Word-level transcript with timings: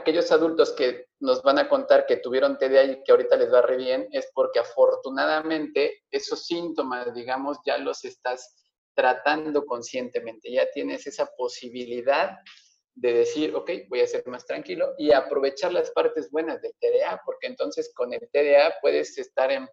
aquellos 0.00 0.32
adultos 0.32 0.72
que 0.72 1.06
nos 1.20 1.42
van 1.42 1.58
a 1.58 1.68
contar 1.68 2.06
que 2.06 2.16
tuvieron 2.16 2.58
TDA 2.58 2.84
y 2.84 3.02
que 3.04 3.12
ahorita 3.12 3.36
les 3.36 3.52
va 3.52 3.62
re 3.62 3.76
bien, 3.76 4.08
es 4.12 4.30
porque 4.34 4.58
afortunadamente 4.58 6.02
esos 6.10 6.46
síntomas, 6.46 7.14
digamos, 7.14 7.58
ya 7.64 7.78
los 7.78 8.04
estás 8.04 8.56
tratando 8.94 9.64
conscientemente, 9.64 10.50
ya 10.50 10.70
tienes 10.70 11.06
esa 11.06 11.26
posibilidad 11.36 12.36
de 12.94 13.12
decir, 13.12 13.54
ok, 13.54 13.70
voy 13.88 14.00
a 14.00 14.06
ser 14.06 14.26
más 14.26 14.44
tranquilo 14.44 14.94
y 14.98 15.12
aprovechar 15.12 15.72
las 15.72 15.90
partes 15.92 16.30
buenas 16.30 16.60
del 16.60 16.74
TDA, 16.80 17.22
porque 17.24 17.46
entonces 17.46 17.92
con 17.94 18.12
el 18.12 18.28
TDA 18.32 18.74
puedes 18.82 19.16
estar 19.16 19.50
en 19.52 19.68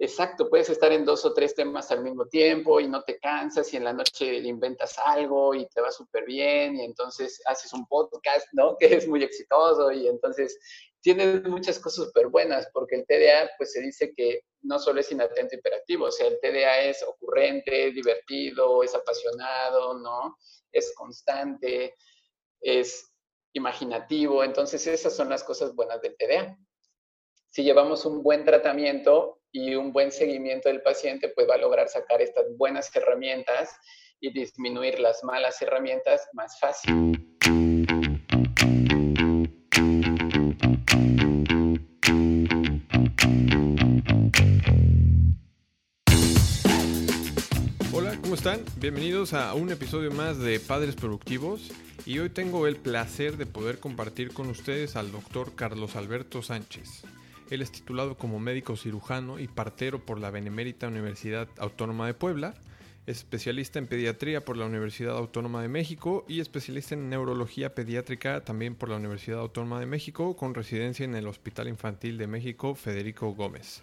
Exacto, 0.00 0.48
puedes 0.48 0.70
estar 0.70 0.92
en 0.92 1.04
dos 1.04 1.24
o 1.24 1.34
tres 1.34 1.56
temas 1.56 1.90
al 1.90 2.04
mismo 2.04 2.24
tiempo 2.26 2.78
y 2.78 2.86
no 2.86 3.02
te 3.02 3.18
cansas 3.18 3.74
y 3.74 3.78
en 3.78 3.84
la 3.84 3.92
noche 3.92 4.36
inventas 4.38 4.96
algo 4.96 5.56
y 5.56 5.66
te 5.66 5.80
va 5.80 5.90
súper 5.90 6.24
bien 6.24 6.76
y 6.76 6.84
entonces 6.84 7.42
haces 7.46 7.72
un 7.72 7.84
podcast, 7.88 8.46
¿no? 8.52 8.76
Que 8.78 8.94
es 8.94 9.08
muy 9.08 9.24
exitoso 9.24 9.90
y 9.90 10.06
entonces 10.06 10.56
tienes 11.00 11.42
muchas 11.42 11.80
cosas 11.80 12.06
súper 12.06 12.28
buenas 12.28 12.68
porque 12.72 12.94
el 12.94 13.06
TDA 13.06 13.50
pues 13.58 13.72
se 13.72 13.80
dice 13.80 14.12
que 14.16 14.42
no 14.62 14.78
solo 14.78 15.00
es 15.00 15.10
inatento 15.10 15.56
hiperactivo, 15.56 16.04
o 16.06 16.12
sea, 16.12 16.28
el 16.28 16.38
TDA 16.38 16.82
es 16.82 17.02
ocurrente, 17.02 17.90
divertido, 17.90 18.84
es 18.84 18.94
apasionado, 18.94 19.98
¿no? 19.98 20.38
Es 20.70 20.94
constante, 20.94 21.96
es 22.60 23.12
imaginativo, 23.52 24.44
entonces 24.44 24.86
esas 24.86 25.16
son 25.16 25.28
las 25.28 25.42
cosas 25.42 25.74
buenas 25.74 26.00
del 26.02 26.16
TDA. 26.16 26.56
Si 27.50 27.64
llevamos 27.64 28.04
un 28.04 28.22
buen 28.22 28.44
tratamiento, 28.44 29.37
y 29.52 29.74
un 29.74 29.92
buen 29.92 30.12
seguimiento 30.12 30.68
del 30.68 30.82
paciente, 30.82 31.28
pues 31.30 31.48
va 31.48 31.54
a 31.54 31.58
lograr 31.58 31.88
sacar 31.88 32.20
estas 32.20 32.44
buenas 32.56 32.94
herramientas 32.94 33.74
y 34.20 34.32
disminuir 34.32 34.98
las 34.98 35.22
malas 35.24 35.60
herramientas 35.62 36.28
más 36.32 36.58
fácil. 36.58 37.24
Hola, 47.92 48.18
¿cómo 48.20 48.34
están? 48.34 48.62
Bienvenidos 48.76 49.32
a 49.32 49.54
un 49.54 49.70
episodio 49.70 50.10
más 50.10 50.38
de 50.38 50.60
Padres 50.60 50.94
Productivos 50.96 51.70
y 52.04 52.18
hoy 52.18 52.30
tengo 52.30 52.66
el 52.66 52.76
placer 52.76 53.36
de 53.36 53.46
poder 53.46 53.78
compartir 53.78 54.32
con 54.32 54.48
ustedes 54.48 54.96
al 54.96 55.10
doctor 55.10 55.54
Carlos 55.54 55.96
Alberto 55.96 56.42
Sánchez. 56.42 57.04
Él 57.50 57.62
es 57.62 57.72
titulado 57.72 58.16
como 58.18 58.38
médico 58.38 58.76
cirujano 58.76 59.38
y 59.38 59.48
partero 59.48 60.04
por 60.04 60.20
la 60.20 60.30
Benemérita 60.30 60.88
Universidad 60.88 61.48
Autónoma 61.56 62.06
de 62.06 62.12
Puebla. 62.12 62.54
Es 63.06 63.18
especialista 63.18 63.78
en 63.78 63.86
pediatría 63.86 64.44
por 64.44 64.58
la 64.58 64.66
Universidad 64.66 65.16
Autónoma 65.16 65.62
de 65.62 65.68
México 65.68 66.26
y 66.28 66.40
especialista 66.40 66.94
en 66.94 67.08
neurología 67.08 67.74
pediátrica 67.74 68.44
también 68.44 68.74
por 68.74 68.90
la 68.90 68.96
Universidad 68.96 69.40
Autónoma 69.40 69.80
de 69.80 69.86
México, 69.86 70.36
con 70.36 70.54
residencia 70.54 71.04
en 71.04 71.14
el 71.14 71.26
Hospital 71.26 71.68
Infantil 71.68 72.18
de 72.18 72.26
México 72.26 72.74
Federico 72.74 73.34
Gómez. 73.34 73.82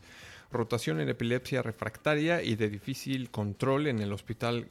Rotación 0.52 1.00
en 1.00 1.10
epilepsia 1.10 1.64
refractaria 1.64 2.44
y 2.44 2.56
de 2.56 2.70
difícil 2.70 3.32
control 3.32 3.88
en 3.88 4.00
el 4.00 4.14
Hospital 4.14 4.68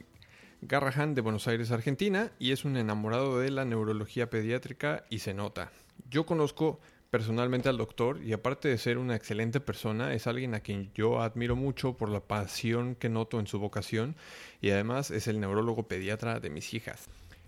Garrahan 0.61 1.15
de 1.15 1.21
Buenos 1.21 1.49
Aires, 1.49 1.71
Argentina, 1.71 2.31
y 2.39 2.51
es 2.51 2.63
un 2.63 2.77
enamorado 2.77 3.39
de 3.39 3.51
la 3.51 3.65
neurología 3.65 4.29
pediátrica 4.29 5.03
y 5.09 5.19
se 5.19 5.33
nota. 5.33 5.73
Yo 6.09 6.25
conozco 6.25 6.79
personalmente 7.09 7.69
al 7.69 7.77
doctor 7.77 8.21
y 8.23 8.33
aparte 8.33 8.67
de 8.67 8.77
ser 8.77 8.97
una 8.97 9.15
excelente 9.15 9.59
persona, 9.59 10.13
es 10.13 10.27
alguien 10.27 10.53
a 10.53 10.59
quien 10.59 10.91
yo 10.93 11.21
admiro 11.21 11.55
mucho 11.55 11.93
por 11.93 12.09
la 12.09 12.19
pasión 12.19 12.95
que 12.95 13.09
noto 13.09 13.39
en 13.39 13.47
su 13.47 13.59
vocación 13.59 14.15
y 14.61 14.71
además 14.71 15.11
es 15.11 15.27
el 15.27 15.39
neurólogo 15.39 15.87
pediatra 15.87 16.39
de 16.39 16.49
mis 16.49 16.73
hijas. 16.73 17.07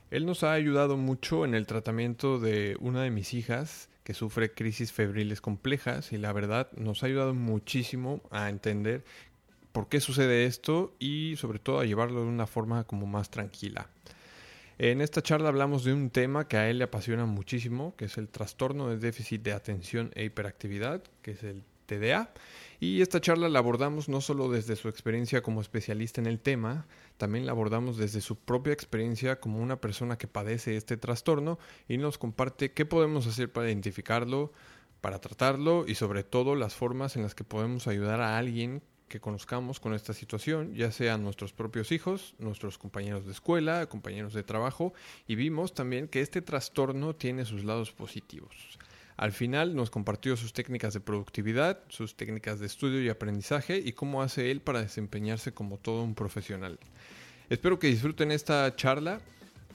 Él 0.09 0.25
nos 0.25 0.44
ha 0.44 0.53
ayudado 0.53 0.95
mucho 0.95 1.44
en 1.44 1.53
el 1.53 1.67
tratamiento 1.67 2.39
de 2.39 2.77
una 2.80 3.03
de 3.03 3.11
mis 3.11 3.33
hijas 3.33 3.89
que 4.05 4.14
sufre 4.14 4.53
crisis 4.53 4.94
febriles 4.94 5.41
complejas 5.41 6.14
y 6.14 6.17
la 6.17 6.31
verdad 6.31 6.71
nos 6.77 7.03
ha 7.03 7.08
ayudado 7.08 7.33
muchísimo 7.33 8.21
a 8.31 8.47
entender 8.47 9.03
por 9.73 9.89
qué 9.89 9.99
sucede 9.99 10.45
esto 10.45 10.95
y 10.97 11.36
sobre 11.36 11.60
todo 11.60 11.81
a 11.81 11.86
llevarlo 11.86 12.21
de 12.21 12.27
una 12.27 12.48
forma 12.48 12.86
como 12.86 13.05
más 13.05 13.30
tranquila. 13.30 13.89
En 14.80 15.02
esta 15.02 15.23
charla 15.23 15.49
hablamos 15.49 15.83
de 15.83 15.93
un 15.93 16.11
tema 16.11 16.48
que 16.48 16.58
a 16.58 16.70
él 16.70 16.77
le 16.77 16.83
apasiona 16.83 17.26
muchísimo, 17.26 17.95
que 17.95 18.05
es 18.05 18.17
el 18.20 18.30
trastorno 18.30 18.89
de 18.89 18.98
déficit 18.98 19.42
de 19.42 19.54
atención 19.54 20.11
e 20.14 20.26
hiperactividad, 20.26 21.02
que 21.23 21.32
es 21.32 21.43
el 21.43 21.64
TDA. 21.88 22.32
Y 22.80 23.02
esta 23.02 23.20
charla 23.20 23.49
la 23.49 23.58
abordamos 23.58 24.08
no 24.08 24.21
solo 24.21 24.52
desde 24.52 24.76
su 24.76 24.87
experiencia 24.87 25.42
como 25.42 25.61
especialista 25.61 26.21
en 26.21 26.27
el 26.27 26.39
tema, 26.39 26.86
también 27.17 27.48
la 27.48 27.54
abordamos 27.54 27.98
desde 27.98 28.21
su 28.21 28.36
propia 28.36 28.71
experiencia 28.71 29.39
como 29.39 29.60
una 29.64 29.82
persona 29.82 30.20
que 30.20 30.27
padece 30.27 30.77
este 30.77 30.95
trastorno 30.95 31.58
y 31.87 31.98
nos 31.98 32.20
comparte 32.20 32.71
qué 32.71 32.86
podemos 32.86 33.26
hacer 33.26 33.52
para 33.52 33.67
identificarlo, 33.67 34.54
para 35.02 35.20
tratarlo 35.20 35.86
y 35.87 35.95
sobre 35.95 36.23
todo 36.23 36.54
las 36.54 36.76
formas 36.76 37.16
en 37.16 37.23
las 37.23 37.33
que 37.33 37.43
podemos 37.43 37.87
ayudar 37.87 38.21
a 38.21 38.37
alguien 38.37 38.83
que 39.07 39.19
conozcamos 39.19 39.79
con 39.79 39.93
esta 39.93 40.13
situación, 40.13 40.73
ya 40.73 40.91
sean 40.91 41.23
nuestros 41.23 41.53
propios 41.53 41.91
hijos, 41.91 42.35
nuestros 42.39 42.77
compañeros 42.77 43.25
de 43.25 43.31
escuela, 43.31 43.87
compañeros 43.87 44.33
de 44.33 44.43
trabajo, 44.43 44.93
y 45.27 45.35
vimos 45.35 45.73
también 45.73 46.07
que 46.07 46.21
este 46.21 46.41
trastorno 46.41 47.15
tiene 47.15 47.45
sus 47.45 47.63
lados 47.63 47.91
positivos. 47.91 48.77
Al 49.17 49.31
final 49.31 49.75
nos 49.75 49.89
compartió 49.89 50.37
sus 50.37 50.53
técnicas 50.53 50.93
de 50.93 50.99
productividad, 50.99 51.79
sus 51.89 52.15
técnicas 52.15 52.59
de 52.59 52.67
estudio 52.67 53.01
y 53.01 53.09
aprendizaje 53.09 53.81
y 53.83 53.93
cómo 53.93 54.21
hace 54.21 54.51
él 54.51 54.61
para 54.61 54.81
desempeñarse 54.81 55.53
como 55.53 55.77
todo 55.77 56.03
un 56.03 56.13
profesional. 56.13 56.77
Espero 57.49 57.79
que 57.79 57.87
disfruten 57.87 58.31
esta 58.31 58.75
charla 58.75 59.19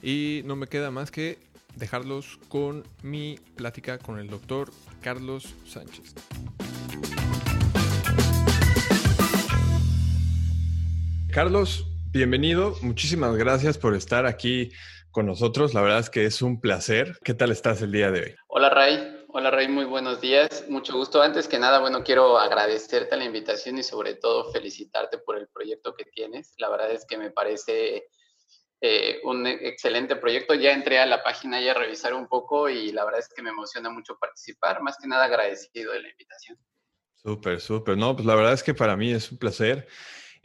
y 0.01 0.43
no 0.45 0.55
me 0.55 0.67
queda 0.67 0.91
más 0.91 1.11
que 1.11 1.39
dejarlos 1.75 2.39
con 2.47 2.83
mi 3.01 3.37
plática 3.55 3.97
con 3.97 4.17
el 4.17 4.29
doctor 4.29 4.71
Carlos 5.01 5.55
Sánchez. 5.65 6.13
Carlos, 11.33 11.87
bienvenido. 12.11 12.75
Muchísimas 12.83 13.35
gracias 13.35 13.79
por 13.79 13.95
estar 13.95 14.27
aquí 14.27 14.71
con 15.09 15.25
nosotros. 15.25 15.73
La 15.73 15.81
verdad 15.81 15.97
es 15.97 16.11
que 16.11 16.25
es 16.25 16.43
un 16.43 16.61
placer. 16.61 17.17
¿Qué 17.23 17.33
tal 17.33 17.49
estás 17.49 17.81
el 17.81 17.91
día 17.91 18.11
de 18.11 18.21
hoy? 18.21 18.35
Hola, 18.49 18.69
Ray. 18.69 19.25
Hola, 19.29 19.49
Ray. 19.49 19.67
Muy 19.67 19.85
buenos 19.85 20.21
días. 20.21 20.65
Mucho 20.69 20.93
gusto. 20.93 21.23
Antes 21.23 21.47
que 21.47 21.57
nada, 21.57 21.79
bueno, 21.79 22.03
quiero 22.03 22.37
agradecerte 22.37 23.17
la 23.17 23.23
invitación 23.23 23.79
y 23.79 23.83
sobre 23.83 24.13
todo 24.13 24.51
felicitarte 24.51 25.17
por 25.17 25.39
el 25.39 25.47
proyecto 25.47 25.95
que 25.95 26.05
tienes. 26.05 26.53
La 26.59 26.69
verdad 26.69 26.91
es 26.91 27.03
que 27.03 27.17
me 27.17 27.31
parece 27.31 28.09
eh, 28.81 29.19
un 29.23 29.47
excelente 29.47 30.15
proyecto. 30.15 30.53
Ya 30.53 30.71
entré 30.71 30.99
a 30.99 31.07
la 31.07 31.23
página 31.23 31.59
y 31.59 31.67
a 31.67 31.73
revisar 31.73 32.13
un 32.13 32.27
poco 32.27 32.69
y 32.69 32.91
la 32.91 33.05
verdad 33.05 33.21
es 33.21 33.29
que 33.35 33.41
me 33.41 33.49
emociona 33.49 33.89
mucho 33.89 34.19
participar. 34.19 34.83
Más 34.83 34.97
que 35.01 35.07
nada 35.07 35.25
agradecido 35.25 35.93
de 35.93 36.01
la 36.03 36.09
invitación. 36.11 36.59
Súper, 37.15 37.59
súper. 37.59 37.97
No, 37.97 38.15
pues 38.15 38.27
la 38.27 38.35
verdad 38.35 38.53
es 38.53 38.61
que 38.61 38.75
para 38.75 38.95
mí 38.95 39.11
es 39.11 39.31
un 39.31 39.39
placer. 39.39 39.87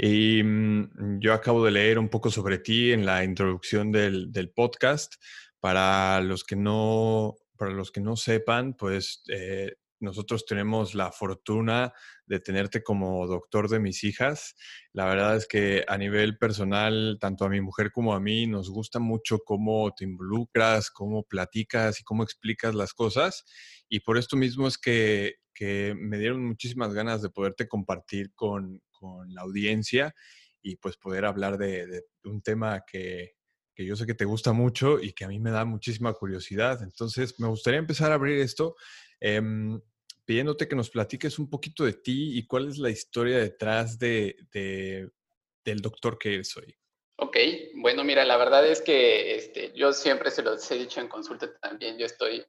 Y 0.00 0.42
mm, 0.44 1.18
yo 1.18 1.34
acabo 1.34 1.64
de 1.64 1.72
leer 1.72 1.98
un 1.98 2.08
poco 2.08 2.30
sobre 2.30 2.58
ti 2.58 2.92
en 2.92 3.04
la 3.04 3.24
introducción 3.24 3.90
del, 3.90 4.52
podcast. 4.54 5.14
Para 5.60 6.20
los 6.20 6.44
que 6.44 6.54
no, 6.54 7.34
para 7.56 7.72
los 7.72 7.90
que 7.90 8.00
no 8.00 8.14
sepan, 8.14 8.74
pues 8.74 9.24
eh, 9.28 9.72
nosotros 9.98 10.46
tenemos 10.46 10.94
la 10.94 11.10
fortuna 11.10 11.92
de 12.26 12.38
tenerte 12.38 12.84
como 12.84 13.26
doctor 13.26 13.68
de 13.68 13.80
mis 13.80 14.04
hijas. 14.04 14.54
La 14.92 15.06
verdad 15.06 15.34
es 15.34 15.48
que 15.48 15.84
a 15.88 15.98
nivel 15.98 16.38
personal, 16.38 17.18
tanto 17.20 17.44
a 17.44 17.48
mi 17.48 17.60
mujer 17.60 17.90
como 17.90 18.14
a 18.14 18.20
mí, 18.20 18.46
nos 18.46 18.70
gusta 18.70 19.00
mucho 19.00 19.40
cómo 19.44 19.92
te 19.96 20.04
involucras, 20.04 20.92
cómo 20.92 21.24
platicas 21.24 21.98
y 21.98 22.04
cómo 22.04 22.22
explicas 22.22 22.76
las 22.76 22.94
cosas. 22.94 23.44
Y 23.88 23.98
por 24.00 24.16
esto 24.16 24.36
mismo 24.36 24.68
es 24.68 24.78
que, 24.78 25.38
que 25.52 25.96
me 25.98 26.18
dieron 26.18 26.44
muchísimas 26.44 26.94
ganas 26.94 27.20
de 27.20 27.30
poderte 27.30 27.66
compartir 27.66 28.32
con, 28.36 28.80
con 28.98 29.32
la 29.34 29.42
audiencia 29.42 30.14
y 30.62 30.76
pues 30.76 30.96
poder 30.96 31.24
hablar 31.24 31.58
de, 31.58 32.04
un 32.24 32.42
tema 32.42 32.84
que, 32.86 33.34
yo 33.76 33.94
sé 33.94 34.06
que 34.06 34.14
te 34.14 34.24
gusta 34.24 34.52
mucho 34.52 35.00
y 35.00 35.12
que 35.12 35.24
a 35.24 35.28
mí 35.28 35.38
me 35.38 35.52
da 35.52 35.64
muchísima 35.64 36.12
curiosidad. 36.12 36.82
Entonces, 36.82 37.38
me 37.38 37.46
gustaría 37.46 37.78
empezar 37.78 38.10
a 38.10 38.16
abrir 38.16 38.40
esto 38.40 38.74
em, 39.20 39.80
pidiéndote 40.24 40.66
que 40.66 40.74
nos 40.74 40.90
platiques 40.90 41.38
un 41.38 41.48
poquito 41.48 41.84
de 41.84 41.92
ti 41.92 42.36
y 42.36 42.46
cuál 42.46 42.68
es 42.68 42.78
la 42.78 42.90
historia 42.90 43.38
detrás 43.38 43.98
de, 43.98 44.36
del 44.52 45.80
doctor 45.80 46.18
que 46.18 46.34
eres 46.34 46.56
hoy. 46.56 46.74
Ok, 47.20 47.36
bueno, 47.76 48.04
mira, 48.04 48.24
la 48.24 48.36
verdad 48.36 48.66
es 48.66 48.80
que 48.80 49.36
este, 49.36 49.72
yo 49.74 49.92
siempre 49.92 50.30
se 50.30 50.42
los 50.42 50.70
he 50.70 50.76
dicho 50.76 51.00
en 51.00 51.08
consulta 51.08 51.52
también, 51.58 51.98
yo 51.98 52.06
estoy 52.06 52.44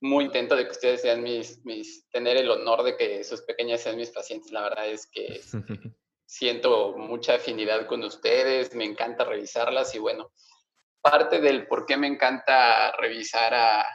muy 0.00 0.24
intento 0.26 0.54
de 0.56 0.64
que 0.64 0.70
ustedes 0.70 1.02
sean 1.02 1.22
mis, 1.22 1.64
mis, 1.64 2.08
tener 2.10 2.36
el 2.36 2.50
honor 2.50 2.82
de 2.82 2.96
que 2.96 3.24
sus 3.24 3.42
pequeñas 3.42 3.80
sean 3.80 3.96
mis 3.96 4.10
pacientes. 4.10 4.52
La 4.52 4.62
verdad 4.62 4.88
es 4.88 5.06
que 5.10 5.40
siento 6.26 6.96
mucha 6.96 7.34
afinidad 7.34 7.86
con 7.86 8.04
ustedes, 8.04 8.74
me 8.74 8.84
encanta 8.84 9.24
revisarlas 9.24 9.94
y 9.94 9.98
bueno, 9.98 10.30
parte 11.00 11.40
del 11.40 11.66
por 11.66 11.86
qué 11.86 11.96
me 11.96 12.06
encanta 12.06 12.92
revisar 12.96 13.54
a, 13.54 13.86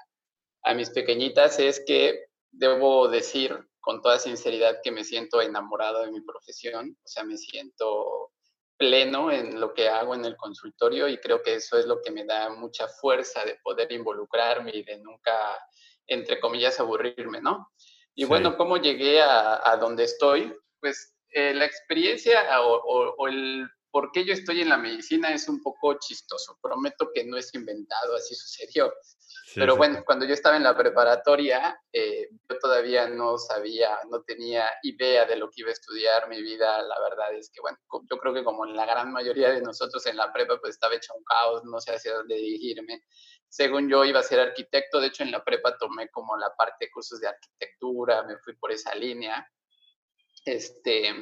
a 0.64 0.74
mis 0.74 0.90
pequeñitas 0.90 1.60
es 1.60 1.84
que 1.86 2.26
debo 2.52 3.08
decir 3.08 3.58
con 3.80 4.02
toda 4.02 4.18
sinceridad 4.18 4.80
que 4.82 4.92
me 4.92 5.04
siento 5.04 5.42
enamorado 5.42 6.04
de 6.04 6.12
mi 6.12 6.22
profesión, 6.22 6.98
o 7.04 7.08
sea, 7.08 7.24
me 7.24 7.38
siento 7.38 8.32
pleno 8.78 9.32
en 9.32 9.60
lo 9.60 9.74
que 9.74 9.90
hago 9.90 10.16
en 10.16 10.26
el 10.26 10.36
consultorio 10.38 11.08
y 11.08 11.18
creo 11.18 11.42
que 11.42 11.56
eso 11.56 11.78
es 11.78 11.86
lo 11.86 12.02
que 12.02 12.12
me 12.12 12.26
da 12.26 12.50
mucha 12.50 12.88
fuerza 12.88 13.44
de 13.46 13.60
poder 13.64 13.92
involucrarme 13.92 14.72
y 14.74 14.84
de 14.84 14.98
nunca 15.00 15.58
entre 16.08 16.40
comillas, 16.40 16.80
aburrirme, 16.80 17.42
¿no? 17.42 17.70
Y 18.16 18.26
bueno, 18.26 18.58
¿cómo 18.58 18.78
llegué 18.78 19.22
a, 19.22 19.72
a 19.72 19.78
donde 19.78 20.04
estoy? 20.04 20.54
Pues 20.80 21.14
eh, 21.34 21.54
la 21.54 21.66
experiencia 21.66 22.44
o, 22.62 23.28
el 23.28 23.68
por 23.90 24.12
qué 24.12 24.24
yo 24.24 24.34
estoy 24.34 24.62
en 24.62 24.70
la 24.70 24.78
medicina 24.78 25.34
es 25.34 25.48
un 25.48 25.62
poco 25.62 25.96
chistoso. 26.00 26.58
Prometo 26.62 27.10
que 27.14 27.24
no 27.24 27.38
es 27.38 27.54
inventado, 27.54 28.16
así 28.16 28.36
sucedió. 28.36 28.94
Pero 29.56 29.76
bueno, 29.76 30.04
cuando 30.06 30.26
yo 30.26 30.34
estaba 30.34 30.58
en 30.58 30.64
la 30.64 30.76
preparatoria, 30.76 31.80
eh, 31.92 32.28
yo 32.50 32.58
todavía 32.60 33.08
no 33.08 33.38
sabía, 33.38 34.00
no 34.10 34.24
tenía 34.24 34.68
idea 34.82 35.26
de 35.26 35.36
lo 35.36 35.50
que 35.50 35.62
iba 35.62 35.70
a 35.70 35.74
estudiar. 35.74 36.28
Mi 36.28 36.42
vida, 36.42 36.82
la 36.82 37.00
verdad 37.02 37.34
es 37.36 37.52
que, 37.52 37.62
bueno, 37.62 37.78
yo 38.10 38.18
creo 38.18 38.34
que 38.34 38.44
como 38.44 38.66
en 38.66 38.76
la 38.76 38.86
gran 38.86 39.12
mayoría 39.12 39.52
de 39.52 39.62
nosotros 39.62 40.06
en 40.08 40.18
la 40.18 40.34
prepa, 40.34 40.60
pues 40.60 40.74
estaba 40.74 40.96
hecho 40.96 41.14
un 41.16 41.24
caos, 41.24 41.64
no 41.66 41.80
sé 41.80 41.94
hacia 41.94 42.16
dónde 42.16 42.36
dirigirme. 42.36 43.04
Según 43.54 43.88
yo 43.88 44.04
iba 44.04 44.20
a 44.20 44.24
ser 44.24 44.40
arquitecto, 44.40 45.00
de 45.00 45.10
hecho 45.10 45.22
en 45.22 45.30
la 45.30 45.44
prepa 45.44 45.78
tomé 45.78 46.10
como 46.10 46.36
la 46.36 46.56
parte 46.56 46.86
de 46.86 46.92
cursos 46.92 47.20
de 47.20 47.28
arquitectura, 47.28 48.24
me 48.24 48.36
fui 48.40 48.56
por 48.56 48.72
esa 48.72 48.96
línea. 48.96 49.48
Este, 50.44 51.14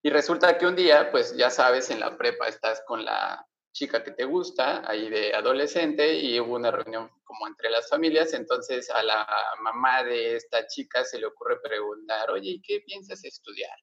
y 0.00 0.08
resulta 0.08 0.56
que 0.56 0.66
un 0.66 0.74
día, 0.74 1.10
pues 1.10 1.36
ya 1.36 1.50
sabes, 1.50 1.90
en 1.90 2.00
la 2.00 2.16
prepa 2.16 2.48
estás 2.48 2.82
con 2.86 3.04
la 3.04 3.46
chica 3.70 4.02
que 4.02 4.12
te 4.12 4.24
gusta, 4.24 4.82
ahí 4.88 5.10
de 5.10 5.34
adolescente, 5.34 6.14
y 6.14 6.40
hubo 6.40 6.54
una 6.56 6.70
reunión 6.70 7.10
como 7.22 7.46
entre 7.46 7.68
las 7.68 7.86
familias, 7.86 8.32
entonces 8.32 8.88
a 8.88 9.02
la 9.02 9.28
mamá 9.60 10.02
de 10.04 10.36
esta 10.36 10.66
chica 10.68 11.04
se 11.04 11.18
le 11.18 11.26
ocurre 11.26 11.60
preguntar, 11.60 12.30
oye, 12.30 12.62
¿qué 12.66 12.80
piensas 12.80 13.22
estudiar? 13.26 13.78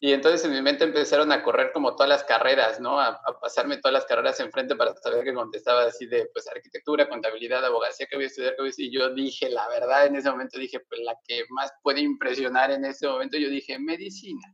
Y 0.00 0.12
entonces 0.12 0.44
en 0.44 0.52
mi 0.52 0.62
mente 0.62 0.84
empezaron 0.84 1.32
a 1.32 1.42
correr 1.42 1.72
como 1.72 1.96
todas 1.96 2.08
las 2.08 2.22
carreras, 2.22 2.78
¿no? 2.80 3.00
A, 3.00 3.20
pasarme 3.40 3.78
todas 3.78 3.92
las 3.92 4.04
carreras 4.04 4.38
enfrente 4.38 4.76
para 4.76 4.94
saber 4.94 5.24
qué 5.24 5.34
contestaba 5.34 5.82
así 5.82 6.06
de, 6.06 6.30
pues, 6.32 6.46
arquitectura, 6.46 7.08
contabilidad, 7.08 7.64
abogacía, 7.64 8.06
¿qué 8.08 8.16
voy 8.16 8.24
a 8.24 8.28
estudiar? 8.28 8.54
Y 8.76 8.92
yo 8.92 9.12
dije, 9.12 9.50
la 9.50 9.66
verdad, 9.68 10.06
en 10.06 10.14
ese 10.14 10.30
momento 10.30 10.58
dije, 10.58 10.78
pues 10.88 11.00
la 11.00 11.16
que 11.26 11.44
más 11.50 11.72
puede 11.82 12.00
impresionar 12.00 12.70
en 12.70 12.84
ese 12.84 13.08
momento, 13.08 13.38
yo 13.38 13.48
dije, 13.48 13.76
medicina. 13.78 14.46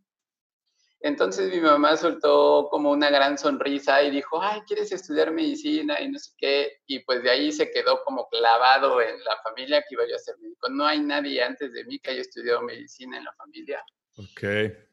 Entonces 1.05 1.53
mi 1.53 1.61
mamá 1.61 1.99
soltó 1.99 2.69
como 2.71 2.91
una 2.91 3.11
gran 3.11 3.37
sonrisa 3.37 4.03
y 4.03 4.11
dijo, 4.11 4.41
ay, 4.41 4.63
¿quieres 4.63 4.91
estudiar 4.91 5.31
medicina? 5.33 6.01
Y 6.01 6.09
no 6.09 6.19
sé 6.19 6.33
qué. 6.39 6.79
Y 6.87 7.01
pues 7.01 7.23
de 7.23 7.31
ahí 7.31 7.53
se 7.53 7.71
quedó 7.71 8.03
como 8.05 8.27
clavado 8.31 9.03
en 9.03 9.23
la 9.23 9.37
familia 9.43 9.83
que 9.83 9.97
iba 9.97 10.09
yo 10.09 10.17
a 10.17 10.19
ser 10.19 10.39
médico. 10.39 10.71
No 10.71 10.87
hay 10.87 11.01
nadie 11.01 11.43
antes 11.43 11.75
de 11.75 11.85
mí 11.85 11.99
que 11.99 12.13
haya 12.13 12.23
estudiado 12.23 12.63
medicina 12.63 13.19
en 13.19 13.25
la 13.25 13.35
familia. 13.35 13.85
Ok. 14.17 14.43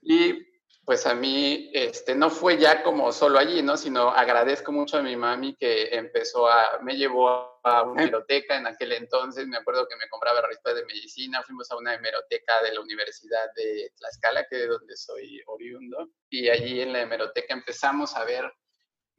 Y 0.01 0.51
pues 0.85 1.05
a 1.05 1.13
mí 1.13 1.69
este, 1.73 2.15
no 2.15 2.29
fue 2.29 2.57
ya 2.57 2.83
como 2.83 3.11
solo 3.11 3.37
allí, 3.39 3.61
¿no? 3.61 3.77
Sino 3.77 4.09
agradezco 4.09 4.71
mucho 4.71 4.97
a 4.97 5.03
mi 5.03 5.15
mami 5.15 5.55
que 5.55 5.95
empezó 5.95 6.49
a, 6.49 6.79
me 6.81 6.97
llevó 6.97 7.61
a 7.63 7.83
una 7.83 8.01
hemeroteca 8.01 8.57
en 8.57 8.65
aquel 8.65 8.93
entonces, 8.93 9.47
me 9.47 9.57
acuerdo 9.57 9.87
que 9.87 9.95
me 9.95 10.09
compraba 10.09 10.41
revistas 10.41 10.75
de 10.75 10.85
medicina, 10.85 11.43
fuimos 11.43 11.69
a 11.71 11.77
una 11.77 11.93
hemeroteca 11.93 12.61
de 12.63 12.73
la 12.73 12.81
Universidad 12.81 13.53
de 13.55 13.93
Tlaxcala, 13.95 14.47
que 14.49 14.63
es 14.63 14.69
donde 14.69 14.97
soy 14.97 15.41
oriundo, 15.45 16.09
y 16.29 16.49
allí 16.49 16.81
en 16.81 16.93
la 16.93 17.01
hemeroteca 17.01 17.53
empezamos 17.53 18.15
a 18.15 18.25
ver 18.25 18.51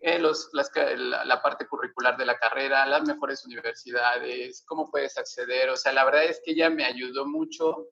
eh, 0.00 0.18
los, 0.18 0.50
la, 0.52 1.24
la, 1.24 1.40
parte 1.40 1.68
curricular 1.68 2.16
de 2.16 2.26
la 2.26 2.36
carrera, 2.36 2.84
las 2.86 3.04
mejores 3.04 3.46
universidades, 3.46 4.64
cómo 4.66 4.90
puedes 4.90 5.16
acceder, 5.16 5.70
o 5.70 5.76
sea, 5.76 5.92
la 5.92 6.04
verdad 6.04 6.24
es 6.24 6.42
que 6.44 6.50
ella 6.50 6.68
me 6.68 6.84
ayudó 6.84 7.24
mucho 7.24 7.86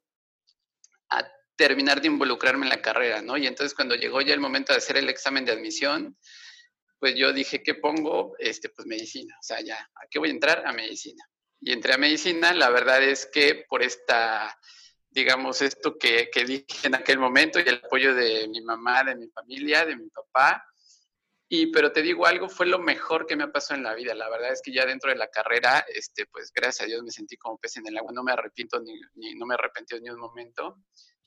a 1.08 1.22
terminar 1.60 2.00
de 2.00 2.06
involucrarme 2.06 2.64
en 2.64 2.70
la 2.70 2.80
carrera, 2.80 3.20
¿no? 3.20 3.36
Y 3.36 3.46
entonces 3.46 3.74
cuando 3.74 3.94
llegó 3.94 4.22
ya 4.22 4.32
el 4.32 4.40
momento 4.40 4.72
de 4.72 4.78
hacer 4.78 4.96
el 4.96 5.10
examen 5.10 5.44
de 5.44 5.52
admisión, 5.52 6.16
pues 6.98 7.14
yo 7.16 7.34
dije, 7.34 7.62
¿qué 7.62 7.74
pongo? 7.74 8.34
Este, 8.38 8.70
pues 8.70 8.86
medicina, 8.86 9.36
o 9.38 9.42
sea, 9.42 9.60
ya, 9.60 9.76
¿a 9.76 10.06
qué 10.10 10.18
voy 10.18 10.30
a 10.30 10.32
entrar? 10.32 10.66
A 10.66 10.72
medicina. 10.72 11.22
Y 11.60 11.72
entré 11.72 11.92
a 11.92 11.98
medicina, 11.98 12.54
la 12.54 12.70
verdad 12.70 13.02
es 13.02 13.26
que 13.26 13.66
por 13.68 13.82
esta, 13.82 14.58
digamos, 15.10 15.60
esto 15.60 15.98
que, 15.98 16.30
que 16.32 16.46
dije 16.46 16.86
en 16.86 16.94
aquel 16.94 17.18
momento 17.18 17.60
y 17.60 17.68
el 17.68 17.82
apoyo 17.84 18.14
de 18.14 18.48
mi 18.48 18.62
mamá, 18.62 19.04
de 19.04 19.16
mi 19.16 19.28
familia, 19.28 19.84
de 19.84 19.96
mi 19.96 20.08
papá, 20.08 20.64
y, 21.46 21.66
pero 21.66 21.92
te 21.92 22.00
digo 22.00 22.24
algo, 22.24 22.48
fue 22.48 22.64
lo 22.64 22.78
mejor 22.78 23.26
que 23.26 23.36
me 23.36 23.44
ha 23.44 23.52
pasado 23.52 23.76
en 23.76 23.84
la 23.84 23.94
vida. 23.94 24.14
La 24.14 24.30
verdad 24.30 24.50
es 24.50 24.62
que 24.62 24.72
ya 24.72 24.86
dentro 24.86 25.10
de 25.10 25.16
la 25.16 25.28
carrera, 25.28 25.84
este, 25.94 26.24
pues 26.24 26.52
gracias 26.54 26.80
a 26.80 26.86
Dios 26.86 27.02
me 27.02 27.10
sentí 27.10 27.36
como 27.36 27.58
pez 27.58 27.76
en 27.76 27.86
el 27.86 27.98
agua. 27.98 28.12
No 28.14 28.22
me 28.22 28.32
arrepiento 28.32 28.80
ni, 28.80 28.98
ni 29.16 29.34
no 29.34 29.44
me 29.44 29.54
arrepentí 29.54 30.00
ni 30.00 30.08
un 30.08 30.20
momento 30.20 30.78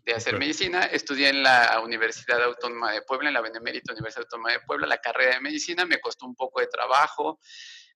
de 0.04 0.14
hacer 0.14 0.38
medicina. 0.38 0.84
Estudié 0.86 1.30
en 1.30 1.44
la 1.44 1.80
Universidad 1.84 2.44
Autónoma 2.44 2.92
de 2.92 3.02
Puebla, 3.04 3.30
en 3.30 3.34
la 3.34 3.42
Benemérita 3.42 3.94
Universidad 3.94 4.26
Autónoma 4.26 4.52
de 4.52 4.60
Puebla, 4.62 4.88
la 4.88 4.98
carrera 4.98 5.36
de 5.36 5.42
medicina. 5.42 5.86
Me 5.86 6.00
costó 6.00 6.26
un 6.26 6.36
poco 6.36 6.60
de 6.60 6.68
trabajo. 6.68 7.40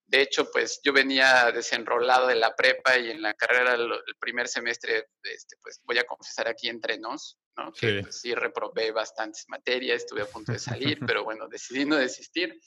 De 0.06 0.22
hecho, 0.22 0.50
pues 0.50 0.80
yo 0.82 0.94
venía 0.94 1.52
desenrolado 1.52 2.28
de 2.28 2.36
la 2.36 2.56
prepa 2.56 2.96
y 2.96 3.10
en 3.10 3.20
la 3.20 3.34
carrera, 3.34 3.74
el 3.74 4.16
primer 4.18 4.48
semestre, 4.48 5.08
este, 5.22 5.56
pues 5.60 5.82
voy 5.84 5.98
a 5.98 6.04
confesar 6.04 6.48
aquí 6.48 6.68
entre 6.68 6.98
nos, 6.98 7.38
¿no? 7.58 7.70
Que 7.72 7.98
sí. 7.98 8.02
Pues, 8.02 8.20
sí 8.20 8.34
reprobé 8.34 8.90
bastantes 8.90 9.44
materias, 9.48 9.98
estuve 9.98 10.22
a 10.22 10.26
punto 10.26 10.52
de 10.52 10.58
salir, 10.58 10.98
pero 11.12 11.24
bueno, 11.24 11.46
decidí 11.46 11.84
no 11.84 11.96
desistir. 11.96 12.58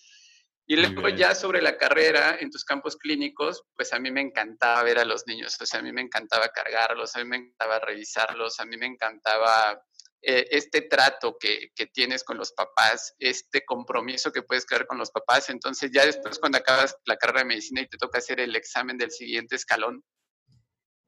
Y 0.67 0.75
luego 0.75 1.09
ya 1.09 1.35
sobre 1.35 1.61
la 1.61 1.77
carrera 1.77 2.37
en 2.39 2.49
tus 2.49 2.63
campos 2.63 2.95
clínicos, 2.95 3.63
pues 3.75 3.91
a 3.93 3.99
mí 3.99 4.11
me 4.11 4.21
encantaba 4.21 4.83
ver 4.83 4.99
a 4.99 5.05
los 5.05 5.27
niños, 5.27 5.57
o 5.59 5.65
sea, 5.65 5.79
a 5.79 5.83
mí 5.83 5.91
me 5.91 6.01
encantaba 6.01 6.49
cargarlos, 6.49 7.15
a 7.15 7.19
mí 7.19 7.25
me 7.25 7.37
encantaba 7.37 7.79
revisarlos, 7.79 8.59
a 8.59 8.65
mí 8.65 8.77
me 8.77 8.85
encantaba 8.85 9.83
eh, 10.23 10.47
este 10.51 10.83
trato 10.83 11.35
que, 11.39 11.71
que, 11.75 11.87
tienes 11.87 12.23
con 12.23 12.37
los 12.37 12.53
papás, 12.53 13.15
este 13.17 13.65
compromiso 13.65 14.31
que 14.31 14.43
puedes 14.43 14.67
crear 14.67 14.85
con 14.85 14.99
los 14.99 15.09
papás. 15.09 15.49
Entonces 15.49 15.89
ya 15.91 16.05
después 16.05 16.37
cuando 16.37 16.59
acabas 16.59 16.95
la 17.05 17.17
carrera 17.17 17.39
de 17.39 17.45
medicina 17.45 17.81
y 17.81 17.87
te 17.87 17.97
toca 17.97 18.19
hacer 18.19 18.39
el 18.39 18.55
examen 18.55 18.97
del 18.97 19.09
siguiente 19.09 19.55
escalón, 19.55 20.03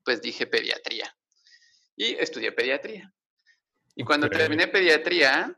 pues 0.04 0.22
dije 0.22 0.48
pediatría. 0.48 1.16
Y 1.96 2.16
estudié 2.16 2.52
pediatría. 2.52 3.14
Y 3.96 4.04
cuando 4.04 4.30
terminé 4.30 4.68
pediatría, 4.68 5.56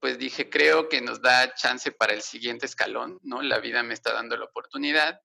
pues 0.00 0.18
dije, 0.18 0.50
creo 0.50 0.88
que 0.88 1.00
nos 1.00 1.20
da 1.20 1.54
chance 1.54 1.90
para 1.92 2.12
el 2.12 2.22
siguiente 2.22 2.66
escalón, 2.66 3.18
¿no? 3.22 3.42
La 3.42 3.58
vida 3.58 3.82
me 3.82 3.94
está 3.94 4.12
dando 4.12 4.36
la 4.36 4.44
oportunidad 4.44 5.20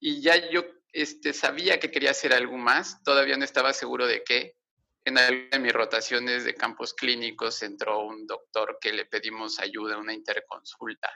y 0.00 0.20
ya 0.20 0.50
yo 0.50 0.64
este, 0.92 1.32
sabía 1.32 1.78
que 1.78 1.90
quería 1.90 2.10
hacer 2.10 2.32
algo 2.32 2.56
más, 2.56 3.02
todavía 3.02 3.36
no 3.36 3.44
estaba 3.44 3.72
seguro 3.72 4.06
de 4.06 4.22
qué. 4.24 4.56
En 5.04 5.16
alguna 5.16 5.48
de 5.52 5.58
mis 5.58 5.72
rotaciones 5.72 6.44
de 6.44 6.54
campos 6.54 6.92
clínicos 6.92 7.62
entró 7.62 8.04
un 8.04 8.26
doctor 8.26 8.78
que 8.80 8.92
le 8.92 9.06
pedimos 9.06 9.58
ayuda, 9.58 9.96
una 9.96 10.12
interconsulta, 10.12 11.10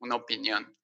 una 0.00 0.16
opinión, 0.16 0.76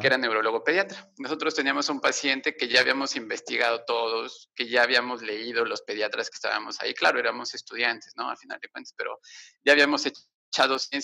que 0.00 0.06
era 0.06 0.16
neurólogo 0.16 0.62
pediatra. 0.62 1.10
Nosotros 1.18 1.54
teníamos 1.54 1.88
un 1.88 2.00
paciente 2.00 2.56
que 2.56 2.68
ya 2.68 2.80
habíamos 2.80 3.16
investigado 3.16 3.84
todos, 3.84 4.50
que 4.54 4.68
ya 4.68 4.84
habíamos 4.84 5.22
leído 5.22 5.64
los 5.64 5.82
pediatras 5.82 6.30
que 6.30 6.36
estábamos 6.36 6.80
ahí. 6.80 6.94
Claro, 6.94 7.18
éramos 7.18 7.54
estudiantes, 7.54 8.12
¿no? 8.16 8.30
Al 8.30 8.36
final 8.36 8.60
de 8.60 8.68
cuentas, 8.68 8.94
pero 8.96 9.18
ya 9.64 9.72
habíamos 9.72 10.06
hecho 10.06 10.22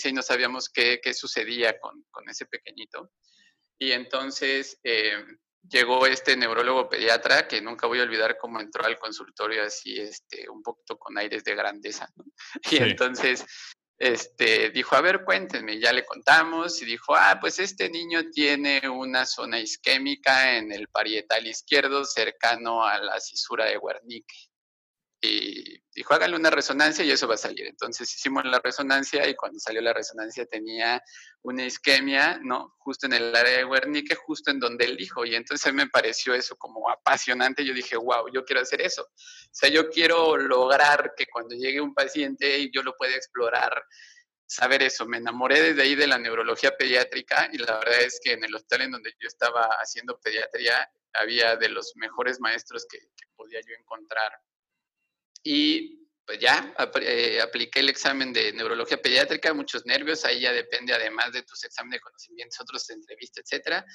y 0.05 0.13
no 0.13 0.21
sabíamos 0.21 0.69
qué, 0.69 0.99
qué 1.01 1.13
sucedía 1.13 1.79
con, 1.79 2.03
con, 2.11 2.29
ese 2.29 2.45
pequeñito. 2.45 3.11
Y 3.77 3.91
entonces 3.91 4.79
eh, 4.83 5.23
llegó 5.69 6.05
este 6.05 6.35
neurólogo 6.37 6.89
pediatra, 6.89 7.47
que 7.47 7.61
nunca 7.61 7.87
voy 7.87 7.99
a 7.99 8.03
olvidar 8.03 8.37
cómo 8.37 8.59
entró 8.59 8.85
al 8.85 8.97
consultorio 8.97 9.63
así, 9.63 9.99
este, 9.99 10.49
un 10.49 10.61
poquito 10.61 10.97
con 10.97 11.17
aires 11.17 11.43
de 11.43 11.55
grandeza. 11.55 12.07
Y 12.71 12.77
entonces 12.77 13.45
este, 13.97 14.71
dijo, 14.71 14.95
a 14.95 15.01
ver, 15.01 15.23
cuéntenme, 15.23 15.79
ya 15.79 15.93
le 15.93 16.05
contamos 16.05 16.81
y 16.81 16.85
dijo, 16.85 17.15
ah, 17.15 17.37
pues 17.39 17.59
este 17.59 17.89
niño 17.89 18.29
tiene 18.31 18.81
una 18.89 19.25
zona 19.25 19.59
isquémica 19.59 20.57
en 20.57 20.71
el 20.71 20.87
parietal 20.87 21.45
izquierdo 21.45 22.05
cercano 22.05 22.83
a 22.83 22.97
la 22.99 23.19
cisura 23.19 23.65
de 23.65 23.77
Wernicke 23.77 24.50
y 25.21 25.79
dijo, 25.93 26.15
háganle 26.15 26.35
una 26.35 26.49
resonancia 26.49 27.05
y 27.05 27.11
eso 27.11 27.27
va 27.27 27.35
a 27.35 27.37
salir. 27.37 27.67
Entonces 27.67 28.11
hicimos 28.11 28.43
la 28.43 28.59
resonancia 28.59 29.27
y 29.29 29.35
cuando 29.35 29.59
salió 29.59 29.79
la 29.79 29.93
resonancia 29.93 30.47
tenía 30.47 31.01
una 31.43 31.63
isquemia, 31.63 32.39
¿no? 32.41 32.73
Justo 32.79 33.05
en 33.05 33.13
el 33.13 33.35
área 33.35 33.57
de 33.57 33.65
Wernicke, 33.65 34.15
justo 34.15 34.49
en 34.49 34.59
donde 34.59 34.85
él 34.85 34.97
dijo. 34.97 35.23
Y 35.23 35.35
entonces 35.35 35.71
me 35.75 35.87
pareció 35.87 36.33
eso 36.33 36.55
como 36.55 36.89
apasionante. 36.89 37.63
Yo 37.63 37.73
dije, 37.75 37.97
wow, 37.97 38.31
yo 38.33 38.43
quiero 38.43 38.61
hacer 38.61 38.81
eso. 38.81 39.03
O 39.03 39.49
sea, 39.51 39.69
yo 39.69 39.89
quiero 39.89 40.37
lograr 40.37 41.13
que 41.15 41.27
cuando 41.27 41.55
llegue 41.55 41.81
un 41.81 41.93
paciente 41.93 42.57
y 42.57 42.71
yo 42.73 42.81
lo 42.81 42.97
pueda 42.97 43.15
explorar, 43.15 43.85
saber 44.47 44.81
eso. 44.81 45.05
Me 45.05 45.17
enamoré 45.17 45.61
desde 45.61 45.83
ahí 45.83 45.93
de 45.93 46.07
la 46.07 46.17
neurología 46.17 46.75
pediátrica 46.75 47.47
y 47.53 47.59
la 47.59 47.77
verdad 47.77 48.01
es 48.01 48.19
que 48.23 48.33
en 48.33 48.43
el 48.43 48.55
hospital 48.55 48.81
en 48.81 48.91
donde 48.91 49.13
yo 49.19 49.27
estaba 49.27 49.67
haciendo 49.79 50.19
pediatría 50.19 50.89
había 51.13 51.57
de 51.57 51.69
los 51.69 51.93
mejores 51.95 52.39
maestros 52.39 52.87
que 52.89 52.99
podía 53.35 53.59
yo 53.61 53.75
encontrar 53.79 54.31
y 55.43 56.01
pues 56.25 56.39
ya 56.39 56.73
eh, 57.01 57.41
apliqué 57.41 57.79
el 57.79 57.89
examen 57.89 58.31
de 58.31 58.53
neurología 58.53 59.01
pediátrica, 59.01 59.53
muchos 59.53 59.85
nervios, 59.85 60.23
ahí 60.23 60.41
ya 60.41 60.53
depende 60.53 60.93
además 60.93 61.31
de 61.33 61.43
tus 61.43 61.63
exámenes 61.63 61.97
de 61.97 62.01
conocimientos, 62.01 62.59
otros 62.61 62.87
de 62.87 62.93
entrevista, 62.93 63.41
etcétera. 63.41 63.85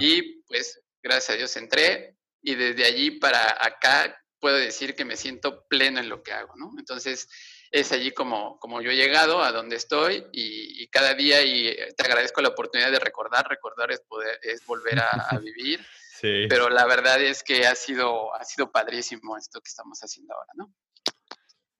Y 0.00 0.42
pues 0.42 0.82
gracias 1.02 1.30
a 1.30 1.36
Dios 1.38 1.56
entré 1.56 2.16
y 2.42 2.54
desde 2.56 2.84
allí 2.84 3.12
para 3.12 3.64
acá 3.64 4.22
puedo 4.38 4.56
decir 4.56 4.94
que 4.94 5.04
me 5.04 5.16
siento 5.16 5.66
pleno 5.68 5.98
en 6.00 6.08
lo 6.08 6.22
que 6.22 6.32
hago, 6.32 6.54
¿no? 6.56 6.72
Entonces 6.78 7.28
es 7.70 7.92
allí 7.92 8.12
como, 8.12 8.58
como 8.58 8.80
yo 8.80 8.90
he 8.90 8.96
llegado 8.96 9.42
a 9.42 9.52
donde 9.52 9.76
estoy 9.76 10.26
y, 10.32 10.88
cada 10.88 11.14
día 11.14 11.42
y 11.42 11.76
te 11.96 12.04
agradezco 12.04 12.40
la 12.40 12.48
oportunidad 12.48 12.90
de 12.90 12.98
recordar, 12.98 13.46
recordar 13.48 13.92
es, 13.92 14.00
poder, 14.00 14.38
es 14.42 14.64
volver 14.64 14.98
a, 15.00 15.10
a 15.10 15.38
vivir 15.38 15.80
Sí. 16.20 16.46
Pero 16.48 16.68
la 16.68 16.84
verdad 16.84 17.22
es 17.22 17.44
que 17.44 17.64
ha 17.68 17.76
sido, 17.76 18.34
ha 18.34 18.42
sido 18.44 18.72
padrísimo 18.72 19.36
esto 19.36 19.60
que 19.60 19.68
estamos 19.68 20.00
haciendo 20.00 20.34
ahora, 20.34 20.52
¿no? 20.54 20.74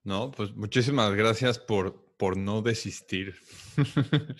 No, 0.04 0.30
pues 0.30 0.54
muchísimas 0.54 1.14
gracias 1.14 1.58
por, 1.58 2.14
por 2.16 2.36
no 2.36 2.62
desistir. 2.62 3.34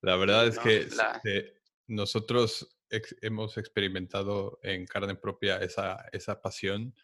la 0.00 0.16
verdad 0.16 0.46
es 0.46 0.58
que 0.58 0.78
este, 0.78 1.54
nosotros 1.86 2.78
hemos 3.22 3.56
experimentado 3.56 4.58
en 4.62 4.86
carne 4.86 5.14
propia 5.14 5.58
esa, 5.58 6.04
esa 6.12 6.40
pasión. 6.40 6.94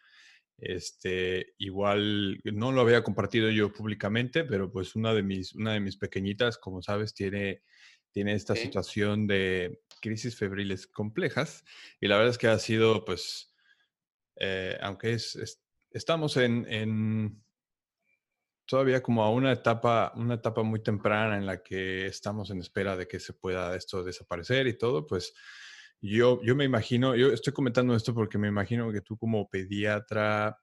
Este, 0.58 1.54
igual 1.58 2.40
no 2.44 2.72
lo 2.72 2.80
había 2.80 3.04
compartido 3.04 3.48
yo 3.50 3.72
públicamente, 3.72 4.44
pero 4.44 4.70
pues 4.70 4.96
una 4.96 5.14
de 5.14 5.22
mis, 5.22 5.54
una 5.54 5.74
de 5.74 5.80
mis 5.80 5.96
pequeñitas, 5.96 6.58
como 6.58 6.82
sabes, 6.82 7.14
tiene, 7.14 7.62
tiene 8.10 8.34
esta 8.34 8.56
situación 8.56 9.26
de 9.26 9.80
crisis 10.00 10.36
febriles 10.36 10.86
complejas 10.86 11.64
y 12.00 12.08
la 12.08 12.16
verdad 12.16 12.32
es 12.32 12.38
que 12.38 12.48
ha 12.48 12.58
sido, 12.58 13.04
pues, 13.04 13.54
eh, 14.36 14.76
aunque 14.80 15.12
es, 15.12 15.62
estamos 15.92 16.36
en, 16.36 16.66
en, 16.68 17.42
todavía 18.68 19.02
como 19.02 19.24
a 19.24 19.30
una 19.30 19.50
etapa, 19.50 20.12
una 20.14 20.34
etapa 20.34 20.62
muy 20.62 20.80
temprana 20.82 21.38
en 21.38 21.46
la 21.46 21.62
que 21.62 22.06
estamos 22.06 22.50
en 22.50 22.60
espera 22.60 22.96
de 22.96 23.08
que 23.08 23.18
se 23.18 23.32
pueda 23.32 23.74
esto 23.74 24.04
desaparecer 24.04 24.66
y 24.66 24.76
todo, 24.76 25.06
pues 25.06 25.34
yo, 26.00 26.40
yo 26.42 26.54
me 26.54 26.64
imagino, 26.64 27.16
yo 27.16 27.32
estoy 27.32 27.52
comentando 27.54 27.96
esto 27.96 28.14
porque 28.14 28.38
me 28.38 28.48
imagino 28.48 28.92
que 28.92 29.00
tú 29.00 29.16
como 29.16 29.48
pediatra 29.48 30.60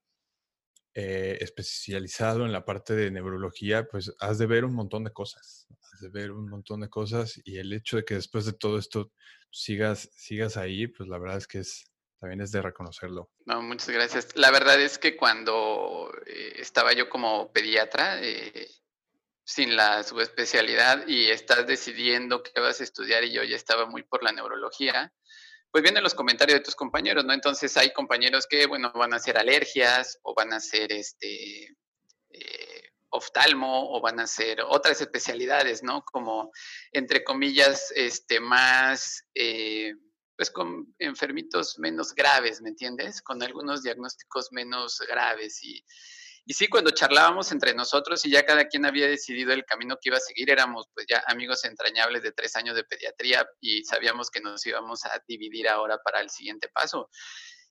eh, 0.93 1.37
especializado 1.41 2.45
en 2.45 2.51
la 2.51 2.63
parte 2.63 2.95
de 2.95 3.09
neurología, 3.09 3.87
pues 3.87 4.13
has 4.19 4.37
de 4.37 4.45
ver 4.45 4.65
un 4.65 4.75
montón 4.75 5.03
de 5.03 5.11
cosas, 5.11 5.67
has 5.91 5.99
de 5.99 6.09
ver 6.09 6.31
un 6.31 6.47
montón 6.47 6.81
de 6.81 6.89
cosas 6.89 7.41
y 7.43 7.57
el 7.57 7.73
hecho 7.73 7.97
de 7.97 8.05
que 8.05 8.13
después 8.13 8.45
de 8.45 8.53
todo 8.53 8.77
esto 8.77 9.11
sigas, 9.51 10.09
sigas 10.15 10.57
ahí, 10.57 10.87
pues 10.87 11.09
la 11.09 11.17
verdad 11.17 11.37
es 11.37 11.47
que 11.47 11.59
es, 11.59 11.91
también 12.25 12.41
es 12.41 12.51
de 12.51 12.63
reconocerlo. 12.63 13.29
No, 13.45 13.61
muchas 13.61 13.89
gracias. 13.89 14.35
La 14.35 14.49
verdad 14.49 14.81
es 14.81 14.97
que 14.97 15.15
cuando 15.15 16.11
eh, 16.25 16.55
estaba 16.57 16.91
yo 16.91 17.07
como 17.07 17.51
pediatra, 17.51 18.19
eh, 18.19 18.67
sin 19.43 19.75
la 19.75 20.01
subespecialidad 20.01 21.07
y 21.07 21.29
estás 21.29 21.67
decidiendo 21.67 22.41
qué 22.41 22.59
vas 22.59 22.81
a 22.81 22.83
estudiar 22.83 23.23
y 23.25 23.31
yo 23.31 23.43
ya 23.43 23.55
estaba 23.55 23.85
muy 23.85 24.01
por 24.01 24.23
la 24.23 24.31
neurología, 24.31 25.13
pues 25.69 25.83
vienen 25.83 26.01
los 26.01 26.15
comentarios 26.15 26.57
de 26.57 26.65
tus 26.65 26.75
compañeros, 26.75 27.23
¿no? 27.25 27.31
Entonces 27.31 27.77
hay 27.77 27.93
compañeros 27.93 28.47
que, 28.47 28.65
bueno, 28.65 28.91
van 28.95 29.13
a 29.13 29.17
hacer 29.17 29.37
alergias 29.37 30.17
o 30.23 30.33
van 30.33 30.51
a 30.51 30.55
hacer 30.55 30.91
este 30.93 31.75
eh, 32.31 32.89
oftalmo 33.11 33.95
o 33.95 34.01
van 34.01 34.19
a 34.19 34.23
hacer 34.23 34.61
otras 34.67 34.99
especialidades, 34.99 35.83
¿no? 35.83 36.03
Como, 36.03 36.51
entre 36.91 37.23
comillas, 37.23 37.93
este, 37.95 38.39
más, 38.39 39.27
pues 40.35 40.51
con 40.51 40.93
enfermitos 40.99 41.79
menos 41.79 42.13
graves, 42.13 42.61
¿me 42.61 42.69
entiendes? 42.69 43.21
Con 43.21 43.41
algunos 43.41 43.83
diagnósticos 43.83 44.49
menos 44.51 44.99
graves 45.07 45.63
y 45.63 45.83
y 46.47 46.53
sí, 46.53 46.67
cuando 46.67 46.91
charlábamos 46.91 47.51
entre 47.51 47.73
nosotros 47.73 48.23
y 48.23 48.29
ya 48.29 48.45
cada 48.45 48.65
quien 48.65 48.85
había 48.85 49.07
decidido 49.07 49.51
el 49.51 49.65
camino 49.65 49.97
que 49.99 50.09
iba 50.09 50.17
a 50.17 50.21
seguir, 50.21 50.51
éramos 50.51 50.85
pues 50.93 51.07
ya 51.09 51.23
amigos 51.25 51.65
entrañables 51.65 52.21
de 52.21 52.33
tres 52.33 52.55
años 52.55 52.75
de 52.75 52.83
pediatría 52.83 53.47
y 53.59 53.83
sabíamos 53.83 54.29
que 54.29 54.41
nos 54.41 54.63
íbamos 54.63 55.05
a 55.05 55.23
dividir 55.27 55.67
ahora 55.67 55.97
para 56.03 56.21
el 56.21 56.29
siguiente 56.29 56.69
paso. 56.69 57.09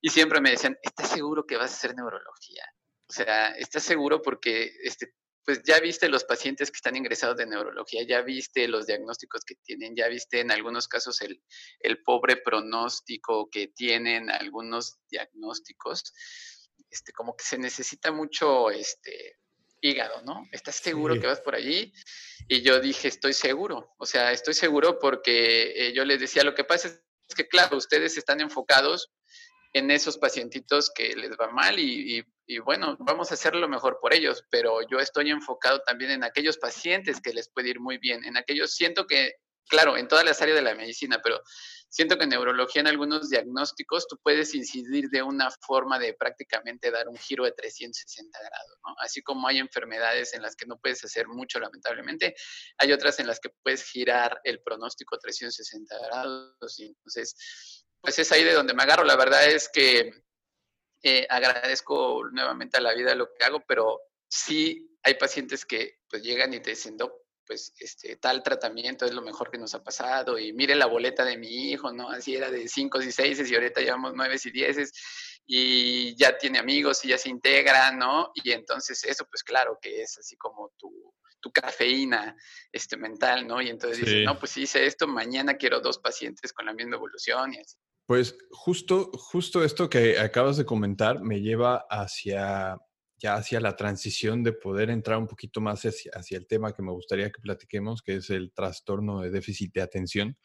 Y 0.01 0.11
siempre 0.11 0.41
me 0.41 0.51
decían, 0.51 0.77
¿estás 0.83 1.09
seguro 1.09 1.47
que 1.47 1.57
vas 1.57 1.71
a 1.71 1.75
hacer 1.75 1.95
neurología? 1.95 2.65
O 3.09 3.13
sea, 3.13 3.51
¿estás 3.51 3.85
seguro 3.85 4.21
porque 4.21 4.73
este, 4.83 5.15
pues 5.45 5.63
ya 5.63 5.79
viste 5.81 6.09
los 6.09 6.25
pacientes 6.25 6.71
que 6.71 6.77
están 6.77 6.97
ingresados 6.97 7.37
de 7.37 7.47
neurología, 7.47 8.03
ya 8.03 8.23
viste 8.23 8.67
los 8.69 8.87
diagnósticos 8.87 9.45
que 9.45 9.57
tienen, 9.57 9.95
ya 9.95 10.09
viste 10.09 10.41
en 10.41 10.51
algunos 10.51 10.89
casos 10.89 11.21
el, 11.21 11.43
el 11.81 12.03
pobre 12.03 12.37
pronóstico 12.37 13.51
que 13.51 13.69
tienen 13.69 14.31
algunos 14.31 14.99
diagnósticos 15.11 16.13
este, 16.91 17.13
como 17.13 17.37
que 17.37 17.45
se 17.45 17.59
necesita 17.59 18.13
mucho 18.13 18.71
este, 18.71 19.39
hígado, 19.81 20.23
¿no? 20.23 20.49
¿Estás 20.53 20.77
seguro 20.77 21.21
que 21.21 21.27
vas 21.27 21.41
por 21.41 21.55
allí? 21.55 21.93
Y 22.49 22.63
yo 22.63 22.81
dije, 22.81 23.09
estoy 23.09 23.33
seguro, 23.33 23.95
o 23.99 24.07
sea, 24.07 24.33
estoy 24.33 24.55
seguro 24.55 24.99
porque 24.99 25.73
eh, 25.89 25.93
yo 25.93 26.05
les 26.05 26.21
decía, 26.21 26.45
lo 26.45 26.55
que 26.55 26.65
pasa 26.65 26.89
es 26.89 27.35
que, 27.35 27.49
claro, 27.49 27.77
ustedes 27.77 28.17
están 28.17 28.41
enfocados 28.41 29.13
en 29.73 29.91
esos 29.91 30.19
pacientitos 30.19 30.91
que 30.95 31.17
les 31.17 31.33
va 31.33 31.51
mal 31.51 31.79
y, 31.79 32.19
y, 32.19 32.25
bueno, 32.65 32.97
vamos 33.01 33.31
a 33.31 33.35
hacer 33.35 33.55
lo 33.55 33.69
mejor 33.69 33.99
por 34.01 34.15
ellos, 34.15 34.45
pero 34.51 34.81
yo 34.89 34.99
estoy 34.99 35.31
enfocado 35.31 35.81
también 35.81 36.11
en 36.11 36.25
aquellos 36.25 36.59
pacientes 36.59 37.21
que 37.21 37.33
les 37.33 37.49
puede 37.49 37.71
ir 37.71 37.81
muy 37.81 37.99
bien, 37.99 38.25
en 38.25 38.37
aquellos, 38.37 38.75
siento 38.75 39.07
que, 39.07 39.35
claro, 39.69 39.97
en 39.97 40.09
todas 40.09 40.25
las 40.25 40.43
áreas 40.43 40.57
de 40.57 40.63
la 40.63 40.75
medicina, 40.75 41.21
pero 41.23 41.41
siento 41.89 42.19
que 42.19 42.25
en 42.25 42.31
neurología 42.31 42.81
en 42.81 42.89
algunos 42.89 43.31
diagnósticos 43.31 44.09
tú 44.09 44.19
puedes 44.21 44.55
incidir 44.55 45.09
de 45.11 45.23
una 45.23 45.49
forma 45.61 45.99
de 45.99 46.13
prácticamente 46.15 46.91
dar 46.91 47.09
un 47.09 47.17
giro 47.17 47.45
de 47.45 47.53
360 47.53 48.37
grados, 48.39 48.79
¿no? 48.85 48.95
Así 48.99 49.23
como 49.23 49.47
hay 49.47 49.59
enfermedades 49.59 50.35
en 50.35 50.43
las 50.43 50.57
que 50.57 50.67
no 50.67 50.77
puedes 50.79 51.05
hacer 51.05 51.29
mucho, 51.29 51.61
lamentablemente, 51.61 52.35
hay 52.79 52.93
otras 52.93 53.21
en 53.21 53.29
las 53.29 53.39
que 53.39 53.51
puedes 53.63 53.85
girar 53.85 54.41
el 54.43 54.61
pronóstico 54.61 55.19
360 55.19 55.97
grados. 56.07 56.81
Y 56.81 56.87
entonces, 56.87 57.87
pues 58.01 58.19
es 58.19 58.33
ahí 58.33 58.43
de 58.43 58.55
donde 58.55 58.75
me 58.75 58.83
agarro. 58.83 59.05
La 59.05 59.17
verdad 59.17 59.49
es 59.49 59.69
que 59.69 60.25
eh, 61.05 61.27
agradezco 61.29 62.25
nuevamente 62.33 62.79
a 62.79 62.81
la 62.81 62.95
vida 62.95 63.15
lo 63.15 63.29
que 63.33 63.45
hago, 63.45 63.63
pero 63.67 64.01
sí 64.27 64.99
hay 65.03 65.15
pacientes 65.15 65.67
que 65.67 65.99
pues 66.09 66.23
llegan 66.23 66.55
y 66.55 66.61
te 66.61 66.71
dicen, 66.71 66.97
pues 67.47 67.75
este, 67.79 68.17
tal 68.17 68.43
tratamiento 68.43 69.05
es 69.05 69.13
lo 69.13 69.21
mejor 69.21 69.51
que 69.51 69.59
nos 69.59 69.75
ha 69.75 69.85
pasado 69.85 70.39
y 70.39 70.55
mire 70.55 70.75
la 70.75 70.87
boleta 70.87 71.23
de 71.25 71.37
mi 71.37 71.71
hijo, 71.71 71.93
¿no? 71.93 72.09
Así 72.09 72.35
era 72.35 72.51
de 72.51 72.69
5 72.69 73.03
y 73.03 73.13
6 73.13 73.51
y 73.51 73.55
ahorita 73.55 73.83
llevamos 73.83 74.15
9 74.15 74.37
y 74.43 74.51
10 74.51 74.93
y 75.47 76.17
ya 76.17 76.39
tiene 76.39 76.59
amigos 76.59 77.05
y 77.05 77.09
ya 77.09 77.19
se 77.19 77.29
integra, 77.29 77.93
¿no? 77.93 78.31
Y 78.35 78.53
entonces 78.53 79.05
eso 79.05 79.27
pues 79.27 79.43
claro 79.43 79.79
que 79.81 80.01
es 80.01 80.17
así 80.17 80.37
como 80.37 80.73
tu, 80.79 81.15
tu 81.41 81.53
cafeína 81.53 82.35
este, 82.73 82.97
mental, 82.97 83.47
¿no? 83.47 83.61
Y 83.61 83.69
entonces 83.69 84.01
dices, 84.01 84.25
no, 84.25 84.39
pues 84.39 84.53
si 84.53 84.63
hice 84.63 84.87
esto, 84.87 85.07
mañana 85.07 85.59
quiero 85.59 85.81
dos 85.81 85.99
pacientes 85.99 86.55
con 86.55 86.65
la 86.65 86.73
misma 86.73 86.97
evolución 86.97 87.53
y 87.53 87.59
así. 87.59 87.77
Pues 88.07 88.37
justo, 88.51 89.11
justo 89.15 89.65
esto 89.65 89.89
que 89.89 90.19
acabas 90.19 90.57
de 90.57 90.67
comentar 90.67 91.23
me 91.23 91.41
lleva 91.41 91.87
hacia 91.89 92.79
ya 93.17 93.37
hacia 93.37 93.61
la 93.61 93.77
transición 93.77 94.43
de 94.43 94.53
poder 94.53 94.91
entrar 94.91 95.19
un 95.19 95.27
poquito 95.27 95.61
más 95.61 95.83
hacia, 95.85 96.37
el 96.37 96.47
tema 96.47 96.73
que 96.73 96.83
me 96.83 96.93
gustaría 96.93 97.31
que 97.31 97.41
platiquemos, 97.41 98.03
que 98.03 98.17
es 98.17 98.31
el 98.31 98.53
trastorno 98.53 99.21
de 99.21 99.31
déficit 99.31 99.73
de 99.73 99.83
atención, 99.83 100.37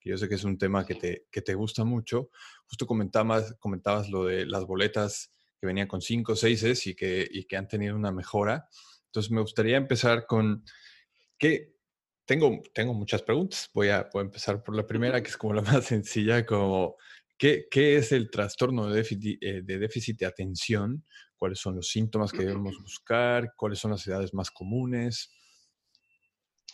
que 0.00 0.10
yo 0.10 0.18
sé 0.18 0.28
que 0.28 0.34
es 0.34 0.44
un 0.44 0.58
tema 0.58 0.84
que 0.84 0.94
te, 0.94 1.26
que 1.30 1.42
te 1.42 1.54
gusta 1.54 1.84
mucho. 1.84 2.30
Justo 2.66 2.86
comentabas, 2.86 3.54
comentabas 3.58 4.08
lo 4.08 4.24
de 4.24 4.46
las 4.46 4.64
boletas 4.64 5.30
que 5.60 5.66
venían 5.66 5.86
con 5.86 6.00
5 6.00 6.32
o 6.32 6.36
6 6.36 6.86
y 6.88 6.94
que, 6.94 7.28
y 7.30 7.44
que 7.44 7.56
han 7.56 7.68
tenido 7.68 7.94
una 7.94 8.10
mejora. 8.10 8.68
Entonces 9.06 9.30
me 9.30 9.40
gustaría 9.40 9.76
empezar 9.76 10.26
con 10.26 10.64
que 11.38 11.73
tengo, 12.24 12.60
tengo 12.72 12.94
muchas 12.94 13.22
preguntas. 13.22 13.70
Voy 13.72 13.88
a, 13.88 14.08
voy 14.12 14.20
a 14.20 14.26
empezar 14.26 14.62
por 14.62 14.76
la 14.76 14.86
primera, 14.86 15.22
que 15.22 15.28
es 15.28 15.36
como 15.36 15.54
la 15.54 15.62
más 15.62 15.84
sencilla, 15.86 16.44
como 16.44 16.96
¿qué, 17.38 17.66
qué 17.70 17.96
es 17.96 18.12
el 18.12 18.30
trastorno 18.30 18.88
de 18.88 18.96
déficit, 18.96 19.42
eh, 19.42 19.62
de 19.62 19.78
déficit 19.78 20.18
de 20.18 20.26
atención? 20.26 21.04
cuáles 21.44 21.58
son 21.58 21.76
los 21.76 21.88
síntomas 21.88 22.32
que 22.32 22.38
debemos 22.38 22.80
buscar, 22.80 23.54
cuáles 23.54 23.78
son 23.78 23.90
las 23.90 24.06
edades 24.06 24.32
más 24.32 24.50
comunes. 24.50 25.30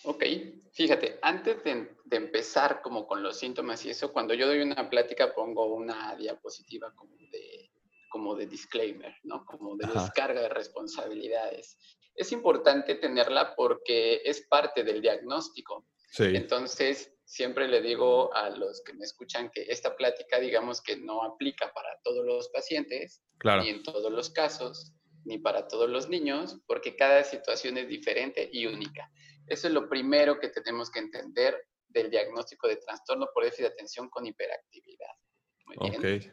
Ok, 0.05 0.25
fíjate, 0.73 1.19
antes 1.23 1.65
de, 1.65 1.97
empezar 2.13 2.81
como 2.81 3.05
con 3.05 3.21
los 3.21 3.37
síntomas 3.37 3.85
y 3.85 3.91
eso, 3.91 4.13
cuando 4.13 4.33
yo 4.33 4.47
doy 4.47 4.61
una 4.61 4.89
plática 4.89 5.35
pongo 5.35 5.75
una 5.75 6.15
diapositiva 6.15 6.95
como 6.95 7.17
de, 7.33 7.73
como 8.09 8.37
de 8.37 8.47
disclaimer, 8.47 9.13
¿no? 9.25 9.45
Como 9.45 9.77
de 9.77 9.89
descarga 9.89 10.43
de 10.43 10.49
responsabilidades. 10.51 11.77
Es 12.21 12.33
importante 12.33 12.97
tenerla 12.97 13.55
porque 13.57 14.21
es 14.25 14.47
parte 14.47 14.85
del 14.85 15.01
diagnóstico. 15.01 15.87
Sí. 16.11 16.25
Entonces, 16.35 17.13
siempre 17.25 17.69
le 17.69 17.81
digo 17.81 18.35
a 18.35 18.51
los 18.51 18.83
que 18.85 18.93
me 18.93 19.05
escuchan 19.05 19.51
que 19.51 19.63
esta 19.69 19.97
plática, 19.97 20.39
digamos 20.41 20.83
que 20.83 20.97
no 20.97 21.23
aplica 21.23 21.73
para 21.73 21.89
todos 22.03 22.27
los 22.27 22.49
pacientes, 22.49 23.23
ni 23.63 23.69
en 23.69 23.83
todos 23.83 24.13
los 24.13 24.31
casos, 24.31 24.93
ni 25.25 25.39
para 25.39 25.69
todos 25.69 25.89
los 25.89 26.09
niños, 26.09 26.59
porque 26.67 26.97
cada 26.97 27.23
situación 27.25 27.79
es 27.79 27.89
diferente 27.89 28.51
y 28.53 28.67
única. 28.67 29.09
Eso 29.47 29.69
es 29.69 29.75
lo 29.75 29.89
primero 29.89 30.39
que 30.41 30.49
tenemos 30.49 30.91
que 30.91 30.99
entender 30.99 31.57
del 31.89 32.11
diagnóstico 32.11 32.69
de 32.69 32.77
trastorno 32.77 33.29
por 33.33 33.45
déficit 33.45 33.67
de 33.67 33.73
atención 33.73 34.09
con 34.11 34.27
hiperactividad. 34.27 35.15
Muy 35.67 35.91
bien. 35.91 36.33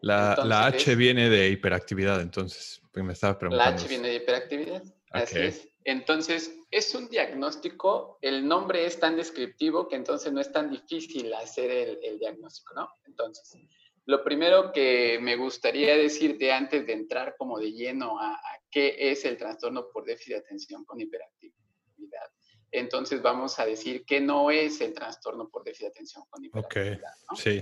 La, 0.00 0.36
la, 0.44 0.66
H 0.66 0.96
viene 0.96 1.30
de 1.30 1.48
hiperactividad, 1.50 2.20
entonces, 2.20 2.82
me 2.94 3.12
estaba 3.12 3.38
preguntando. 3.38 3.70
La 3.70 3.76
H 3.76 3.86
viene 3.88 4.08
de 4.08 4.16
hiperactividad, 4.16 4.82
así 5.12 5.38
es. 5.38 5.68
Entonces, 5.84 6.58
es 6.70 6.94
un 6.94 7.08
diagnóstico, 7.08 8.18
el 8.22 8.46
nombre 8.46 8.86
es 8.86 9.00
tan 9.00 9.16
descriptivo 9.16 9.88
que 9.88 9.96
entonces 9.96 10.32
no 10.32 10.40
es 10.40 10.52
tan 10.52 10.70
difícil 10.70 11.32
hacer 11.34 11.98
el, 12.02 12.18
diagnóstico, 12.18 12.74
¿no? 12.74 12.88
Entonces, 13.04 13.58
lo 14.06 14.22
primero 14.22 14.72
que 14.72 15.18
me 15.20 15.36
gustaría 15.36 15.96
decirte 15.96 16.52
antes 16.52 16.86
de 16.86 16.92
entrar 16.92 17.34
como 17.36 17.58
de 17.58 17.72
lleno 17.72 18.18
a, 18.20 18.40
qué 18.70 18.96
es 18.98 19.24
el 19.24 19.36
trastorno 19.36 19.88
por 19.92 20.04
déficit 20.04 20.34
de 20.34 20.38
atención 20.38 20.84
con 20.84 21.00
hiperactividad, 21.00 22.30
entonces 22.70 23.20
vamos 23.20 23.58
a 23.58 23.66
decir 23.66 24.04
que 24.06 24.20
no 24.20 24.50
es 24.50 24.80
el 24.80 24.94
trastorno 24.94 25.50
por 25.50 25.62
déficit 25.62 25.86
de 25.86 25.90
atención 25.90 26.24
con 26.30 26.44
hiperactividad. 26.44 27.12
Ok, 27.28 27.38
sí. 27.38 27.60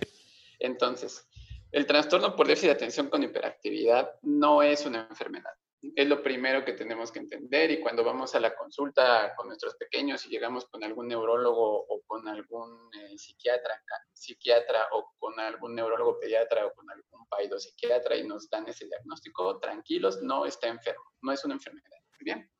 Entonces, 0.60 1.26
El 1.72 1.86
trastorno 1.86 2.34
por 2.34 2.48
déficit 2.48 2.70
de 2.70 2.74
atención 2.74 3.08
con 3.08 3.22
hiperactividad 3.22 4.18
no 4.22 4.60
es 4.60 4.84
una 4.86 5.06
enfermedad. 5.08 5.54
Es 5.96 6.06
lo 6.06 6.22
primero 6.22 6.64
que 6.64 6.74
tenemos 6.74 7.10
que 7.10 7.20
entender 7.20 7.70
y 7.70 7.80
cuando 7.80 8.04
vamos 8.04 8.34
a 8.34 8.40
la 8.40 8.54
consulta 8.54 9.34
con 9.34 9.46
nuestros 9.46 9.76
pequeños 9.76 10.26
y 10.26 10.28
llegamos 10.28 10.66
con 10.66 10.84
algún 10.84 11.08
neurólogo 11.08 11.86
o 11.88 12.02
con 12.06 12.28
algún 12.28 12.90
eh, 12.94 13.16
psiquiatra, 13.16 13.82
psiquiatra 14.12 14.88
o 14.92 15.14
con 15.18 15.40
algún 15.40 15.74
neurólogo 15.74 16.18
pediatra 16.18 16.66
o 16.66 16.74
con 16.74 16.90
algún 16.90 17.10
psiquiatra 17.58 18.16
y 18.16 18.26
nos 18.26 18.48
dan 18.48 18.68
ese 18.68 18.86
diagnóstico, 18.86 19.58
tranquilos, 19.58 20.22
no 20.22 20.46
está 20.46 20.68
enfermo, 20.68 21.04
no 21.22 21.32
es 21.32 21.44
una 21.44 21.54
enfermedad. 21.54 21.88
bien. 22.20 22.50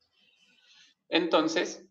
Entonces, 1.08 1.86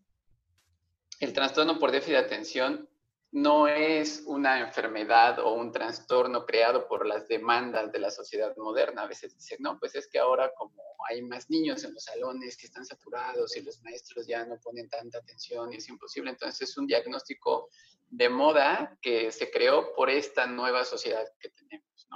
el 1.20 1.32
trastorno 1.32 1.78
por 1.78 1.92
déficit 1.92 2.14
de 2.14 2.18
atención 2.18 2.89
no 3.32 3.68
es 3.68 4.24
una 4.26 4.60
enfermedad 4.60 5.38
o 5.38 5.54
un 5.54 5.70
trastorno 5.70 6.44
creado 6.44 6.88
por 6.88 7.06
las 7.06 7.28
demandas 7.28 7.92
de 7.92 8.00
la 8.00 8.10
sociedad 8.10 8.56
moderna. 8.56 9.02
A 9.02 9.06
veces 9.06 9.34
dicen, 9.36 9.58
no, 9.60 9.78
pues 9.78 9.94
es 9.94 10.08
que 10.08 10.18
ahora 10.18 10.52
como 10.56 10.82
hay 11.08 11.22
más 11.22 11.48
niños 11.48 11.84
en 11.84 11.94
los 11.94 12.04
salones 12.04 12.56
que 12.56 12.66
están 12.66 12.84
saturados 12.84 13.56
y 13.56 13.62
los 13.62 13.80
maestros 13.82 14.26
ya 14.26 14.44
no 14.44 14.58
ponen 14.60 14.88
tanta 14.88 15.18
atención 15.18 15.72
y 15.72 15.76
es 15.76 15.88
imposible, 15.88 16.30
entonces 16.30 16.68
es 16.68 16.76
un 16.76 16.86
diagnóstico 16.86 17.70
de 18.08 18.28
moda 18.28 18.98
que 19.00 19.30
se 19.30 19.50
creó 19.50 19.94
por 19.94 20.10
esta 20.10 20.46
nueva 20.46 20.84
sociedad 20.84 21.24
que 21.38 21.50
tenemos. 21.50 22.08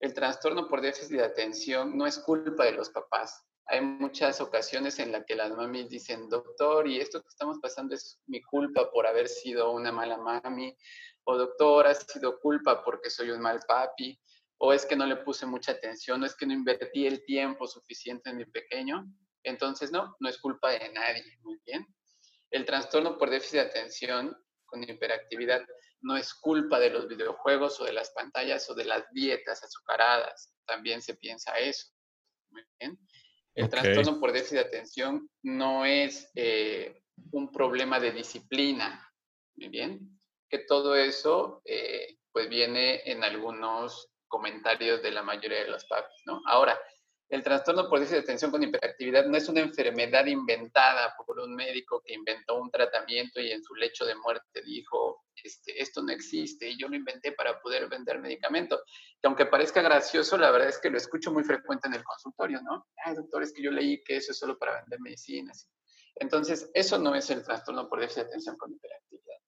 El 0.00 0.12
trastorno 0.12 0.68
por 0.68 0.80
déficit 0.80 1.16
de 1.16 1.24
atención 1.24 1.96
no 1.96 2.06
es 2.06 2.18
culpa 2.18 2.64
de 2.64 2.72
los 2.72 2.90
papás, 2.90 3.46
hay 3.66 3.80
muchas 3.80 4.40
ocasiones 4.40 4.98
en 4.98 5.12
las 5.12 5.24
que 5.24 5.34
las 5.34 5.50
mamis 5.50 5.88
dicen, 5.88 6.28
doctor, 6.28 6.86
y 6.86 7.00
esto 7.00 7.22
que 7.22 7.28
estamos 7.28 7.58
pasando 7.60 7.94
es 7.94 8.20
mi 8.26 8.42
culpa 8.42 8.90
por 8.90 9.06
haber 9.06 9.28
sido 9.28 9.72
una 9.72 9.90
mala 9.90 10.18
mami, 10.18 10.76
o 11.24 11.36
doctor, 11.38 11.86
ha 11.86 11.94
sido 11.94 12.38
culpa 12.40 12.84
porque 12.84 13.08
soy 13.08 13.30
un 13.30 13.40
mal 13.40 13.60
papi, 13.66 14.20
o 14.58 14.72
es 14.72 14.84
que 14.84 14.96
no 14.96 15.06
le 15.06 15.16
puse 15.16 15.46
mucha 15.46 15.72
atención, 15.72 16.22
o 16.22 16.26
es 16.26 16.34
que 16.34 16.46
no 16.46 16.52
invertí 16.52 17.06
el 17.06 17.24
tiempo 17.24 17.66
suficiente 17.66 18.30
en 18.30 18.36
mi 18.36 18.44
pequeño. 18.44 19.06
Entonces, 19.42 19.90
no, 19.90 20.14
no 20.20 20.28
es 20.28 20.38
culpa 20.38 20.70
de 20.70 20.90
nadie, 20.92 21.24
muy 21.42 21.58
bien. 21.64 21.86
El 22.50 22.64
trastorno 22.64 23.18
por 23.18 23.30
déficit 23.30 23.54
de 23.54 23.60
atención 23.60 24.36
con 24.66 24.82
hiperactividad 24.82 25.64
no 26.02 26.16
es 26.16 26.34
culpa 26.34 26.78
de 26.78 26.90
los 26.90 27.08
videojuegos 27.08 27.80
o 27.80 27.84
de 27.84 27.92
las 27.92 28.10
pantallas 28.10 28.68
o 28.68 28.74
de 28.74 28.84
las 28.84 29.10
dietas 29.12 29.62
azucaradas. 29.62 30.54
También 30.66 31.00
se 31.00 31.14
piensa 31.14 31.58
eso. 31.58 31.88
Muy 32.50 32.62
bien. 32.78 32.98
El 33.54 33.68
trastorno 33.68 34.18
por 34.18 34.32
déficit 34.32 34.58
de 34.58 34.64
atención 34.64 35.30
no 35.42 35.84
es 35.84 36.30
eh, 36.34 37.02
un 37.30 37.52
problema 37.52 38.00
de 38.00 38.12
disciplina, 38.12 39.08
¿muy 39.56 39.68
bien? 39.68 40.20
Que 40.48 40.58
todo 40.58 40.96
eso 40.96 41.62
eh, 41.64 42.18
pues 42.32 42.48
viene 42.48 43.02
en 43.04 43.22
algunos 43.22 44.10
comentarios 44.26 45.02
de 45.02 45.12
la 45.12 45.22
mayoría 45.22 45.64
de 45.64 45.70
los 45.70 45.84
papis, 45.84 46.22
¿no? 46.26 46.42
Ahora, 46.46 46.78
el 47.30 47.42
trastorno 47.42 47.88
por 47.88 47.98
déficit 47.98 48.18
de 48.18 48.22
atención 48.22 48.50
con 48.50 48.62
hiperactividad 48.62 49.26
no 49.26 49.36
es 49.36 49.48
una 49.48 49.60
enfermedad 49.60 50.26
inventada 50.26 51.14
por 51.16 51.40
un 51.40 51.54
médico 51.54 52.02
que 52.04 52.14
inventó 52.14 52.60
un 52.60 52.70
tratamiento 52.70 53.40
y 53.40 53.50
en 53.50 53.62
su 53.62 53.74
lecho 53.74 54.04
de 54.04 54.14
muerte 54.14 54.62
dijo, 54.62 55.24
este, 55.42 55.80
esto 55.80 56.02
no 56.02 56.12
existe 56.12 56.68
y 56.68 56.78
yo 56.78 56.88
lo 56.88 56.96
inventé 56.96 57.32
para 57.32 57.60
poder 57.60 57.88
vender 57.88 58.20
medicamento. 58.20 58.82
Que 59.20 59.26
aunque 59.26 59.46
parezca 59.46 59.80
gracioso, 59.80 60.36
la 60.36 60.50
verdad 60.50 60.68
es 60.68 60.78
que 60.78 60.90
lo 60.90 60.98
escucho 60.98 61.32
muy 61.32 61.44
frecuente 61.44 61.88
en 61.88 61.94
el 61.94 62.04
consultorio, 62.04 62.60
¿no? 62.62 62.86
Ah, 63.04 63.14
doctor, 63.14 63.42
es 63.42 63.52
que 63.52 63.62
yo 63.62 63.70
leí 63.70 64.02
que 64.04 64.16
eso 64.16 64.32
es 64.32 64.38
solo 64.38 64.58
para 64.58 64.80
vender 64.80 65.00
medicinas. 65.00 65.68
Entonces, 66.16 66.70
eso 66.74 66.98
no 66.98 67.14
es 67.14 67.28
el 67.30 67.42
trastorno 67.42 67.88
por 67.88 68.00
déficit 68.00 68.24
de 68.24 68.28
atención 68.28 68.56
con 68.56 68.72
hiperactividad. 68.72 69.38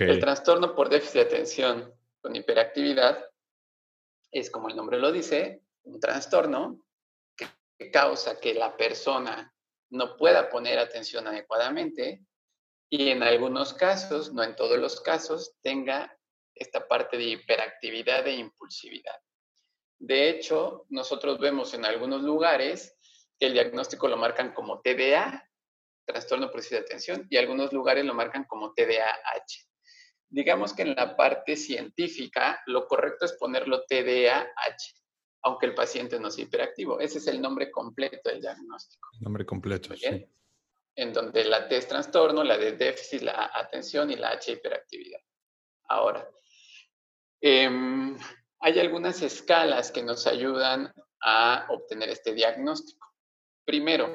El 0.00 0.20
trastorno 0.20 0.74
por 0.74 0.88
déficit 0.88 1.14
de 1.14 1.20
atención 1.20 1.94
con 2.20 2.34
hiperactividad 2.34 3.24
es, 4.30 4.50
como 4.50 4.68
el 4.68 4.76
nombre 4.76 4.98
lo 4.98 5.12
dice, 5.12 5.62
un 5.88 6.00
trastorno 6.00 6.84
que 7.36 7.90
causa 7.90 8.38
que 8.38 8.54
la 8.54 8.76
persona 8.76 9.54
no 9.90 10.16
pueda 10.16 10.50
poner 10.50 10.78
atención 10.78 11.26
adecuadamente 11.26 12.24
y 12.90 13.10
en 13.10 13.22
algunos 13.22 13.74
casos, 13.74 14.32
no 14.32 14.42
en 14.42 14.56
todos 14.56 14.78
los 14.78 15.00
casos, 15.00 15.56
tenga 15.62 16.16
esta 16.54 16.86
parte 16.88 17.16
de 17.16 17.24
hiperactividad 17.24 18.26
e 18.26 18.36
impulsividad. 18.36 19.16
De 20.00 20.28
hecho, 20.30 20.86
nosotros 20.88 21.38
vemos 21.38 21.74
en 21.74 21.84
algunos 21.84 22.22
lugares 22.22 22.96
que 23.38 23.46
el 23.46 23.52
diagnóstico 23.52 24.08
lo 24.08 24.16
marcan 24.16 24.52
como 24.52 24.80
TDA, 24.80 25.48
trastorno 26.06 26.50
por 26.50 26.62
de 26.62 26.78
atención, 26.78 27.26
y 27.30 27.36
algunos 27.36 27.72
lugares 27.72 28.04
lo 28.04 28.14
marcan 28.14 28.44
como 28.44 28.72
TDAH. 28.72 29.66
Digamos 30.30 30.72
que 30.72 30.82
en 30.82 30.94
la 30.94 31.16
parte 31.16 31.56
científica 31.56 32.62
lo 32.66 32.86
correcto 32.86 33.24
es 33.24 33.32
ponerlo 33.34 33.84
TDAH, 33.84 34.98
aunque 35.42 35.66
el 35.66 35.74
paciente 35.74 36.18
no 36.18 36.30
sea 36.30 36.44
hiperactivo. 36.44 37.00
Ese 37.00 37.18
es 37.18 37.26
el 37.28 37.40
nombre 37.40 37.70
completo 37.70 38.30
del 38.30 38.40
diagnóstico. 38.40 39.08
Nombre 39.20 39.46
completo, 39.46 39.94
sí. 39.96 40.26
En 40.94 41.12
donde 41.12 41.44
la 41.44 41.68
T 41.68 41.76
es 41.76 41.86
trastorno, 41.86 42.42
la 42.42 42.58
D 42.58 42.72
déficit, 42.72 43.22
la 43.22 43.50
atención 43.54 44.10
y 44.10 44.16
la 44.16 44.30
H 44.30 44.52
hiperactividad. 44.52 45.20
Ahora, 45.88 46.28
em, 47.40 48.16
hay 48.60 48.78
algunas 48.80 49.22
escalas 49.22 49.92
que 49.92 50.02
nos 50.02 50.26
ayudan 50.26 50.92
a 51.22 51.66
obtener 51.70 52.08
este 52.08 52.34
diagnóstico. 52.34 53.06
Primero, 53.64 54.12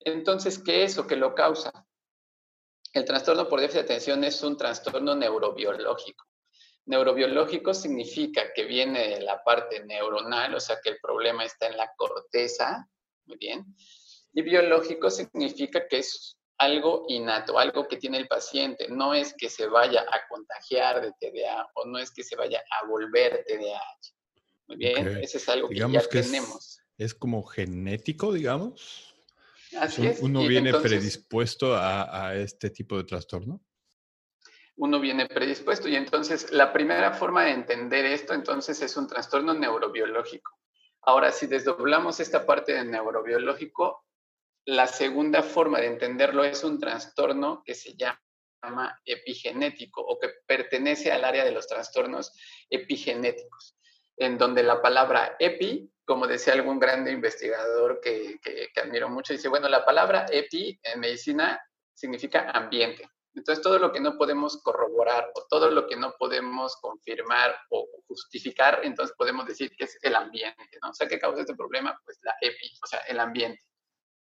entonces, 0.00 0.58
¿qué 0.58 0.84
es 0.84 0.96
o 0.98 1.06
qué 1.06 1.16
lo 1.16 1.34
causa? 1.34 1.70
El 2.92 3.04
trastorno 3.04 3.48
por 3.48 3.60
déficit 3.60 3.80
de 3.80 3.84
atención 3.84 4.24
es 4.24 4.42
un 4.42 4.56
trastorno 4.56 5.14
neurobiológico. 5.14 6.25
Neurobiológico 6.86 7.74
significa 7.74 8.52
que 8.54 8.64
viene 8.64 9.08
de 9.08 9.20
la 9.20 9.42
parte 9.42 9.84
neuronal, 9.84 10.54
o 10.54 10.60
sea 10.60 10.78
que 10.82 10.90
el 10.90 10.98
problema 11.02 11.44
está 11.44 11.66
en 11.66 11.76
la 11.76 11.92
corteza, 11.96 12.88
muy 13.24 13.36
bien. 13.38 13.64
Y 14.32 14.42
biológico 14.42 15.10
significa 15.10 15.88
que 15.88 15.98
es 15.98 16.38
algo 16.58 17.04
innato, 17.08 17.58
algo 17.58 17.88
que 17.88 17.96
tiene 17.96 18.18
el 18.18 18.28
paciente, 18.28 18.86
no 18.88 19.14
es 19.14 19.34
que 19.36 19.50
se 19.50 19.66
vaya 19.66 20.02
a 20.02 20.28
contagiar 20.28 21.02
de 21.02 21.12
TDA 21.12 21.68
o 21.74 21.86
no 21.86 21.98
es 21.98 22.12
que 22.12 22.22
se 22.22 22.36
vaya 22.36 22.62
a 22.80 22.86
volver 22.86 23.44
TDAH. 23.46 24.14
Muy 24.68 24.76
bien, 24.76 25.18
ese 25.22 25.38
es 25.38 25.48
algo 25.48 25.68
que 25.68 25.76
ya 25.76 26.08
tenemos. 26.08 26.80
Es, 26.96 27.14
como 27.14 27.42
genético, 27.44 28.32
digamos. 28.32 29.14
Así 29.78 30.06
es. 30.06 30.20
¿Uno 30.22 30.46
viene 30.46 30.72
predispuesto 30.72 31.74
a, 31.74 32.28
a 32.28 32.36
este 32.36 32.70
tipo 32.70 32.96
de 32.96 33.04
trastorno? 33.04 33.65
Uno 34.76 35.00
viene 35.00 35.26
predispuesto. 35.26 35.88
Y 35.88 35.96
entonces 35.96 36.52
la 36.52 36.72
primera 36.72 37.12
forma 37.12 37.44
de 37.44 37.52
entender 37.52 38.04
esto 38.04 38.34
entonces 38.34 38.80
es 38.82 38.96
un 38.96 39.06
trastorno 39.06 39.54
neurobiológico. 39.54 40.52
Ahora, 41.02 41.30
si 41.32 41.46
desdoblamos 41.46 42.20
esta 42.20 42.44
parte 42.44 42.72
de 42.72 42.84
neurobiológico, 42.84 44.04
la 44.64 44.86
segunda 44.86 45.42
forma 45.42 45.80
de 45.80 45.86
entenderlo 45.86 46.44
es 46.44 46.64
un 46.64 46.80
trastorno 46.80 47.62
que 47.64 47.74
se 47.74 47.94
llama 47.94 49.00
epigenético 49.04 50.00
o 50.00 50.18
que 50.18 50.30
pertenece 50.46 51.12
al 51.12 51.24
área 51.24 51.44
de 51.44 51.52
los 51.52 51.68
trastornos 51.68 52.32
epigenéticos, 52.68 53.76
en 54.16 54.36
donde 54.36 54.64
la 54.64 54.82
palabra 54.82 55.36
epi, 55.38 55.88
como 56.04 56.26
decía 56.26 56.54
algún 56.54 56.80
grande 56.80 57.12
investigador 57.12 58.00
que, 58.00 58.40
que, 58.42 58.68
que 58.74 58.80
admiro 58.80 59.08
mucho, 59.08 59.32
dice, 59.32 59.48
bueno, 59.48 59.68
la 59.68 59.84
palabra 59.84 60.26
epi 60.30 60.76
en 60.82 60.98
medicina 60.98 61.60
significa 61.94 62.50
ambiente. 62.50 63.08
Entonces, 63.36 63.62
todo 63.62 63.78
lo 63.78 63.92
que 63.92 64.00
no 64.00 64.16
podemos 64.16 64.62
corroborar 64.62 65.30
o 65.34 65.46
todo 65.48 65.70
lo 65.70 65.86
que 65.86 65.94
no 65.94 66.14
podemos 66.18 66.76
confirmar 66.76 67.54
o 67.68 67.86
justificar, 68.08 68.80
entonces 68.82 69.14
podemos 69.16 69.46
decir 69.46 69.70
que 69.76 69.84
es 69.84 69.98
el 70.02 70.16
ambiente. 70.16 70.78
O 70.82 70.94
sea, 70.94 71.06
¿qué 71.06 71.18
causa 71.18 71.42
este 71.42 71.54
problema? 71.54 72.00
Pues 72.02 72.18
la 72.22 72.34
EPI, 72.40 72.78
o 72.82 72.86
sea, 72.86 73.00
el 73.00 73.20
ambiente. 73.20 73.62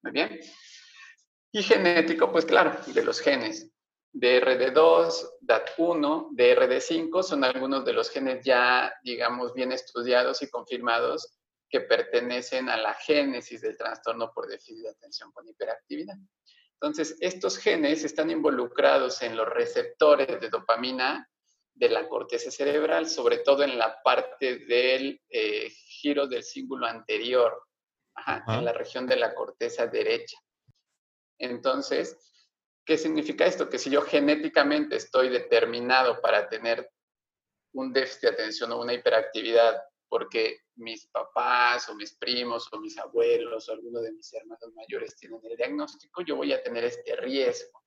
Muy 0.02 0.12
bien. 0.12 0.40
Y 1.52 1.62
genético, 1.62 2.32
pues 2.32 2.44
claro, 2.44 2.76
de 2.86 3.04
los 3.04 3.20
genes. 3.20 3.70
DRD2, 4.12 5.38
DAT1, 5.42 6.30
DRD5 6.32 7.22
son 7.22 7.44
algunos 7.44 7.84
de 7.84 7.92
los 7.92 8.10
genes 8.10 8.44
ya, 8.44 8.92
digamos, 9.04 9.54
bien 9.54 9.70
estudiados 9.70 10.42
y 10.42 10.50
confirmados 10.50 11.38
que 11.68 11.80
pertenecen 11.80 12.68
a 12.68 12.76
la 12.76 12.94
génesis 12.94 13.60
del 13.60 13.76
trastorno 13.76 14.32
por 14.32 14.48
déficit 14.48 14.82
de 14.82 14.90
atención 14.90 15.30
con 15.32 15.48
hiperactividad. 15.48 16.16
Entonces, 16.84 17.16
estos 17.20 17.56
genes 17.56 18.04
están 18.04 18.28
involucrados 18.28 19.22
en 19.22 19.38
los 19.38 19.48
receptores 19.48 20.38
de 20.38 20.50
dopamina 20.50 21.26
de 21.72 21.88
la 21.88 22.06
corteza 22.06 22.50
cerebral, 22.50 23.08
sobre 23.08 23.38
todo 23.38 23.62
en 23.62 23.78
la 23.78 24.02
parte 24.02 24.58
del 24.66 25.18
eh, 25.30 25.70
giro 25.70 26.26
del 26.26 26.44
cíngulo 26.44 26.84
anterior, 26.84 27.58
en 28.48 28.66
la 28.66 28.74
región 28.74 29.06
de 29.06 29.16
la 29.16 29.34
corteza 29.34 29.86
derecha. 29.86 30.36
Entonces, 31.38 32.18
¿qué 32.84 32.98
significa 32.98 33.46
esto? 33.46 33.70
Que 33.70 33.78
si 33.78 33.88
yo 33.88 34.02
genéticamente 34.02 34.96
estoy 34.96 35.30
determinado 35.30 36.20
para 36.20 36.50
tener 36.50 36.90
un 37.72 37.94
déficit 37.94 38.24
de 38.24 38.28
atención 38.28 38.72
o 38.72 38.82
una 38.82 38.92
hiperactividad 38.92 39.82
porque 40.08 40.60
mis 40.76 41.06
papás 41.06 41.88
o 41.88 41.94
mis 41.94 42.14
primos 42.14 42.72
o 42.72 42.80
mis 42.80 42.98
abuelos 42.98 43.68
o 43.68 43.72
alguno 43.72 44.00
de 44.00 44.12
mis 44.12 44.32
hermanos 44.32 44.72
mayores 44.74 45.16
tienen 45.16 45.40
el 45.44 45.56
diagnóstico, 45.56 46.22
yo 46.22 46.36
voy 46.36 46.52
a 46.52 46.62
tener 46.62 46.84
este 46.84 47.16
riesgo. 47.16 47.82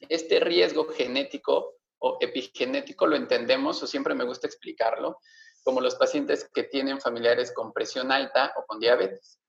Este 0.00 0.38
riesgo 0.38 0.86
genético 0.86 1.74
o 1.98 2.18
epigenético 2.20 3.06
lo 3.06 3.16
entendemos, 3.16 3.82
o 3.82 3.86
siempre 3.86 4.14
me 4.14 4.24
gusta 4.24 4.46
explicarlo, 4.46 5.18
como 5.62 5.80
los 5.80 5.94
pacientes 5.94 6.48
que 6.52 6.64
tienen 6.64 7.00
familiares 7.00 7.52
con 7.52 7.72
presión 7.72 8.10
alta 8.10 8.52
o 8.56 8.66
con 8.66 8.80
diabetes. 8.80 9.40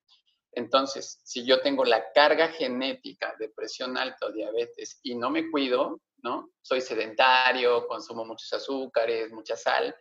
Entonces, 0.51 1.19
si 1.23 1.45
yo 1.45 1.61
tengo 1.61 1.83
la 1.83 2.11
carga 2.11 2.49
genética 2.49 3.35
de 3.39 3.49
presión 3.49 3.97
alta 3.97 4.27
o 4.27 4.31
diabetes 4.31 4.99
y 5.01 5.15
no 5.15 5.31
me 5.31 5.49
cuido, 5.49 6.01
¿no? 6.17 6.51
Soy 6.61 6.81
sedentario, 6.81 7.87
consumo 7.87 8.23
muchos 8.23 8.53
azúcares, 8.53 9.31
mucha 9.31 9.55
sal, 9.55 9.95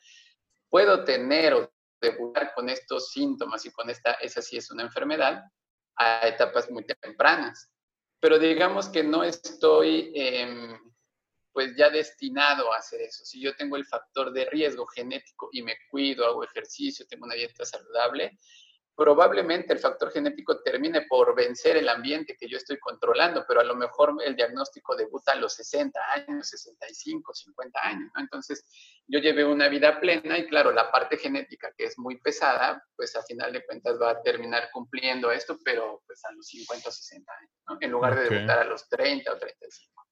puedo 0.73 1.05
tener 1.05 1.53
o 1.53 1.71
debutar 2.01 2.55
con 2.55 2.71
estos 2.71 3.11
síntomas 3.11 3.67
y 3.67 3.71
con 3.71 3.91
esta, 3.91 4.13
esa 4.15 4.41
sí 4.41 4.57
es 4.57 4.71
una 4.71 4.83
enfermedad, 4.83 5.45
a 5.97 6.27
etapas 6.27 6.71
muy 6.71 6.87
tempranas. 6.87 7.71
Pero 8.19 8.39
digamos 8.39 8.89
que 8.89 9.05
no 9.05 9.23
estoy, 9.23 10.11
em, 10.15 10.79
pues 11.53 11.77
ya 11.77 11.91
destinado 11.91 12.73
a 12.73 12.79
hacer 12.79 13.03
eso. 13.03 13.23
Si 13.27 13.39
yo 13.39 13.55
tengo 13.55 13.77
el 13.77 13.85
factor 13.85 14.33
de 14.33 14.47
riesgo 14.47 14.87
genético 14.87 15.51
y 15.53 15.61
me 15.61 15.77
cuido, 15.91 16.25
hago 16.25 16.43
ejercicio, 16.43 17.07
tengo 17.07 17.27
una 17.27 17.35
dieta 17.35 17.67
saludable, 17.67 18.39
probablemente 18.95 19.73
el 19.73 19.79
factor 19.79 20.13
genético 20.13 20.63
termine 20.63 21.03
por 21.03 21.35
vencer 21.35 21.77
el 21.77 21.89
ambiente 21.89 22.37
que 22.37 22.49
yo 22.49 22.57
estoy 22.57 22.79
controlando, 22.79 23.45
pero 23.49 23.61
a 23.61 23.65
lo 23.65 23.75
mejor 23.75 24.15
el 24.25 24.37
diagnóstico 24.37 24.95
debuta 24.95 25.33
a 25.33 25.37
los 25.37 25.55
60 25.55 25.99
años, 26.13 26.49
65, 26.49 27.35
50 27.35 27.81
años, 27.83 28.11
¿no? 28.15 28.21
Entonces, 28.21 28.65
yo 29.07 29.19
llevé 29.19 29.45
una 29.45 29.69
vida 29.69 29.99
plena 29.99 30.39
y 30.39 30.47
claro, 30.47 30.73
la 30.73 30.91
parte 30.91 31.17
genética 31.17 31.73
que 31.77 31.85
es 31.85 31.99
muy 31.99 32.19
pesada, 32.21 32.85
pues 32.95 33.17
a 33.17 33.23
final 33.23 33.53
de 33.53 33.65
cuentas 33.65 34.01
va 34.01 34.11
a 34.11 34.23
terminar 34.23 34.71
cumpliendo 34.73 35.31
esto, 35.31 35.59
pero 35.65 36.03
pues 36.07 36.23
a 36.25 36.33
los 36.33 36.47
50 36.47 36.89
o 36.89 36.93
60 36.93 37.33
años, 37.33 37.53
¿no? 37.69 37.79
En 37.81 37.91
lugar 37.91 38.15
de 38.17 38.29
debutar 38.29 38.59
a 38.59 38.65
los 38.65 38.89
30 38.89 39.33
o 39.33 39.39
35. 39.39 40.07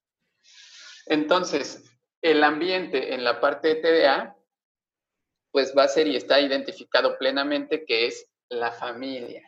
Entonces, 1.07 1.85
el 2.23 2.45
ambiente 2.45 3.15
en 3.15 3.25
la 3.25 3.41
parte 3.41 3.69
de 3.69 3.75
TDA, 3.77 4.37
pues 5.51 5.75
va 5.77 5.85
a 5.85 5.89
ser 5.89 6.07
y 6.07 6.17
está 6.17 6.41
identificado 6.41 7.19
plenamente 7.19 7.85
que 7.85 8.07
es 8.07 8.30
la 8.51 8.73
familia. 8.73 9.43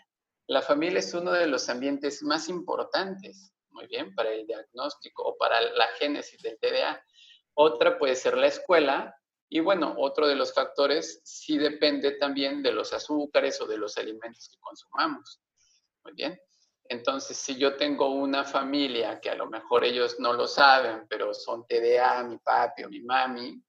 La 0.46 0.62
familia 0.62 1.00
es 1.00 1.12
uno 1.14 1.32
de 1.32 1.46
los 1.46 1.68
ambientes 1.68 2.22
más 2.22 2.48
importantes, 2.48 3.52
muy 3.70 3.86
bien, 3.86 4.14
para 4.14 4.32
el 4.32 4.46
diagnóstico 4.46 5.24
o 5.24 5.36
para 5.36 5.60
la 5.60 5.86
génesis 5.98 6.40
del 6.40 6.58
TDA. 6.58 7.04
Otra 7.54 7.98
puede 7.98 8.16
ser 8.16 8.36
la 8.36 8.46
escuela 8.46 9.14
y 9.48 9.60
bueno, 9.60 9.94
otro 9.98 10.26
de 10.26 10.34
los 10.34 10.54
factores 10.54 11.20
sí 11.24 11.58
depende 11.58 12.12
también 12.12 12.62
de 12.62 12.72
los 12.72 12.92
azúcares 12.92 13.60
o 13.60 13.66
de 13.66 13.76
los 13.76 13.98
alimentos 13.98 14.48
que 14.48 14.58
consumamos. 14.60 15.40
Muy 16.04 16.14
bien. 16.14 16.40
Entonces, 16.84 17.36
si 17.36 17.56
yo 17.56 17.76
tengo 17.76 18.08
una 18.08 18.44
familia 18.44 19.20
que 19.20 19.30
a 19.30 19.34
lo 19.34 19.48
mejor 19.48 19.84
ellos 19.84 20.16
no 20.18 20.32
lo 20.32 20.46
saben, 20.46 21.06
pero 21.08 21.34
son 21.34 21.66
TDA, 21.66 22.22
mi 22.24 22.38
papi 22.38 22.84
o 22.84 22.88
mi 22.88 23.00
mami, 23.00 23.62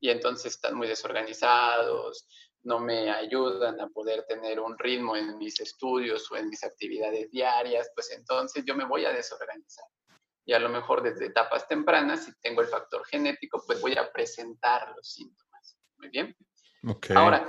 y 0.00 0.10
entonces 0.10 0.54
están 0.54 0.74
muy 0.74 0.88
desorganizados, 0.88 2.26
no 2.62 2.78
me 2.78 3.10
ayudan 3.10 3.80
a 3.80 3.88
poder 3.88 4.24
tener 4.26 4.60
un 4.60 4.78
ritmo 4.78 5.16
en 5.16 5.38
mis 5.38 5.60
estudios 5.60 6.30
o 6.30 6.36
en 6.36 6.48
mis 6.48 6.62
actividades 6.62 7.30
diarias, 7.30 7.90
pues 7.94 8.10
entonces 8.10 8.64
yo 8.66 8.74
me 8.74 8.84
voy 8.84 9.04
a 9.04 9.12
desorganizar. 9.12 9.86
Y 10.44 10.52
a 10.52 10.58
lo 10.58 10.68
mejor 10.68 11.02
desde 11.02 11.26
etapas 11.26 11.68
tempranas, 11.68 12.24
si 12.24 12.32
tengo 12.40 12.60
el 12.60 12.68
factor 12.68 13.04
genético, 13.06 13.62
pues 13.66 13.80
voy 13.80 13.96
a 13.96 14.10
presentar 14.12 14.92
los 14.96 15.12
síntomas. 15.12 15.78
Muy 15.98 16.08
bien. 16.08 16.36
Okay. 16.82 17.16
Ahora, 17.16 17.48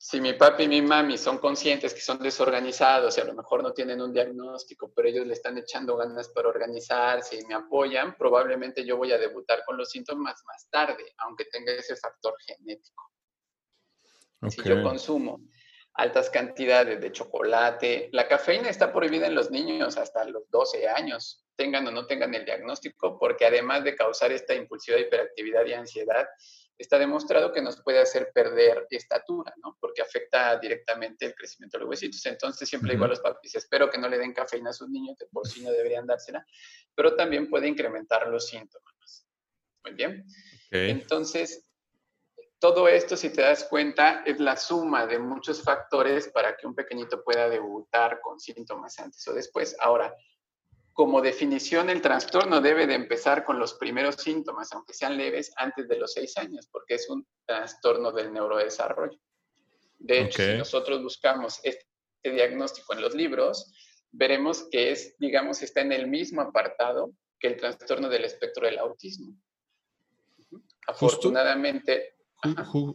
si 0.00 0.20
mi 0.20 0.32
papi 0.32 0.64
y 0.64 0.68
mi 0.68 0.82
mami 0.82 1.18
son 1.18 1.38
conscientes 1.38 1.92
que 1.92 2.00
son 2.00 2.20
desorganizados 2.20 3.18
y 3.18 3.20
a 3.20 3.24
lo 3.24 3.34
mejor 3.34 3.62
no 3.62 3.72
tienen 3.72 4.00
un 4.00 4.12
diagnóstico, 4.12 4.92
pero 4.94 5.08
ellos 5.08 5.26
le 5.26 5.34
están 5.34 5.58
echando 5.58 5.96
ganas 5.96 6.28
para 6.28 6.48
organizarse 6.48 7.40
y 7.40 7.44
me 7.46 7.54
apoyan, 7.54 8.16
probablemente 8.16 8.84
yo 8.84 8.96
voy 8.96 9.10
a 9.10 9.18
debutar 9.18 9.64
con 9.64 9.76
los 9.76 9.90
síntomas 9.90 10.40
más 10.46 10.68
tarde, 10.70 11.14
aunque 11.18 11.46
tenga 11.46 11.72
ese 11.72 11.96
factor 11.96 12.34
genético. 12.46 13.10
Si 14.48 14.62
yo 14.62 14.82
consumo 14.82 15.40
altas 15.94 16.30
cantidades 16.30 17.00
de 17.00 17.10
chocolate, 17.10 18.08
la 18.12 18.28
cafeína 18.28 18.70
está 18.70 18.92
prohibida 18.92 19.26
en 19.26 19.34
los 19.34 19.50
niños 19.50 19.96
hasta 19.96 20.24
los 20.24 20.48
12 20.48 20.88
años, 20.88 21.44
tengan 21.56 21.88
o 21.88 21.90
no 21.90 22.06
tengan 22.06 22.32
el 22.34 22.44
diagnóstico, 22.44 23.18
porque 23.18 23.46
además 23.46 23.82
de 23.82 23.96
causar 23.96 24.30
esta 24.30 24.54
impulsiva 24.54 24.96
hiperactividad 24.98 25.66
y 25.66 25.72
ansiedad, 25.72 26.28
está 26.78 27.00
demostrado 27.00 27.52
que 27.52 27.60
nos 27.60 27.82
puede 27.82 27.98
hacer 27.98 28.30
perder 28.32 28.86
estatura, 28.90 29.52
¿no? 29.60 29.76
Porque 29.80 30.00
afecta 30.00 30.56
directamente 30.60 31.26
el 31.26 31.34
crecimiento 31.34 31.76
de 31.76 31.80
los 31.80 31.90
huesitos. 31.90 32.24
Entonces, 32.26 32.68
siempre 32.68 32.92
digo 32.92 33.04
a 33.04 33.08
los 33.08 33.18
papis, 33.18 33.56
espero 33.56 33.90
que 33.90 33.98
no 33.98 34.08
le 34.08 34.18
den 34.18 34.32
cafeína 34.32 34.70
a 34.70 34.72
sus 34.72 34.88
niños, 34.88 35.16
que 35.18 35.26
por 35.26 35.48
sí 35.48 35.64
no 35.64 35.72
deberían 35.72 36.06
dársela, 36.06 36.46
pero 36.94 37.16
también 37.16 37.50
puede 37.50 37.66
incrementar 37.66 38.28
los 38.28 38.46
síntomas. 38.46 39.26
Muy 39.84 39.94
bien. 39.94 40.24
Entonces, 40.70 41.67
todo 42.58 42.88
esto, 42.88 43.16
si 43.16 43.30
te 43.30 43.42
das 43.42 43.64
cuenta, 43.64 44.22
es 44.26 44.40
la 44.40 44.56
suma 44.56 45.06
de 45.06 45.18
muchos 45.18 45.62
factores 45.62 46.28
para 46.28 46.56
que 46.56 46.66
un 46.66 46.74
pequeñito 46.74 47.22
pueda 47.22 47.48
debutar 47.48 48.20
con 48.20 48.40
síntomas 48.40 48.98
antes 48.98 49.26
o 49.28 49.32
después. 49.32 49.76
Ahora, 49.78 50.14
como 50.92 51.20
definición, 51.20 51.90
el 51.90 52.02
trastorno 52.02 52.60
debe 52.60 52.88
de 52.88 52.94
empezar 52.94 53.44
con 53.44 53.60
los 53.60 53.74
primeros 53.74 54.16
síntomas, 54.16 54.72
aunque 54.72 54.92
sean 54.92 55.16
leves, 55.16 55.52
antes 55.56 55.86
de 55.86 55.96
los 55.96 56.12
seis 56.12 56.36
años, 56.36 56.68
porque 56.72 56.94
es 56.94 57.08
un 57.08 57.24
trastorno 57.46 58.10
del 58.10 58.32
neurodesarrollo. 58.32 59.18
De 59.98 60.22
hecho, 60.22 60.42
si 60.42 60.58
nosotros 60.58 61.00
buscamos 61.00 61.60
este 61.62 61.86
diagnóstico 62.24 62.94
en 62.94 63.02
los 63.02 63.14
libros, 63.14 63.72
veremos 64.10 64.66
que 64.70 64.90
es, 64.90 65.16
digamos, 65.18 65.62
está 65.62 65.82
en 65.82 65.92
el 65.92 66.08
mismo 66.08 66.40
apartado 66.40 67.12
que 67.38 67.46
el 67.46 67.56
trastorno 67.56 68.08
del 68.08 68.24
espectro 68.24 68.66
del 68.66 68.78
autismo. 68.78 69.36
Afortunadamente, 70.88 72.17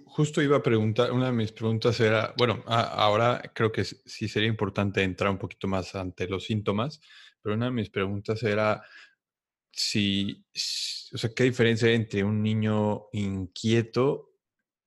justo 0.05 0.41
iba 0.41 0.57
a 0.57 0.63
preguntar, 0.63 1.11
una 1.11 1.27
de 1.27 1.33
mis 1.33 1.51
preguntas 1.51 1.99
era, 1.99 2.33
bueno, 2.37 2.63
ahora 2.65 3.41
creo 3.53 3.71
que 3.71 3.83
sí 3.83 4.27
sería 4.27 4.47
importante 4.47 5.03
entrar 5.03 5.31
un 5.31 5.37
poquito 5.37 5.67
más 5.67 5.95
ante 5.95 6.27
los 6.27 6.45
síntomas, 6.45 7.01
pero 7.41 7.55
una 7.55 7.65
de 7.65 7.71
mis 7.71 7.89
preguntas 7.89 8.41
era 8.43 8.83
si, 9.71 10.45
o 11.13 11.17
sea, 11.17 11.33
¿qué 11.35 11.43
diferencia 11.43 11.89
hay 11.89 11.95
entre 11.95 12.23
un 12.23 12.41
niño 12.41 13.07
inquieto 13.11 14.29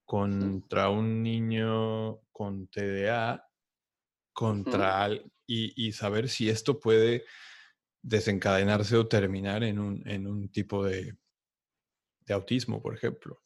contra 0.05 0.89
un 0.89 1.23
niño 1.23 2.21
con 2.31 2.69
TDA, 2.69 3.47
contra, 4.33 5.11
y, 5.47 5.87
y, 5.87 5.93
saber 5.93 6.29
si 6.29 6.49
esto 6.49 6.79
puede 6.79 7.25
desencadenarse 8.03 8.97
o 8.97 9.09
terminar 9.09 9.65
en 9.65 9.79
un, 9.79 10.09
en 10.09 10.27
un 10.27 10.49
tipo 10.51 10.85
de, 10.85 11.17
de 12.21 12.35
autismo, 12.35 12.81
por 12.81 12.95
ejemplo? 12.95 13.43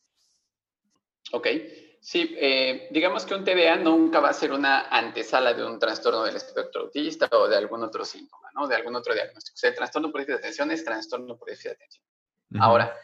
Ok, 1.33 1.47
sí, 2.01 2.35
eh, 2.39 2.89
digamos 2.91 3.25
que 3.25 3.35
un 3.35 3.45
TDA 3.45 3.77
nunca 3.77 4.21
va 4.21 4.31
a 4.31 4.35
ser 4.35 4.53
una 4.53 4.89
antesala 4.89 5.55
de 5.55 5.65
un 5.65 5.79
trastorno 5.79 6.25
del 6.25 6.37
espectro 6.37 6.83
autista 6.83 7.29
o 7.33 7.49
de 7.49 7.57
algún 7.57 7.83
otro 7.83 8.05
síntoma, 8.05 8.51
¿no? 8.55 8.67
De 8.67 8.75
algún 8.75 8.97
otro 8.97 9.15
diagnóstico. 9.15 9.55
O 9.55 9.59
sea, 9.59 9.71
el 9.71 9.77
trastorno 9.77 10.11
por 10.11 10.21
déficit 10.21 10.37
de 10.37 10.47
atención 10.47 10.71
es 10.71 10.85
trastorno 10.85 11.37
por 11.37 11.49
déficit 11.49 11.71
de 11.71 11.75
atención. 11.77 12.05
Ahora, 12.59 12.97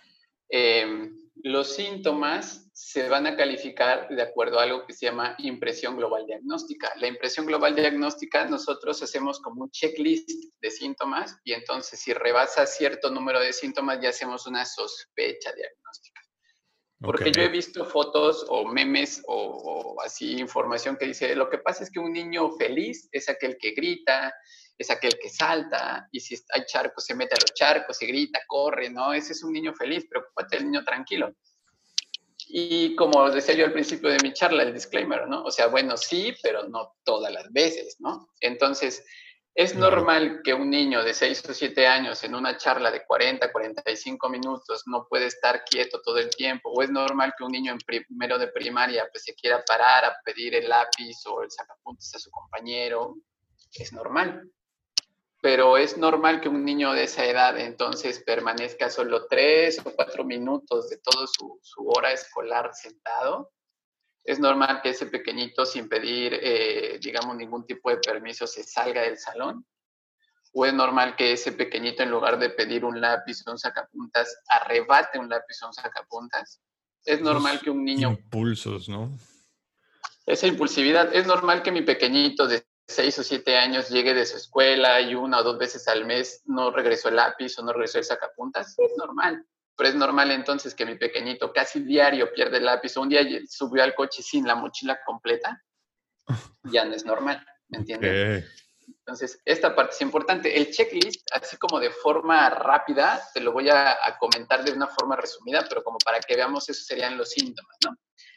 em, 0.49 1.17
los 1.43 1.75
síntomas 1.75 2.69
se 2.73 3.09
van 3.09 3.27
a 3.27 3.37
calificar 3.37 4.09
de 4.09 4.23
acuerdo 4.23 4.59
a 4.59 4.65
algo 4.65 4.87
que 4.87 4.93
se 4.93 5.07
llama 5.07 5.35
impresión 5.39 5.97
global 5.97 6.27
diagnóstica. 6.27 6.93
La 6.97 7.07
impresión 7.07 7.47
global 7.47 7.75
diagnóstica 7.75 8.45
nosotros 8.47 9.03
hacemos 9.03 9.41
como 9.41 9.63
un 9.63 9.71
checklist 9.71 10.29
de 10.61 10.71
síntomas 10.71 11.39
y 11.45 11.53
entonces 11.53 12.01
si 12.01 12.13
rebasa 12.13 12.67
cierto 12.67 13.11
número 13.11 13.41
de 13.41 13.53
síntomas 13.53 14.01
ya 14.01 14.11
hacemos 14.11 14.47
una 14.47 14.65
sospecha 14.65 15.53
diagnóstica. 15.53 16.16
Porque 17.01 17.31
yo 17.31 17.43
he 17.43 17.49
visto 17.49 17.85
fotos 17.85 18.47
o 18.49 18.65
memes 18.65 19.23
o, 19.27 19.97
así 20.05 20.39
información 20.39 20.97
que 20.97 21.07
dice, 21.07 21.35
lo 21.37 21.51
que 21.51 21.59
pasa 21.59 21.85
es 21.85 21.91
que 21.91 22.01
un 22.01 22.13
niño 22.13 22.51
feliz 22.53 23.09
es 23.13 23.29
aquel 23.29 23.59
que 23.59 23.73
grita, 23.73 24.35
es 24.79 24.91
aquel 24.91 25.19
que 25.21 25.29
salta, 25.29 26.09
y 26.11 26.21
si 26.21 26.37
hay 26.55 26.65
charcos 26.67 27.05
se 27.05 27.15
mete 27.15 27.35
a 27.35 27.41
los 27.41 27.53
charcos, 27.55 27.99
se 27.99 28.07
grita, 28.07 28.41
corre, 28.47 28.89
¿no? 28.89 29.13
Ese 29.13 29.33
es 29.33 29.43
un 29.43 29.53
niño 29.53 29.75
feliz, 29.75 30.07
preocúpate 30.09 30.57
del 30.57 30.67
niño 30.67 30.85
tranquilo. 30.85 31.35
Y 32.49 32.95
como 32.97 33.31
decía 33.31 33.55
yo 33.55 33.65
al 33.67 33.73
principio 33.73 34.09
de 34.09 34.19
mi 34.23 34.33
charla, 34.33 34.63
el 34.63 34.73
disclaimer, 34.73 35.27
¿no? 35.29 35.45
O 35.45 35.51
sea, 35.51 35.67
bueno, 35.67 35.97
sí, 35.97 36.35
pero 36.43 36.69
no 36.69 36.95
todas 37.05 37.33
las 37.33 37.53
veces, 37.53 37.97
¿no? 37.99 38.31
Entonces, 38.41 39.05
es 39.57 39.75
normal 39.75 40.43
que 40.45 40.53
un 40.53 40.69
niño 40.69 41.03
de 41.03 41.15
6 41.15 41.49
o 41.49 41.55
7 41.55 41.87
años 41.87 42.23
en 42.25 42.35
una 42.35 42.59
charla 42.59 42.91
de 42.91 43.07
40, 43.07 43.51
45 43.51 44.29
minutos 44.29 44.83
no 44.85 45.07
puede 45.09 45.25
estar 45.27 45.65
quieto 45.65 46.03
todo 46.03 46.19
el 46.19 46.29
tiempo, 46.29 46.71
o 46.71 46.83
es 46.83 46.91
normal 46.91 47.33
que 47.37 47.43
un 47.43 47.53
niño 47.53 47.73
en 47.73 47.79
primero 47.79 48.39
de 48.39 48.49
primaria 48.49 49.09
pues 49.11 49.25
se 49.25 49.35
quiera 49.35 49.65
parar 49.65 50.05
a 50.05 50.17
pedir 50.23 50.55
el 50.55 50.69
lápiz 50.69 51.17
o 51.25 51.43
el 51.43 51.51
sacapuntas 51.51 52.15
a 52.15 52.19
su 52.19 52.31
compañero, 52.31 53.17
es 53.73 53.95
normal. 53.95 54.47
Pero 55.41 55.79
es 55.79 55.97
normal 55.97 56.43
que 56.43 56.51
un 56.51 56.63
niño 56.63 56.93
de 56.93 57.05
esa 57.05 57.25
edad 57.25 57.59
entonces 57.59 58.23
permanezca 58.27 58.91
solo 58.91 59.27
3 59.27 59.87
o 59.87 59.91
4 59.91 60.23
minutos 60.25 60.91
de 60.91 60.99
toda 60.99 61.27
su, 61.27 61.59
su 61.63 61.89
hora 61.89 62.13
escolar 62.13 62.75
sentado 62.75 63.53
es 64.27 64.41
normal 64.41 64.81
que 64.83 64.91
ese 64.91 65.07
pequeñito 65.07 65.65
sin 65.65 65.89
pedir, 65.89 66.39
eh, 66.43 66.99
digamos, 67.01 67.37
ningún 67.37 67.65
tipo 67.65 67.91
de 67.91 67.99
permiso 67.99 68.47
se 68.47 68.65
salga 68.65 69.03
del 69.03 69.19
salón. 69.19 69.65
¿O 70.53 70.67
es 70.67 70.75
normal 70.75 71.15
que 71.15 71.33
ese 71.33 71.53
pequeñito, 71.53 72.03
en 72.03 72.11
lugar 72.11 72.39
de 72.39 72.51
pedir 72.51 72.85
un 72.85 73.01
lápiz 73.01 73.47
o 73.47 73.53
un 73.53 73.59
sacapuntas, 73.59 74.43
arrebate 74.49 75.19
un 75.19 75.29
lápiz 75.29 75.63
o 75.63 75.69
un 75.69 75.73
sacapuntas? 75.73 76.61
Es 77.05 77.21
normal 77.21 77.61
que 77.61 77.71
un 77.71 77.85
niño... 77.85 78.11
Impulsos, 78.11 78.89
¿no? 78.89 79.17
Esa 80.25 80.49
impulsividad. 80.49 81.15
Es 81.15 81.27
normal 81.27 81.63
que 81.63 81.71
mi 81.71 81.83
pequeñito 81.83 82.49
de 82.49 82.67
6 82.89 83.21
o 83.21 83.23
7 83.23 83.57
años 83.57 83.91
llegue 83.91 84.13
de 84.13 84.27
su 84.27 84.37
escuela 84.37 85.01
y 85.01 85.15
una 85.15 85.39
o 85.39 85.43
dos 85.45 85.59
veces 85.59 85.87
al 85.87 86.05
mes 86.05 86.43
no 86.47 86.73
regresó 86.73 87.11
el 87.11 87.17
lápiz 87.17 87.57
o 87.59 87.63
no 87.63 87.73
regresó 87.73 87.99
el 87.99 88.05
sacapuntas. 88.05 88.77
Es 88.77 88.97
normal. 88.97 89.47
Pero 89.77 89.91
es 89.91 89.95
normal 89.95 90.31
entonces 90.31 90.75
que 90.75 90.87
mi 90.87 90.97
pequeñito 90.97 91.53
casi 91.53 91.81
diario 91.81 92.33
pierde 92.33 92.59
el 92.59 92.65
lápiz 92.65 92.97
o 92.97 93.03
un 93.03 93.11
día 93.11 93.23
subió 93.49 93.83
al 93.83 93.95
coche 93.95 94.23
sin 94.23 94.47
la 94.47 94.55
mochila 94.55 95.01
completa. 95.05 95.63
Ya 96.69 96.85
no 96.85 96.95
es 96.95 97.05
normal, 97.05 97.47
¿me 97.69 97.79
entiendes? 97.79 98.45
Entonces, 98.89 99.41
esta 99.45 99.75
parte 99.75 99.95
es 99.95 100.01
importante. 100.01 100.57
El 100.57 100.73
checklist, 100.73 101.25
así 101.33 101.57
como 101.57 101.79
de 101.79 101.91
forma 101.91 102.51
rápida, 102.51 103.23
te 103.33 103.41
lo 103.41 103.53
voy 103.53 103.69
a, 103.69 103.97
comentar 104.19 104.65
de 104.65 104.73
una 104.73 104.89
forma 104.89 105.15
resumida, 105.15 105.65
pero 105.69 105.85
como 105.85 105.99
para 105.99 106.19
que 106.19 106.35
veamos, 106.35 106.69
esos 106.69 106.87
serían 106.87 107.17
los 107.17 107.31
síntomas, 107.31 107.77
¿no? 107.85 107.97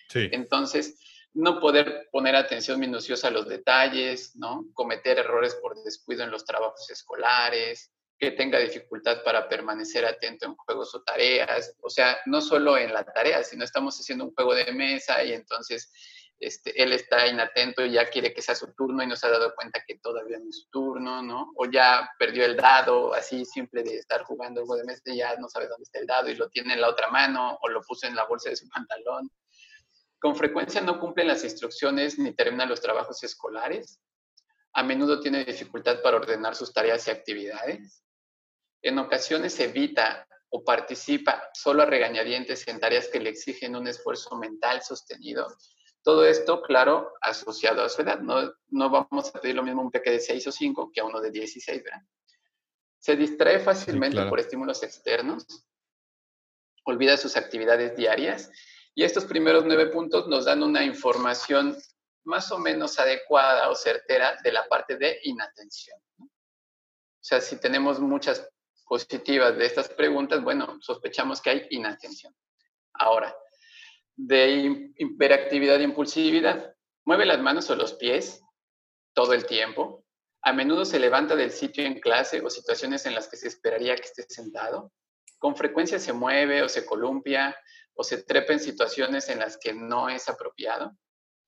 Sí. 0.09 0.29
Entonces, 0.31 0.99
no 1.33 1.59
poder 1.59 2.09
poner 2.11 2.35
atención 2.35 2.79
minuciosa 2.79 3.27
a 3.27 3.31
los 3.31 3.47
detalles, 3.47 4.35
¿no? 4.35 4.65
Cometer 4.73 5.19
errores 5.19 5.55
por 5.55 5.75
descuido 5.83 6.23
en 6.23 6.31
los 6.31 6.45
trabajos 6.45 6.89
escolares, 6.89 7.91
que 8.19 8.31
tenga 8.31 8.59
dificultad 8.59 9.23
para 9.23 9.47
permanecer 9.47 10.05
atento 10.05 10.45
en 10.45 10.55
juegos 10.55 10.93
o 10.93 11.01
tareas, 11.03 11.73
o 11.81 11.89
sea, 11.89 12.19
no 12.25 12.41
solo 12.41 12.77
en 12.77 12.93
la 12.93 13.05
tarea, 13.05 13.43
sino 13.43 13.63
estamos 13.63 13.97
haciendo 13.97 14.25
un 14.25 14.33
juego 14.33 14.53
de 14.53 14.71
mesa 14.73 15.23
y 15.23 15.31
entonces 15.31 15.89
este, 16.37 16.81
él 16.81 16.91
está 16.93 17.27
inatento 17.27 17.83
y 17.85 17.91
ya 17.91 18.09
quiere 18.09 18.33
que 18.33 18.41
sea 18.41 18.55
su 18.55 18.73
turno 18.73 19.03
y 19.03 19.07
no 19.07 19.15
se 19.15 19.27
ha 19.27 19.29
dado 19.29 19.53
cuenta 19.55 19.83
que 19.85 19.99
todavía 19.99 20.37
no 20.39 20.49
es 20.49 20.63
su 20.63 20.69
turno, 20.69 21.21
¿no? 21.21 21.53
O 21.55 21.65
ya 21.65 22.09
perdió 22.19 22.45
el 22.45 22.55
dado, 22.57 23.13
así 23.13 23.45
simple 23.45 23.83
de 23.83 23.95
estar 23.95 24.23
jugando 24.23 24.65
juego 24.65 24.81
de 24.81 24.85
mesa 24.85 25.01
y 25.05 25.17
ya 25.17 25.35
no 25.37 25.47
sabe 25.47 25.67
dónde 25.67 25.83
está 25.83 25.99
el 25.99 26.05
dado 26.05 26.29
y 26.29 26.35
lo 26.35 26.49
tiene 26.49 26.73
en 26.73 26.81
la 26.81 26.89
otra 26.89 27.09
mano 27.09 27.57
o 27.61 27.69
lo 27.69 27.81
puso 27.81 28.07
en 28.07 28.15
la 28.15 28.25
bolsa 28.25 28.49
de 28.49 28.55
su 28.55 28.67
pantalón. 28.69 29.29
Con 30.19 30.35
frecuencia 30.35 30.81
no 30.81 30.99
cumple 30.99 31.23
las 31.23 31.45
instrucciones 31.45 32.19
ni 32.19 32.33
termina 32.33 32.65
los 32.65 32.81
trabajos 32.81 33.23
escolares. 33.23 34.01
A 34.73 34.83
menudo 34.83 35.19
tiene 35.19 35.45
dificultad 35.45 36.01
para 36.01 36.17
ordenar 36.17 36.55
sus 36.55 36.73
tareas 36.73 37.07
y 37.07 37.11
actividades. 37.11 38.03
En 38.81 38.97
ocasiones 38.99 39.59
evita 39.59 40.27
o 40.49 40.63
participa 40.63 41.49
solo 41.53 41.83
a 41.83 41.85
regañadientes 41.85 42.67
en 42.67 42.79
tareas 42.79 43.07
que 43.07 43.19
le 43.19 43.29
exigen 43.29 43.75
un 43.75 43.87
esfuerzo 43.87 44.35
mental 44.37 44.81
sostenido 44.81 45.47
todo 46.03 46.25
esto, 46.25 46.61
claro, 46.61 47.13
asociado 47.21 47.83
a 47.83 47.89
su 47.89 48.01
edad. 48.01 48.19
No, 48.19 48.53
no 48.69 48.89
vamos 48.89 49.29
a 49.29 49.39
pedir 49.39 49.55
lo 49.55 49.63
mismo 49.63 49.81
a 49.81 49.85
un 49.85 49.91
peque 49.91 50.11
de 50.11 50.19
6 50.19 50.47
o 50.47 50.51
5 50.51 50.91
que 50.93 51.01
a 51.01 51.05
uno 51.05 51.19
de 51.19 51.31
16, 51.31 51.83
¿verdad? 51.83 52.01
Se 52.97 53.15
distrae 53.15 53.59
fácilmente 53.59 54.21
por 54.25 54.39
estímulos 54.39 54.83
externos, 54.83 55.45
olvida 56.83 57.17
sus 57.17 57.37
actividades 57.37 57.95
diarias 57.95 58.51
y 58.93 59.03
estos 59.03 59.25
primeros 59.25 59.65
nueve 59.65 59.87
puntos 59.87 60.27
nos 60.27 60.45
dan 60.45 60.63
una 60.63 60.83
información 60.83 61.77
más 62.25 62.51
o 62.51 62.57
menos 62.57 62.99
adecuada 62.99 63.69
o 63.69 63.75
certera 63.75 64.37
de 64.43 64.51
la 64.51 64.67
parte 64.67 64.97
de 64.97 65.19
inatención. 65.23 65.97
O 66.19 66.27
sea, 67.21 67.39
si 67.39 67.57
tenemos 67.57 67.99
muchas 67.99 68.49
positivas 68.89 69.55
de 69.55 69.67
estas 69.67 69.87
preguntas, 69.87 70.43
bueno, 70.43 70.79
sospechamos 70.81 71.41
que 71.41 71.51
hay 71.51 71.67
inatención. 71.69 72.35
Ahora, 72.93 73.33
de 74.15 74.91
hiperactividad 74.97 75.79
e 75.79 75.83
impulsividad. 75.83 76.75
Mueve 77.05 77.25
las 77.25 77.39
manos 77.39 77.69
o 77.69 77.75
los 77.75 77.93
pies 77.93 78.41
todo 79.13 79.33
el 79.33 79.45
tiempo. 79.45 80.03
A 80.41 80.51
menudo 80.51 80.83
se 80.83 80.99
levanta 80.99 81.35
del 81.35 81.51
sitio 81.51 81.85
en 81.85 81.99
clase 82.01 82.41
o 82.41 82.49
situaciones 82.49 83.05
en 83.05 83.13
las 83.13 83.29
que 83.29 83.37
se 83.37 83.47
esperaría 83.47 83.95
que 83.95 84.03
esté 84.03 84.23
sentado. 84.27 84.91
Con 85.37 85.55
frecuencia 85.55 85.99
se 85.99 86.11
mueve 86.11 86.63
o 86.63 86.67
se 86.67 86.85
columpia 86.85 87.55
o 87.93 88.03
se 88.03 88.23
trepa 88.23 88.53
en 88.53 88.59
situaciones 88.59 89.29
en 89.29 89.39
las 89.39 89.57
que 89.57 89.73
no 89.73 90.09
es 90.09 90.27
apropiado. 90.27 90.97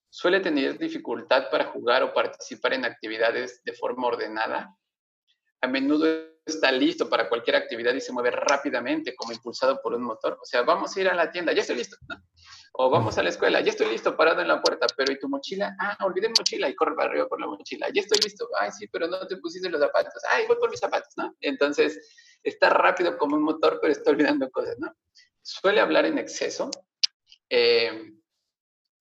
Suele 0.09 0.39
tener 0.39 0.77
dificultad 0.77 1.49
para 1.49 1.65
jugar 1.65 2.03
o 2.03 2.13
participar 2.13 2.73
en 2.73 2.85
actividades 2.85 3.61
de 3.63 3.73
forma 3.73 4.07
ordenada. 4.07 4.77
A 5.59 5.67
menudo 5.67 6.30
está 6.45 6.71
listo 6.71 7.09
para 7.09 7.29
cualquier 7.29 7.55
actividad 7.55 7.93
y 7.93 8.01
se 8.01 8.11
mueve 8.11 8.31
rápidamente 8.31 9.15
como 9.15 9.31
impulsado 9.31 9.81
por 9.81 9.93
un 9.93 10.03
motor. 10.03 10.37
O 10.41 10.45
sea, 10.45 10.63
vamos 10.63 10.95
a 10.95 11.01
ir 11.01 11.07
a 11.07 11.13
la 11.13 11.31
tienda, 11.31 11.53
ya 11.53 11.61
estoy 11.61 11.77
listo. 11.77 11.97
O 12.73 12.89
vamos 12.89 13.17
a 13.17 13.23
la 13.23 13.29
escuela, 13.29 13.59
ya 13.61 13.71
estoy 13.71 13.91
listo, 13.91 14.15
parado 14.15 14.41
en 14.41 14.47
la 14.47 14.61
puerta, 14.61 14.87
pero 14.95 15.11
¿y 15.11 15.19
tu 15.19 15.27
mochila? 15.27 15.75
Ah, 15.79 15.97
olvidé 16.05 16.29
mochila 16.29 16.69
y 16.69 16.75
corre 16.75 16.95
para 16.95 17.09
arriba 17.09 17.27
por 17.27 17.39
la 17.39 17.47
mochila. 17.47 17.87
Ya 17.93 18.01
estoy 18.01 18.19
listo. 18.19 18.47
Ay, 18.59 18.71
sí, 18.71 18.87
pero 18.87 19.07
no 19.07 19.27
te 19.27 19.37
pusiste 19.37 19.69
los 19.69 19.81
zapatos. 19.81 20.23
Ay, 20.29 20.47
voy 20.47 20.57
por 20.57 20.69
mis 20.69 20.79
zapatos, 20.79 21.13
¿no? 21.17 21.35
Entonces, 21.41 21.99
está 22.41 22.69
rápido 22.69 23.17
como 23.17 23.35
un 23.35 23.43
motor, 23.43 23.79
pero 23.81 23.91
está 23.91 24.11
olvidando 24.11 24.49
cosas, 24.49 24.79
¿no? 24.79 24.95
Suele 25.41 25.81
hablar 25.81 26.05
en 26.05 26.17
exceso. 26.17 26.71
Eh, 27.49 28.13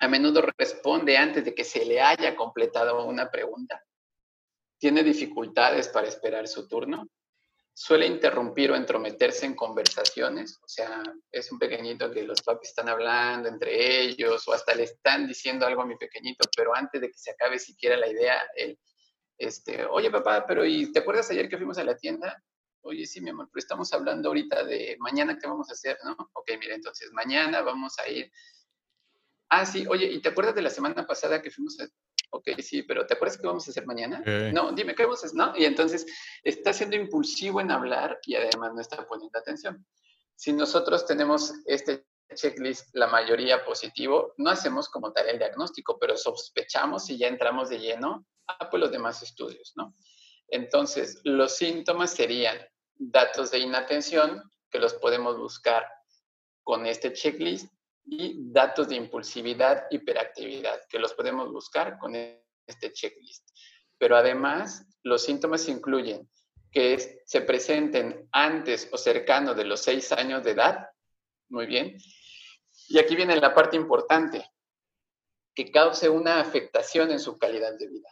a 0.01 0.09
menudo 0.09 0.43
responde 0.59 1.17
antes 1.17 1.45
de 1.45 1.55
que 1.55 1.63
se 1.63 1.85
le 1.85 2.01
haya 2.01 2.35
completado 2.35 3.05
una 3.07 3.31
pregunta. 3.31 3.85
Tiene 4.79 5.05
dificultades 5.05 5.89
para 5.89 6.09
esperar 6.09 6.49
su 6.49 6.67
turno 6.67 7.09
suele 7.73 8.07
interrumpir 8.07 8.71
o 8.71 8.77
entrometerse 8.77 9.47
en 9.47 9.55
conversaciones, 9.55 10.59
o 10.63 10.69
sea, 10.69 11.03
es 11.31 11.51
un 11.51 11.59
pequeñito 11.59 12.11
que 12.11 12.23
los 12.23 12.43
papis 12.43 12.71
están 12.71 12.89
hablando 12.89 13.49
entre 13.49 14.03
ellos 14.03 14.47
o 14.49 14.53
hasta 14.53 14.75
le 14.75 14.85
están 14.85 15.27
diciendo 15.27 15.67
algo 15.67 15.83
a 15.83 15.87
mi 15.87 15.97
pequeñito, 15.97 16.49
pero 16.57 16.75
antes 16.75 17.01
de 17.01 17.09
que 17.09 17.19
se 17.19 17.31
acabe 17.31 17.59
siquiera 17.59 17.97
la 17.97 18.09
idea, 18.09 18.37
él, 18.57 18.79
este, 19.39 19.85
oye 19.87 20.11
papá, 20.11 20.45
pero 20.47 20.65
¿y 20.65 20.93
te 20.93 20.99
acuerdas 20.99 21.31
ayer 21.31 21.49
que 21.49 21.57
fuimos 21.57 21.79
a 21.79 21.85
la 21.85 21.97
tienda? 21.97 22.43
Oye, 22.83 23.07
sí, 23.07 23.21
mi 23.21 23.31
amor, 23.31 23.49
pero 23.53 23.61
estamos 23.61 23.93
hablando 23.93 24.29
ahorita 24.29 24.65
de 24.65 24.97
mañana 25.01 25.39
qué 25.39 25.47
vamos 25.47 25.69
a 25.71 25.73
hacer, 25.73 25.99
¿no? 26.05 26.17
Ok, 26.33 26.51
mira, 26.59 26.75
entonces 26.75 27.11
mañana 27.13 27.61
vamos 27.63 27.99
a 27.99 28.09
ir. 28.09 28.33
Ah, 29.51 29.67
sí, 29.67 29.85
oye, 29.89 30.07
¿y 30.07 30.21
te 30.21 30.31
acuerdas 30.31 30.55
de 30.55 30.63
la 30.63 30.71
semana 30.71 31.07
pasada 31.07 31.43
que 31.43 31.51
fuimos 31.51 31.79
a 31.81 31.89
ok, 32.31 32.49
sí, 32.61 32.83
pero 32.83 33.07
¿te 33.07 33.15
acuerdas 33.15 33.39
qué 33.39 33.47
vamos 33.47 33.67
a 33.67 33.71
hacer 33.71 33.87
mañana? 33.87 34.23
No, 34.53 34.73
dime, 34.73 34.95
¿qué 34.95 35.05
vamos 35.05 35.23
a 35.23 35.27
hacer? 35.27 35.37
¿No? 35.37 35.53
Y 35.57 35.65
entonces 35.65 36.07
está 36.43 36.73
siendo 36.73 36.97
impulsivo 36.97 37.61
en 37.61 37.71
hablar 37.71 38.19
y 38.25 38.37
además 38.37 38.73
no 38.75 38.81
está 38.81 39.07
poniendo 39.07 39.39
atención. 39.39 39.85
Si 40.35 40.53
nosotros 40.53 41.07
tenemos 41.07 41.53
este 41.67 42.07
checklist, 42.35 42.95
la 42.95 43.09
mayoría 43.09 43.65
positivo, 43.65 44.35
no 44.39 44.51
hacemos 44.51 44.89
como 44.89 45.13
tal 45.13 45.29
el 45.29 45.39
diagnóstico, 45.39 45.99
pero 45.99 46.17
sospechamos 46.17 47.11
y 47.11 47.19
ya 47.19 47.27
entramos 47.27 47.69
de 47.69 47.79
lleno 47.79 48.27
a 48.47 48.71
pues, 48.71 48.81
los 48.81 48.91
demás 48.91 49.23
estudios, 49.23 49.73
¿no? 49.77 49.95
Entonces, 50.49 51.21
los 51.25 51.57
síntomas 51.57 52.13
serían 52.13 52.59
datos 52.97 53.51
de 53.51 53.59
inatención, 53.59 54.43
que 54.71 54.79
los 54.79 54.95
podemos 54.95 55.37
buscar 55.39 55.87
con 56.63 56.87
este 56.87 57.13
checklist, 57.13 57.73
y 58.05 58.51
datos 58.53 58.89
de 58.89 58.97
impulsividad, 58.97 59.87
hiperactividad, 59.91 60.81
que 60.89 60.99
los 60.99 61.15
podemos 61.15 61.51
buscar 61.53 61.99
con 61.99 62.15
este 62.15 62.93
checklist. 62.93 63.49
Pero 63.99 64.17
además, 64.17 64.87
los 65.03 65.23
síntomas 65.23 65.69
incluyen 65.69 66.29
que 66.71 67.23
se 67.25 67.41
presenten 67.43 68.29
antes 68.33 68.89
o 68.93 68.99
cercano 68.99 69.55
de 69.55 69.65
los 69.65 69.81
seis 69.81 70.13
años 70.13 70.45
de 70.45 70.53
edad, 70.53 70.89
muy 71.49 71.67
bien. 71.67 71.99
Y 72.89 72.99
aquí 72.99 73.17
viene 73.17 73.37
la 73.37 73.55
parte 73.55 73.77
importante, 73.77 74.49
que 75.55 75.71
cause 75.71 76.09
una 76.09 76.41
afectación 76.41 77.11
en 77.11 77.21
su 77.21 77.39
calidad 77.39 77.77
de 77.77 77.89
vida. 77.89 78.09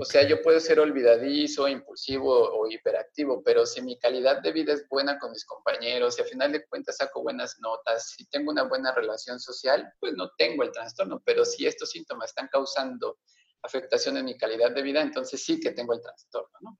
O 0.00 0.04
sea, 0.04 0.26
yo 0.26 0.42
puedo 0.42 0.60
ser 0.60 0.80
olvidadizo, 0.80 1.68
impulsivo 1.68 2.32
o 2.32 2.68
hiperactivo, 2.68 3.42
pero 3.42 3.66
si 3.66 3.80
mi 3.82 3.98
calidad 3.98 4.40
de 4.42 4.52
vida 4.52 4.72
es 4.72 4.88
buena 4.88 5.18
con 5.18 5.30
mis 5.32 5.44
compañeros, 5.44 6.18
y 6.18 6.22
a 6.22 6.24
final 6.24 6.52
de 6.52 6.66
cuentas 6.66 6.96
saco 6.96 7.22
buenas 7.22 7.58
notas, 7.60 8.10
si 8.10 8.26
tengo 8.28 8.50
una 8.50 8.64
buena 8.64 8.92
relación 8.92 9.40
social, 9.40 9.92
pues 10.00 10.14
no 10.14 10.30
tengo 10.36 10.62
el 10.62 10.72
trastorno. 10.72 11.22
Pero 11.24 11.44
si 11.44 11.66
estos 11.66 11.90
síntomas 11.90 12.30
están 12.30 12.48
causando 12.48 13.18
afectación 13.62 14.16
en 14.16 14.24
mi 14.24 14.36
calidad 14.36 14.72
de 14.72 14.82
vida, 14.82 15.02
entonces 15.02 15.42
sí 15.42 15.60
que 15.60 15.72
tengo 15.72 15.92
el 15.92 16.00
trastorno, 16.00 16.58
¿no? 16.60 16.78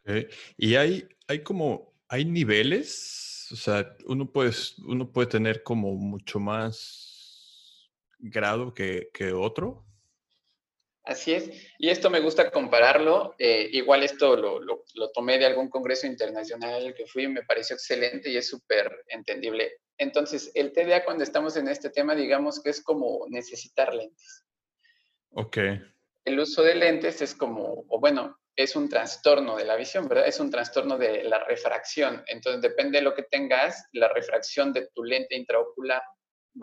Okay. 0.00 0.28
Y 0.56 0.74
hay, 0.74 1.08
hay 1.28 1.42
como, 1.42 1.94
hay 2.08 2.24
niveles, 2.24 3.48
o 3.52 3.56
sea, 3.56 3.96
uno 4.06 4.30
puede, 4.30 4.52
uno 4.86 5.12
puede 5.12 5.28
tener 5.28 5.62
como 5.62 5.94
mucho 5.94 6.40
más 6.40 7.90
grado 8.18 8.72
que, 8.72 9.10
que 9.12 9.32
otro. 9.32 9.84
Así 11.04 11.32
es, 11.32 11.50
y 11.78 11.90
esto 11.90 12.10
me 12.10 12.20
gusta 12.20 12.52
compararlo, 12.52 13.34
eh, 13.36 13.68
igual 13.72 14.04
esto 14.04 14.36
lo, 14.36 14.60
lo, 14.60 15.10
tomé 15.12 15.36
de 15.36 15.46
algún 15.46 15.68
congreso 15.68 16.06
internacional 16.06 16.94
que 16.94 17.06
fui, 17.06 17.26
me 17.26 17.42
pareció 17.42 17.74
excelente 17.74 18.30
y 18.30 18.36
es 18.36 18.46
súper 18.46 19.04
entendible. 19.08 19.80
Entonces, 19.98 20.52
el 20.54 20.72
TDA 20.72 21.04
cuando 21.04 21.24
estamos 21.24 21.56
en 21.56 21.66
este 21.66 21.90
tema, 21.90 22.14
digamos 22.14 22.62
que 22.62 22.70
es 22.70 22.82
como 22.82 23.26
necesitar 23.28 23.92
lentes. 23.92 24.44
Ok. 25.30 25.58
El 26.24 26.38
uso 26.38 26.62
de 26.62 26.76
lentes 26.76 27.20
es 27.20 27.34
como, 27.34 27.84
o 27.88 27.98
bueno, 27.98 28.38
es 28.54 28.76
un 28.76 28.88
trastorno 28.88 29.56
de 29.56 29.64
la 29.64 29.74
visión, 29.74 30.06
¿verdad? 30.06 30.28
Es 30.28 30.38
un 30.38 30.50
trastorno 30.50 30.98
de 30.98 31.24
la 31.24 31.42
refracción. 31.44 32.22
Entonces, 32.28 32.62
depende 32.62 32.98
de 32.98 33.04
lo 33.04 33.14
que 33.14 33.24
tengas, 33.24 33.88
la 33.92 34.06
refracción 34.06 34.72
de 34.72 34.88
tu 34.94 35.02
lente 35.02 35.34
intraocular 35.34 36.02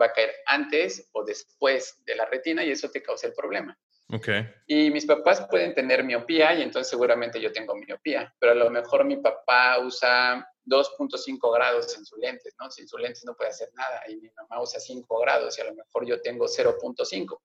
va 0.00 0.06
a 0.06 0.12
caer 0.12 0.32
antes 0.46 1.10
o 1.12 1.24
después 1.24 2.02
de 2.06 2.14
la 2.14 2.24
retina 2.24 2.64
y 2.64 2.70
eso 2.70 2.90
te 2.90 3.02
causa 3.02 3.26
el 3.26 3.34
problema. 3.34 3.76
Okay. 4.12 4.48
Y 4.66 4.90
mis 4.90 5.06
papás 5.06 5.46
pueden 5.48 5.74
tener 5.74 6.02
miopía 6.02 6.54
y 6.54 6.62
entonces 6.62 6.90
seguramente 6.90 7.40
yo 7.40 7.52
tengo 7.52 7.74
miopía, 7.76 8.34
pero 8.38 8.52
a 8.52 8.54
lo 8.56 8.70
mejor 8.70 9.04
mi 9.04 9.16
papá 9.16 9.78
usa 9.78 10.46
2.5 10.66 11.54
grados 11.54 11.96
en 11.96 12.04
sus 12.04 12.18
lentes, 12.18 12.54
¿no? 12.58 12.70
Sin 12.70 12.88
sus 12.88 13.00
lentes 13.00 13.24
no 13.24 13.34
puede 13.36 13.50
hacer 13.50 13.68
nada 13.74 14.02
y 14.08 14.16
mi 14.16 14.30
mamá 14.30 14.60
usa 14.60 14.80
5 14.80 15.20
grados 15.20 15.56
y 15.58 15.60
a 15.60 15.64
lo 15.64 15.74
mejor 15.74 16.06
yo 16.06 16.20
tengo 16.20 16.46
0.5. 16.46 17.40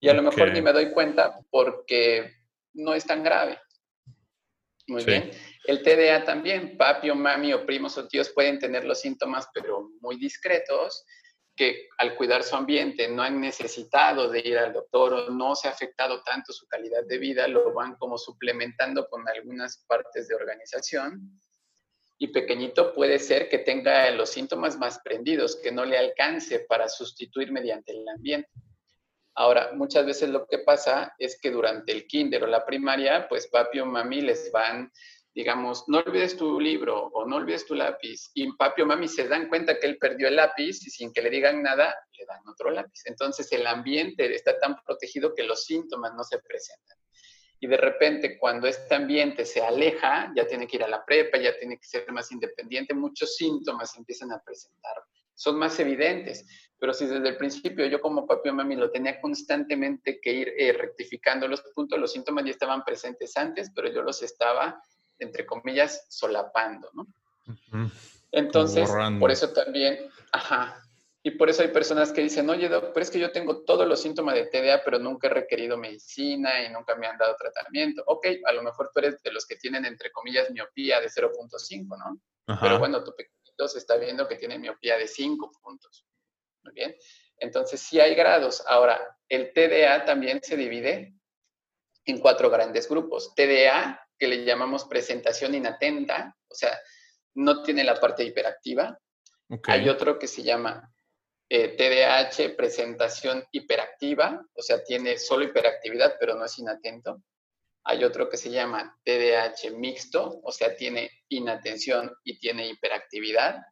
Y 0.00 0.08
a 0.08 0.14
lo 0.14 0.22
mejor 0.22 0.52
ni 0.52 0.60
me 0.60 0.72
doy 0.72 0.90
cuenta 0.90 1.38
porque 1.50 2.32
no 2.74 2.94
es 2.94 3.04
tan 3.06 3.22
grave. 3.22 3.58
Muy 4.88 5.04
bien. 5.04 5.30
El 5.64 5.82
TDA 5.82 6.24
también, 6.24 6.76
papi 6.76 7.10
o 7.10 7.14
mami 7.14 7.52
o 7.52 7.66
primos 7.66 7.98
o 7.98 8.06
tíos 8.06 8.30
pueden 8.30 8.58
tener 8.58 8.84
los 8.84 9.00
síntomas, 9.00 9.48
pero 9.52 9.90
muy 10.00 10.16
discretos, 10.16 11.04
que 11.56 11.88
al 11.98 12.14
cuidar 12.14 12.42
su 12.42 12.54
ambiente 12.54 13.08
no 13.08 13.22
han 13.22 13.40
necesitado 13.40 14.28
de 14.28 14.40
ir 14.40 14.58
al 14.58 14.74
doctor 14.74 15.14
o 15.14 15.30
no 15.30 15.56
se 15.56 15.68
ha 15.68 15.70
afectado 15.70 16.22
tanto 16.22 16.52
su 16.52 16.68
calidad 16.68 17.04
de 17.06 17.18
vida, 17.18 17.48
lo 17.48 17.72
van 17.72 17.96
como 17.96 18.18
suplementando 18.18 19.08
con 19.08 19.26
algunas 19.28 19.84
partes 19.88 20.28
de 20.28 20.34
organización. 20.34 21.40
Y 22.18 22.28
pequeñito 22.28 22.92
puede 22.92 23.18
ser 23.18 23.48
que 23.48 23.58
tenga 23.58 24.10
los 24.10 24.30
síntomas 24.30 24.78
más 24.78 25.00
prendidos, 25.00 25.56
que 25.56 25.72
no 25.72 25.84
le 25.84 25.98
alcance 25.98 26.60
para 26.60 26.88
sustituir 26.88 27.50
mediante 27.50 27.92
el 27.92 28.06
ambiente. 28.08 28.50
Ahora, 29.34 29.72
muchas 29.74 30.06
veces 30.06 30.30
lo 30.30 30.46
que 30.46 30.58
pasa 30.58 31.14
es 31.18 31.38
que 31.38 31.50
durante 31.50 31.92
el 31.92 32.06
kinder 32.06 32.44
o 32.44 32.46
la 32.46 32.64
primaria, 32.64 33.28
pues 33.28 33.48
papi 33.48 33.80
o 33.80 33.86
mami 33.86 34.22
les 34.22 34.50
van, 34.50 34.90
digamos, 35.36 35.84
no 35.86 35.98
olvides 35.98 36.34
tu 36.34 36.58
libro 36.58 37.10
o 37.12 37.26
no 37.26 37.36
olvides 37.36 37.66
tu 37.66 37.74
lápiz. 37.74 38.30
Y 38.32 38.50
papi 38.56 38.80
o 38.80 38.86
mami 38.86 39.06
se 39.06 39.28
dan 39.28 39.50
cuenta 39.50 39.78
que 39.78 39.86
él 39.86 39.98
perdió 39.98 40.28
el 40.28 40.36
lápiz 40.36 40.86
y 40.86 40.90
sin 40.90 41.12
que 41.12 41.20
le 41.20 41.28
digan 41.28 41.62
nada, 41.62 41.94
le 42.18 42.24
dan 42.24 42.40
otro 42.48 42.70
lápiz. 42.70 43.02
Entonces 43.04 43.52
el 43.52 43.66
ambiente 43.66 44.34
está 44.34 44.58
tan 44.58 44.76
protegido 44.82 45.34
que 45.34 45.42
los 45.42 45.64
síntomas 45.64 46.14
no 46.14 46.24
se 46.24 46.38
presentan. 46.38 46.96
Y 47.60 47.66
de 47.66 47.76
repente 47.76 48.38
cuando 48.38 48.66
este 48.66 48.94
ambiente 48.94 49.44
se 49.44 49.60
aleja, 49.60 50.32
ya 50.34 50.46
tiene 50.46 50.66
que 50.66 50.76
ir 50.76 50.84
a 50.84 50.88
la 50.88 51.04
prepa, 51.04 51.36
ya 51.36 51.54
tiene 51.58 51.76
que 51.76 51.86
ser 51.86 52.10
más 52.12 52.32
independiente, 52.32 52.94
muchos 52.94 53.36
síntomas 53.36 53.94
empiezan 53.94 54.32
a 54.32 54.42
presentar. 54.42 54.94
Son 55.34 55.58
más 55.58 55.78
evidentes 55.78 56.46
pero 56.78 56.92
si 56.92 57.06
desde 57.06 57.28
el 57.28 57.36
principio 57.36 57.86
yo 57.86 58.00
como 58.00 58.26
papi 58.26 58.50
o 58.50 58.54
mami 58.54 58.76
lo 58.76 58.90
tenía 58.90 59.20
constantemente 59.20 60.20
que 60.20 60.32
ir 60.32 60.52
eh, 60.58 60.72
rectificando 60.72 61.48
los 61.48 61.62
puntos, 61.74 61.98
los 61.98 62.12
síntomas 62.12 62.44
ya 62.44 62.50
estaban 62.50 62.84
presentes 62.84 63.36
antes, 63.36 63.70
pero 63.74 63.90
yo 63.90 64.02
los 64.02 64.22
estaba, 64.22 64.80
entre 65.18 65.46
comillas, 65.46 66.06
solapando, 66.08 66.90
¿no? 66.92 67.06
Entonces, 68.32 68.90
por 69.18 69.30
eso 69.30 69.52
también, 69.52 70.10
ajá, 70.32 70.82
y 71.26 71.32
por 71.32 71.50
eso 71.50 71.62
hay 71.62 71.68
personas 71.68 72.12
que 72.12 72.20
dicen, 72.20 72.48
oye, 72.50 72.68
doc, 72.68 72.92
pero 72.94 73.02
es 73.02 73.10
que 73.10 73.18
yo 73.18 73.32
tengo 73.32 73.64
todos 73.64 73.84
los 73.88 74.00
síntomas 74.00 74.36
de 74.36 74.46
TDA, 74.46 74.84
pero 74.84 75.00
nunca 75.00 75.26
he 75.26 75.30
requerido 75.30 75.76
medicina 75.76 76.62
y 76.62 76.70
nunca 76.70 76.94
me 76.94 77.08
han 77.08 77.18
dado 77.18 77.34
tratamiento. 77.36 78.04
Ok, 78.06 78.28
a 78.44 78.52
lo 78.52 78.62
mejor 78.62 78.92
tú 78.94 79.00
eres 79.00 79.20
de 79.24 79.32
los 79.32 79.44
que 79.44 79.56
tienen, 79.56 79.84
entre 79.84 80.12
comillas, 80.12 80.52
miopía 80.52 81.00
de 81.00 81.08
0.5, 81.08 81.98
¿no? 81.98 82.20
Pero 82.60 82.78
bueno, 82.78 83.02
tu 83.02 83.12
pequeñito 83.16 83.66
se 83.66 83.78
está 83.78 83.96
viendo 83.96 84.28
que 84.28 84.36
tiene 84.36 84.56
miopía 84.56 84.96
de 84.98 85.08
5 85.08 85.50
puntos. 85.60 86.06
Muy 86.62 86.74
bien. 86.74 86.94
Entonces, 87.38 87.80
sí 87.80 87.98
hay 87.98 88.14
grados. 88.14 88.62
Ahora, 88.64 89.18
el 89.28 89.52
TDA 89.52 90.04
también 90.04 90.40
se 90.44 90.56
divide 90.56 91.12
en 92.04 92.20
cuatro 92.20 92.50
grandes 92.50 92.88
grupos. 92.88 93.34
TDA, 93.34 94.05
que 94.18 94.28
le 94.28 94.44
llamamos 94.44 94.84
presentación 94.84 95.54
inatenta, 95.54 96.36
o 96.48 96.54
sea, 96.54 96.78
no 97.34 97.62
tiene 97.62 97.84
la 97.84 97.94
parte 97.94 98.24
hiperactiva. 98.24 98.98
Hay 99.64 99.88
otro 99.88 100.18
que 100.18 100.26
se 100.26 100.42
llama 100.42 100.92
TDAH, 101.48 102.44
eh, 102.44 102.48
presentación 102.50 103.44
hiperactiva, 103.52 104.44
o 104.54 104.62
sea, 104.62 104.82
tiene 104.82 105.18
solo 105.18 105.44
hiperactividad, 105.44 106.16
pero 106.18 106.34
no 106.34 106.44
es 106.44 106.58
inatento. 106.58 107.22
Hay 107.84 108.02
otro 108.02 108.28
que 108.28 108.36
se 108.36 108.50
llama 108.50 108.98
TDAH 109.04 109.70
mixto, 109.76 110.40
o 110.42 110.50
sea, 110.50 110.74
tiene 110.74 111.10
inatención 111.28 112.12
y 112.24 112.38
tiene 112.38 112.66
hiperactividad. 112.68 113.62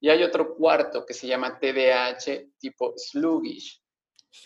Y 0.00 0.10
hay 0.10 0.22
otro 0.22 0.54
cuarto 0.54 1.04
que 1.04 1.14
se 1.14 1.26
llama 1.26 1.58
TDAH 1.58 2.52
tipo 2.60 2.94
sluggish, 2.96 3.82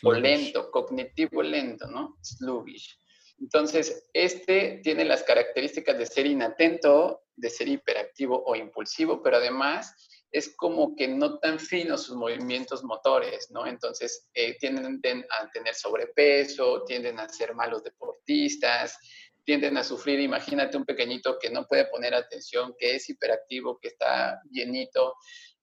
o 0.03 0.13
lento, 0.13 0.71
cognitivo 0.71 1.43
lento, 1.43 1.87
¿no? 1.89 2.17
Sluggish. 2.23 2.99
Entonces, 3.43 4.09
este 4.15 4.81
tiene 4.85 5.05
las 5.05 5.25
características 5.25 5.99
de 5.99 6.07
ser 6.07 6.27
inatento, 6.27 7.25
de 7.35 7.51
ser 7.51 7.67
hiperactivo 7.67 8.41
o 8.47 8.55
impulsivo, 8.55 9.21
pero 9.21 9.39
además 9.39 9.93
es 10.31 10.55
como 10.55 10.95
que 10.95 11.09
no 11.09 11.41
tan 11.41 11.59
finos 11.59 12.05
sus 12.05 12.17
movimientos 12.17 12.85
motores, 12.85 13.51
¿no? 13.51 13.67
Entonces, 13.67 14.29
eh, 14.33 14.57
tienden 14.59 15.01
a 15.29 15.51
tener 15.51 15.75
sobrepeso, 15.75 16.85
tienden 16.85 17.19
a 17.19 17.29
ser 17.29 17.53
malos 17.55 17.83
deportistas, 17.83 18.97
tienden 19.45 19.77
a 19.77 19.83
sufrir, 19.83 20.21
imagínate 20.21 20.77
un 20.77 20.85
pequeñito 20.85 21.37
que 21.41 21.51
no 21.51 21.67
puede 21.67 21.87
poner 21.87 22.15
atención, 22.15 22.77
que 22.79 22.95
es 22.95 23.11
hiperactivo, 23.11 23.77
que 23.81 23.89
está 23.89 24.41
llenito, 24.53 25.17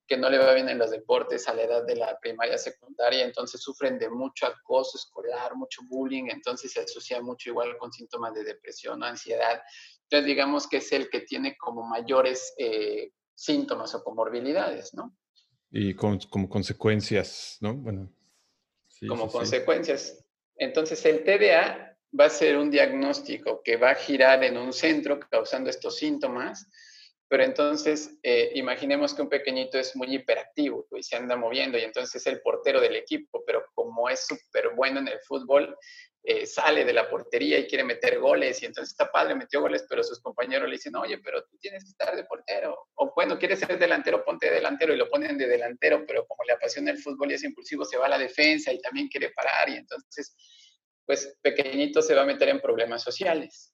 que 0.10 0.18
no 0.18 0.28
le 0.28 0.40
va 0.40 0.56
bien 0.56 0.68
en 0.68 0.80
los 0.80 0.90
deportes 0.90 1.48
a 1.48 1.54
la 1.54 1.64
edad 1.64 1.86
de 1.86 1.96
la 1.96 2.20
primaria 2.20 2.58
secundaria, 2.58 3.24
entonces 3.24 3.62
sufren 3.62 4.00
de 4.00 4.10
mucho 4.10 4.48
acoso 4.48 4.98
escolar, 4.98 5.56
mucho 5.56 5.84
bullying, 5.88 6.30
entonces 6.30 6.72
se 6.72 6.82
asocia 6.82 7.22
mucho 7.22 7.52
igual 7.52 7.78
con 7.78 7.94
síntomas 7.94 8.34
de 8.34 8.44
depresión 8.44 9.04
o 9.04 9.06
ansiedad. 9.06 9.62
Entonces 10.04 10.26
digamos 10.26 10.68
que 10.68 10.78
es 10.78 10.92
el 10.94 11.12
que 11.12 11.22
tiene 11.22 11.56
como 11.58 11.84
mayores 11.84 12.56
eh, 12.58 13.12
síntomas 13.36 13.94
o 13.94 14.04
comorbilidades, 14.04 14.96
¿no? 14.96 15.16
Y 15.70 15.94
como 15.94 16.50
consecuencias, 16.50 17.58
¿no? 17.62 17.76
Bueno. 17.76 18.12
como 19.08 19.32
consecuencias. 19.32 20.26
Entonces 20.56 21.06
el 21.06 21.24
TDA 21.24 21.96
va 22.20 22.26
a 22.26 22.30
ser 22.32 22.58
un 22.58 22.72
diagnóstico 22.72 23.62
que 23.64 23.78
va 23.78 23.92
a 23.92 23.96
girar 23.96 24.44
en 24.44 24.58
un 24.58 24.74
centro 24.74 25.20
causando 25.20 25.70
estos 25.70 25.98
síntomas, 25.98 26.68
pero 27.30 27.44
entonces 27.44 28.18
eh, 28.24 28.52
imaginemos 28.56 29.14
que 29.14 29.22
un 29.22 29.30
pequeñito 29.30 29.78
es 29.78 29.96
muy 29.96 30.16
hiperactivo 30.16 30.88
y 30.98 31.04
se 31.04 31.16
anda 31.16 31.36
moviendo 31.36 31.78
y 31.78 31.84
entonces 31.84 32.16
es 32.16 32.26
el 32.26 32.42
portero 32.42 32.82
del 32.82 32.96
equipo, 32.96 33.44
pero 33.46 33.64
como 33.76 34.10
es 34.10 34.26
súper 34.26 34.70
bueno 34.76 35.00
en 35.00 35.10
el 35.10 35.20
fútbol, 35.20 35.78
eh, 36.24 36.48
sale 36.48 36.84
de 36.84 36.92
la 36.92 37.08
portería 37.08 37.60
y 37.60 37.68
quiere 37.68 37.84
meter 37.84 38.20
goles 38.20 38.62
y 38.64 38.66
entonces 38.66 38.92
está 38.92 39.12
padre, 39.12 39.36
metió 39.36 39.62
goles, 39.62 39.86
pero 39.88 40.04
sus 40.04 40.20
compañeros 40.20 40.68
le 40.68 40.76
dicen, 40.76 40.96
oye, 40.96 41.20
pero 41.20 41.44
tú 41.44 41.56
tienes 41.60 41.84
que 41.84 41.92
estar 41.92 42.16
de 42.16 42.24
portero. 42.24 42.88
O 42.96 43.14
bueno, 43.16 43.38
quieres 43.38 43.60
ser 43.60 43.78
delantero, 43.78 44.26
ponte 44.26 44.48
de 44.48 44.56
delantero 44.56 44.94
y 44.94 44.98
lo 44.98 45.08
ponen 45.08 45.38
de 45.38 45.48
delantero, 45.48 46.04
pero 46.08 46.26
como 46.26 46.44
le 46.46 46.54
apasiona 46.54 46.90
el 46.90 46.98
fútbol 46.98 47.32
y 47.32 47.36
es 47.36 47.44
impulsivo, 47.44 47.86
se 47.86 47.98
va 47.98 48.08
a 48.08 48.10
la 48.10 48.18
defensa 48.18 48.74
y 48.74 48.82
también 48.82 49.08
quiere 49.08 49.30
parar 49.30 49.70
y 49.70 49.76
entonces 49.76 50.36
pues 51.06 51.38
pequeñito 51.42 52.02
se 52.02 52.16
va 52.16 52.24
a 52.24 52.26
meter 52.26 52.50
en 52.50 52.60
problemas 52.60 53.04
sociales. 53.04 53.74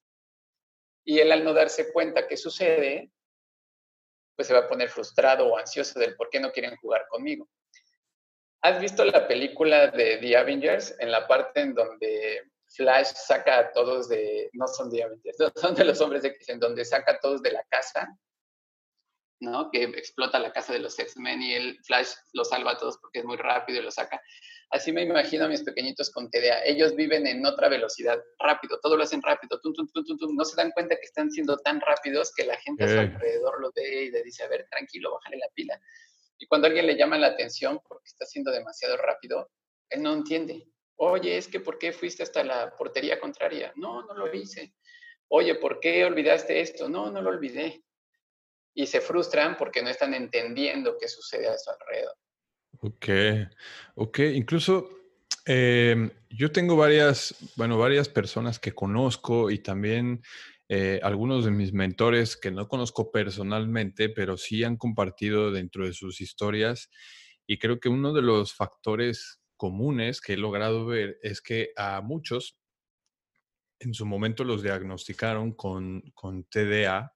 Y 1.05 1.19
él 1.19 1.31
al 1.31 1.43
no 1.43 1.53
darse 1.53 1.91
cuenta 1.91 2.27
qué 2.27 2.37
sucede, 2.37 3.11
pues 4.35 4.47
se 4.47 4.53
va 4.53 4.61
a 4.61 4.67
poner 4.67 4.89
frustrado 4.89 5.47
o 5.47 5.57
ansioso 5.57 5.99
del 5.99 6.15
por 6.15 6.29
qué 6.29 6.39
no 6.39 6.51
quieren 6.51 6.75
jugar 6.77 7.07
conmigo. 7.09 7.47
¿Has 8.61 8.79
visto 8.79 9.05
la 9.05 9.27
película 9.27 9.87
de 9.87 10.17
The 10.17 10.37
Avengers 10.37 10.95
en 10.99 11.11
la 11.11 11.27
parte 11.27 11.61
en 11.61 11.75
donde 11.75 12.51
Flash 12.67 13.13
saca 13.13 13.59
a 13.59 13.71
todos 13.71 14.09
de, 14.09 14.49
no 14.53 14.67
son 14.67 14.89
The 14.89 15.03
Avengers, 15.03 15.37
son 15.55 15.75
de 15.75 15.85
los 15.85 16.01
hombres 16.01 16.23
X, 16.23 16.49
en 16.49 16.59
donde 16.59 16.83
saca 16.83 17.13
a 17.13 17.19
todos 17.19 17.41
de 17.41 17.51
la 17.51 17.63
casa, 17.69 18.07
¿no? 19.39 19.69
Que 19.71 19.83
explota 19.83 20.39
la 20.39 20.51
casa 20.51 20.73
de 20.73 20.79
los 20.79 20.97
X-Men 20.97 21.41
y 21.41 21.53
el 21.53 21.79
Flash 21.83 22.09
los 22.33 22.49
salva 22.49 22.71
a 22.71 22.77
todos 22.77 22.97
porque 22.97 23.19
es 23.19 23.25
muy 23.25 23.37
rápido 23.37 23.79
y 23.79 23.83
lo 23.83 23.91
saca. 23.91 24.21
Así 24.71 24.91
me 24.91 25.03
imagino 25.03 25.45
a 25.45 25.47
mis 25.47 25.63
pequeñitos 25.63 26.09
con 26.11 26.29
TDA. 26.29 26.65
Ellos 26.65 26.95
viven 26.95 27.27
en 27.27 27.45
otra 27.45 27.69
velocidad, 27.69 28.19
rápido, 28.39 28.79
todo 28.81 28.97
lo 28.97 29.03
hacen 29.03 29.21
rápido, 29.21 29.59
no 29.63 30.45
se 30.45 30.55
dan 30.55 30.71
cuenta 30.71 30.95
que 30.95 31.05
están 31.05 31.29
siendo 31.31 31.57
tan 31.57 31.79
rápidos 31.81 32.33
que 32.35 32.45
la 32.45 32.57
gente 32.57 32.83
a 32.83 32.87
su 32.87 32.99
alrededor 32.99 33.61
lo 33.61 33.71
ve 33.75 34.05
y 34.05 34.11
le 34.11 34.23
dice, 34.23 34.43
a 34.43 34.47
ver, 34.47 34.67
tranquilo, 34.69 35.13
bájale 35.13 35.37
la 35.37 35.47
pila. 35.53 35.79
Y 36.37 36.47
cuando 36.47 36.67
alguien 36.67 36.87
le 36.87 36.95
llama 36.95 37.17
la 37.17 37.27
atención 37.27 37.79
porque 37.87 38.07
está 38.07 38.25
siendo 38.25 38.51
demasiado 38.51 38.97
rápido, 38.97 39.49
él 39.89 40.01
no 40.01 40.13
entiende. 40.13 40.67
Oye, 40.97 41.37
es 41.37 41.47
que 41.47 41.59
¿por 41.59 41.77
qué 41.77 41.91
fuiste 41.91 42.23
hasta 42.23 42.43
la 42.43 42.75
portería 42.75 43.19
contraria? 43.19 43.71
No, 43.75 44.03
no 44.03 44.13
lo 44.13 44.33
hice. 44.33 44.73
Oye, 45.27 45.55
¿por 45.55 45.79
qué 45.79 46.05
olvidaste 46.05 46.59
esto? 46.61 46.89
No, 46.89 47.11
no 47.11 47.21
lo 47.21 47.29
olvidé. 47.29 47.83
Y 48.75 48.85
se 48.85 49.01
frustran 49.01 49.57
porque 49.57 49.81
no 49.81 49.89
están 49.89 50.13
entendiendo 50.13 50.97
qué 50.99 51.07
sucede 51.07 51.47
a 51.47 51.57
su 51.57 51.71
alrededor. 51.71 52.13
Ok, 52.81 53.07
ok. 53.95 54.19
Incluso 54.33 54.89
em, 55.45 56.11
yo 56.29 56.51
tengo 56.51 56.75
varias, 56.75 57.35
bueno, 57.55 57.77
varias 57.77 58.09
personas 58.09 58.59
que 58.59 58.73
conozco 58.73 59.49
y 59.49 59.59
también 59.59 60.21
eh, 60.67 60.99
algunos 61.03 61.45
de 61.45 61.51
mis 61.51 61.73
mentores 61.73 62.35
que 62.35 62.51
no 62.51 62.67
conozco 62.67 63.11
personalmente, 63.11 64.09
pero 64.09 64.35
sí 64.35 64.63
han 64.63 64.77
compartido 64.77 65.51
dentro 65.51 65.85
de 65.85 65.93
sus 65.93 66.21
historias. 66.21 66.89
Y 67.47 67.59
creo 67.59 67.79
que 67.79 67.89
uno 67.89 68.13
de 68.13 68.21
los 68.21 68.53
factores 68.53 69.41
comunes 69.57 70.21
que 70.21 70.33
he 70.33 70.37
logrado 70.37 70.85
ver 70.85 71.17
es 71.21 71.41
que 71.41 71.71
a 71.77 72.01
muchos 72.01 72.59
en 73.79 73.93
su 73.93 74.05
momento 74.05 74.43
los 74.43 74.63
diagnosticaron 74.63 75.53
con, 75.53 76.01
con 76.13 76.43
TDA 76.45 77.14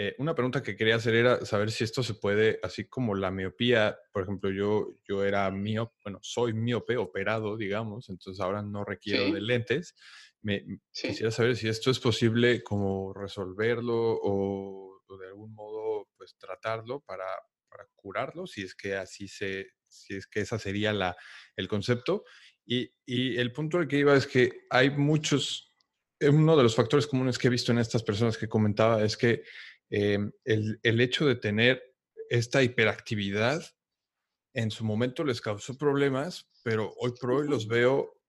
Eh, 0.00 0.14
una 0.18 0.32
pregunta 0.32 0.62
que 0.62 0.76
quería 0.76 0.94
hacer 0.94 1.16
era 1.16 1.44
saber 1.44 1.72
si 1.72 1.82
esto 1.82 2.04
se 2.04 2.14
puede, 2.14 2.60
así 2.62 2.84
como 2.84 3.16
la 3.16 3.32
miopía, 3.32 3.98
por 4.12 4.22
ejemplo, 4.22 4.48
yo, 4.48 4.94
yo 5.08 5.24
era 5.24 5.50
mío, 5.50 5.92
bueno, 6.04 6.20
soy 6.22 6.52
miope 6.52 6.96
operado, 6.96 7.56
digamos, 7.56 8.08
entonces 8.08 8.40
ahora 8.40 8.62
no 8.62 8.84
requiero 8.84 9.32
de 9.32 9.40
lentes. 9.40 9.96
Me, 10.40 10.64
Quisiera 10.92 11.32
saber 11.32 11.56
si 11.56 11.68
esto 11.68 11.90
es 11.90 11.98
posible 11.98 12.62
como 12.62 13.12
resolverlo 13.12 14.20
o, 14.22 15.02
de 15.20 15.26
algún 15.26 15.52
modo 15.52 16.08
pues 16.16 16.36
tratarlo 16.38 17.00
para, 17.00 17.26
para, 17.68 17.84
curarlo, 17.96 18.46
si 18.46 18.62
es 18.62 18.76
que 18.76 18.94
así 18.94 19.26
se, 19.26 19.66
si 19.88 20.14
es 20.14 20.28
que 20.28 20.42
esa 20.42 20.60
sería 20.60 20.92
la, 20.92 21.16
el 21.56 21.66
concepto. 21.66 22.22
Y, 22.64 22.88
y 23.04 23.36
el 23.36 23.50
punto 23.50 23.78
al 23.78 23.88
que 23.88 23.98
iba 23.98 24.14
es 24.14 24.28
que 24.28 24.60
hay 24.70 24.90
muchos, 24.90 25.74
uno 26.20 26.56
de 26.56 26.62
los 26.62 26.76
factores 26.76 27.08
comunes 27.08 27.36
que 27.36 27.48
he 27.48 27.50
visto 27.50 27.72
en 27.72 27.78
estas 27.78 28.04
personas 28.04 28.38
que 28.38 28.48
comentaba 28.48 29.02
es 29.02 29.16
que 29.16 29.42
Em, 29.90 30.30
el, 30.44 30.78
el, 30.82 31.00
hecho 31.00 31.26
de 31.26 31.36
tener 31.36 31.82
esta 32.28 32.62
hiperactividad 32.62 33.62
en 34.52 34.70
su 34.70 34.84
momento 34.84 35.24
les 35.24 35.40
causó 35.40 35.78
problemas, 35.78 36.50
pero 36.62 36.92
hoy 36.98 37.12
por 37.18 37.30
hoy 37.32 37.48
los 37.48 37.66
veo, 37.68 38.20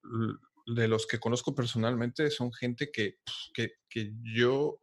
de 0.67 0.87
los 0.87 1.07
que 1.07 1.19
conozco 1.19 1.55
personalmente, 1.55 2.29
son 2.29 2.53
gente 2.53 2.91
que, 2.91 3.17
que, 3.53 3.73
que 3.89 4.13
yo, 4.23 4.81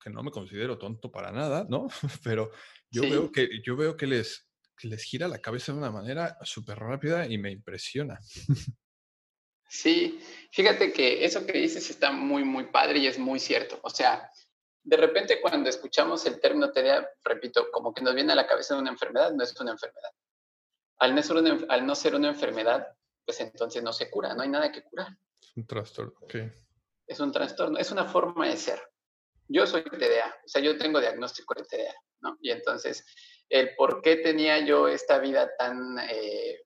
que 0.00 0.10
no 0.10 0.22
me 0.22 0.30
considero 0.30 0.78
tonto 0.78 1.10
para 1.10 1.32
nada, 1.32 1.66
¿no? 1.68 1.88
Pero 2.22 2.50
yo 2.90 3.02
veo 3.02 3.32
que, 3.32 3.48
yo 3.64 3.76
veo 3.76 3.96
que 3.96 4.06
les, 4.06 4.48
que 4.78 4.88
les 4.88 5.02
gira 5.02 5.28
la 5.28 5.40
cabeza 5.40 5.72
de 5.72 5.78
una 5.78 5.90
manera 5.90 6.38
súper 6.42 6.78
rápida 6.78 7.26
y 7.26 7.38
me 7.38 7.50
impresiona. 7.50 8.18
Sí, 9.68 10.20
fíjate 10.52 10.92
que 10.92 11.24
eso 11.24 11.44
que 11.44 11.58
dices 11.58 11.90
está 11.90 12.12
muy, 12.12 12.44
muy 12.44 12.66
padre 12.66 13.00
y 13.00 13.08
es 13.08 13.18
muy 13.18 13.40
cierto. 13.40 13.80
O 13.82 13.90
sea, 13.90 14.30
de 14.86 14.96
repente 14.96 15.40
cuando 15.40 15.68
escuchamos 15.68 16.24
el 16.26 16.40
término 16.40 16.70
TDA, 16.70 17.10
repito, 17.24 17.68
como 17.72 17.92
que 17.92 18.02
nos 18.02 18.14
viene 18.14 18.32
a 18.32 18.36
la 18.36 18.46
cabeza 18.46 18.78
una 18.78 18.90
enfermedad, 18.90 19.32
no 19.32 19.42
es 19.42 19.60
una 19.60 19.72
enfermedad. 19.72 20.10
Al 20.98 21.12
no 21.12 21.22
ser 21.22 21.36
una, 21.36 21.66
al 21.68 21.84
no 21.84 21.94
ser 21.96 22.14
una 22.14 22.28
enfermedad, 22.28 22.86
pues 23.24 23.40
entonces 23.40 23.82
no 23.82 23.92
se 23.92 24.08
cura, 24.08 24.32
no 24.34 24.42
hay 24.42 24.48
nada 24.48 24.70
que 24.70 24.84
curar. 24.84 25.08
Es 25.40 25.56
un 25.56 25.66
trastorno, 25.66 26.14
ok. 26.20 26.34
Es 27.08 27.18
un 27.18 27.32
trastorno, 27.32 27.78
es 27.78 27.90
una 27.90 28.04
forma 28.04 28.46
de 28.46 28.56
ser. 28.56 28.80
Yo 29.48 29.66
soy 29.66 29.82
TDA, 29.82 30.28
o 30.44 30.48
sea, 30.48 30.62
yo 30.62 30.78
tengo 30.78 31.00
diagnóstico 31.00 31.54
de 31.54 31.64
TDA, 31.64 31.94
¿no? 32.20 32.38
Y 32.40 32.52
entonces, 32.52 33.04
el 33.48 33.74
por 33.74 34.00
qué 34.02 34.16
tenía 34.16 34.60
yo 34.60 34.86
esta 34.86 35.18
vida 35.18 35.50
tan, 35.56 35.98
eh, 35.98 36.62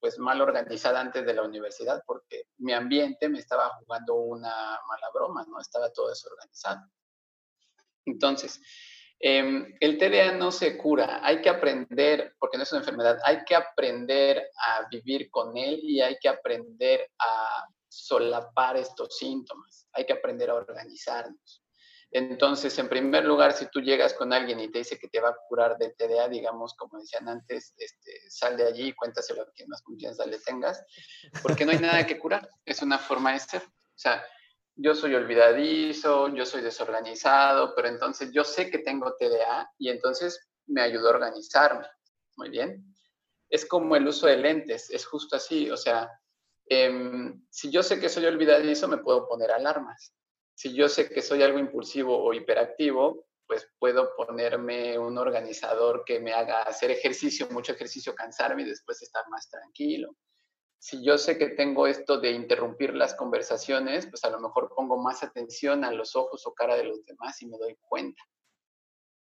pues, 0.00 0.18
mal 0.18 0.40
organizada 0.40 0.98
antes 0.98 1.26
de 1.26 1.34
la 1.34 1.42
universidad, 1.42 2.02
porque 2.06 2.44
mi 2.56 2.72
ambiente 2.72 3.28
me 3.28 3.38
estaba 3.38 3.68
jugando 3.80 4.14
una 4.14 4.80
mala 4.88 5.10
broma, 5.12 5.44
¿no? 5.46 5.60
Estaba 5.60 5.92
todo 5.92 6.08
desorganizado. 6.08 6.80
Entonces, 8.06 8.60
em, 9.18 9.74
el 9.80 9.98
TDA 9.98 10.32
no 10.32 10.50
se 10.50 10.76
cura, 10.76 11.20
hay 11.22 11.40
que 11.40 11.48
aprender, 11.48 12.34
porque 12.38 12.56
no 12.56 12.62
es 12.62 12.72
una 12.72 12.80
enfermedad, 12.80 13.18
hay 13.24 13.44
que 13.44 13.54
aprender 13.54 14.50
a 14.56 14.88
vivir 14.90 15.30
con 15.30 15.56
él 15.56 15.80
y 15.82 16.00
hay 16.00 16.16
que 16.20 16.28
aprender 16.28 17.10
a 17.18 17.66
solapar 17.88 18.76
estos 18.76 19.16
síntomas, 19.18 19.88
hay 19.92 20.06
que 20.06 20.12
aprender 20.12 20.50
a 20.50 20.54
organizarnos. 20.54 21.64
Entonces, 22.12 22.76
en 22.78 22.88
primer 22.88 23.24
lugar, 23.24 23.52
si 23.52 23.66
tú 23.66 23.80
llegas 23.80 24.14
con 24.14 24.32
alguien 24.32 24.58
y 24.58 24.68
te 24.70 24.78
dice 24.78 24.98
que 24.98 25.08
te 25.08 25.20
va 25.20 25.28
a 25.28 25.36
curar 25.48 25.78
del 25.78 25.94
TDA, 25.94 26.28
digamos, 26.28 26.74
como 26.74 26.98
decían 26.98 27.28
antes, 27.28 27.72
este, 27.76 28.12
sal 28.28 28.56
de 28.56 28.66
allí 28.66 28.88
y 28.88 28.92
cuéntaselo 28.94 29.42
a 29.42 29.50
quien 29.52 29.68
más 29.68 29.82
confianza 29.82 30.26
le 30.26 30.38
tengas, 30.40 30.84
porque 31.40 31.64
no 31.64 31.70
hay 31.70 31.78
nada 31.78 32.04
que 32.04 32.18
curar, 32.18 32.48
es 32.64 32.82
una 32.82 32.98
forma 32.98 33.32
de 33.32 33.38
ser. 33.38 33.62
Yo 34.82 34.94
soy 34.94 35.14
olvidadizo, 35.14 36.28
yo 36.34 36.46
soy 36.46 36.62
desorganizado, 36.62 37.74
pero 37.74 37.88
entonces 37.88 38.30
yo 38.32 38.44
sé 38.44 38.70
que 38.70 38.78
tengo 38.78 39.14
TDA 39.14 39.70
y 39.78 39.90
entonces 39.90 40.48
me 40.66 40.80
ayudó 40.80 41.08
a 41.08 41.14
organizarme. 41.14 41.86
Muy 42.36 42.48
bien. 42.48 42.84
Es 43.50 43.66
como 43.66 43.94
el 43.94 44.08
uso 44.08 44.26
de 44.26 44.38
lentes, 44.38 44.88
es 44.88 45.04
justo 45.04 45.36
así. 45.36 45.70
O 45.70 45.76
sea, 45.76 46.10
em, 46.66 47.44
si 47.50 47.70
yo 47.70 47.82
sé 47.82 48.00
que 48.00 48.08
soy 48.08 48.24
olvidadizo, 48.24 48.88
me 48.88 48.98
puedo 48.98 49.28
poner 49.28 49.50
alarmas. 49.50 50.14
Si 50.54 50.74
yo 50.74 50.88
sé 50.88 51.10
que 51.10 51.20
soy 51.20 51.42
algo 51.42 51.58
impulsivo 51.58 52.16
o 52.22 52.32
hiperactivo, 52.32 53.26
pues 53.46 53.68
puedo 53.78 54.14
ponerme 54.16 54.98
un 54.98 55.18
organizador 55.18 56.04
que 56.06 56.20
me 56.20 56.32
haga 56.32 56.62
hacer 56.62 56.90
ejercicio, 56.90 57.48
mucho 57.50 57.72
ejercicio, 57.72 58.14
cansarme 58.14 58.62
y 58.62 58.66
después 58.66 59.02
estar 59.02 59.28
más 59.28 59.50
tranquilo 59.50 60.16
si 60.80 61.04
yo 61.04 61.18
sé 61.18 61.36
que 61.36 61.48
tengo 61.48 61.86
esto 61.86 62.18
de 62.18 62.30
interrumpir 62.30 62.94
las 62.94 63.14
conversaciones, 63.14 64.06
pues 64.06 64.24
a 64.24 64.30
lo 64.30 64.40
mejor 64.40 64.72
pongo 64.74 64.96
más 64.96 65.22
atención 65.22 65.84
a 65.84 65.92
los 65.92 66.16
ojos 66.16 66.46
o 66.46 66.54
cara 66.54 66.74
de 66.74 66.84
los 66.84 67.04
demás 67.04 67.40
y 67.42 67.46
me 67.46 67.58
doy 67.58 67.76
cuenta. 67.82 68.22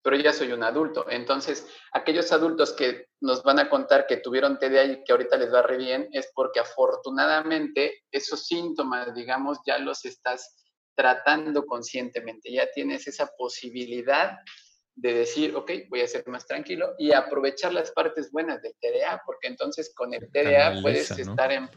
Pero 0.02 0.18
ya 0.18 0.34
soy 0.34 0.52
un 0.52 0.62
adulto. 0.62 1.06
Entonces, 1.08 1.66
aquellos 1.92 2.30
adultos 2.30 2.74
que 2.74 3.06
nos 3.22 3.42
van 3.42 3.58
a 3.58 3.70
contar 3.70 4.06
que 4.06 4.18
tuvieron 4.18 4.58
TDA 4.58 4.84
y 4.84 5.04
que 5.04 5.12
ahorita 5.12 5.38
les 5.38 5.52
va 5.52 5.62
re 5.62 5.78
bien, 5.78 6.10
es 6.12 6.30
porque 6.34 6.60
afortunadamente 6.60 8.04
esos 8.10 8.44
síntomas, 8.46 9.14
digamos, 9.14 9.58
ya 9.66 9.78
los 9.78 10.04
estás 10.04 10.62
tratando 10.94 11.64
conscientemente. 11.64 12.52
Ya 12.52 12.70
tienes 12.70 13.06
esa 13.06 13.28
posibilidad 13.38 14.36
de 14.96 15.12
decir, 15.12 15.54
ok, 15.54 15.70
voy 15.90 16.00
a 16.00 16.08
ser 16.08 16.26
más 16.26 16.46
tranquilo 16.46 16.94
y 16.98 17.12
aprovechar 17.12 17.72
las 17.72 17.90
partes 17.92 18.32
buenas 18.32 18.62
del 18.62 18.74
TDA, 18.80 19.22
porque 19.26 19.46
entonces 19.46 19.92
con 19.94 20.12
el 20.14 20.30
TDA 20.30 20.80
puedes 20.82 21.10
estar 21.10 21.52
en... 21.52 21.68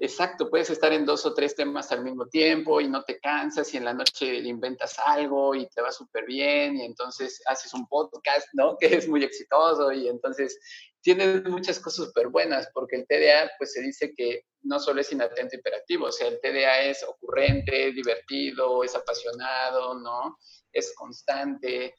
Exacto, 0.00 0.50
puedes 0.50 0.68
estar 0.70 0.92
en 0.92 1.06
dos 1.06 1.24
o 1.24 1.32
tres 1.32 1.54
temas 1.54 1.90
al 1.92 2.04
mismo 2.04 2.26
tiempo 2.26 2.80
y 2.80 2.88
no 2.88 3.04
te 3.04 3.18
cansas 3.20 3.72
y 3.72 3.76
en 3.76 3.84
la 3.84 3.94
noche 3.94 4.38
inventas 4.40 4.98
algo 4.98 5.54
y 5.54 5.66
te 5.68 5.80
va 5.80 5.92
súper 5.92 6.26
bien 6.26 6.76
y 6.76 6.84
entonces 6.84 7.40
haces 7.46 7.72
un 7.72 7.86
podcast, 7.86 8.48
¿no? 8.52 8.76
Que 8.80 8.94
es 8.96 9.08
muy 9.08 9.24
exitoso 9.24 9.92
y 9.92 10.08
entonces 10.08 10.58
tienes 11.00 11.44
muchas 11.44 11.78
cosas 11.78 12.06
súper 12.06 12.28
buenas 12.28 12.68
porque 12.74 12.96
el 12.96 13.06
TDA 13.06 13.52
pues 13.56 13.72
se 13.72 13.80
dice 13.80 14.12
que 14.14 14.42
no 14.62 14.80
solo 14.80 15.00
es 15.00 15.12
inatento 15.12 15.56
hiperactivo, 15.56 16.06
o 16.06 16.12
sea, 16.12 16.28
el 16.28 16.40
TDA 16.40 16.82
es 16.82 17.02
ocurrente, 17.04 17.92
divertido, 17.92 18.82
es 18.82 18.94
apasionado, 18.94 19.94
¿no? 20.00 20.38
Es 20.72 20.92
constante, 20.96 21.94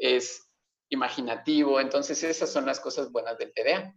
es 0.00 0.48
imaginativo. 0.88 1.80
Entonces, 1.80 2.22
esas 2.24 2.50
son 2.50 2.66
las 2.66 2.80
cosas 2.80 3.12
buenas 3.12 3.38
del 3.38 3.52
TDA. 3.52 3.94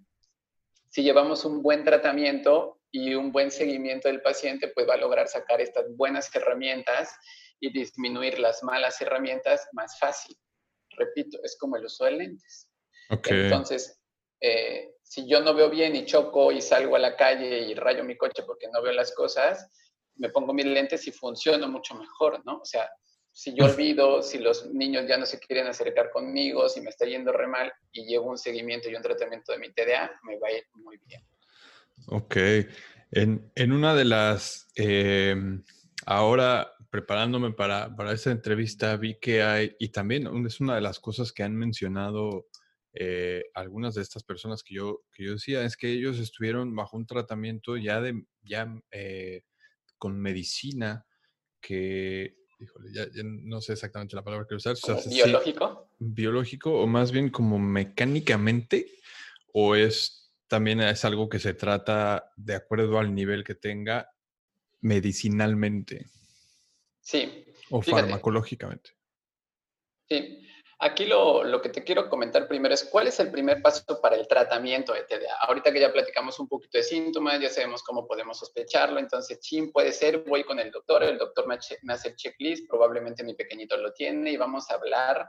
Si 0.89 1.01
llevamos 1.01 1.43
un 1.45 1.63
buen 1.63 1.83
tratamiento 1.83 2.81
y 2.91 3.15
un 3.15 3.31
buen 3.31 3.49
seguimiento 3.49 4.07
del 4.07 4.21
paciente, 4.21 4.67
pues 4.67 4.87
va 4.87 4.93
a 4.93 4.97
lograr 4.97 5.27
sacar 5.27 5.59
estas 5.59 5.85
buenas 5.95 6.33
herramientas 6.35 7.15
y 7.59 7.71
disminuir 7.71 8.37
las 8.37 8.61
malas 8.61 9.01
herramientas 9.01 9.67
más 9.71 9.97
fácil. 9.97 10.37
Repito, 10.91 11.39
es 11.43 11.57
como 11.57 11.77
el 11.77 11.85
uso 11.85 12.05
de 12.05 12.11
lentes. 12.11 12.69
Entonces, 13.09 13.99
eh, 14.39 14.93
si 15.01 15.27
yo 15.27 15.41
no 15.41 15.53
veo 15.53 15.69
bien 15.69 15.95
y 15.95 16.05
choco 16.05 16.51
y 16.51 16.61
salgo 16.61 16.95
a 16.95 16.99
la 16.99 17.15
calle 17.15 17.59
y 17.61 17.73
rayo 17.73 18.03
mi 18.03 18.17
coche 18.17 18.43
porque 18.43 18.67
no 18.71 18.81
veo 18.81 18.93
las 18.93 19.13
cosas, 19.13 19.69
me 20.15 20.29
pongo 20.29 20.53
mis 20.53 20.65
lentes 20.65 21.07
y 21.07 21.11
funciono 21.11 21.67
mucho 21.67 21.95
mejor, 21.95 22.45
¿no? 22.45 22.57
O 22.57 22.65
sea, 22.65 22.89
si 23.33 23.55
yo 23.55 23.65
olvido, 23.65 24.21
si 24.21 24.37
los 24.37 24.71
niños 24.71 25.05
ya 25.07 25.17
no 25.17 25.25
se 25.25 25.39
quieren 25.39 25.65
acercar 25.65 26.11
conmigo, 26.11 26.69
si 26.69 26.81
me 26.81 26.91
está 26.91 27.05
yendo 27.05 27.31
re 27.31 27.47
mal 27.47 27.73
y 27.91 28.05
llevo 28.05 28.29
un 28.29 28.37
seguimiento 28.37 28.89
y 28.89 28.95
un 28.95 29.01
tratamiento 29.01 29.51
de 29.51 29.57
mi 29.57 29.73
TDA, 29.73 30.19
me 30.23 30.37
va 30.37 30.49
a 30.49 30.51
ir 30.51 30.63
muy 30.75 30.99
bien. 31.07 31.21
Ok. 32.07 32.37
En, 33.11 33.51
en 33.55 33.71
una 33.71 33.95
de 33.95 34.05
las, 34.05 34.69
eh, 34.75 35.35
ahora 36.05 36.71
preparándome 36.91 37.51
para, 37.53 37.95
para 37.95 38.11
esta 38.11 38.29
entrevista, 38.29 38.95
vi 38.97 39.17
que 39.19 39.41
hay, 39.41 39.75
y 39.79 39.89
también 39.89 40.27
es 40.45 40.61
una 40.61 40.75
de 40.75 40.81
las 40.81 40.99
cosas 40.99 41.31
que 41.31 41.41
han 41.41 41.55
mencionado 41.55 42.45
eh, 42.93 43.45
algunas 43.55 43.95
de 43.95 44.03
estas 44.03 44.23
personas 44.23 44.61
que 44.61 44.75
yo, 44.75 45.01
que 45.11 45.23
yo 45.23 45.31
decía, 45.33 45.63
es 45.63 45.75
que 45.75 45.89
ellos 45.89 46.19
estuvieron 46.19 46.75
bajo 46.75 46.95
un 46.95 47.07
tratamiento 47.07 47.77
ya 47.77 47.99
de, 47.99 48.23
ya 48.43 48.71
eh, 48.91 49.41
con 49.97 50.19
medicina 50.19 51.03
que 51.59 52.35
híjole, 52.63 52.91
ya, 52.93 53.05
no 53.23 53.61
sé 53.61 53.73
exactamente 53.73 54.15
la 54.15 54.23
palabra 54.23 54.45
que 54.47 54.55
usar. 54.55 54.75
¿Biológico? 55.09 55.89
biológico 55.99 56.79
o 56.81 56.87
más 56.87 57.11
bien 57.11 57.29
como 57.29 57.59
mecánicamente 57.59 58.87
o 59.53 59.75
es 59.75 60.33
también 60.47 60.81
es 60.81 61.05
algo 61.05 61.29
que 61.29 61.39
se 61.39 61.53
trata 61.53 62.31
de 62.35 62.55
acuerdo 62.55 62.99
al 62.99 63.15
nivel 63.15 63.43
que 63.43 63.55
tenga 63.55 64.09
medicinalmente. 64.81 66.05
Sí. 67.01 67.45
O 67.69 67.81
farmacológicamente. 67.81 68.91
Sí. 70.07 70.42
Aquí 70.85 71.05
lo, 71.05 71.61
que 71.61 71.69
te 71.69 71.81
quiero 71.81 72.09
comentar 72.09 72.45
primero 72.45 72.73
es 72.73 72.83
cuál 72.83 73.07
es 73.07 73.17
el 73.21 73.31
primer 73.31 73.61
paso 73.61 74.01
para 74.01 74.17
el 74.17 74.27
tratamiento 74.27 74.91
de 74.91 75.03
TDA. 75.03 75.33
Ahorita 75.47 75.71
que 75.71 75.79
ya 75.79 75.93
platicamos 75.93 76.37
un 76.41 76.49
poquito 76.49 76.77
de 76.77 76.83
síntomas, 76.83 77.39
ya 77.39 77.49
sabemos 77.49 77.81
cómo 77.83 78.05
podemos 78.05 78.37
sospecharlo, 78.37 78.99
entonces, 78.99 79.39
chin, 79.39 79.71
puede 79.71 79.93
ser, 79.93 80.25
voy 80.25 80.43
con 80.43 80.59
el 80.59 80.71
doctor, 80.71 81.03
el 81.03 81.17
doctor 81.17 81.47
me, 81.47 81.55
hace 81.55 82.09
el 82.09 82.15
checklist, 82.17 82.67
probablemente 82.67 83.23
mi 83.23 83.33
pequeñito 83.33 83.77
lo 83.77 83.93
tiene 83.93 84.31
y 84.31 84.35
vamos 84.35 84.69
a 84.69 84.73
hablar 84.73 85.25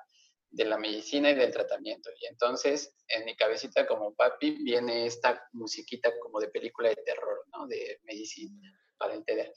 de 0.51 0.65
la 0.65 0.77
medicina 0.77 1.31
y 1.31 1.37
del 1.37 1.53
tratamiento. 1.53 2.11
Y 2.21 2.27
entonces, 2.27 2.93
en 3.07 3.25
mi 3.25 3.37
cabecita 3.37 3.87
como 3.87 4.13
papi, 4.13 4.59
viene 4.65 5.07
esta 5.07 5.41
musiquita 5.53 6.11
como 6.21 6.41
de 6.41 6.49
película 6.49 6.89
de 6.89 6.97
terror, 6.97 7.45
¿no? 7.53 7.69
De 7.69 8.01
medicina 8.03 8.77
para 8.99 9.15
el 9.15 9.25
TDA. 9.25 9.53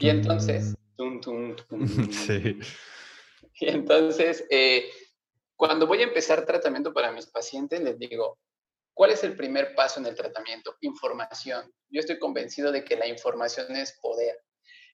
Y 0.00 0.08
entonces, 0.08 0.74
tum, 0.96 1.20
tum, 1.20 1.54
tum, 1.54 1.86
sí. 2.10 2.58
Y 3.58 3.68
entonces, 3.68 4.44
eh, 4.50 4.90
Cuando 5.56 5.86
voy 5.86 6.00
a 6.00 6.04
empezar 6.04 6.44
tratamiento 6.44 6.92
para 6.92 7.12
mis 7.12 7.26
pacientes, 7.26 7.80
les 7.80 7.98
digo, 7.98 8.38
¿cuál 8.94 9.10
es 9.10 9.24
el 9.24 9.36
primer 9.36 9.74
paso 9.74 10.00
en 10.00 10.06
el 10.06 10.14
tratamiento? 10.14 10.76
Información. 10.82 11.72
Yo 11.88 12.00
estoy 12.00 12.18
convencido 12.18 12.70
de 12.72 12.84
que 12.84 12.96
la 12.96 13.06
información 13.06 13.74
es 13.74 13.98
poder. 14.02 14.38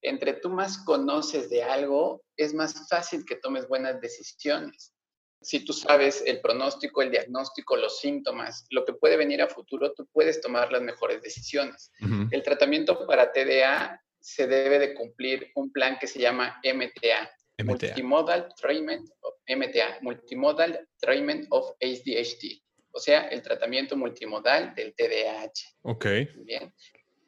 Entre 0.03 0.35
tú 0.35 0.51
más 0.51 0.79
conoces 0.79 1.51
de 1.51 1.63
algo, 1.63 2.23
es 2.37 2.55
más 2.55 2.89
fácil 2.89 3.25
que 3.25 3.37
tomes 3.37 3.69
buenas 3.69 4.01
decisiones. 4.01 4.93
Si 5.41 5.65
tú 5.65 5.73
sabes 5.73 6.23
el 6.25 6.41
pronóstico, 6.41 7.03
el 7.03 7.11
diagnóstico, 7.11 7.77
los 7.77 7.99
síntomas, 7.99 8.65
lo 8.71 8.85
que 8.85 8.93
puede 8.93 9.17
venir 9.17 9.43
a 9.43 9.49
futuro, 9.49 9.93
tú 9.93 10.07
puedes 10.13 10.41
tomar 10.41 10.71
las 10.71 10.83
mejores 10.83 11.21
decisiones. 11.23 11.91
El 12.31 12.43
tratamiento 12.45 13.07
para 13.07 13.33
TDA 13.33 14.01
se 14.21 14.47
debe 14.47 14.79
de 14.79 14.95
cumplir 14.95 15.51
un 15.57 15.73
plan 15.73 15.99
que 16.01 16.07
se 16.07 16.21
llama 16.21 16.61
MTA, 16.63 17.29
Multimodal 17.59 18.55
Treatment 18.55 19.09
of 19.21 19.35
MTA, 19.47 19.99
Multimodal 20.01 20.89
Treatment 21.01 21.47
of 21.51 21.71
ADHD, 21.81 22.63
o 22.93 22.99
sea, 22.99 23.29
el 23.29 23.43
tratamiento 23.43 23.97
multimodal 23.97 24.75
del 24.75 24.95
TDAH. 24.95 25.53
Ok. 25.83 26.07
Bien. 26.45 26.73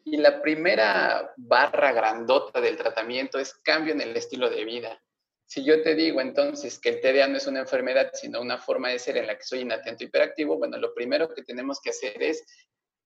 Y 0.05 0.19
la 0.19 0.43
primera 0.43 1.33
barra 1.37 1.93
grandota 1.93 2.61
del 2.61 2.77
tratamiento 2.77 3.39
es 3.39 3.55
cambio 3.55 3.95
en 3.95 4.03
el 4.03 4.15
estilo 4.17 4.51
de 4.51 4.65
vida. 4.65 5.03
Si 5.47 5.65
yo 5.65 5.83
te 5.83 5.95
digo 5.95 6.21
entonces 6.21 6.79
que 6.79 6.91
el 6.91 7.01
TDA 7.01 7.29
no 7.29 7.39
es 7.39 7.47
una 7.47 7.61
enfermedad, 7.61 8.11
sino 8.13 8.41
una 8.41 8.59
forma 8.59 8.91
de 8.91 8.99
ser 8.99 9.17
en 9.17 9.27
la 9.27 9.37
que 9.37 9.45
soy 9.45 9.61
inatento 9.61 10.05
hiperactivo, 10.05 10.59
bueno, 10.59 10.77
lo 10.79 10.93
primero 10.95 11.33
que 11.33 11.43
tenemos 11.43 11.81
que 11.81 11.91
hacer 11.91 12.23
es 12.23 12.45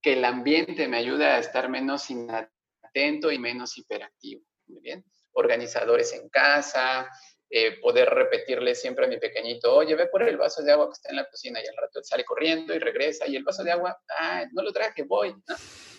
que 0.03 0.15
el 0.15 0.25
ambiente 0.25 0.89
me 0.89 0.99
ayude 0.99 1.27
a 1.27 1.39
estar 1.39 1.69
menos 1.69 2.11
inatento 2.11 3.31
y 3.31 3.39
menos 3.39 3.77
hiperactivo. 3.79 4.43
Muy 4.69 4.81
bien 4.81 5.05
organizadores 5.39 6.13
en 6.13 6.29
casa, 6.29 7.09
eh, 7.49 7.81
poder 7.81 8.11
repetirle 8.11 8.75
siempre 8.75 9.07
a 9.07 9.09
mi 9.09 9.19
pequeñito, 9.19 9.75
oye, 9.75 9.95
ve 9.95 10.07
por 10.09 10.23
el 10.23 10.37
vaso 10.37 10.63
de 10.63 10.73
agua 10.73 10.89
que 10.89 10.95
está 10.95 11.11
en 11.11 11.17
la 11.17 11.29
cocina 11.31 11.61
y 11.63 11.67
al 11.67 11.77
rato 11.77 12.03
sale 12.03 12.25
corriendo 12.25 12.75
y 12.75 12.79
regresa 12.79 13.27
y 13.27 13.37
el 13.37 13.45
vaso 13.45 13.63
de 13.65 13.73
agua, 13.73 13.99
ah, 14.19 14.45
no 14.53 14.63
lo 14.63 14.73
traje, 14.73 15.05
voy. 15.05 15.35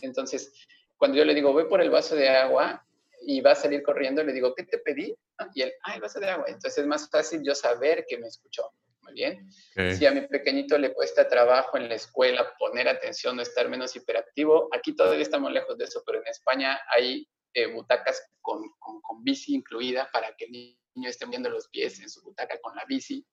Entonces, 0.02 0.54
cuando 0.98 1.18
yo 1.18 1.26
le 1.26 1.34
digo, 1.34 1.54
ve 1.54 1.66
por 1.66 1.82
el 1.82 1.90
vaso 1.90 2.16
de 2.16 2.30
agua 2.30 2.86
y 3.26 3.42
va 3.42 3.52
a 3.52 3.56
salir 3.56 3.82
corriendo, 3.82 4.24
le 4.24 4.34
digo, 4.34 4.54
¿qué 4.54 4.64
te 4.64 4.78
pedí? 4.78 5.16
Y 5.56 5.62
él, 5.62 5.74
ah, 5.84 5.96
el 5.96 6.02
vaso 6.02 6.20
de 6.20 6.30
agua. 6.30 6.46
Entonces 6.48 6.78
es 6.78 6.86
más 6.86 7.10
fácil 7.10 7.42
yo 7.44 7.56
saber 7.56 8.06
que 8.08 8.18
me 8.18 8.28
escuchó. 8.28 8.72
Muy 9.02 9.14
bien. 9.14 9.50
Si 9.98 10.06
a 10.06 10.12
mi 10.12 10.22
pequeñito 10.28 10.78
le 10.78 10.94
cuesta 10.94 11.28
trabajo 11.28 11.78
en 11.78 11.90
la 11.90 11.96
escuela 11.96 12.54
poner 12.60 12.88
atención 12.88 13.40
o 13.40 13.42
estar 13.42 13.68
menos 13.68 13.96
hiperactivo, 13.96 14.70
aquí 14.72 14.96
todavía 14.96 15.24
estamos 15.24 15.52
lejos 15.52 15.78
de 15.78 15.86
eso, 15.86 16.04
pero 16.06 16.20
en 16.20 16.28
España 16.28 16.80
hay 16.92 17.28
eh, 17.54 17.68
butacas 17.68 18.22
con, 18.42 18.64
con, 18.80 19.24
bici 19.24 19.54
incluida 19.56 20.10
para 20.12 20.36
que 20.36 20.46
el 20.46 20.52
niño 20.52 21.10
esté 21.10 21.26
moviendo 21.26 21.50
los 21.50 21.68
pies 21.70 22.00
en 22.00 22.10
su 22.10 22.22
butaca 22.22 22.60
con 22.62 22.76
la 22.76 22.86
bici, 22.86 23.26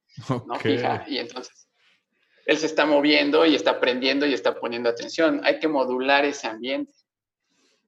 ¿no? 0.47 0.55
Fija, 0.57 1.05
y 1.07 1.19
entonces 1.19 1.67
él 2.47 2.59
se 2.59 2.67
está 2.67 2.87
moviendo 2.87 3.45
y 3.45 3.57
está 3.57 3.73
aprendiendo 3.73 4.25
y 4.25 4.33
está 4.33 4.55
poniendo 4.59 4.89
atención. 4.89 5.41
Hay 5.45 5.59
que 5.59 5.67
modular 5.67 6.25
ese 6.25 6.47
ambiente. 6.47 6.95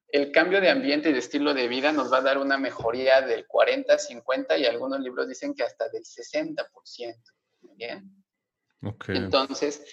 El 0.08 0.32
cambio 0.32 0.60
de 0.60 0.68
ambiente 0.68 1.10
y 1.10 1.12
de 1.12 1.20
estilo 1.20 1.54
de 1.54 1.68
vida 1.68 1.92
nos 1.92 2.12
va 2.12 2.18
a 2.18 2.22
dar 2.22 2.38
una 2.38 2.58
mejoría 2.58 3.20
del 3.20 3.46
40, 3.46 3.96
50 3.96 4.58
y 4.58 4.66
algunos 4.66 5.00
libros 5.00 5.28
dicen 5.28 5.54
que 5.54 5.62
hasta 5.62 5.88
del 5.90 6.02
60%. 6.02 6.66
Bien. 7.76 8.10
Okay. 8.82 9.16
Entonces, 9.16 9.84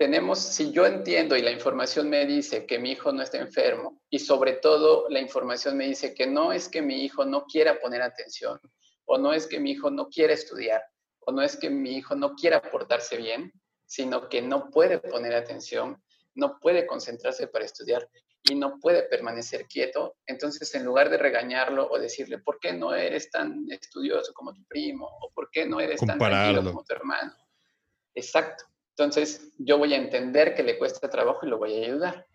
tenemos, 0.00 0.38
si 0.38 0.72
yo 0.72 0.86
entiendo 0.86 1.36
y 1.36 1.42
la 1.42 1.50
información 1.50 2.08
me 2.08 2.24
dice 2.24 2.64
que 2.64 2.78
mi 2.78 2.92
hijo 2.92 3.12
no 3.12 3.20
está 3.20 3.36
enfermo 3.36 4.00
y 4.08 4.18
sobre 4.18 4.54
todo 4.54 5.06
la 5.10 5.20
información 5.20 5.76
me 5.76 5.88
dice 5.88 6.14
que 6.14 6.26
no 6.26 6.54
es 6.54 6.70
que 6.70 6.80
mi 6.80 7.04
hijo 7.04 7.26
no 7.26 7.44
quiera 7.44 7.78
poner 7.78 8.00
atención 8.00 8.58
o 9.04 9.18
no 9.18 9.34
es 9.34 9.46
que 9.46 9.60
mi 9.60 9.72
hijo 9.72 9.90
no 9.90 10.08
quiera 10.08 10.32
estudiar 10.32 10.82
o 11.18 11.32
no 11.32 11.42
es 11.42 11.54
que 11.54 11.68
mi 11.68 11.98
hijo 11.98 12.14
no 12.14 12.34
quiera 12.34 12.62
portarse 12.62 13.18
bien, 13.18 13.52
sino 13.84 14.30
que 14.30 14.40
no 14.40 14.70
puede 14.70 15.00
poner 15.00 15.34
atención, 15.34 16.02
no 16.34 16.58
puede 16.60 16.86
concentrarse 16.86 17.48
para 17.48 17.66
estudiar 17.66 18.08
y 18.44 18.54
no 18.54 18.78
puede 18.80 19.02
permanecer 19.02 19.66
quieto, 19.66 20.16
entonces 20.24 20.74
en 20.74 20.86
lugar 20.86 21.10
de 21.10 21.18
regañarlo 21.18 21.86
o 21.90 21.98
decirle, 21.98 22.38
¿por 22.38 22.58
qué 22.58 22.72
no 22.72 22.94
eres 22.94 23.30
tan 23.30 23.70
estudioso 23.70 24.32
como 24.32 24.54
tu 24.54 24.64
primo? 24.64 25.06
¿O 25.20 25.30
por 25.30 25.50
qué 25.50 25.66
no 25.66 25.78
eres 25.78 26.00
tan 26.00 26.18
tranquilo 26.18 26.64
como 26.64 26.82
tu 26.84 26.94
hermano? 26.94 27.34
Exacto. 28.14 28.64
Entonces, 29.00 29.50
yo 29.56 29.78
voy 29.78 29.94
a 29.94 29.96
entender 29.96 30.54
que 30.54 30.62
le 30.62 30.76
cuesta 30.76 31.08
trabajo 31.08 31.46
y 31.46 31.48
lo 31.48 31.56
voy 31.56 31.72
a 31.72 31.86
ayudar. 31.86 32.26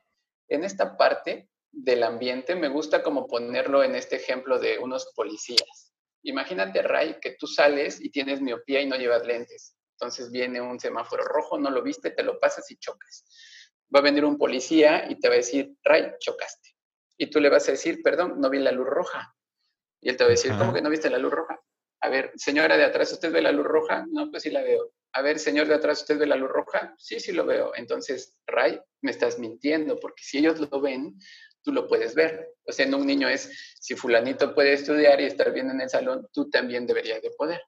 En 0.47 0.63
esta 0.63 0.97
parte 0.97 1.47
del 1.71 2.01
ambiente, 2.01 2.55
me 2.55 2.69
gusta 2.69 3.03
como 3.03 3.27
ponerlo 3.27 3.83
en 3.83 3.93
este 3.93 4.15
ejemplo 4.15 4.57
de 4.57 4.79
unos 4.79 5.13
policías. 5.15 5.93
Imagínate, 6.23 6.81
Ray, 6.81 7.17
que 7.21 7.35
tú 7.37 7.45
sales 7.45 8.01
y 8.01 8.09
tienes 8.09 8.41
miopía 8.41 8.81
y 8.81 8.87
no 8.87 8.95
llevas 8.95 9.27
lentes. 9.27 9.77
Entonces 9.91 10.31
viene 10.31 10.59
un 10.59 10.79
semáforo 10.79 11.23
rojo, 11.23 11.59
no 11.59 11.69
lo 11.69 11.83
viste, 11.83 12.09
te 12.09 12.23
lo 12.23 12.39
pasas 12.39 12.71
y 12.71 12.77
chocas. 12.77 13.25
Va 13.95 13.99
a 13.99 14.03
venir 14.03 14.25
un 14.25 14.39
policía 14.39 15.05
y 15.07 15.19
te 15.19 15.27
va 15.27 15.35
a 15.35 15.37
decir, 15.37 15.71
Ray, 15.83 16.13
chocaste. 16.17 16.71
Y 17.15 17.29
tú 17.29 17.39
le 17.39 17.49
vas 17.49 17.67
a 17.67 17.73
decir, 17.73 18.01
perdón, 18.01 18.41
no 18.41 18.49
vi 18.49 18.57
la 18.57 18.71
luz 18.71 18.87
roja. 18.87 19.35
Y 20.01 20.09
él 20.09 20.17
te 20.17 20.23
va 20.23 20.29
a 20.29 20.31
decir, 20.31 20.51
¿cómo 20.57 20.73
que 20.73 20.81
no 20.81 20.89
viste 20.89 21.11
la 21.11 21.19
luz 21.19 21.31
roja? 21.31 21.61
A 22.01 22.09
ver, 22.09 22.31
señora 22.35 22.75
de 22.75 22.85
atrás, 22.85 23.11
¿usted 23.11 23.31
ve 23.31 23.43
la 23.43 23.51
luz 23.51 23.67
roja? 23.67 24.07
No, 24.09 24.31
pues 24.31 24.41
sí 24.41 24.49
la 24.49 24.63
veo 24.63 24.91
a 25.15 25.21
ver, 25.21 25.39
señor 25.39 25.67
de 25.67 25.75
atrás, 25.75 26.01
¿usted 26.01 26.19
ve 26.19 26.25
la 26.25 26.35
luz 26.35 26.49
roja? 26.49 26.93
Sí, 26.97 27.21
sí 27.21 27.31
lo 27.31 27.45
veo. 27.45 27.71
Entonces, 27.75 28.37
Ray, 28.45 28.77
me 29.01 29.11
estás 29.11 29.39
mintiendo, 29.39 29.97
porque 29.97 30.21
si 30.21 30.39
ellos 30.39 30.59
lo 30.59 30.81
ven, 30.81 31.17
tú 31.63 31.71
lo 31.71 31.87
puedes 31.87 32.15
ver. 32.15 32.53
O 32.65 32.73
sea, 32.73 32.85
en 32.85 32.93
un 32.95 33.07
niño 33.07 33.29
es, 33.29 33.77
si 33.79 33.95
fulanito 33.95 34.53
puede 34.53 34.73
estudiar 34.73 35.21
y 35.21 35.25
estar 35.25 35.53
bien 35.53 35.69
en 35.69 35.79
el 35.79 35.89
salón, 35.89 36.27
tú 36.33 36.49
también 36.49 36.85
deberías 36.85 37.21
de 37.21 37.31
poder. 37.31 37.61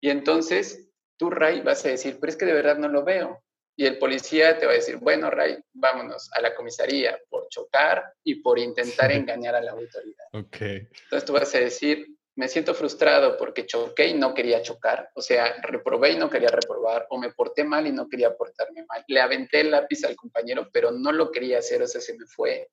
Y 0.00 0.10
entonces, 0.10 0.88
tú, 1.16 1.28
Ray, 1.28 1.60
vas 1.60 1.84
a 1.84 1.88
decir, 1.88 2.18
pero 2.20 2.30
es 2.30 2.36
que 2.36 2.46
de 2.46 2.52
verdad 2.52 2.78
no 2.78 2.86
lo 2.86 3.02
veo. 3.02 3.42
Y 3.76 3.86
el 3.86 3.98
policía 3.98 4.56
te 4.56 4.66
va 4.66 4.72
a 4.72 4.76
decir, 4.76 4.98
bueno, 4.98 5.28
Ray, 5.28 5.58
vámonos 5.72 6.30
a 6.34 6.40
la 6.40 6.54
comisaría 6.54 7.18
por 7.28 7.48
chocar 7.48 8.14
y 8.22 8.36
por 8.36 8.60
intentar 8.60 9.10
engañar 9.10 9.56
a 9.56 9.60
la 9.60 9.72
autoridad. 9.72 10.26
Okay. 10.32 10.86
Entonces 11.02 11.24
tú 11.24 11.32
vas 11.32 11.52
a 11.52 11.58
decir, 11.58 12.06
me 12.40 12.48
siento 12.48 12.74
frustrado 12.74 13.36
porque 13.36 13.66
choqué 13.66 14.08
y 14.08 14.14
no 14.14 14.32
quería 14.32 14.62
chocar, 14.62 15.10
o 15.14 15.20
sea, 15.20 15.60
reprobé 15.60 16.12
y 16.12 16.16
no 16.16 16.30
quería 16.30 16.48
reprobar, 16.48 17.06
o 17.10 17.18
me 17.18 17.34
porté 17.34 17.64
mal 17.64 17.86
y 17.86 17.92
no 17.92 18.08
quería 18.08 18.34
portarme 18.34 18.82
mal. 18.86 19.04
Le 19.08 19.20
aventé 19.20 19.60
el 19.60 19.70
lápiz 19.70 20.02
al 20.04 20.16
compañero, 20.16 20.70
pero 20.72 20.90
no 20.90 21.12
lo 21.12 21.30
quería 21.30 21.58
hacer, 21.58 21.82
o 21.82 21.86
sea, 21.86 22.00
se 22.00 22.16
me 22.16 22.24
fue. 22.24 22.70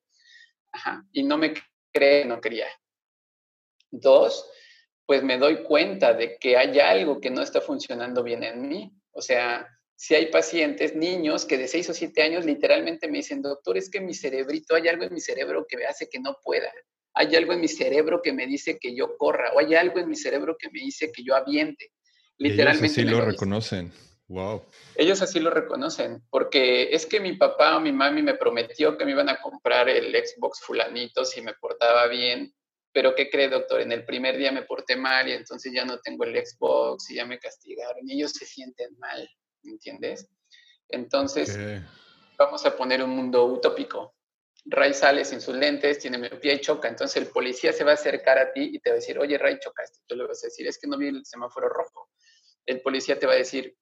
Ajá. 0.72 1.04
Y 1.12 1.22
no 1.22 1.36
me 1.36 1.52
cree, 1.92 2.24
no 2.24 2.40
quería. 2.40 2.66
Dos, 3.90 4.50
pues 5.04 5.22
me 5.22 5.36
doy 5.36 5.62
cuenta 5.64 6.14
de 6.14 6.38
que 6.38 6.56
hay 6.56 6.80
algo 6.80 7.20
que 7.20 7.28
no 7.28 7.42
está 7.42 7.60
funcionando 7.60 8.22
bien 8.22 8.44
en 8.44 8.66
mí. 8.66 8.90
O 9.10 9.20
sea, 9.20 9.68
si 9.94 10.14
hay 10.14 10.30
pacientes, 10.30 10.96
niños 10.96 11.44
que 11.44 11.58
de 11.58 11.68
6 11.68 11.90
o 11.90 11.92
7 11.92 12.22
años 12.22 12.46
literalmente 12.46 13.06
me 13.06 13.18
dicen, 13.18 13.42
doctor, 13.42 13.76
es 13.76 13.90
que 13.90 14.00
mi 14.00 14.14
cerebrito, 14.14 14.76
hay 14.76 14.88
algo 14.88 15.04
en 15.04 15.12
mi 15.12 15.20
cerebro 15.20 15.66
que 15.68 15.84
hace 15.84 16.08
que 16.08 16.20
no 16.20 16.38
pueda 16.42 16.72
hay 17.14 17.34
algo 17.36 17.52
en 17.52 17.60
mi 17.60 17.68
cerebro 17.68 18.20
que 18.22 18.32
me 18.32 18.46
dice 18.46 18.78
que 18.78 18.94
yo 18.94 19.16
corra, 19.16 19.52
o 19.54 19.60
hay 19.60 19.74
algo 19.74 19.98
en 19.98 20.08
mi 20.08 20.16
cerebro 20.16 20.56
que 20.58 20.70
me 20.70 20.80
dice 20.80 21.10
que 21.12 21.22
yo 21.22 21.34
aviente. 21.34 21.92
Literalmente. 22.38 22.86
Ellos 22.86 22.98
así 22.98 23.04
lo, 23.04 23.24
reconocen. 23.24 23.92
Wow. 24.28 24.62
Ellos 24.94 25.22
así 25.22 25.40
lo 25.40 25.50
reconocen, 25.50 26.22
porque 26.30 26.90
es 26.92 27.06
que 27.06 27.18
mi 27.18 27.32
papá 27.32 27.76
o 27.76 27.80
mi 27.80 27.92
mami 27.92 28.22
me 28.22 28.34
prometió 28.34 28.96
que 28.96 29.04
me 29.04 29.12
iban 29.12 29.28
a 29.28 29.40
comprar 29.40 29.88
el 29.88 30.12
Xbox 30.12 30.60
fulanito 30.60 31.24
si 31.24 31.40
me 31.40 31.54
portaba 31.54 32.06
bien, 32.08 32.54
pero 32.92 33.14
¿qué 33.14 33.30
cree, 33.30 33.48
doctor? 33.48 33.80
En 33.80 33.92
el 33.92 34.04
primer 34.04 34.36
día 34.36 34.52
me 34.52 34.62
porté 34.62 34.96
mal 34.96 35.28
y 35.28 35.32
entonces 35.32 35.72
ya 35.72 35.84
no 35.84 35.98
tengo 36.00 36.24
el 36.24 36.34
Xbox 36.34 37.10
y 37.10 37.16
ya 37.16 37.24
me 37.24 37.38
castigaron 37.38 38.08
y 38.08 38.14
ellos 38.14 38.32
se 38.32 38.44
sienten 38.44 38.98
mal, 38.98 39.28
¿entiendes? 39.62 40.28
Entonces, 40.88 41.58
vamos 42.38 42.64
a 42.66 42.76
poner 42.76 43.02
un 43.02 43.10
mundo 43.10 43.46
utópico. 43.46 44.14
Ray 44.70 44.92
sale 44.92 45.24
sin 45.24 45.40
sus 45.40 45.54
lentes, 45.54 45.98
tiene 45.98 46.18
miopía 46.18 46.52
y 46.52 46.60
choca. 46.60 46.88
Entonces 46.88 47.16
el 47.22 47.28
policía 47.30 47.72
se 47.72 47.84
va 47.84 47.92
a 47.92 47.94
acercar 47.94 48.38
a 48.38 48.52
ti 48.52 48.70
y 48.72 48.78
te 48.80 48.90
va 48.90 48.94
a 48.94 48.98
decir, 49.00 49.18
oye, 49.18 49.38
Ray, 49.38 49.58
chocaste. 49.58 50.00
Tú 50.06 50.14
le 50.14 50.26
vas 50.26 50.42
a 50.44 50.48
decir, 50.48 50.66
es 50.66 50.78
que 50.78 50.86
no 50.86 50.98
vi 50.98 51.08
el 51.08 51.24
semáforo 51.24 51.68
rojo. 51.68 52.10
El 52.66 52.82
policía 52.82 53.18
te 53.18 53.26
va 53.26 53.32
a 53.32 53.36
decir, 53.36 53.76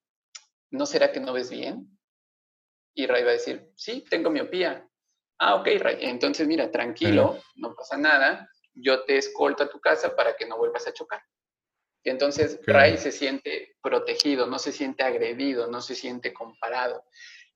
¿no 0.71 0.87
será 0.87 1.11
que 1.11 1.21
no 1.21 1.33
ves 1.33 1.51
bien? 1.51 1.99
Y 2.95 3.07
Ray 3.07 3.25
va 3.25 3.31
a 3.31 3.33
decir, 3.33 3.73
sí, 3.75 4.05
tengo 4.09 4.31
miopía. 4.31 4.89
Ah, 5.39 5.57
ok, 5.57 5.69
Ray. 5.81 5.99
Entonces, 6.03 6.47
mira, 6.47 6.71
tranquilo, 6.71 7.43
no 7.57 7.75
pasa 7.75 7.97
nada. 7.97 8.49
Yo 8.73 9.05
te 9.05 9.17
escolto 9.17 9.65
a 9.65 9.69
tu 9.69 9.81
casa 9.81 10.15
para 10.15 10.37
que 10.37 10.47
no 10.47 10.57
vuelvas 10.57 10.87
a 10.87 10.93
chocar. 10.93 11.23
Y 12.05 12.11
entonces 12.11 12.61
Ray 12.65 12.99
se 12.99 13.11
siente 13.11 13.77
protegido, 13.83 14.47
no 14.47 14.61
se 14.61 14.71
siente 14.71 15.03
agredido, 15.03 15.67
no 15.67 15.81
se 15.81 15.97
siente 15.97 16.33
comparado. 16.33 17.05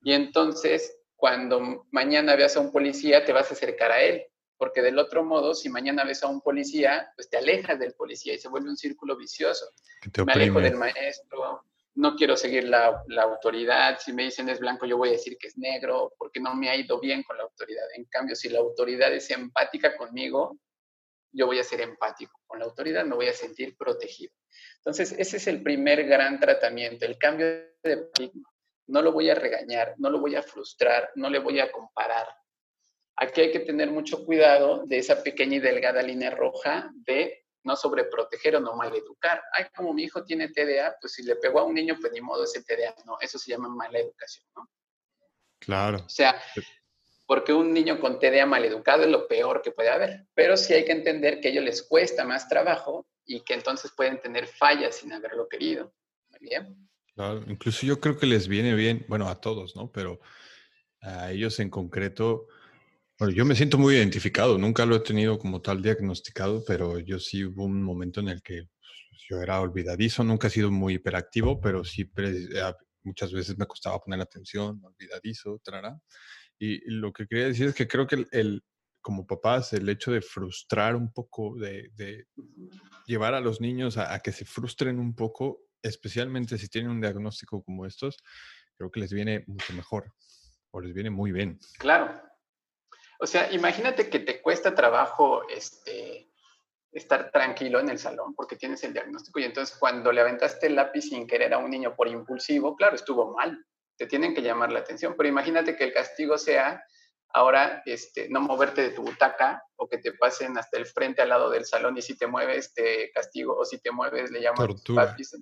Y 0.03 0.13
entonces 0.13 1.00
cuando 1.21 1.87
mañana 1.91 2.35
veas 2.35 2.57
a 2.57 2.61
un 2.61 2.73
policía, 2.73 3.25
te 3.25 3.33
vas 3.33 3.51
a 3.51 3.55
acercar 3.55 3.93
a 3.93 4.01
él, 4.01 4.25
porque 4.57 4.81
del 4.81 4.99
otro 4.99 5.23
modo, 5.23 5.55
si 5.55 5.69
mañana 5.69 6.03
ves 6.05 6.23
a 6.23 6.29
un 6.29 6.41
policía, 6.41 7.13
pues 7.15 7.29
te 7.29 7.37
alejas 7.37 7.79
del 7.79 7.93
policía 7.93 8.33
y 8.33 8.39
se 8.39 8.49
vuelve 8.49 8.71
un 8.71 8.77
círculo 8.77 9.17
vicioso. 9.17 9.67
Me 10.25 10.33
alejo 10.33 10.61
del 10.61 10.77
maestro, 10.77 11.67
no 11.95 12.17
quiero 12.17 12.39
seguir 12.39 12.65
la, 12.65 13.03
la, 13.09 13.25
autoridad, 13.25 13.99
si 13.99 14.15
me 14.15 14.25
dicen 14.25 14.49
es 14.49 14.61
blanco, 14.61 14.87
yo 14.87 14.97
voy 14.97 15.11
a 15.11 15.13
decir 15.13 15.37
que 15.39 15.49
es 15.49 15.59
negro, 15.59 16.15
porque 16.17 16.41
no 16.41 16.55
me 16.55 16.71
ha 16.71 16.77
ido 16.77 16.99
bien 16.99 17.23
con 17.23 17.37
la 17.37 17.43
autoridad. 17.43 17.85
En 17.95 18.07
cambio, 18.07 18.35
si 18.35 18.49
la 18.49 18.61
autoridad 18.61 19.13
es 19.13 19.31
empática 19.31 19.97
conmigo, 19.99 20.59
yo 21.33 21.47
voy 21.47 21.59
a 21.59 21.65
ser 21.65 21.83
empático 21.83 22.41
con 22.47 22.61
la 22.61 22.65
autoridad, 22.65 23.05
me 23.05 23.15
voy 23.15 23.29
a 23.29 23.35
sentir 23.35 23.77
protegido. 23.77 24.33
Entonces, 24.79 25.15
ese 25.19 25.37
es 25.37 25.47
el 25.49 25.63
primer 25.63 26.07
gran 26.07 26.41
tratamiento, 26.41 27.05
el 27.05 27.19
cambio 27.19 27.47
de 27.83 27.97
paradigma. 28.15 28.51
No 28.91 29.03
lo 29.03 29.13
voy 29.13 29.31
a 29.31 29.35
regañar, 29.35 29.95
no 29.99 30.11
lo 30.11 30.19
voy 30.19 30.35
a 30.35 30.43
frustrar, 30.43 31.11
no 31.15 31.31
le 31.31 31.39
voy 31.39 31.61
a 31.61 31.71
comparar. 31.71 32.27
Aquí 33.17 33.41
hay 33.41 33.53
que 33.53 33.61
tener 33.61 33.91
mucho 33.91 34.25
cuidado 34.25 34.85
de 34.87 34.99
esa 34.99 35.23
pequeña 35.23 35.57
y 35.57 35.61
delgada 35.61 36.03
línea 36.03 36.31
roja 36.31 36.91
de 36.95 37.45
no 37.63 37.77
sobreproteger 37.77 38.57
o 38.57 38.61
no 38.61 38.75
maleducar. 38.75 39.43
Ay, 39.53 39.67
como 39.77 39.93
mi 39.93 40.05
hijo 40.05 40.25
tiene 40.25 40.49
TDA, 40.49 40.97
pues 41.01 41.13
si 41.13 41.23
le 41.23 41.37
pegó 41.37 41.61
a 41.61 41.65
un 41.65 41.75
niño, 41.75 41.97
pues 42.01 42.13
ni 42.13 42.21
modo 42.21 42.45
ese 42.45 42.63
TDA. 42.63 42.95
No, 43.05 43.19
eso 43.21 43.39
se 43.39 43.53
llama 43.53 43.69
mala 43.69 43.99
educación, 43.99 44.47
¿no? 44.57 44.69
Claro. 45.61 45.99
O 45.99 46.09
sea, 46.09 46.41
porque 47.27 47.53
un 47.53 47.73
niño 47.73 48.01
con 48.01 48.19
TDA 48.19 48.47
maleducado 48.47 49.05
es 49.05 49.09
lo 49.09 49.29
peor 49.29 49.63
que 49.63 49.71
puede 49.71 49.91
haber. 49.91 50.27
Pero 50.35 50.57
sí 50.57 50.75
hay 50.75 50.85
que 50.85 50.93
entender 50.93 51.41
que 51.41 51.49
a 51.49 51.51
ellos 51.53 51.65
les 51.65 51.83
cuesta 51.83 52.25
más 52.25 52.49
trabajo 52.49 53.07
y 53.25 53.43
que 53.43 53.55
entonces 53.55 53.93
pueden 53.97 54.21
tener 54.21 54.49
fallas 54.49 54.97
sin 54.97 55.13
haberlo 55.13 55.49
querido. 55.49 55.93
Muy 56.31 56.41
bien. 56.41 56.90
Incluso 57.49 57.87
yo 57.87 58.01
creo 58.01 58.17
que 58.19 58.27
les 58.27 58.49
viene 58.49 58.75
bien, 58.75 59.05
bueno, 59.09 59.29
a 59.29 59.41
todos, 59.41 59.77
¿no? 59.77 59.91
Pero 59.93 60.21
a 61.03 61.33
ellos 61.33 61.59
en 61.61 61.71
concreto, 61.71 62.47
bueno, 63.19 63.35
yo 63.35 63.45
me 63.45 63.55
siento 63.55 63.79
muy 63.79 63.97
identificado, 63.97 64.59
nunca 64.59 64.87
lo 64.87 64.97
he 64.97 65.01
tenido 65.01 65.39
como 65.39 65.61
tal 65.61 65.83
diagnosticado, 65.83 66.65
pero 66.67 66.99
yo 66.99 67.19
sí 67.19 67.45
hubo 67.45 67.65
un 67.65 67.83
momento 67.83 68.21
en 68.21 68.29
el 68.29 68.43
que 68.43 68.65
pues, 69.11 69.23
yo 69.29 69.43
era 69.43 69.61
olvidadizo, 69.61 70.25
nunca 70.25 70.49
he 70.49 70.51
sido 70.51 70.71
muy 70.71 70.95
hiperactivo, 70.95 71.61
pero 71.61 71.85
sí 71.85 72.11
eh, 72.17 72.73
muchas 73.03 73.33
veces 73.33 73.59
me 73.59 73.67
costaba 73.67 73.99
poner 73.99 74.21
atención, 74.21 74.81
olvidadizo, 74.83 75.61
trara. 75.63 75.99
Y, 76.59 76.81
lo 76.91 77.13
que 77.13 77.27
quería 77.27 77.47
decir 77.47 77.69
es 77.69 77.75
que 77.75 77.89
creo 77.89 78.07
que 78.07 78.27
el, 78.33 78.63
como 79.01 79.27
papás, 79.27 79.73
el 79.73 79.89
hecho 79.89 80.13
de 80.13 80.21
frustrar 80.21 80.97
un 80.97 81.13
poco, 81.13 81.57
de, 81.57 81.91
llevar 83.07 83.35
a 83.35 83.41
los 83.41 83.61
niños 83.61 83.97
a, 83.97 84.15
a, 84.15 84.21
que 84.21 84.33
se 84.33 84.45
frustren 84.45 84.99
un 84.99 85.15
poco, 85.15 85.70
especialmente 85.83 86.59
si 86.59 86.69
tienen 86.69 86.91
un 86.91 87.01
diagnóstico 87.01 87.63
como 87.63 87.87
estos, 87.87 88.17
creo 88.77 88.91
que 88.91 89.01
les 89.01 89.13
viene 89.13 89.45
mucho 89.47 89.73
mejor 89.73 90.13
o 90.71 90.81
les 90.81 90.95
viene 90.95 91.11
muy 91.11 91.33
bien. 91.33 91.59
Claro, 91.79 92.21
o 93.21 93.27
sea, 93.27 93.53
imagínate 93.53 94.09
que 94.09 94.21
te 94.21 94.41
cuesta 94.41 94.75
trabajo 94.75 95.47
este, 95.49 96.31
estar 96.91 97.31
tranquilo 97.31 97.79
en 97.79 97.91
el 97.91 97.99
salón 97.99 98.35
porque 98.35 98.57
tienes 98.57 98.83
el 98.85 98.95
diagnóstico 98.95 99.39
y 99.39 99.45
entonces 99.45 99.77
cuando 99.79 100.11
le 100.11 100.23
aventaste 100.23 100.69
el 100.69 100.77
lápiz 100.77 101.03
sin 101.03 101.27
querer 101.27 101.53
a 101.53 101.59
un 101.59 101.71
niño 101.71 101.95
por 101.95 102.09
impulsivo, 102.09 102.75
claro, 102.77 102.97
estuvo 102.97 103.35
mal, 103.35 103.63
te 103.97 104.07
tienen 104.07 104.35
que 104.35 104.41
llamar 104.43 104.73
la 104.73 104.81
atención, 104.81 105.15
pero 105.17 105.29
imagínate 105.29 105.77
que 105.77 105.85
el 105.85 105.93
castigo 105.93 106.39
sea 106.39 106.83
ahora 107.29 107.83
este, 107.85 108.29
no 108.31 108.41
moverte 108.41 108.81
de 108.81 108.91
tu 108.91 109.03
butaca 109.03 109.63
o 109.77 109.87
que 109.87 109.99
te 109.99 110.13
pasen 110.13 110.57
hasta 110.57 110.79
el 110.79 110.87
frente 110.87 111.21
al 111.21 111.29
lado 111.29 111.51
del 111.51 111.67
salón 111.67 111.99
y 111.99 112.03
si 112.03 112.17
te 112.17 112.27
mueves 112.27 112.73
te 112.73 113.11
castigo 113.13 113.55
o 113.57 113.67
si 113.67 113.79
te 113.81 113.91
mueves 113.91 114.31
le 114.31 114.41
llaman 114.41 114.75
lápiz. 114.89 115.33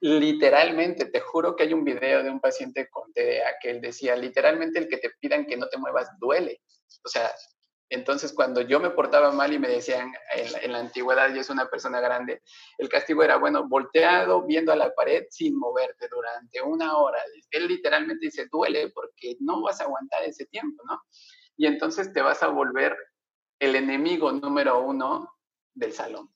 Literalmente, 0.00 1.04
te 1.06 1.20
juro 1.20 1.54
que 1.54 1.64
hay 1.64 1.74
un 1.74 1.84
video 1.84 2.22
de 2.22 2.30
un 2.30 2.40
paciente 2.40 2.88
con 2.88 3.12
TDA 3.12 3.58
que 3.60 3.70
él 3.70 3.80
decía, 3.80 4.16
literalmente 4.16 4.78
el 4.78 4.88
que 4.88 4.96
te 4.96 5.10
pidan 5.20 5.46
que 5.46 5.58
no 5.58 5.68
te 5.68 5.76
muevas 5.76 6.08
duele. 6.18 6.62
O 7.04 7.08
sea, 7.08 7.30
entonces 7.90 8.32
cuando 8.32 8.62
yo 8.62 8.80
me 8.80 8.90
portaba 8.90 9.32
mal 9.32 9.52
y 9.52 9.58
me 9.58 9.68
decían 9.68 10.12
en 10.34 10.72
la, 10.72 10.78
antigüedad, 10.78 11.34
yo 11.34 11.40
es 11.40 11.50
una 11.50 11.68
persona 11.68 12.00
grande, 12.00 12.40
el 12.78 12.88
castigo 12.88 13.22
era, 13.22 13.36
bueno, 13.36 13.68
volteado, 13.68 14.46
viendo 14.46 14.72
a 14.72 14.76
la 14.76 14.94
pared 14.94 15.24
sin 15.28 15.58
moverte 15.58 16.08
durante 16.08 16.62
una 16.62 16.96
hora. 16.96 17.18
Él 17.50 17.66
literalmente 17.66 18.26
dice, 18.26 18.46
duele 18.50 18.90
porque 18.90 19.36
no 19.40 19.60
vas 19.60 19.80
a 19.80 19.84
aguantar 19.84 20.22
ese 20.22 20.46
tiempo, 20.46 20.82
¿no? 20.86 21.02
Y 21.56 21.66
entonces 21.66 22.12
te 22.12 22.22
vas 22.22 22.42
a 22.42 22.48
volver 22.48 22.96
el 23.58 23.74
enemigo 23.74 24.32
número 24.32 24.80
uno 24.80 25.28
del 25.74 25.92
salón. 25.92 26.30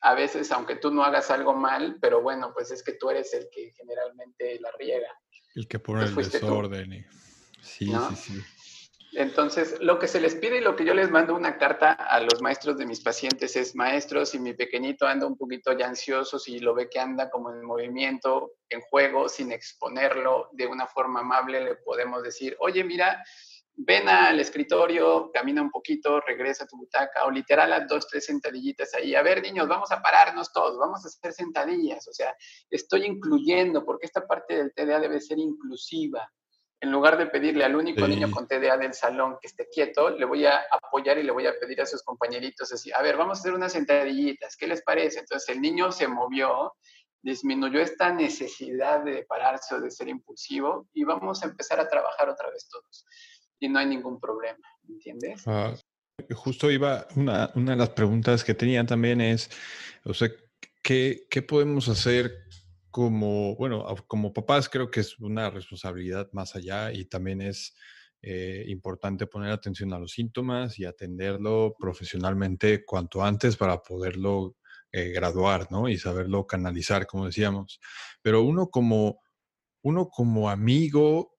A 0.00 0.14
veces, 0.14 0.50
aunque 0.52 0.76
tú 0.76 0.90
no 0.90 1.02
hagas 1.02 1.30
algo 1.30 1.54
mal, 1.54 1.98
pero 2.00 2.22
bueno, 2.22 2.52
pues 2.54 2.70
es 2.70 2.82
que 2.82 2.92
tú 2.92 3.10
eres 3.10 3.32
el 3.34 3.48
que 3.50 3.72
generalmente 3.76 4.58
la 4.60 4.70
riega. 4.78 5.12
El 5.54 5.66
que 5.66 5.78
pone 5.78 6.04
el 6.04 6.14
desorden. 6.14 7.06
Sí, 7.60 7.86
sí, 7.86 8.16
sí. 8.16 8.44
Entonces, 9.12 9.80
lo 9.80 9.98
que 9.98 10.06
se 10.06 10.20
les 10.20 10.34
pide 10.34 10.58
y 10.58 10.60
lo 10.60 10.76
que 10.76 10.84
yo 10.84 10.92
les 10.92 11.10
mando 11.10 11.34
una 11.34 11.56
carta 11.56 11.92
a 11.92 12.20
los 12.20 12.42
maestros 12.42 12.76
de 12.76 12.84
mis 12.84 13.00
pacientes 13.00 13.56
es, 13.56 13.74
maestros, 13.74 14.30
si 14.30 14.38
mi 14.38 14.52
pequeñito 14.52 15.06
anda 15.06 15.26
un 15.26 15.36
poquito 15.36 15.72
ya 15.72 15.88
ansioso, 15.88 16.38
si 16.38 16.58
lo 16.58 16.74
ve 16.74 16.90
que 16.90 17.00
anda 17.00 17.30
como 17.30 17.50
en 17.50 17.64
movimiento, 17.64 18.52
en 18.68 18.82
juego, 18.82 19.28
sin 19.28 19.50
exponerlo 19.50 20.50
de 20.52 20.66
una 20.66 20.86
forma 20.86 21.20
amable, 21.20 21.64
le 21.64 21.76
podemos 21.76 22.22
decir, 22.22 22.54
oye, 22.60 22.84
mira, 22.84 23.24
ven 23.78 24.08
al 24.08 24.40
escritorio, 24.40 25.30
camina 25.32 25.62
un 25.62 25.70
poquito, 25.70 26.20
regresa 26.20 26.64
a 26.64 26.66
tu 26.66 26.76
butaca, 26.76 27.24
o 27.24 27.30
literal 27.30 27.72
a 27.72 27.86
dos, 27.86 28.08
tres 28.08 28.26
sentadillitas 28.26 28.92
ahí. 28.94 29.14
A 29.14 29.22
ver, 29.22 29.40
niños, 29.40 29.68
vamos 29.68 29.90
a 29.92 30.02
pararnos 30.02 30.52
todos, 30.52 30.76
vamos 30.78 31.04
a 31.04 31.08
hacer 31.08 31.32
sentadillas. 31.32 32.06
O 32.08 32.12
sea, 32.12 32.34
estoy 32.68 33.04
incluyendo, 33.04 33.84
porque 33.84 34.06
esta 34.06 34.26
parte 34.26 34.56
del 34.56 34.74
TDA 34.74 35.00
debe 35.00 35.20
ser 35.20 35.38
inclusiva 35.38 36.28
en 36.80 36.92
lugar 36.92 37.18
de 37.18 37.26
pedirle 37.26 37.64
al 37.64 37.74
único 37.74 38.06
niño 38.06 38.30
con 38.30 38.46
TDA 38.46 38.76
del 38.76 38.94
salón 38.94 39.36
que 39.40 39.48
esté 39.48 39.68
quieto, 39.68 40.10
le 40.10 40.24
voy 40.24 40.46
a 40.46 40.64
apoyar 40.70 41.18
y 41.18 41.24
le 41.24 41.32
voy 41.32 41.46
a 41.46 41.58
pedir 41.58 41.80
a 41.80 41.86
sus 41.86 42.02
compañeritos 42.04 42.72
así, 42.72 42.92
a 42.92 43.02
ver, 43.02 43.16
vamos 43.16 43.38
a 43.38 43.40
hacer 43.40 43.52
unas 43.52 43.72
sentadillitas, 43.72 44.56
¿qué 44.56 44.68
les 44.68 44.82
parece? 44.82 45.20
Entonces 45.20 45.48
el 45.48 45.60
niño 45.60 45.90
se 45.90 46.06
movió, 46.06 46.74
disminuyó 47.20 47.80
esta 47.80 48.12
necesidad 48.12 49.02
de 49.02 49.24
pararse 49.24 49.74
o 49.74 49.80
de 49.80 49.90
ser 49.90 50.08
impulsivo 50.08 50.88
y 50.92 51.02
vamos 51.02 51.42
a 51.42 51.46
empezar 51.46 51.80
a 51.80 51.88
trabajar 51.88 52.28
otra 52.28 52.48
vez 52.50 52.68
todos. 52.68 53.04
Y 53.60 53.68
no 53.68 53.78
hay 53.78 53.86
ningún 53.86 54.20
problema, 54.20 54.66
¿entiendes? 54.88 55.42
Ah, 55.46 55.74
justo 56.34 56.70
iba, 56.70 57.06
una, 57.16 57.50
una, 57.54 57.72
de 57.72 57.78
las 57.78 57.90
preguntas 57.90 58.44
que 58.44 58.54
tenía 58.54 58.84
también 58.84 59.20
es, 59.20 59.50
o 60.04 60.14
sea, 60.14 60.30
¿qué, 60.82 61.26
qué 61.30 61.42
podemos 61.42 61.88
hacer 61.88 62.48
como, 62.90 63.54
bueno, 63.56 63.84
como 64.06 64.32
papás 64.32 64.68
creo 64.68 64.90
que 64.90 65.00
es 65.00 65.18
una 65.20 65.50
responsabilidad 65.50 66.28
más 66.32 66.56
allá 66.56 66.92
y 66.92 67.04
también 67.04 67.40
es 67.40 67.76
eh, 68.20 68.64
importante 68.66 69.28
poner 69.28 69.52
atención 69.52 69.92
a 69.92 69.98
los 70.00 70.12
síntomas 70.12 70.78
y 70.80 70.84
atenderlo 70.84 71.76
profesionalmente 71.78 72.84
cuanto 72.84 73.22
antes 73.22 73.56
para 73.56 73.80
poderlo 73.80 74.56
eh, 74.90 75.10
graduar, 75.10 75.70
¿no? 75.70 75.88
Y 75.88 75.98
saberlo 75.98 76.44
canalizar, 76.44 77.06
como 77.06 77.26
decíamos. 77.26 77.78
Pero 78.20 78.42
uno 78.42 78.70
como, 78.70 79.20
uno 79.82 80.08
como 80.08 80.50
amigo 80.50 81.36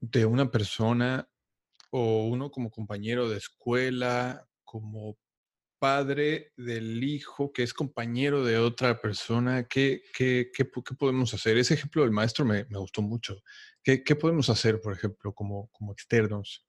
de 0.00 0.24
una 0.24 0.50
persona 0.50 1.28
o 1.94 2.24
uno 2.24 2.50
como 2.50 2.70
compañero 2.70 3.28
de 3.28 3.36
escuela, 3.36 4.48
como 4.64 5.18
padre 5.78 6.52
del 6.56 7.04
hijo 7.04 7.52
que 7.52 7.62
es 7.62 7.74
compañero 7.74 8.44
de 8.44 8.56
otra 8.56 9.00
persona, 9.00 9.66
¿qué, 9.68 10.02
qué, 10.16 10.50
qué, 10.54 10.64
podemos 10.64 11.34
hacer? 11.34 11.58
Ese 11.58 11.74
ejemplo 11.74 12.02
del 12.02 12.12
maestro 12.12 12.44
me, 12.44 12.64
me 12.70 12.78
gustó 12.78 13.02
mucho. 13.02 13.42
¿Qué, 13.82 13.98
podemos 14.16 14.48
hacer, 14.48 14.80
por 14.80 14.94
ejemplo, 14.94 15.34
como, 15.34 15.68
como 15.72 15.92
externos? 15.92 16.66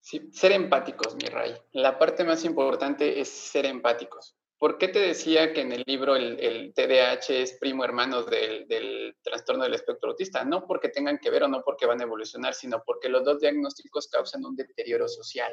Sí, 0.00 0.30
ser 0.32 0.52
empáticos, 0.52 1.16
mi 1.16 1.28
Ray. 1.28 1.52
La 1.72 1.98
parte 1.98 2.24
más 2.24 2.44
importante 2.44 3.20
es 3.20 3.28
ser 3.28 3.66
empáticos. 3.66 4.37
¿Por 4.58 4.76
qué 4.76 4.88
te 4.88 4.98
decía 4.98 5.52
que 5.52 5.60
en 5.60 5.70
el 5.70 5.84
libro 5.86 6.16
el, 6.16 6.40
el 6.40 6.74
TDAH 6.74 7.42
es 7.42 7.58
primo 7.60 7.84
hermano 7.84 8.24
del, 8.24 8.66
del, 8.66 9.16
trastorno 9.22 9.62
del 9.62 9.74
espectro 9.74 10.10
autista? 10.10 10.44
No 10.44 10.66
porque 10.66 10.88
tengan 10.88 11.18
que 11.18 11.30
ver 11.30 11.44
o 11.44 11.48
no 11.48 11.62
porque 11.62 11.86
van 11.86 12.00
a 12.00 12.04
evolucionar, 12.04 12.54
sino 12.54 12.82
porque 12.84 13.08
los 13.08 13.24
dos 13.24 13.40
diagnósticos 13.40 14.08
causan 14.08 14.44
un 14.44 14.56
deterioro 14.56 15.06
social 15.06 15.52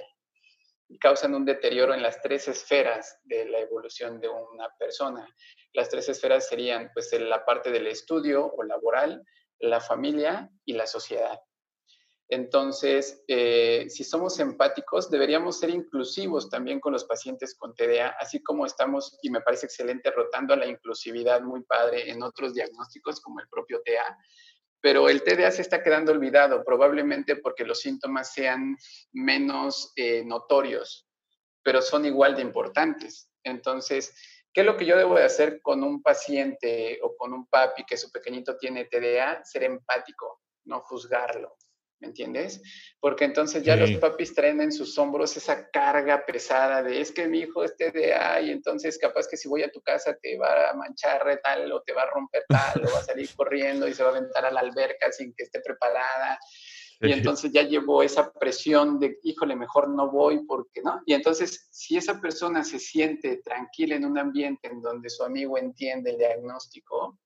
y 0.87 0.97
causan 0.97 1.35
un 1.35 1.45
deterioro 1.45 1.93
en 1.93 2.01
las 2.01 2.19
tres 2.21 2.47
esferas 2.47 3.19
de 3.23 3.45
la 3.45 3.59
evolución 3.59 4.19
de 4.19 4.29
una 4.29 4.69
persona. 4.79 5.27
Las 5.73 5.89
tres 5.89 6.09
esferas 6.09 6.47
serían 6.47 6.89
pues 6.93 7.11
la 7.13 7.45
parte 7.45 7.71
del 7.71 7.85
estudio 7.85 8.45
o 8.45 8.63
laboral, 8.63 9.23
la 9.59 9.81
familia 9.81 10.49
y 10.65 10.73
la 10.73 10.87
sociedad. 10.87 11.39
Entonces, 12.27 13.23
eh, 13.27 13.85
si 13.89 14.03
somos 14.03 14.39
empáticos, 14.39 15.11
deberíamos 15.11 15.59
ser 15.59 15.69
inclusivos 15.69 16.49
también 16.49 16.79
con 16.79 16.93
los 16.93 17.05
pacientes 17.05 17.55
con 17.55 17.75
TDA, 17.75 18.15
así 18.19 18.41
como 18.41 18.65
estamos, 18.65 19.17
y 19.21 19.29
me 19.29 19.41
parece 19.41 19.67
excelente, 19.67 20.09
rotando 20.11 20.53
a 20.53 20.57
la 20.57 20.65
inclusividad 20.65 21.41
muy 21.41 21.63
padre 21.63 22.09
en 22.09 22.23
otros 22.23 22.53
diagnósticos 22.53 23.21
como 23.21 23.39
el 23.39 23.47
propio 23.47 23.81
TEA 23.83 24.17
pero 24.85 25.09
el 25.09 25.23
TDA 25.23 25.49
se 25.49 25.63
está 25.63 25.81
quedando 25.81 26.11
olvidado, 26.11 26.63
probablemente 26.63 27.37
porque 27.37 27.65
los 27.65 27.79
síntomas 27.79 28.31
sean 28.31 28.77
menos 29.13 29.91
eh, 29.95 30.23
notorios, 30.23 31.07
pero 31.63 31.81
son 31.81 32.05
igual 32.05 32.35
de 32.35 32.43
importantes. 32.43 33.31
Entonces, 33.43 34.13
¿qué 34.53 34.61
es 34.61 34.67
lo 34.67 34.77
que 34.77 34.85
yo 34.85 34.95
debo 34.95 35.15
de 35.15 35.23
hacer 35.23 35.59
con 35.63 35.83
un 35.83 36.03
paciente 36.03 36.99
o 37.01 37.17
con 37.17 37.33
un 37.33 37.47
papi 37.47 37.83
que 37.83 37.97
su 37.97 38.11
pequeñito 38.11 38.57
tiene 38.57 38.85
TDA? 38.85 39.43
Ser 39.43 39.63
empático, 39.63 40.43
no 40.65 40.81
juzgarlo. 40.81 41.57
¿Me 42.05 42.09
entiendes? 42.09 42.61
Porque 42.99 43.25
entonces 43.25 43.63
ya 43.63 43.75
los 43.75 43.91
papis 43.93 44.33
traen 44.33 44.61
en 44.61 44.71
sus 44.71 44.97
hombros 44.97 45.35
esa 45.35 45.69
carga 45.69 46.23
pesada 46.25 46.83
de 46.83 47.01
es 47.01 47.11
que 47.11 47.27
mi 47.27 47.39
hijo 47.39 47.63
es 47.63 47.75
TDA 47.75 48.41
y 48.41 48.51
entonces 48.51 48.97
capaz 48.99 49.27
que 49.27 49.37
si 49.37 49.49
voy 49.49 49.63
a 49.63 49.71
tu 49.71 49.81
casa 49.81 50.15
te 50.21 50.37
va 50.37 50.69
a 50.69 50.73
manchar 50.75 51.39
tal 51.43 51.71
o 51.71 51.81
te 51.81 51.93
va 51.93 52.03
a 52.03 52.09
romper 52.11 52.43
tal 52.47 52.85
o 52.85 52.93
va 52.93 52.99
a 52.99 53.03
salir 53.03 53.27
corriendo 53.35 53.87
y 53.87 53.93
se 53.93 54.03
va 54.03 54.09
a 54.09 54.11
aventar 54.11 54.45
a 54.45 54.51
la 54.51 54.59
alberca 54.59 55.11
sin 55.11 55.33
que 55.33 55.43
esté 55.43 55.61
preparada. 55.61 56.39
Y 57.01 57.11
entonces 57.11 57.51
ya 57.51 57.63
llevó 57.63 58.03
esa 58.03 58.31
presión 58.31 58.99
de, 58.99 59.19
híjole, 59.23 59.55
mejor 59.55 59.89
no 59.89 60.09
voy 60.09 60.45
porque, 60.45 60.81
¿no? 60.81 61.01
Y 61.05 61.13
entonces, 61.13 61.67
si 61.69 61.97
esa 61.97 62.21
persona 62.21 62.63
se 62.63 62.79
siente 62.79 63.41
tranquila 63.43 63.95
en 63.95 64.05
un 64.05 64.17
ambiente 64.17 64.69
en 64.69 64.81
donde 64.81 65.09
su 65.09 65.23
amigo 65.23 65.57
entiende 65.57 66.11
el 66.11 66.17
diagnóstico, 66.17 67.19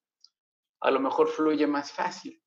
a 0.82 0.92
lo 0.92 1.00
mejor 1.00 1.28
fluye 1.28 1.68
más 1.68 1.92
fácil. 1.92 2.42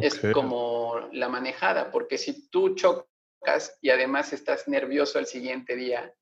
Es 0.00 0.20
como 0.32 1.08
la 1.12 1.28
manejada, 1.28 1.90
porque 1.90 2.18
si 2.18 2.48
tú 2.48 2.74
chocas 2.74 3.78
y 3.80 3.90
además 3.90 4.32
estás 4.32 4.68
nervioso 4.68 5.18
el 5.18 5.26
siguiente 5.26 5.74
día, 5.74 6.14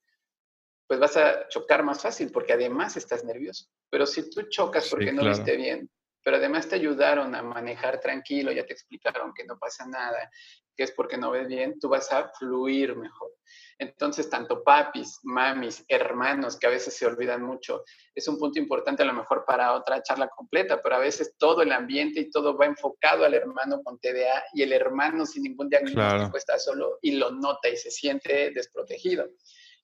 pues 0.87 0.99
vas 0.99 1.17
a 1.17 1.49
chocar 1.49 1.83
más 1.83 2.01
fácil 2.01 2.31
porque 2.33 2.55
además 2.55 2.97
estás 2.97 3.25
nervioso. 3.25 3.67
Pero 3.91 4.07
si 4.07 4.31
tú 4.31 4.43
chocas 4.49 4.89
porque 4.89 5.13
no 5.13 5.25
viste 5.25 5.57
bien, 5.57 5.91
pero 6.25 6.37
además 6.37 6.69
te 6.69 6.77
ayudaron 6.77 7.35
a 7.35 7.43
manejar 7.43 8.01
tranquilo, 8.01 8.53
ya 8.53 8.67
te 8.67 8.73
explicaron 8.73 9.33
que 9.35 9.45
no 9.45 9.59
pasa 9.59 9.87
nada, 9.87 10.31
que 10.79 10.85
es 10.85 10.93
porque 10.93 11.19
no 11.19 11.33
ves 11.33 11.49
bien, 11.49 11.77
tú 11.81 11.89
vas 11.89 12.11
a 12.13 12.29
fluir 12.29 12.95
mejor. 12.95 13.33
Entonces, 13.81 14.31
tanto 14.31 14.63
papis, 14.63 15.19
mamis, 15.25 15.85
hermanos, 15.89 16.57
que 16.57 16.69
a 16.69 16.71
veces 16.71 16.97
se 16.97 17.05
olvidan 17.05 17.43
mucho, 17.43 17.83
es 18.15 18.29
un 18.29 18.39
punto 18.39 18.61
importante 18.61 19.03
a 19.03 19.07
lo 19.07 19.13
mejor 19.13 19.45
para 19.45 19.75
otra 19.75 20.01
charla 20.05 20.29
completa, 20.29 20.81
pero 20.81 20.95
a 20.95 21.01
veces 21.01 21.35
todo 21.37 21.63
el 21.63 21.73
ambiente 21.73 22.21
y 22.21 22.31
todo 22.31 22.57
va 22.57 22.67
enfocado 22.67 23.25
al 23.25 23.35
hermano 23.35 23.83
con 23.83 23.99
TDA 23.99 24.45
y 24.55 24.63
el 24.63 24.73
hermano 24.73 25.27
sin 25.27 25.43
ningún 25.43 25.69
diagnóstico 25.69 26.37
está 26.37 26.59
solo 26.61 26.99
y 27.03 27.13
lo 27.13 27.33
nota 27.33 27.69
y 27.69 27.77
se 27.77 27.91
siente 27.91 28.53
desprotegido. 28.53 29.29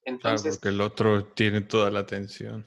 Entonces, 0.04 0.58
claro, 0.58 0.60
porque 0.60 0.68
el 0.68 0.80
otro 0.80 1.24
tiene 1.34 1.60
toda 1.62 1.90
la 1.90 2.00
atención. 2.00 2.64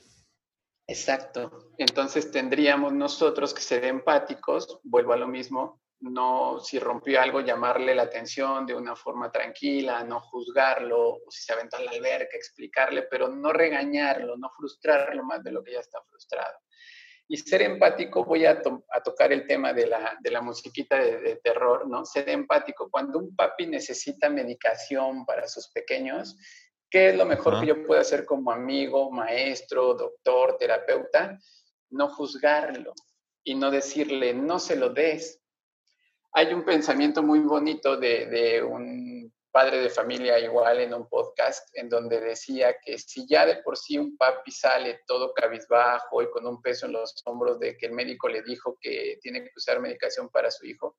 Exacto. 0.86 1.74
Entonces 1.78 2.30
tendríamos 2.30 2.92
nosotros 2.92 3.54
que 3.54 3.62
ser 3.62 3.86
empáticos, 3.86 4.80
vuelvo 4.84 5.14
a 5.14 5.18
lo 5.18 5.28
mismo, 5.30 5.82
no 6.00 6.60
si 6.60 6.80
rompió 6.80 7.22
algo 7.22 7.42
llamarle 7.42 7.96
la 7.96 8.04
atención 8.04 8.66
de 8.66 8.76
una 8.76 8.96
forma 8.96 9.32
tranquila, 9.32 10.04
no 10.04 10.20
juzgarlo, 10.20 11.16
o 11.16 11.32
si 11.32 11.44
se 11.44 11.54
aventó 11.54 11.78
a 11.78 11.82
la 11.82 11.92
alberca, 11.92 12.38
explicarle, 12.38 13.04
pero 13.04 13.28
no 13.28 13.52
regañarlo, 13.52 14.38
no 14.38 14.50
frustrarlo 14.56 15.24
más 15.24 15.44
de 15.44 15.52
lo 15.52 15.64
que 15.64 15.74
ya 15.74 15.80
está 15.80 16.00
frustrado. 16.04 16.58
Y 17.30 17.38
ser 17.38 17.62
empático, 17.64 18.24
voy 18.24 18.46
a, 18.46 18.62
tocar 19.04 19.34
el 19.34 19.46
tema 19.46 19.74
de 19.74 19.88
la, 19.88 20.18
de 20.22 20.32
la 20.32 20.42
musiquita 20.42 20.98
de, 20.98 21.20
de, 21.20 21.36
terror, 21.38 21.86
¿no? 21.88 22.06
Ser 22.06 22.30
empático. 22.30 22.90
Cuando 22.90 23.20
un 23.20 23.36
papi 23.36 23.68
necesita 23.68 24.30
medicación 24.30 25.26
para 25.26 25.46
sus 25.48 25.68
pequeños, 25.72 26.38
¿Qué 26.90 27.10
es 27.10 27.18
lo 27.18 27.26
mejor 27.26 27.60
que 27.60 27.68
yo 27.68 27.86
puedo 27.86 28.00
hacer 28.00 28.26
como 28.26 28.52
amigo, 28.52 29.12
maestro, 29.12 29.94
doctor, 29.94 30.58
terapeuta? 30.58 31.38
No 31.90 32.08
juzgarlo 32.08 32.94
y 33.44 33.56
no 33.56 33.72
decirle, 33.72 34.34
no 34.34 34.58
se 34.60 34.78
lo 34.78 34.90
des. 34.90 35.42
Hay 36.38 36.54
un 36.54 36.64
pensamiento 36.64 37.24
muy 37.24 37.40
bonito 37.40 37.98
de, 37.98 38.62
un 38.62 39.34
padre 39.52 39.82
de 39.82 39.90
familia 39.90 40.38
igual 40.38 40.80
en 40.82 40.94
un 40.94 41.10
podcast 41.10 41.68
en 41.74 41.90
donde 41.90 42.22
decía 42.22 42.76
que 42.80 43.00
si 43.00 43.28
ya 43.28 43.44
de 43.48 43.56
por 43.64 43.76
sí 43.76 43.98
un 43.98 44.16
papi 44.16 44.52
sale 44.52 45.00
todo 45.08 45.34
cabizbajo 45.34 46.22
y 46.22 46.30
con 46.30 46.46
un 46.46 46.62
peso 46.62 46.86
en 46.86 46.92
los 46.92 47.24
hombros 47.26 47.60
de 47.60 47.76
que 47.76 47.88
el 47.88 47.94
médico 47.94 48.30
le 48.30 48.44
dijo 48.44 48.78
que 48.80 49.18
tiene 49.20 49.46
que 49.46 49.50
usar 49.56 49.80
medicación 49.80 50.30
para 50.30 50.52
su 50.52 50.68
hijo, 50.68 50.98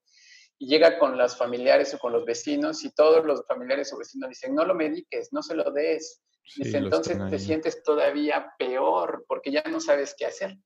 y 0.58 0.66
llega 0.66 0.98
con 0.98 1.16
los 1.16 1.36
familiares 1.36 1.94
o 1.94 2.00
con 2.00 2.12
los 2.12 2.24
vecinos 2.24 2.84
y 2.84 2.92
todos 2.92 3.24
los 3.24 3.46
familiares 3.46 3.92
o 3.92 3.98
vecinos 3.98 4.30
dicen, 4.30 4.56
no 4.56 4.64
lo 4.64 4.74
mediques, 4.74 5.32
no 5.32 5.40
se 5.40 5.54
lo 5.54 5.70
des. 5.70 6.20
Dice, 6.56 6.78
entonces 6.78 7.16
te 7.30 7.38
sientes 7.38 7.84
todavía 7.84 8.54
peor 8.58 9.24
porque 9.28 9.52
ya 9.52 9.62
no 9.70 9.78
sabes 9.78 10.16
qué 10.18 10.26
hacer. 10.26 10.56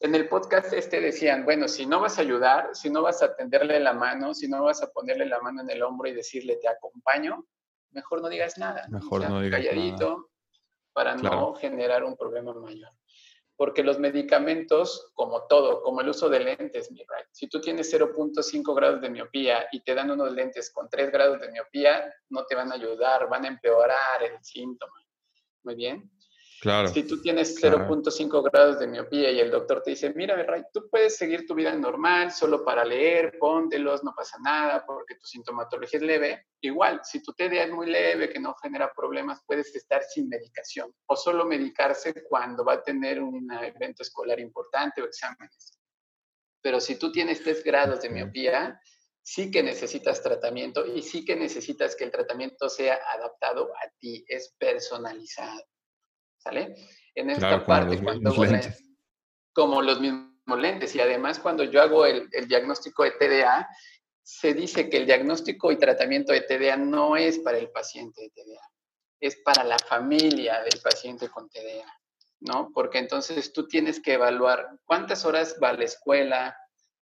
En 0.00 0.14
el 0.14 0.28
podcast 0.28 0.72
este 0.72 1.00
decían, 1.00 1.44
bueno, 1.44 1.66
si 1.66 1.84
no 1.84 2.00
vas 2.00 2.18
a 2.18 2.22
ayudar, 2.22 2.70
si 2.74 2.88
no 2.88 3.02
vas 3.02 3.22
a 3.22 3.34
tenderle 3.34 3.80
la 3.80 3.92
mano, 3.92 4.32
si 4.32 4.48
no 4.48 4.62
vas 4.62 4.82
a 4.82 4.92
ponerle 4.92 5.26
la 5.26 5.40
mano 5.40 5.62
en 5.62 5.70
el 5.70 5.82
hombro 5.82 6.08
y 6.08 6.14
decirle 6.14 6.56
te 6.56 6.68
acompaño, 6.68 7.44
mejor 7.90 8.22
no 8.22 8.28
digas 8.28 8.58
nada. 8.58 8.86
Mejor 8.88 9.28
no 9.28 9.40
digas 9.40 9.60
calladito 9.60 10.30
para 10.92 11.16
no 11.16 11.54
generar 11.54 12.04
un 12.04 12.16
problema 12.16 12.54
mayor 12.54 12.92
porque 13.58 13.82
los 13.82 13.98
medicamentos, 13.98 15.10
como 15.14 15.48
todo, 15.48 15.82
como 15.82 16.00
el 16.00 16.08
uso 16.08 16.28
de 16.28 16.38
lentes, 16.38 16.92
mi 16.92 17.00
right? 17.00 17.26
si 17.32 17.48
tú 17.48 17.60
tienes 17.60 17.92
0.5 17.92 18.72
grados 18.72 19.00
de 19.00 19.10
miopía 19.10 19.66
y 19.72 19.80
te 19.80 19.96
dan 19.96 20.12
unos 20.12 20.30
lentes 20.32 20.70
con 20.72 20.88
3 20.88 21.10
grados 21.10 21.40
de 21.40 21.50
miopía, 21.50 22.14
no 22.28 22.46
te 22.46 22.54
van 22.54 22.70
a 22.70 22.76
ayudar, 22.76 23.28
van 23.28 23.44
a 23.44 23.48
empeorar 23.48 24.22
el 24.22 24.38
síntoma. 24.44 25.04
Muy 25.64 25.74
bien. 25.74 26.08
Claro. 26.60 26.88
Si 26.88 27.04
tú 27.04 27.20
tienes 27.22 27.56
0.5 27.62 28.50
grados 28.50 28.80
de 28.80 28.88
miopía 28.88 29.30
y 29.30 29.38
el 29.38 29.50
doctor 29.50 29.80
te 29.80 29.90
dice, 29.90 30.12
mira, 30.14 30.42
Ray, 30.42 30.64
tú 30.72 30.88
puedes 30.90 31.16
seguir 31.16 31.46
tu 31.46 31.54
vida 31.54 31.72
normal 31.74 32.32
solo 32.32 32.64
para 32.64 32.84
leer, 32.84 33.38
póntelos, 33.38 34.02
no 34.02 34.12
pasa 34.12 34.38
nada 34.42 34.84
porque 34.84 35.14
tu 35.14 35.24
sintomatología 35.24 36.00
es 36.00 36.04
leve. 36.04 36.46
Igual, 36.60 37.00
si 37.04 37.22
tu 37.22 37.32
TDA 37.32 37.64
es 37.64 37.70
muy 37.70 37.86
leve, 37.86 38.28
que 38.28 38.40
no 38.40 38.56
genera 38.60 38.92
problemas, 38.92 39.40
puedes 39.46 39.72
estar 39.76 40.02
sin 40.02 40.28
medicación 40.28 40.92
o 41.06 41.14
solo 41.14 41.44
medicarse 41.44 42.24
cuando 42.24 42.64
va 42.64 42.74
a 42.74 42.82
tener 42.82 43.22
un 43.22 43.48
evento 43.52 44.02
escolar 44.02 44.40
importante 44.40 45.00
o 45.00 45.04
exámenes. 45.04 45.78
Pero 46.60 46.80
si 46.80 46.96
tú 46.96 47.12
tienes 47.12 47.40
3 47.44 47.62
grados 47.62 48.02
de 48.02 48.10
miopía, 48.10 48.80
sí 49.22 49.50
que 49.52 49.62
necesitas 49.62 50.22
tratamiento 50.22 50.84
y 50.84 51.02
sí 51.02 51.24
que 51.24 51.36
necesitas 51.36 51.94
que 51.94 52.02
el 52.02 52.10
tratamiento 52.10 52.68
sea 52.68 52.98
adaptado 53.14 53.70
a 53.76 53.88
ti, 54.00 54.24
es 54.26 54.56
personalizado. 54.58 55.62
¿Sale? 56.48 56.74
En 57.14 57.30
esta 57.30 57.64
parte, 57.64 58.02
cuando 58.02 58.34
como 59.52 59.82
los 59.82 60.00
mismos 60.00 60.58
lentes, 60.58 60.94
y 60.94 61.00
además 61.00 61.38
cuando 61.40 61.64
yo 61.64 61.82
hago 61.82 62.06
el, 62.06 62.28
el 62.32 62.48
diagnóstico 62.48 63.02
de 63.02 63.10
TDA, 63.12 63.68
se 64.22 64.54
dice 64.54 64.88
que 64.88 64.98
el 64.98 65.06
diagnóstico 65.06 65.72
y 65.72 65.78
tratamiento 65.78 66.32
de 66.32 66.42
TDA 66.42 66.76
no 66.76 67.16
es 67.16 67.38
para 67.40 67.58
el 67.58 67.70
paciente 67.70 68.22
de 68.22 68.30
TDA, 68.30 68.70
es 69.20 69.36
para 69.44 69.64
la 69.64 69.78
familia 69.78 70.62
del 70.62 70.80
paciente 70.80 71.28
con 71.28 71.48
TDA, 71.48 71.92
¿no? 72.40 72.70
Porque 72.72 72.98
entonces 72.98 73.52
tú 73.52 73.66
tienes 73.66 74.00
que 74.00 74.14
evaluar 74.14 74.68
cuántas 74.84 75.24
horas 75.24 75.56
va 75.62 75.70
a 75.70 75.74
la 75.74 75.84
escuela, 75.84 76.56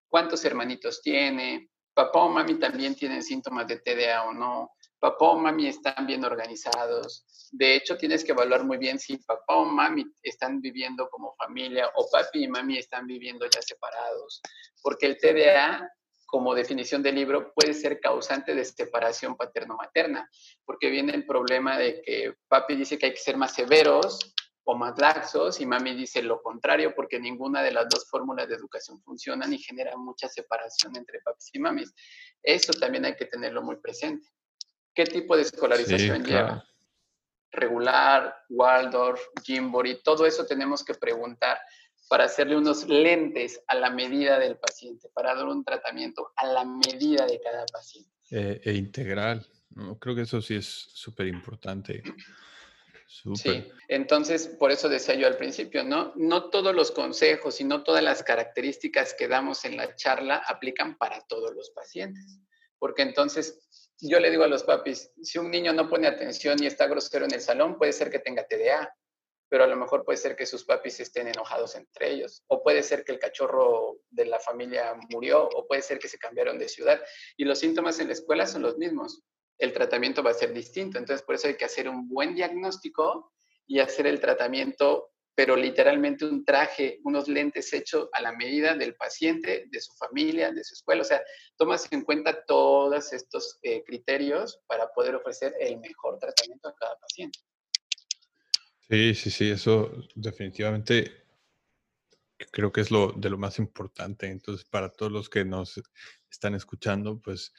cuántos 0.09 0.45
hermanitos 0.45 1.03
tiene, 1.03 1.71
papá 1.95 2.21
o 2.21 2.29
mami 2.31 2.55
también 2.59 2.95
tienen 2.95 3.23
síntomas 3.23 3.67
de 3.67 3.81
TDA 3.81 4.25
o 4.25 4.33
no, 4.33 4.73
papá 5.07 5.27
o 5.27 5.39
mami 5.39 5.69
están 5.69 6.05
bien 6.05 6.25
organizados. 6.25 7.25
De 7.53 7.77
hecho, 7.77 7.97
tienes 7.97 8.25
que 8.25 8.33
evaluar 8.33 8.65
muy 8.65 8.77
bien 8.77 8.99
si 8.99 9.19
papá 9.19 9.55
o 9.55 9.65
mami 9.65 10.05
están 10.21 10.61
viviendo 10.61 11.09
como 11.11 11.33
familia 11.37 11.89
o 11.95 12.09
papi 12.11 12.43
y 12.43 12.49
mami 12.49 12.79
están 12.79 13.07
viviendo 13.07 13.47
ya 13.47 13.63
separados. 13.63 14.43
Porque 14.83 15.07
el 15.07 15.17
TDA, 15.17 15.89
como 16.27 16.57
definición 16.57 17.05
del 17.05 17.15
libro, 17.15 17.53
puede 17.55 17.73
ser 17.73 18.01
causante 18.01 18.53
de 18.53 18.65
separación 18.65 19.37
paterno-materna, 19.37 20.29
porque 20.65 20.91
viene 20.91 21.15
el 21.15 21.25
problema 21.25 21.79
de 21.79 22.03
que 22.03 22.35
papi 22.49 22.75
dice 22.75 22.99
que 22.99 23.07
hay 23.07 23.13
que 23.13 23.19
ser 23.29 23.37
más 23.37 23.55
severos 23.55 24.35
o 24.65 24.75
más 24.75 24.99
laxos 24.99 25.61
y 25.61 25.67
mami 25.67 25.95
dice 25.95 26.21
lo 26.21 26.43
contrario 26.43 26.93
porque 26.97 27.21
ninguna 27.21 27.63
de 27.63 27.71
las 27.71 27.89
dos 27.89 28.11
fórmulas 28.11 28.49
de 28.49 28.57
educación 28.57 29.01
funcionan 29.03 29.53
y 29.53 29.59
genera 29.59 29.97
mucha 29.97 30.29
separación 30.29 30.97
entre 30.97 31.21
papis 31.21 31.51
y 31.53 31.61
mamis. 31.61 31.95
Eso 32.43 32.73
también 32.73 33.05
hay 33.05 33.15
que 33.15 33.27
tenerlo 33.27 33.63
muy 33.63 33.77
presente. 33.77 34.27
¿Qué 34.97 35.05
tipo 35.05 35.37
de 35.37 35.43
escolarización 35.43 36.25
lleva? 36.25 36.67
Regular, 37.53 38.35
Waldorf, 38.49 39.21
Gimbori, 39.45 40.03
todo 40.03 40.25
eso 40.25 40.47
tenemos 40.47 40.83
que 40.83 40.95
preguntar 40.95 41.59
para 42.09 42.25
hacerle 42.25 42.57
unos 42.57 42.89
lentes 42.89 43.61
a 43.67 43.75
la 43.75 43.91
medida 43.91 44.39
del 44.39 44.57
paciente, 44.57 45.11
para 45.13 45.35
dar 45.35 45.47
un 45.47 45.63
tratamiento 45.63 46.33
a 46.37 46.47
la 46.47 46.65
medida 46.65 47.27
de 47.27 47.39
cada 47.43 47.67
paciente. 47.67 48.11
Eh, 48.31 48.61
e 48.65 48.73
integral. 48.73 49.47
Creo 50.01 50.15
que 50.15 50.23
eso 50.23 50.41
sí 50.41 50.55
es 50.55 50.67
súper 50.67 51.27
importante. 51.27 52.03
Sí, 53.35 53.71
entonces 53.89 54.49
por 54.49 54.71
eso 54.71 54.89
decía 54.89 55.15
yo 55.15 55.27
al 55.27 55.37
principio, 55.37 55.85
¿no? 55.85 56.13
No 56.17 56.49
todos 56.49 56.75
los 56.75 56.91
consejos 56.91 57.61
y 57.61 57.65
no 57.65 57.83
todas 57.85 58.03
las 58.03 58.23
características 58.23 59.15
que 59.15 59.29
damos 59.29 59.65
en 59.67 59.77
la 59.77 59.95
charla 59.95 60.37
aplican 60.37 60.97
para 60.97 61.21
todos 61.27 61.55
los 61.55 61.71
pacientes, 61.71 62.41
porque 62.79 63.03
entonces 63.03 63.86
yo 64.01 64.21
le 64.21 64.31
digo 64.31 64.45
a 64.45 64.49
los 64.49 64.65
papis, 64.65 65.11
si 65.23 65.39
un 65.39 65.51
niño 65.51 65.73
no 65.73 65.89
pone 65.89 66.07
atención 66.07 66.63
y 66.63 66.67
está 66.67 66.87
grosero 66.87 67.25
en 67.25 67.35
el 67.35 67.41
salón, 67.41 67.79
puede 67.79 67.93
ser 67.93 68.11
que 68.11 68.19
tenga 68.19 68.47
TDA, 68.47 68.95
pero 69.49 69.65
a 69.65 69.67
lo 69.67 69.77
mejor 69.77 70.05
puede 70.05 70.19
ser 70.19 70.37
que 70.37 70.45
sus 70.45 70.65
papis 70.65 71.01
estén 71.01 71.29
enojados 71.29 71.75
entre 71.77 72.11
ellos, 72.11 72.43
o 72.49 72.63
puede 72.63 72.83
ser 72.83 73.05
que 73.05 73.13
el 73.13 73.19
cachorro 73.19 73.99
de 74.11 74.27
la 74.27 74.41
familia 74.41 74.95
murió, 75.11 75.49
o 75.49 75.67
puede 75.67 75.83
ser 75.83 75.99
que 75.99 76.09
se 76.09 76.19
cambiaron 76.19 76.59
de 76.59 76.69
ciudad, 76.69 77.01
y 77.37 77.45
los 77.45 77.59
síntomas 77.59 77.99
en 78.01 78.09
la 78.09 78.15
escuela 78.15 78.47
son 78.47 78.63
los 78.63 78.77
mismos. 78.77 79.23
El 79.59 79.73
tratamiento 79.73 80.23
va 80.23 80.33
a 80.33 80.35
ser 80.35 80.53
distinto, 80.53 80.99
entonces 80.99 81.25
por 81.25 81.37
eso 81.37 81.49
hay 81.49 81.57
que 81.57 81.65
hacer 81.65 81.89
un 81.89 82.09
buen 82.09 82.35
diagnóstico 82.35 83.33
y 83.67 83.79
hacer 83.79 84.07
el 84.07 84.21
tratamiento 84.21 85.11
pero 85.37 85.55
literalmente 85.55 86.25
un 86.25 86.47
traje, 86.47 86.99
unos 87.05 87.29
lentes 87.29 87.71
hechos 87.75 88.09
a 88.13 88.23
la 88.23 88.33
medida 88.33 88.75
del 88.75 88.97
paciente, 88.97 89.67
de 89.71 89.81
su 89.83 89.93
familia, 89.93 90.51
de 90.51 90.65
su 90.65 90.75
escuela. 90.75 91.03
O 91.03 91.05
sea, 91.05 91.23
tomas 91.57 91.87
en 91.93 92.03
cuenta 92.03 92.43
todos 92.47 93.13
estos 93.13 93.59
eh, 93.63 93.85
criterios 93.85 94.59
para 94.67 94.89
poder 94.89 95.15
ofrecer 95.15 95.55
el 95.61 95.79
mejor 95.79 96.19
tratamiento 96.19 96.69
a 96.69 96.75
cada 96.75 96.97
paciente. 96.99 97.39
Sí, 98.89 99.15
sí, 99.15 99.31
sí, 99.31 99.51
eso 99.51 99.93
definitivamente 100.15 101.27
creo 102.51 102.73
que 102.73 102.81
es 102.81 102.91
lo 102.91 103.13
de 103.13 103.29
lo 103.29 103.37
más 103.37 103.59
importante. 103.59 104.29
Entonces, 104.29 104.65
para 104.65 104.91
todos 104.91 105.13
los 105.13 105.29
que 105.29 105.45
nos 105.45 105.83
están 106.31 106.55
escuchando, 106.55 107.21
pues 107.21 107.53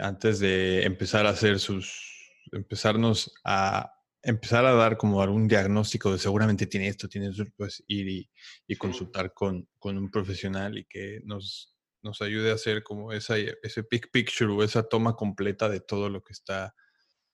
antes 0.00 0.40
de 0.40 0.82
empezar 0.82 1.26
a 1.26 1.30
hacer 1.30 1.60
sus, 1.60 2.34
empezarnos 2.50 3.32
a 3.44 3.97
empezar 4.22 4.64
a 4.64 4.72
dar 4.72 4.96
como 4.96 5.22
algún 5.22 5.48
diagnóstico 5.48 6.12
de 6.12 6.18
seguramente 6.18 6.66
tiene 6.66 6.88
esto, 6.88 7.08
tiene 7.08 7.28
eso, 7.28 7.44
pues 7.56 7.82
ir 7.86 8.28
y, 8.66 8.76
consultar 8.76 9.32
con, 9.32 9.68
con, 9.78 9.96
un 9.96 10.10
profesional 10.10 10.78
y 10.78 10.84
que 10.84 11.20
nos, 11.24 11.76
nos 12.02 12.20
ayude 12.22 12.50
a 12.50 12.54
hacer 12.54 12.82
como 12.82 13.12
esa, 13.12 13.36
ese 13.36 13.84
big 13.90 14.10
picture 14.10 14.52
o 14.52 14.62
esa 14.62 14.82
toma 14.82 15.14
completa 15.14 15.68
de 15.68 15.80
todo 15.80 16.08
lo 16.08 16.22
que 16.22 16.32
está 16.32 16.74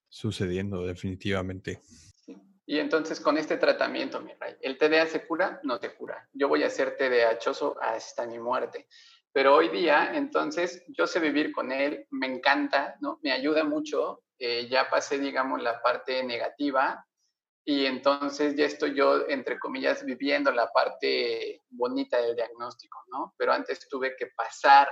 sucediendo 0.09 0.87
definitivamente. 0.87 1.81
Y 2.67 2.79
entonces 2.79 3.21
con 3.21 3.37
este 3.37 3.59
tratamiento, 3.59 4.21
mi 4.21 4.33
rey, 4.35 4.55
¿el 4.63 4.79
TDA 4.79 5.07
se 5.07 5.27
cura? 5.27 5.61
No 5.65 5.81
te 5.81 5.95
cura. 5.95 6.29
Yo 6.33 6.49
voy 6.49 6.63
a 6.63 6.71
ser 6.71 6.97
TDAchoso 6.97 7.77
hasta 7.81 8.27
mi 8.27 8.39
muerte. 8.39 8.87
Pero 9.35 9.57
hoy 9.57 9.69
día, 9.69 10.13
entonces, 10.15 10.85
yo 10.97 11.09
sé 11.09 11.19
vivir 11.19 11.51
con 11.51 11.73
él, 11.73 12.07
me 12.11 12.29
encanta, 12.29 12.97
¿no? 13.01 13.19
Me 13.25 13.33
ayuda 13.33 13.65
mucho. 13.65 14.23
Eh, 14.39 14.69
ya 14.71 14.89
pasé, 14.89 15.19
digamos, 15.19 15.61
la 15.61 15.83
parte 15.83 16.23
negativa 16.23 17.05
y 17.65 17.87
entonces 17.87 18.55
ya 18.55 18.67
estoy 18.67 18.95
yo, 18.95 19.27
entre 19.29 19.59
comillas, 19.59 20.05
viviendo 20.05 20.53
la 20.53 20.69
parte 20.69 21.63
bonita 21.69 22.19
del 22.19 22.37
diagnóstico, 22.37 23.03
¿no? 23.09 23.35
Pero 23.37 23.53
antes 23.53 23.89
tuve 23.89 24.15
que 24.17 24.29
pasar 24.37 24.89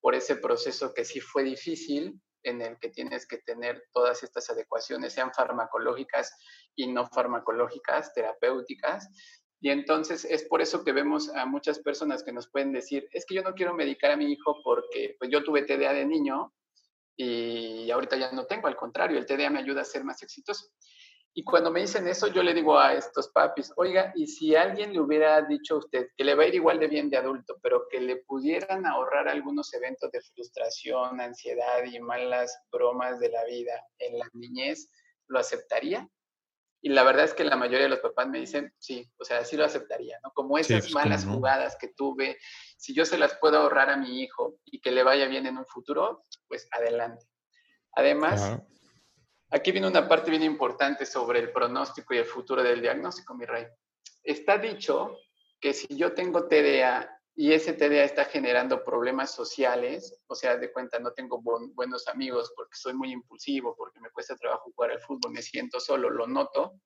por 0.00 0.14
ese 0.14 0.36
proceso 0.36 0.92
que 0.92 1.06
sí 1.06 1.20
fue 1.20 1.42
difícil, 1.42 2.20
en 2.42 2.60
el 2.60 2.78
que 2.78 2.90
tienes 2.90 3.26
que 3.26 3.38
tener 3.38 3.84
todas 3.92 4.22
estas 4.22 4.50
adecuaciones, 4.50 5.12
sean 5.12 5.32
farmacológicas 5.32 6.36
y 6.76 6.86
no 6.86 7.06
farmacológicas, 7.06 8.12
terapéuticas. 8.12 9.08
Y 9.60 9.70
entonces 9.70 10.24
es 10.24 10.44
por 10.44 10.62
eso 10.62 10.84
que 10.84 10.92
vemos 10.92 11.28
a 11.34 11.44
muchas 11.44 11.80
personas 11.80 12.22
que 12.22 12.32
nos 12.32 12.48
pueden 12.48 12.72
decir, 12.72 13.08
es 13.12 13.26
que 13.26 13.34
yo 13.34 13.42
no 13.42 13.54
quiero 13.54 13.74
medicar 13.74 14.12
a 14.12 14.16
mi 14.16 14.30
hijo 14.32 14.60
porque 14.62 15.16
pues 15.18 15.30
yo 15.30 15.42
tuve 15.42 15.62
TDA 15.62 15.92
de 15.92 16.06
niño 16.06 16.54
y 17.16 17.90
ahorita 17.90 18.16
ya 18.16 18.30
no 18.30 18.46
tengo, 18.46 18.68
al 18.68 18.76
contrario, 18.76 19.18
el 19.18 19.26
TDA 19.26 19.50
me 19.50 19.58
ayuda 19.58 19.80
a 19.82 19.84
ser 19.84 20.04
más 20.04 20.22
exitoso. 20.22 20.68
Y 21.34 21.44
cuando 21.44 21.70
me 21.70 21.80
dicen 21.80 22.06
eso, 22.08 22.26
yo 22.28 22.42
le 22.42 22.54
digo 22.54 22.78
a 22.78 22.94
estos 22.94 23.28
papis, 23.28 23.72
oiga, 23.76 24.12
y 24.16 24.26
si 24.26 24.56
alguien 24.56 24.92
le 24.92 25.00
hubiera 25.00 25.40
dicho 25.42 25.74
a 25.74 25.78
usted 25.78 26.08
que 26.16 26.24
le 26.24 26.34
va 26.34 26.44
a 26.44 26.46
ir 26.46 26.54
igual 26.54 26.80
de 26.80 26.88
bien 26.88 27.10
de 27.10 27.16
adulto, 27.16 27.58
pero 27.62 27.86
que 27.88 28.00
le 28.00 28.16
pudieran 28.16 28.86
ahorrar 28.86 29.28
algunos 29.28 29.72
eventos 29.74 30.10
de 30.10 30.20
frustración, 30.20 31.20
ansiedad 31.20 31.84
y 31.84 32.00
malas 32.00 32.56
bromas 32.72 33.20
de 33.20 33.30
la 33.30 33.44
vida 33.44 33.72
en 33.98 34.18
la 34.18 34.28
niñez, 34.32 34.90
¿lo 35.28 35.38
aceptaría? 35.38 36.08
Y 36.80 36.90
la 36.90 37.02
verdad 37.02 37.24
es 37.24 37.34
que 37.34 37.44
la 37.44 37.56
mayoría 37.56 37.84
de 37.84 37.88
los 37.88 38.00
papás 38.00 38.28
me 38.28 38.38
dicen, 38.38 38.72
sí, 38.78 39.10
o 39.18 39.24
sea, 39.24 39.44
sí 39.44 39.56
lo 39.56 39.64
aceptaría, 39.64 40.18
¿no? 40.22 40.30
Como 40.32 40.58
esas 40.58 40.82
pues, 40.82 40.94
malas 40.94 41.24
jugadas 41.24 41.76
que 41.80 41.88
tuve, 41.88 42.38
si 42.76 42.94
yo 42.94 43.04
se 43.04 43.18
las 43.18 43.36
puedo 43.38 43.58
ahorrar 43.58 43.90
a 43.90 43.96
mi 43.96 44.22
hijo 44.22 44.58
y 44.64 44.80
que 44.80 44.92
le 44.92 45.02
vaya 45.02 45.26
bien 45.26 45.46
en 45.46 45.58
un 45.58 45.66
futuro, 45.66 46.24
pues 46.46 46.68
adelante. 46.70 47.26
Además, 47.92 48.60
Aquí 49.50 49.72
viene 49.72 49.88
una 49.88 50.06
parte 50.06 50.30
bien 50.30 50.42
importante 50.42 51.06
sobre 51.06 51.38
el 51.40 51.52
pronóstico 51.52 52.12
y 52.12 52.18
el 52.18 52.26
futuro 52.26 52.62
del 52.62 52.82
diagnóstico, 52.82 53.34
mi 53.34 53.46
rey. 53.46 53.66
Está 54.22 54.58
dicho 54.58 55.16
que 55.58 55.72
si 55.72 55.86
yo 55.96 56.12
tengo 56.12 56.46
TDA 56.46 57.17
y 57.40 57.52
ese 57.52 57.72
TDA 57.72 58.02
está 58.02 58.24
generando 58.24 58.82
problemas 58.82 59.32
sociales, 59.32 60.18
o 60.26 60.34
sea, 60.34 60.56
de 60.56 60.72
cuenta 60.72 60.98
no 60.98 61.12
tengo 61.12 61.40
buenos 61.40 62.08
amigos 62.08 62.52
porque 62.56 62.74
soy 62.74 62.94
muy 62.94 63.12
impulsivo, 63.12 63.76
porque 63.76 64.00
me 64.00 64.10
cuesta 64.10 64.34
trabajo 64.34 64.72
jugar 64.74 64.90
al 64.90 65.00
fútbol, 65.00 65.30
me 65.30 65.40
siento 65.40 65.78
solo, 65.78 66.10
lo 66.10 66.26
noto, 66.26 66.80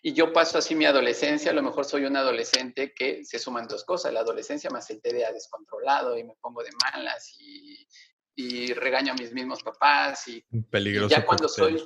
y 0.00 0.14
yo 0.14 0.32
paso 0.32 0.56
así 0.56 0.74
mi 0.74 0.86
adolescencia, 0.86 1.50
a 1.50 1.54
lo 1.54 1.62
mejor 1.62 1.84
soy 1.84 2.06
un 2.06 2.16
adolescente 2.16 2.94
que 2.94 3.22
se 3.22 3.38
suman 3.38 3.68
dos 3.68 3.84
cosas, 3.84 4.10
la 4.10 4.20
adolescencia 4.20 4.70
más 4.70 4.88
el 4.88 5.02
TDA 5.02 5.32
descontrolado 5.32 6.16
y 6.16 6.24
me 6.24 6.36
pongo 6.40 6.62
de 6.62 6.70
malas 6.82 7.36
y 7.38 7.86
y 8.40 8.72
regaño 8.72 9.12
a 9.12 9.16
mis 9.16 9.32
mismos 9.32 9.62
papás 9.62 10.26
y, 10.28 10.42
Peligroso 10.70 11.14
ya 11.14 11.24
cuando 11.24 11.48
soy, 11.48 11.82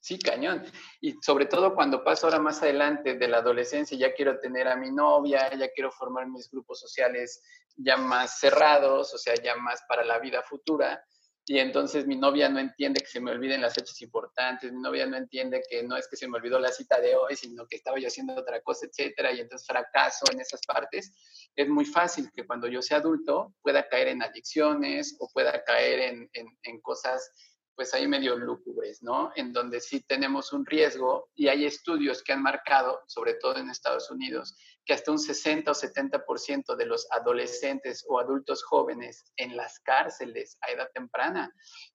sí, 0.00 0.18
cañón. 0.18 0.64
Y 1.00 1.14
sobre 1.22 1.46
todo 1.46 1.74
cuando 1.74 2.02
paso 2.02 2.26
ahora 2.26 2.38
más 2.38 2.62
adelante 2.62 3.14
de 3.14 3.28
la 3.28 3.38
adolescencia, 3.38 3.96
ya 3.96 4.12
quiero 4.14 4.38
tener 4.40 4.68
a 4.68 4.76
mi 4.76 4.90
novia, 4.90 5.52
ya 5.54 5.68
quiero 5.70 5.90
formar 5.92 6.28
mis 6.28 6.50
grupos 6.50 6.80
sociales 6.80 7.42
ya 7.76 7.96
más 7.96 8.38
cerrados, 8.38 9.14
o 9.14 9.18
sea, 9.18 9.34
ya 9.34 9.56
más 9.56 9.80
para 9.88 10.04
la 10.04 10.18
vida 10.18 10.42
futura 10.42 11.02
y 11.50 11.58
entonces 11.58 12.06
mi 12.06 12.14
novia 12.14 12.48
no 12.48 12.60
entiende 12.60 13.00
que 13.00 13.08
se 13.08 13.20
me 13.20 13.32
olviden 13.32 13.60
las 13.60 13.74
fechas 13.74 14.00
importantes, 14.02 14.72
mi 14.72 14.80
novia 14.80 15.04
no 15.06 15.16
entiende 15.16 15.60
que 15.68 15.82
no 15.82 15.96
es 15.96 16.06
que 16.06 16.16
se 16.16 16.28
me 16.28 16.36
olvidó 16.36 16.60
la 16.60 16.70
cita 16.70 17.00
de 17.00 17.16
hoy, 17.16 17.34
sino 17.34 17.66
que 17.66 17.74
estaba 17.74 17.98
yo 17.98 18.06
haciendo 18.06 18.34
otra 18.34 18.60
cosa, 18.60 18.86
etcétera, 18.86 19.32
y 19.32 19.40
entonces 19.40 19.66
fracaso 19.66 20.26
en 20.32 20.40
esas 20.40 20.60
partes, 20.64 21.12
es 21.56 21.68
muy 21.68 21.84
fácil 21.84 22.30
que 22.32 22.46
cuando 22.46 22.68
yo 22.68 22.80
sea 22.82 22.98
adulto 22.98 23.52
pueda 23.62 23.88
caer 23.88 24.06
en 24.06 24.22
adicciones 24.22 25.16
o 25.18 25.28
pueda 25.32 25.64
caer 25.64 25.98
en, 25.98 26.30
en, 26.34 26.46
en 26.62 26.80
cosas 26.82 27.32
pues 27.80 27.94
ahí 27.94 28.06
medio 28.06 28.36
lúgubres, 28.36 29.02
¿no? 29.02 29.32
En 29.36 29.54
donde 29.54 29.80
sí 29.80 30.02
tenemos 30.02 30.52
un 30.52 30.66
riesgo 30.66 31.30
y 31.34 31.48
hay 31.48 31.64
estudios 31.64 32.22
que 32.22 32.34
han 32.34 32.42
marcado, 32.42 33.00
sobre 33.06 33.36
todo 33.36 33.56
en 33.56 33.70
Estados 33.70 34.10
Unidos, 34.10 34.54
que 34.84 34.92
hasta 34.92 35.10
un 35.10 35.18
60 35.18 35.70
o 35.70 35.74
70% 35.74 36.76
de 36.76 36.84
los 36.84 37.10
adolescentes 37.10 38.04
o 38.06 38.20
adultos 38.20 38.62
jóvenes 38.64 39.24
en 39.38 39.56
las 39.56 39.80
cárceles 39.80 40.58
a 40.60 40.72
edad 40.72 40.90
temprana 40.92 41.50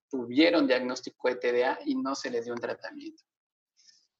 tuvieron 0.09 0.65
diagnóstico 0.65 1.27
de 1.27 1.35
TDA 1.35 1.77
y 1.85 1.93
no 1.93 2.15
se 2.15 2.31
les 2.31 2.45
dio 2.45 2.55
un 2.55 2.59
tratamiento. 2.59 3.21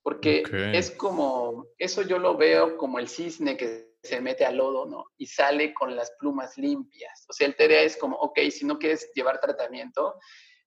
Porque 0.03 0.43
es 0.71 0.91
como, 0.91 1.65
eso 1.79 2.03
yo 2.03 2.19
lo 2.19 2.37
veo 2.37 2.77
como 2.77 2.99
el 2.99 3.09
cisne 3.09 3.57
que 3.57 3.95
se 4.03 4.21
mete 4.21 4.45
al 4.45 4.57
lodo, 4.57 4.85
¿no? 4.85 5.05
Y 5.17 5.25
sale 5.25 5.73
con 5.73 5.95
las 5.95 6.11
plumas 6.19 6.59
limpias. 6.59 7.25
O 7.27 7.33
sea, 7.33 7.47
el 7.47 7.55
TDA 7.55 7.81
es 7.81 7.97
como, 7.97 8.17
ok, 8.17 8.37
si 8.51 8.67
no 8.67 8.77
quieres 8.77 9.09
llevar 9.15 9.39
tratamiento, 9.39 10.13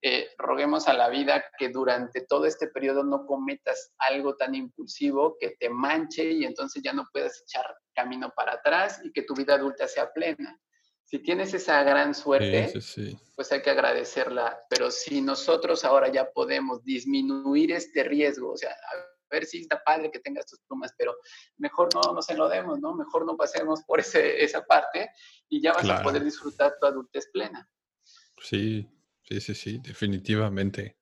eh, 0.00 0.28
roguemos 0.38 0.86
a 0.86 0.92
la 0.92 1.08
vida 1.08 1.44
que 1.58 1.70
durante 1.70 2.20
todo 2.20 2.44
este 2.46 2.68
periodo 2.68 3.02
no 3.02 3.26
cometas 3.26 3.92
algo 3.98 4.36
tan 4.36 4.54
impulsivo 4.54 5.36
que 5.40 5.56
te 5.58 5.68
manche 5.68 6.30
y 6.30 6.44
entonces 6.44 6.82
ya 6.82 6.92
no 6.92 7.08
puedas 7.12 7.42
echar 7.42 7.66
camino 7.94 8.32
para 8.36 8.54
atrás 8.54 9.00
y 9.02 9.10
que 9.10 9.22
tu 9.22 9.34
vida 9.34 9.54
adulta 9.54 9.88
sea 9.88 10.12
plena. 10.12 10.56
Si 11.04 11.18
tienes 11.18 11.52
esa 11.54 11.82
gran 11.82 12.14
suerte, 12.14 12.72
pues 13.34 13.50
hay 13.50 13.62
que 13.62 13.70
agradecerla. 13.70 14.60
Pero 14.68 14.90
si 14.90 15.20
nosotros 15.20 15.84
ahora 15.84 16.08
ya 16.12 16.30
podemos 16.30 16.84
disminuir 16.84 17.72
este 17.72 18.04
riesgo, 18.04 18.52
o 18.52 18.56
sea, 18.56 18.70
a 18.70 19.34
ver 19.34 19.46
si 19.46 19.62
está 19.62 19.82
padre 19.82 20.10
que 20.10 20.20
tengas 20.20 20.46
tus 20.46 20.60
plumas, 20.60 20.92
pero 20.96 21.16
mejor 21.56 21.88
no 21.94 22.12
nos 22.12 22.28
enlodemos, 22.28 22.78
¿no? 22.78 22.94
Mejor 22.94 23.24
no 23.26 23.36
pasemos 23.36 23.82
por 23.84 24.00
ese, 24.00 24.44
esa 24.44 24.64
parte 24.64 25.10
y 25.48 25.60
ya 25.60 25.72
vas 25.72 25.88
a 25.88 26.02
poder 26.02 26.22
disfrutar 26.22 26.76
tu 26.78 26.86
adultez 26.86 27.28
plena. 27.32 27.68
Sí, 28.40 28.86
Sí, 29.28 29.42
sí, 29.42 29.54
sí, 29.54 29.78
definitivamente. 29.84 30.96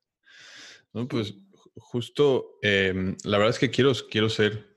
No, 0.93 1.07
pues 1.07 1.37
justo, 1.77 2.59
em, 2.61 3.16
la 3.22 3.39
verdad 3.39 3.55
es 3.55 3.61
que 3.61 3.70
quiero, 3.70 3.93
quiero 4.11 4.29
ser 4.29 4.77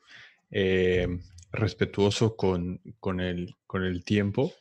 em, 0.52 1.20
respetuoso 1.52 2.36
con, 2.36 2.80
el, 3.20 3.56
con 3.66 3.84
el 3.84 4.04
tiempo. 4.04 4.54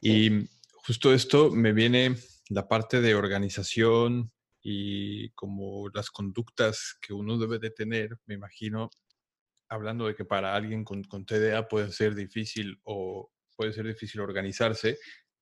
Y 0.00 0.48
justo 0.72 1.14
esto 1.14 1.50
me 1.52 1.72
viene 1.72 2.16
la 2.48 2.66
parte 2.66 3.00
de 3.00 3.14
organización 3.14 4.32
y 4.60 5.30
como 5.30 5.88
las 5.94 6.10
conductas 6.10 6.98
que 7.00 7.12
uno 7.12 7.38
debe 7.38 7.60
de 7.60 7.70
tener, 7.70 8.18
me 8.26 8.34
imagino, 8.34 8.90
hablando 9.68 10.08
de 10.08 10.16
que 10.16 10.24
para 10.24 10.56
alguien 10.56 10.82
con, 10.82 11.04
con 11.04 11.24
TDA 11.24 11.68
puede 11.68 11.92
ser 11.92 12.16
difícil 12.16 12.80
o 12.82 13.30
puede 13.54 13.72
ser 13.72 13.86
difícil 13.86 14.20
organizarse, 14.20 14.98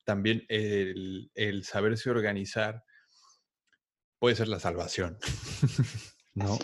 también 0.09 0.47
el, 0.49 1.65
saberse 1.65 2.09
organizar 2.09 2.83
puede 4.19 4.37
ser 4.37 4.49
la 4.49 4.59
salvación, 4.59 5.19
¿no? 6.35 6.59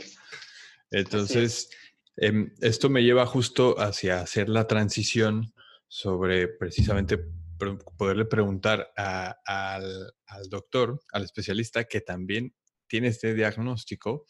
Entonces, 0.90 1.68
em, 2.16 2.54
esto 2.62 2.88
me 2.88 3.02
lleva 3.02 3.26
justo 3.26 3.78
hacia 3.78 4.22
hacer 4.22 4.48
la 4.48 4.66
transición 4.66 5.52
sobre 5.88 6.48
precisamente 6.48 7.18
poderle 7.98 8.24
preguntar 8.24 8.90
al, 8.96 9.36
al, 10.24 10.48
doctor, 10.48 11.02
al 11.12 11.24
especialista 11.24 11.84
que 11.84 12.00
también 12.00 12.54
tiene 12.86 13.08
este 13.08 13.34
diagnóstico, 13.34 14.24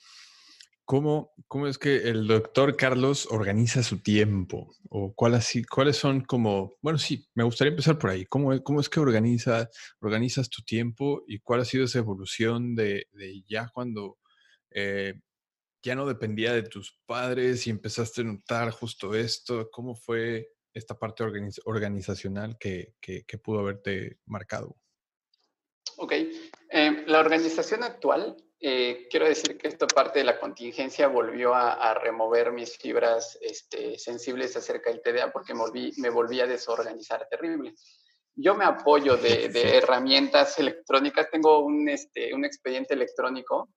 ¿Cómo, 0.86 1.32
¿Cómo 1.48 1.66
es 1.66 1.78
que 1.78 2.08
el 2.08 2.26
doctor 2.26 2.76
Carlos 2.76 3.26
organiza 3.30 3.82
su 3.82 4.02
tiempo? 4.02 4.74
¿O 4.90 5.14
cuáles, 5.14 5.50
cuáles 5.70 5.96
son 5.96 6.20
como, 6.20 6.76
bueno, 6.82 6.98
sí, 6.98 7.26
me 7.34 7.42
gustaría 7.42 7.70
empezar 7.70 7.98
por 7.98 8.10
ahí. 8.10 8.26
¿Cómo, 8.26 8.62
cómo 8.62 8.80
es 8.80 8.90
que 8.90 9.00
organiza, 9.00 9.70
organizas 10.00 10.50
tu 10.50 10.62
tiempo 10.62 11.24
y 11.26 11.38
cuál 11.38 11.60
ha 11.60 11.64
sido 11.64 11.86
esa 11.86 12.00
evolución 12.00 12.74
de, 12.74 13.06
ya 13.48 13.70
cuando 13.72 14.18
eh, 14.70 15.14
ya 15.82 15.94
no 15.94 16.06
dependía 16.06 16.52
de 16.52 16.64
tus 16.64 16.98
padres 17.06 17.66
y 17.66 17.70
empezaste 17.70 18.20
a 18.20 18.24
notar 18.24 18.70
justo 18.70 19.14
esto? 19.14 19.70
¿Cómo 19.70 19.94
fue 19.94 20.50
esta 20.74 20.98
parte 20.98 21.24
organizacional 21.64 22.58
que, 22.58 22.94
que, 23.00 23.38
pudo 23.38 23.60
haberte 23.60 24.18
marcado? 24.26 24.76
Ok, 25.96 26.12
Eh, 26.70 27.04
la 27.06 27.20
organización 27.20 27.84
actual, 27.84 28.36
eh, 28.66 29.08
quiero 29.10 29.26
decir 29.26 29.58
que 29.58 29.68
esto 29.68 29.86
parte 29.86 30.20
de 30.20 30.24
la 30.24 30.40
contingencia 30.40 31.06
volvió 31.06 31.54
a, 31.54 31.92
remover 31.92 32.50
mis 32.50 32.78
fibras 32.78 33.38
este, 33.42 33.98
sensibles 33.98 34.56
acerca 34.56 34.88
del 34.88 35.02
TDA 35.02 35.30
porque 35.30 35.52
me 35.52 35.60
volví, 35.60 35.92
me 35.98 36.08
volví 36.08 36.40
a 36.40 36.46
desorganizar 36.46 37.28
terrible. 37.28 37.74
Yo 38.34 38.54
me 38.54 38.64
apoyo 38.64 39.18
de, 39.18 39.50
herramientas 39.76 40.58
electrónicas, 40.58 41.30
tengo 41.30 41.58
un, 41.58 41.90
este, 41.90 42.32
un 42.32 42.46
expediente 42.46 42.94
electrónico 42.94 43.68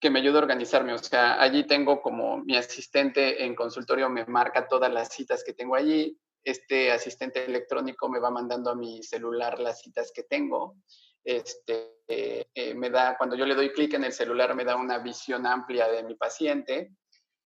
que 0.00 0.08
me 0.08 0.20
ayuda 0.20 0.38
a 0.38 0.42
organizarme. 0.44 0.94
O 0.94 0.98
sea, 0.98 1.38
allí 1.38 1.66
tengo 1.66 2.00
como 2.00 2.38
mi 2.38 2.56
asistente 2.56 3.44
en 3.44 3.54
consultorio 3.54 4.08
me 4.08 4.24
marca 4.24 4.66
todas 4.66 4.90
las 4.90 5.10
citas 5.10 5.44
que 5.44 5.52
tengo 5.52 5.74
allí. 5.74 6.18
Este 6.42 6.90
asistente 6.90 7.44
electrónico 7.44 8.08
me 8.08 8.18
va 8.18 8.30
mandando 8.30 8.70
a 8.70 8.74
mi 8.74 9.02
celular 9.02 9.60
las 9.60 9.82
citas 9.82 10.10
que 10.10 10.22
tengo. 10.22 10.76
Este, 11.24 12.00
eh, 12.08 12.74
me 12.74 12.90
da, 12.90 13.16
cuando 13.16 13.36
yo 13.36 13.46
le 13.46 13.54
doy 13.54 13.72
clic 13.72 13.94
en 13.94 14.04
el 14.04 14.12
celular, 14.12 14.54
me 14.54 14.64
da 14.64 14.76
una 14.76 14.98
visión 14.98 15.46
amplia 15.46 15.88
de 15.88 16.02
mi 16.02 16.14
paciente. 16.14 16.96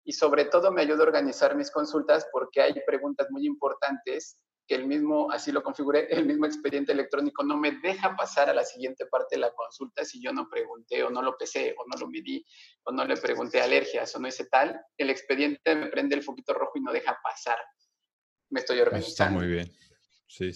Y 0.04 0.14
sobre 0.14 0.46
todo 0.46 0.72
me 0.72 0.82
ayuda 0.82 1.00
a 1.00 1.08
organizar 1.08 1.56
mis 1.56 1.72
consultas 1.72 2.28
porque 2.32 2.62
hay 2.62 2.74
preguntas 2.86 3.28
muy 3.30 3.46
importantes 3.46 4.40
que 4.68 4.76
el 4.76 4.88
mismo, 4.88 5.32
así 5.32 5.52
lo 5.52 5.64
configuré, 5.64 6.08
el 6.12 6.26
mismo 6.26 6.46
expediente 6.46 6.92
electrónico 6.92 7.44
no 7.44 7.58
me 7.58 7.72
deja 7.84 8.16
pasar 8.16 8.50
a 8.50 8.54
la 8.54 8.64
siguiente 8.64 9.06
parte 9.06 9.36
de 9.36 9.42
la 9.42 9.52
consulta 9.54 10.06
si 10.06 10.22
yo 10.22 10.32
no 10.32 10.48
pregunté 10.50 11.04
o 11.04 11.10
no 11.10 11.22
lo 11.22 11.38
pesé 11.38 11.76
o 11.78 11.86
no 11.88 12.00
lo 12.00 12.08
medí 12.08 12.46
o 12.84 12.92
no 12.92 13.06
le 13.06 13.18
pregunté 13.18 13.62
alergias 13.62 14.16
o 14.16 14.20
no 14.20 14.28
hice 14.28 14.46
tal, 14.46 14.80
el 14.98 15.10
expediente 15.10 15.76
me 15.76 15.88
prende 15.88 16.16
el 16.16 16.24
foquito 16.24 16.54
rojo 16.54 16.74
y 16.76 16.82
no 16.82 16.92
deja 16.92 17.20
pasar. 17.22 17.58
Me 18.50 18.62
estoy 18.62 18.80
organizando. 18.80 19.12
Está 19.12 19.30
muy 19.30 19.48
bien. 19.48 19.72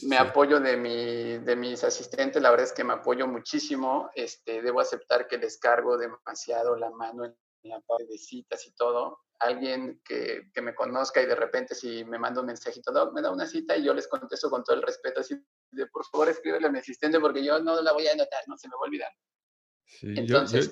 Me 0.03 0.17
apoyo 0.17 0.59
de, 0.59 0.77
mi, 0.77 1.37
de 1.37 1.55
mis 1.55 1.83
asistentes, 1.83 2.41
la 2.41 2.51
verdad 2.51 2.65
es 2.65 2.73
que 2.73 2.83
me 2.83 2.93
apoyo 2.93 3.27
muchísimo. 3.27 4.09
Este, 4.15 4.61
debo 4.61 4.79
aceptar 4.79 5.27
que 5.27 5.37
les 5.37 5.57
cargo 5.57 5.97
demasiado 5.97 6.75
la 6.75 6.89
mano 6.91 7.25
en 7.25 7.35
la 7.63 7.81
parte 7.81 8.05
de 8.05 8.17
citas 8.17 8.65
y 8.67 8.71
todo, 8.75 9.19
alguien 9.39 10.01
que, 10.05 10.49
que, 10.53 10.61
me 10.61 10.75
conozca 10.75 11.21
y 11.21 11.25
de 11.25 11.35
repente 11.35 11.75
si 11.75 12.05
me 12.05 12.19
manda 12.19 12.41
un 12.41 12.47
mensajito, 12.47 13.11
me 13.11 13.21
da 13.21 13.31
una 13.31 13.47
cita 13.47 13.75
y 13.75 13.83
yo 13.83 13.93
les 13.93 14.07
contesto 14.07 14.49
con 14.49 14.63
todo 14.63 14.75
el 14.75 14.83
respeto, 14.83 15.21
así 15.21 15.35
de 15.71 15.87
por 15.87 16.05
favor 16.05 16.29
escríbele 16.29 16.67
a 16.67 16.71
mi 16.71 16.79
asistente 16.79 17.19
porque 17.19 17.43
yo 17.43 17.59
no 17.59 17.81
la 17.81 17.91
voy 17.91 18.07
a 18.07 18.13
anotar, 18.13 18.43
no 18.47 18.57
se 18.57 18.67
me 18.67 18.75
va 18.75 18.81
a 18.81 18.87
olvidar. 18.87 19.11
Sí, 19.87 20.13
Entonces, 20.15 20.71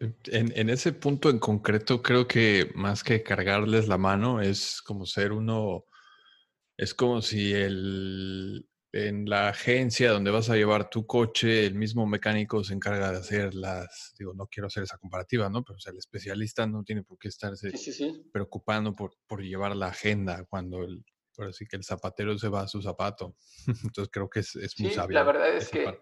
en, 0.00 0.52
en, 0.54 0.70
ese 0.70 0.92
punto 0.92 1.28
en 1.28 1.38
concreto 1.38 2.02
creo 2.02 2.28
que 2.28 2.70
más 2.74 3.02
que 3.02 3.22
cargarles 3.22 3.88
la 3.88 3.98
mano 3.98 4.40
es 4.40 4.80
como 4.82 5.06
ser 5.06 5.32
uno, 5.32 5.86
es 6.78 6.94
como 6.94 7.20
si 7.20 7.52
el, 7.52 8.66
en 8.92 9.28
la 9.28 9.48
agencia 9.48 10.12
donde 10.12 10.30
vas 10.30 10.48
a 10.48 10.54
llevar 10.54 10.88
tu 10.88 11.06
coche, 11.06 11.66
el 11.66 11.74
mismo 11.74 12.06
mecánico 12.06 12.62
se 12.62 12.72
encarga 12.72 13.10
de 13.10 13.18
hacer 13.18 13.52
las, 13.52 14.14
digo, 14.16 14.32
no 14.32 14.46
quiero 14.46 14.68
hacer 14.68 14.84
esa 14.84 14.96
comparativa, 14.96 15.50
¿no? 15.50 15.64
Pero 15.64 15.76
o 15.76 15.80
sea, 15.80 15.92
el 15.92 15.98
especialista 15.98 16.66
no 16.68 16.84
tiene 16.84 17.02
por 17.02 17.18
qué 17.18 17.28
estarse 17.28 17.72
preocupando 18.32 18.94
por, 18.94 19.12
por, 19.26 19.42
llevar 19.42 19.74
la 19.74 19.88
agenda 19.88 20.44
cuando 20.48 20.84
el, 20.84 21.04
por 21.34 21.48
así 21.48 21.66
que 21.66 21.76
el 21.76 21.84
zapatero 21.84 22.38
se 22.38 22.48
va 22.48 22.62
a 22.62 22.68
su 22.68 22.80
zapato. 22.80 23.34
Entonces 23.84 24.08
creo 24.12 24.30
que 24.30 24.40
es, 24.40 24.54
es 24.54 24.78
muy 24.78 24.92
sabio. 24.92 25.14
La 25.14 25.24
verdad 25.24 25.54
es 25.54 25.68
que 25.68 25.98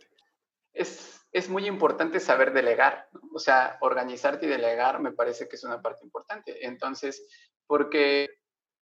es, 0.74 1.22
es, 1.33 1.49
muy 1.49 1.66
importante 1.66 2.20
saber 2.20 2.53
delegar, 2.53 3.09
o 3.33 3.39
sea, 3.39 3.79
organizarte 3.81 4.45
y 4.45 4.51
delegar 4.51 5.01
me 5.01 5.12
parece 5.12 5.49
que 5.49 5.57
es 5.57 5.64
una 5.64 5.81
parte 5.81 6.05
importante. 6.05 6.66
Entonces, 6.66 7.27
porque 7.66 8.29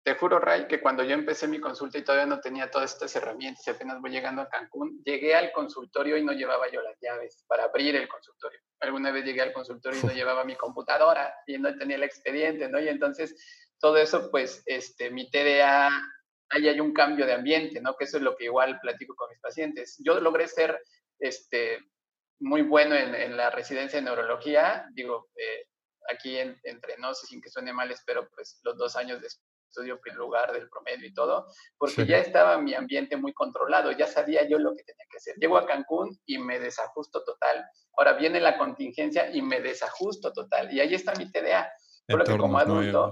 te 0.06 0.14
juro, 0.14 0.38
Ray, 0.38 0.68
que 0.68 0.80
cuando 0.80 1.04
yo 1.04 1.16
empecé 1.16 1.48
mi 1.48 1.60
consulta 1.60 1.98
y 1.98 2.04
todavía 2.04 2.28
no 2.28 2.40
tenía 2.40 2.70
todas 2.70 2.94
estas 2.94 3.16
herramientas 3.16 3.66
y 3.66 3.72
apenas 3.72 4.00
voy 4.00 4.12
llegando 4.12 4.44
a 4.44 4.48
Cancún, 4.48 5.02
llegué 5.04 5.34
al 5.34 5.52
consultorio 5.52 6.16
y 6.16 6.24
no 6.24 6.32
llevaba 6.32 6.70
yo 6.72 6.80
las 6.84 6.96
llaves 7.02 7.44
para 7.48 7.64
abrir 7.64 7.96
el 7.96 8.08
consultorio. 8.08 8.60
Alguna 8.82 9.12
vez 9.12 9.26
llegué 9.26 9.42
al 9.42 9.52
consultorio 9.52 10.00
y 10.00 10.06
no 10.06 10.14
llevaba 10.14 10.44
mi 10.44 10.56
computadora 10.56 11.34
y 11.48 11.58
no 11.58 11.76
tenía 11.76 11.96
el 11.96 12.04
expediente, 12.04 12.70
¿no? 12.70 12.80
Y 12.80 12.88
entonces 12.88 13.36
todo 13.80 13.98
eso, 13.98 14.30
pues, 14.30 14.62
este, 14.68 15.10
mi 15.10 15.28
TDA, 15.32 15.90
ahí 16.50 16.68
hay 16.68 16.80
un 16.80 16.94
cambio 16.94 17.26
de 17.26 17.34
ambiente, 17.34 17.82
¿no? 17.82 17.96
Que 17.96 18.04
eso 18.04 18.18
es 18.18 18.24
lo 18.24 18.36
que 18.36 18.46
igual 18.46 18.80
platico 18.82 19.16
con 19.16 19.32
mis 19.32 19.40
pacientes. 19.40 20.00
Yo 20.06 20.20
logré 20.20 20.48
ser, 20.48 20.84
este, 21.18 21.80
muy 22.40 22.62
bueno 22.62 22.94
en, 22.94 23.36
la 23.36 23.50
residencia 23.50 23.98
de 23.98 24.06
neurología, 24.06 24.88
digo, 24.94 25.30
eh, 25.36 25.66
aquí 26.14 26.38
entre 26.38 26.96
nos, 27.00 27.22
sin 27.22 27.42
que 27.42 27.50
suene 27.50 27.74
mal, 27.74 27.90
espero 27.90 28.30
pues 28.30 28.60
los 28.62 28.78
dos 28.78 28.96
años 28.96 29.20
después 29.20 29.55
estudio 29.76 30.00
primer 30.00 30.20
lugar 30.20 30.54
del 30.54 30.70
promedio 30.70 31.06
y 31.06 31.14
todo, 31.14 31.48
porque 31.78 32.06
ya 32.06 32.20
estaba 32.20 32.58
mi 32.58 32.74
ambiente 32.74 33.18
muy 33.18 33.34
controlado, 33.34 33.92
ya 33.92 34.08
sabía 34.08 34.48
yo 34.48 34.58
lo 34.58 34.76
que 34.76 34.84
tenía 34.84 35.06
que 35.10 35.18
hacer. 35.18 35.36
Llego 35.36 35.58
a 35.58 35.66
Cancún 35.66 36.18
y 36.26 36.38
me 36.38 36.60
desajusto 36.60 37.24
total. 37.24 37.66
Ahora 37.98 38.14
viene 38.14 38.40
la 38.40 38.58
contingencia 38.58 39.30
y 39.32 39.42
me 39.42 39.60
desajusto 39.60 40.32
total. 40.32 40.72
Y 40.74 40.80
ahí 40.80 40.94
está 40.94 41.14
mi 41.16 41.30
TDA. 41.30 41.70
Por 42.08 42.24
que 42.24 42.38
como 42.38 42.58
adulto, 42.58 43.12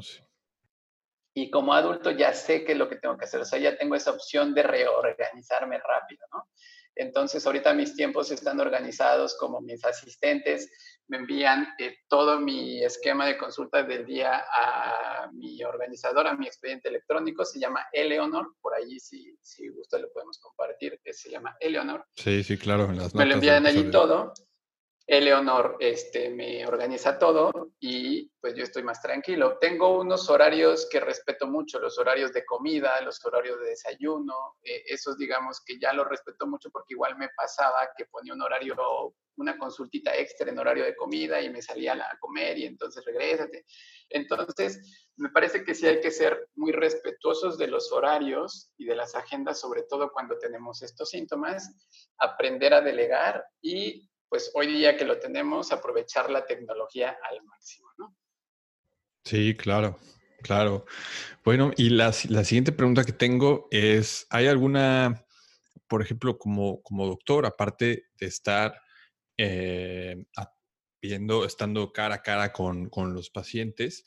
y 1.36 1.50
como 1.50 1.74
adulto 1.74 2.12
ya 2.12 2.34
sé 2.34 2.64
qué 2.64 2.74
es 2.74 2.78
lo 2.78 2.88
que 2.88 2.98
tengo 2.98 3.18
que 3.18 3.26
hacer. 3.26 3.42
O 3.42 3.46
sea, 3.46 3.60
ya 3.60 3.76
tengo 3.76 3.96
esa 3.96 4.12
opción 4.12 4.54
de 4.54 4.64
reorganizarme 4.64 5.80
rápido, 5.80 6.26
¿no? 6.32 6.48
Entonces, 6.96 7.44
ahorita 7.46 7.74
mis 7.74 7.96
tiempos 7.96 8.30
están 8.30 8.60
organizados 8.60 9.36
como 9.40 9.60
mis 9.62 9.84
asistentes 9.84 10.70
me 11.08 11.18
envían 11.18 11.68
eh, 11.80 11.98
todo 12.08 12.40
mi 12.40 12.84
esquema 12.84 13.26
de 13.26 13.38
consulta 13.38 13.84
del 13.84 14.06
día 14.06 14.44
a 14.52 15.30
mi 15.34 15.64
organizadora, 15.64 16.32
a 16.32 16.38
mi 16.38 16.48
expediente 16.48 16.90
electrónico, 16.90 17.46
se 17.46 17.60
llama 17.60 17.88
Eleonor, 17.92 18.56
por 18.62 18.74
allí 18.74 19.00
si, 19.00 19.38
si 19.42 19.70
gusta 19.70 19.98
lo 20.00 20.12
podemos 20.12 20.40
compartir, 20.40 21.00
que 21.04 21.14
se 21.14 21.30
llama 21.30 21.56
Eleonor. 21.60 22.06
Sí, 22.16 22.44
sí, 22.44 22.58
claro. 22.58 22.88
me 22.88 23.26
lo 23.26 23.34
envían 23.34 23.66
allí 23.66 23.92
todo 23.92 24.34
Eleonor 25.06 25.76
este, 25.80 26.30
me 26.30 26.66
organiza 26.66 27.20
todo 27.20 27.74
y 27.80 28.30
pues 28.40 28.56
yo 28.56 28.64
estoy 28.64 28.84
más 28.84 29.02
tranquilo. 29.02 29.58
Tengo 29.60 30.00
unos 30.00 30.30
horarios 30.30 30.88
que 30.90 31.02
respeto 31.02 31.46
mucho, 31.46 31.80
los 31.80 31.98
horarios 32.00 32.32
de 32.32 32.46
comida, 32.46 33.02
los 33.02 33.24
horarios 33.26 33.60
de 33.60 33.70
desayuno, 33.72 34.56
eh, 34.64 34.84
esos 34.88 35.18
digamos 35.18 35.62
que 35.66 35.78
ya 35.78 35.92
los 35.92 36.08
respeto 36.08 36.48
mucho 36.48 36.70
porque 36.72 36.94
igual 36.94 37.18
me 37.18 37.28
pasaba 37.36 37.90
que 37.98 38.06
ponía 38.06 38.34
un 38.34 38.42
horario, 38.42 38.76
una 39.36 39.58
consultita 39.58 40.16
extra 40.16 40.50
en 40.50 40.60
horario 40.60 40.86
de 40.86 40.96
comida 40.96 41.42
y 41.42 41.50
me 41.50 41.62
salía 41.62 41.94
a 41.94 42.18
comer 42.20 42.58
y 42.58 42.66
entonces 42.66 43.04
regrésate. 43.04 43.66
Entonces, 44.10 45.10
me 45.18 45.30
parece 45.30 45.66
que 45.66 45.76
sí 45.76 45.86
hay 45.86 46.00
que 46.00 46.12
ser 46.12 46.48
muy 46.56 46.72
respetuosos 46.72 47.58
de 47.58 47.68
los 47.68 47.92
horarios 47.92 48.72
y 48.78 48.86
de 48.86 48.96
las 48.96 49.16
agendas, 49.16 49.60
sobre 49.60 49.84
todo 49.84 50.12
cuando 50.14 50.38
tenemos 50.38 50.82
estos 50.82 51.10
síntomas, 51.10 51.76
aprender 52.18 52.74
a 52.74 52.82
delegar 52.82 53.44
y 53.62 54.10
pues 54.34 54.50
hoy 54.56 54.66
día 54.66 54.98
que 54.98 55.06
lo 55.06 55.20
tenemos, 55.20 55.72
aprovechar 55.72 56.28
la 56.32 56.44
tecnología 56.44 57.16
al 57.30 57.44
máximo, 57.44 57.88
¿no? 58.00 58.18
Sí, 59.24 59.56
claro, 59.56 60.00
claro. 60.42 60.88
Bueno, 61.46 61.70
y 61.78 61.92
la, 61.92 62.12
siguiente 62.12 62.72
pregunta 62.72 63.04
que 63.04 63.14
tengo 63.14 63.68
es, 63.70 64.26
¿hay 64.32 64.48
alguna, 64.48 65.24
por 65.88 66.02
ejemplo, 66.02 66.40
como, 66.40 66.82
como 66.82 67.06
doctor, 67.06 67.46
aparte 67.46 68.08
de 68.20 68.26
estar 68.26 68.74
eh, 69.38 70.26
viendo, 71.00 71.46
estando 71.46 71.94
cara 71.94 72.16
a 72.16 72.24
cara 72.24 72.52
con, 72.52 72.90
los 73.14 73.30
pacientes, 73.30 74.04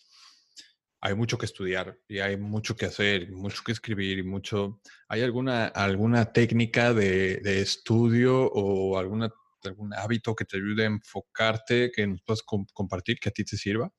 hay 1.01 1.14
mucho 1.14 1.39
que 1.39 1.47
estudiar 1.47 2.01
y 2.09 2.18
hay 2.18 2.37
mucho 2.37 2.74
que 2.74 2.87
hacer, 2.87 3.31
mucho 3.31 3.62
que 3.64 3.70
escribir 3.70 4.18
y 4.18 4.24
mucho. 4.24 4.81
¿Hay 5.07 5.22
alguna, 5.22 5.66
alguna 5.66 6.33
técnica 6.33 6.93
de, 6.93 7.37
de 7.37 7.61
estudio 7.61 8.51
o 8.51 8.99
alguna 8.99 9.33
algún 9.67 9.95
hábito 9.95 10.35
que 10.35 10.45
te 10.45 10.57
ayude 10.57 10.85
a 10.85 10.87
enfocarte, 10.87 11.91
que 11.91 12.07
nos 12.07 12.23
puedas 12.23 12.43
compartir, 12.43 13.19
que 13.19 13.29
a 13.29 13.33
ti 13.33 13.45
te 13.45 13.57
sirva? 13.57 13.93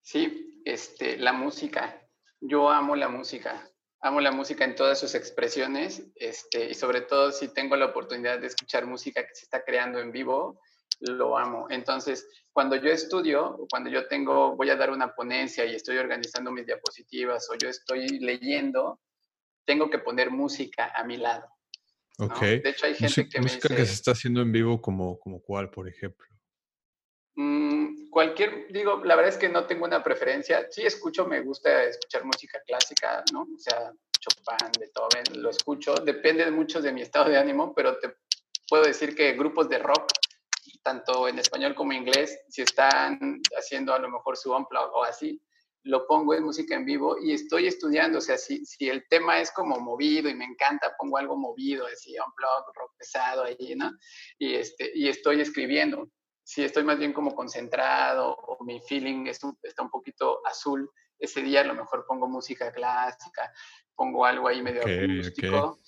Sí, 0.00 0.62
este, 0.64 1.16
la 1.18 1.32
música. 1.32 2.00
Yo 2.40 2.70
amo 2.70 2.96
la 2.96 3.08
música. 3.08 3.70
Amo 4.00 4.20
la 4.20 4.32
música 4.32 4.64
en 4.64 4.74
todas 4.74 5.00
sus 5.00 5.14
expresiones 5.14 6.12
este, 6.16 6.70
y 6.70 6.74
sobre 6.74 7.00
todo 7.00 7.32
si 7.32 7.48
tengo 7.48 7.74
la 7.74 7.86
oportunidad 7.86 8.38
de 8.38 8.48
escuchar 8.48 8.86
música 8.86 9.26
que 9.26 9.34
se 9.34 9.44
está 9.44 9.64
creando 9.64 9.98
en 9.98 10.12
vivo, 10.12 10.60
lo 11.00 11.38
amo. 11.38 11.66
Entonces, 11.70 12.28
cuando 12.52 12.76
yo 12.76 12.90
estudio, 12.90 13.66
cuando 13.70 13.88
yo 13.88 14.06
tengo, 14.06 14.56
voy 14.56 14.70
a 14.70 14.76
dar 14.76 14.90
una 14.90 15.14
ponencia 15.14 15.64
y 15.64 15.74
estoy 15.74 15.96
organizando 15.96 16.50
mis 16.50 16.66
diapositivas 16.66 17.48
o 17.50 17.54
yo 17.56 17.68
estoy 17.68 18.18
leyendo, 18.18 19.00
tengo 19.64 19.88
que 19.88 19.98
poner 19.98 20.30
música 20.30 20.92
a 20.94 21.04
mi 21.04 21.16
lado. 21.16 21.53
Ok. 22.18 22.40
De 22.40 22.70
hecho, 22.70 22.86
hay 22.86 22.94
gente 22.94 23.28
que 23.28 23.40
música 23.40 23.68
que 23.68 23.84
se 23.84 23.92
está 23.92 24.12
haciendo 24.12 24.40
en 24.40 24.52
vivo 24.52 24.80
como, 24.80 25.18
como 25.18 25.40
cuál, 25.42 25.70
por 25.70 25.88
ejemplo. 25.88 26.26
Mm, 27.36 28.10
cualquier, 28.10 28.68
digo, 28.70 29.04
la 29.04 29.16
verdad 29.16 29.32
es 29.32 29.38
que 29.38 29.48
no 29.48 29.66
tengo 29.66 29.84
una 29.84 30.02
preferencia. 30.02 30.68
Sí 30.70 30.82
escucho, 30.82 31.26
me 31.26 31.40
gusta 31.40 31.84
escuchar 31.84 32.24
música 32.24 32.60
clásica, 32.64 33.24
¿no? 33.32 33.42
O 33.42 33.58
sea, 33.58 33.92
Chopin, 34.20 34.70
Beethoven, 34.78 35.42
lo 35.42 35.50
escucho. 35.50 35.94
Depende 35.96 36.48
mucho 36.50 36.80
de 36.80 36.92
mi 36.92 37.02
estado 37.02 37.30
de 37.30 37.38
ánimo, 37.38 37.74
pero 37.74 37.98
te 37.98 38.14
puedo 38.68 38.84
decir 38.84 39.16
que 39.16 39.32
grupos 39.32 39.68
de 39.68 39.78
rock, 39.78 40.12
tanto 40.82 41.26
en 41.28 41.38
español 41.38 41.74
como 41.74 41.92
en 41.92 42.02
inglés, 42.02 42.38
si 42.48 42.62
están 42.62 43.40
haciendo 43.56 43.92
a 43.92 43.98
lo 43.98 44.08
mejor 44.08 44.36
su 44.36 44.54
unplug 44.54 44.90
o 44.94 45.02
así, 45.02 45.40
lo 45.84 46.06
pongo 46.06 46.34
en 46.34 46.44
música 46.44 46.74
en 46.74 46.84
vivo 46.84 47.16
y 47.20 47.32
estoy 47.32 47.66
estudiando, 47.66 48.18
o 48.18 48.20
sea, 48.20 48.38
si, 48.38 48.64
si 48.64 48.88
el 48.88 49.06
tema 49.08 49.40
es 49.40 49.50
como 49.52 49.78
movido 49.78 50.30
y 50.30 50.34
me 50.34 50.46
encanta, 50.46 50.94
pongo 50.98 51.18
algo 51.18 51.36
movido, 51.36 51.86
así, 51.86 52.12
un 52.12 52.32
blog, 52.34 52.64
rock 52.74 52.96
pesado 52.96 53.44
ahí, 53.44 53.74
¿no? 53.76 53.92
Y, 54.38 54.54
este, 54.54 54.90
y 54.94 55.08
estoy 55.08 55.40
escribiendo. 55.42 56.08
Si 56.42 56.62
estoy 56.64 56.84
más 56.84 56.98
bien 56.98 57.12
como 57.12 57.34
concentrado 57.34 58.34
o 58.34 58.64
mi 58.64 58.80
feeling 58.80 59.26
es 59.26 59.40
está 59.62 59.82
un 59.82 59.90
poquito 59.90 60.40
azul, 60.46 60.90
ese 61.18 61.42
día 61.42 61.60
a 61.60 61.64
lo 61.64 61.74
mejor 61.74 62.06
pongo 62.06 62.28
música 62.28 62.72
clásica, 62.72 63.52
pongo 63.94 64.24
algo 64.24 64.48
ahí 64.48 64.62
medio 64.62 64.82
acústico, 64.82 65.78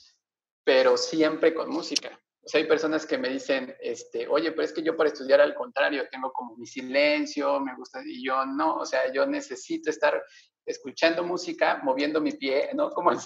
pero 0.63 0.97
siempre 0.97 1.55
con 1.55 1.71
música. 1.71 2.19
O 2.47 2.49
sea, 2.49 2.61
hay 2.61 2.69
personas 2.69 3.05
que 3.05 3.19
me 3.19 3.29
dicen, 3.29 3.75
este, 3.81 4.29
oye, 4.29 4.53
pero 4.53 4.63
es 4.63 4.73
que 4.73 4.81
yo 4.81 4.97
para 4.97 5.09
estudiar 5.09 5.41
al 5.41 5.53
contrario, 5.53 6.07
tengo 6.09 6.31
como 6.33 6.57
mi 6.57 6.65
silencio, 6.65 7.59
me 7.59 7.75
gusta, 7.75 8.01
y 8.07 8.25
yo 8.25 8.47
no, 8.47 8.77
o 8.77 8.87
sea, 8.87 9.13
yo 9.13 9.27
necesito 9.27 9.91
estar 9.91 10.23
escuchando 10.65 11.25
música, 11.25 11.81
moviendo 11.83 12.21
mi 12.21 12.31
pie, 12.31 12.71
¿no? 12.75 12.91
Como 12.91 13.11
al, 13.11 13.19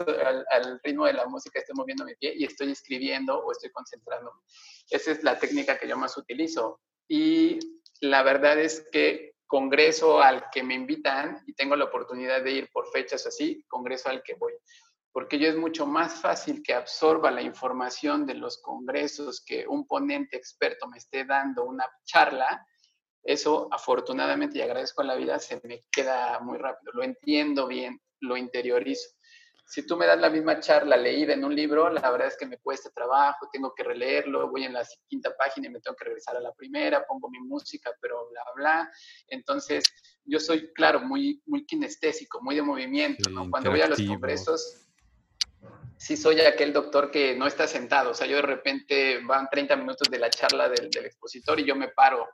al, 0.50 0.80
ritmo 0.82 1.04
de 1.04 1.12
la 1.12 1.26
música 1.26 1.58
estoy 1.58 1.74
moviendo 1.76 2.06
mi 2.06 2.14
pie 2.14 2.32
y 2.34 2.44
estoy 2.44 2.72
escribiendo 2.72 3.38
o 3.38 3.52
estoy 3.52 3.70
concentrándome. 3.72 4.40
Esa 4.88 5.10
es 5.12 5.22
la 5.22 5.38
técnica 5.38 5.78
que 5.78 5.86
yo 5.86 5.98
más 5.98 6.16
utilizo. 6.16 6.80
Y 7.06 7.58
la 8.00 8.22
verdad 8.22 8.58
es 8.58 8.86
que 8.90 9.34
congreso 9.46 10.22
al 10.22 10.48
que 10.50 10.62
me 10.62 10.74
invitan 10.74 11.42
y 11.46 11.52
tengo 11.52 11.76
la 11.76 11.84
oportunidad 11.84 12.42
de 12.42 12.52
ir 12.52 12.70
por 12.72 12.90
fechas 12.90 13.26
así, 13.26 13.62
congreso 13.68 14.08
al 14.08 14.22
que 14.22 14.34
voy 14.34 14.54
porque 15.12 15.38
yo 15.38 15.48
es 15.48 15.56
mucho 15.56 15.86
más 15.86 16.20
fácil 16.20 16.62
que 16.62 16.74
absorba 16.74 17.30
la 17.30 17.42
información 17.42 18.26
de 18.26 18.34
los 18.34 18.58
congresos 18.62 19.42
que 19.44 19.66
un 19.66 19.86
ponente 19.86 20.36
experto 20.36 20.86
me 20.86 20.98
esté 20.98 21.24
dando 21.24 21.64
una 21.64 21.84
charla. 22.04 22.64
Eso 23.22 23.68
afortunadamente 23.70 24.58
y 24.58 24.62
agradezco 24.62 25.02
a 25.02 25.06
la 25.06 25.16
vida 25.16 25.38
se 25.38 25.61
me 25.64 25.80
queda 25.90 26.38
muy 26.40 26.58
rápido, 26.58 26.92
lo 26.92 27.02
entiendo 27.02 27.66
bien, 27.66 28.00
lo 28.20 28.36
interiorizo. 28.36 29.08
Si 29.66 29.86
tú 29.86 29.96
me 29.96 30.06
das 30.06 30.18
la 30.18 30.30
misma 30.30 30.58
charla 30.58 30.96
leída 30.96 31.32
en 31.32 31.44
un 31.44 31.54
libro, 31.54 31.88
la 31.90 32.11
verdad 32.11 32.26
es 32.26 32.36
que 32.36 32.46
me 32.46 32.58
cuesta 32.58 32.90
trabajo, 32.90 33.48
tengo 33.52 33.72
que 33.72 33.84
releerlo, 33.84 34.50
voy 34.50 34.64
en 34.64 34.72
la 34.72 34.84
quinta 35.06 35.36
página 35.36 35.68
y 35.68 35.70
me 35.70 35.80
tengo 35.80 35.96
que 35.96 36.06
regresar 36.06 36.36
a 36.36 36.40
la 36.40 36.52
primera, 36.52 37.06
pongo 37.06 37.30
mi 37.30 37.38
música, 37.38 37.92
pero 38.00 38.28
bla, 38.30 38.42
bla. 38.56 38.92
Entonces, 39.28 39.84
yo 40.24 40.40
soy, 40.40 40.72
claro, 40.72 41.00
muy, 41.00 41.40
muy 41.46 41.64
kinestésico, 41.66 42.42
muy 42.42 42.56
de 42.56 42.62
movimiento, 42.62 43.30
Cuando 43.48 43.70
voy 43.70 43.80
a 43.80 43.86
los 43.86 44.02
congresos, 44.02 44.89
sí 46.01 46.16
soy 46.16 46.40
aquel 46.40 46.72
doctor 46.72 47.11
que 47.11 47.36
no 47.36 47.46
está 47.46 47.68
sentado, 47.68 48.12
o 48.12 48.14
sea, 48.14 48.26
yo 48.26 48.36
de 48.36 48.42
repente 48.42 49.20
van 49.22 49.48
30 49.51 49.76
minutos 49.76 50.09
de 50.11 50.18
la 50.18 50.30
charla 50.30 50.66
del, 50.70 50.88
expositor 51.05 51.61
y 51.61 51.66
yo 51.66 51.76
me 51.76 51.88
paro, 51.88 52.26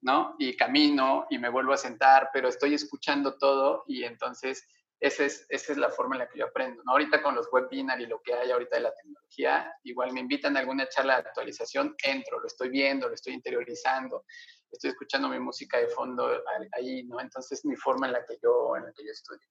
¿no? 0.00 0.34
Y 0.40 0.56
camino 0.56 1.26
y 1.30 1.38
me 1.38 1.48
vuelvo 1.48 1.72
a 1.72 1.76
sentar, 1.76 2.30
pero 2.32 2.48
estoy 2.48 2.74
escuchando 2.74 3.38
todo 3.38 3.84
y 3.86 4.02
entonces 4.02 4.66
esa 4.98 5.24
es, 5.24 5.46
esa 5.48 5.72
es 5.72 5.78
la 5.78 5.90
forma 5.90 6.16
en 6.16 6.20
la 6.20 6.28
que 6.28 6.40
yo 6.40 6.46
aprendo, 6.46 6.82
¿no? 6.84 6.92
Ahorita 6.92 7.22
con 7.22 7.36
los 7.36 7.46
webinars 7.52 8.02
y 8.02 8.06
lo 8.06 8.20
que 8.22 8.34
hay 8.34 8.50
ahorita 8.50 8.76
de 8.76 8.82
la 8.82 8.92
tecnología, 8.92 9.72
igual 9.84 10.12
me 10.12 10.20
invitan 10.20 10.56
a 10.56 10.60
alguna 10.60 10.88
charla 10.88 11.14
de 11.14 11.28
actualización, 11.28 11.94
entro, 12.02 12.40
lo 12.40 12.48
estoy 12.48 12.70
viendo, 12.70 13.08
lo 13.08 13.14
estoy 13.14 13.34
interiorizando, 13.34 14.24
estoy 14.68 14.90
escuchando 14.90 15.28
mi 15.28 15.38
música 15.38 15.78
de 15.78 15.86
fondo 15.86 16.42
ahí, 16.72 17.04
¿no? 17.04 17.20
Entonces 17.20 17.60
es 17.60 17.64
mi 17.64 17.76
forma 17.76 18.08
en 18.08 18.14
la 18.14 18.26
que 18.26 18.36
yo, 18.42 18.76
en 18.76 18.84
la 18.86 18.92
que 18.92 19.04
yo 19.04 19.12
estudio. 19.12 19.46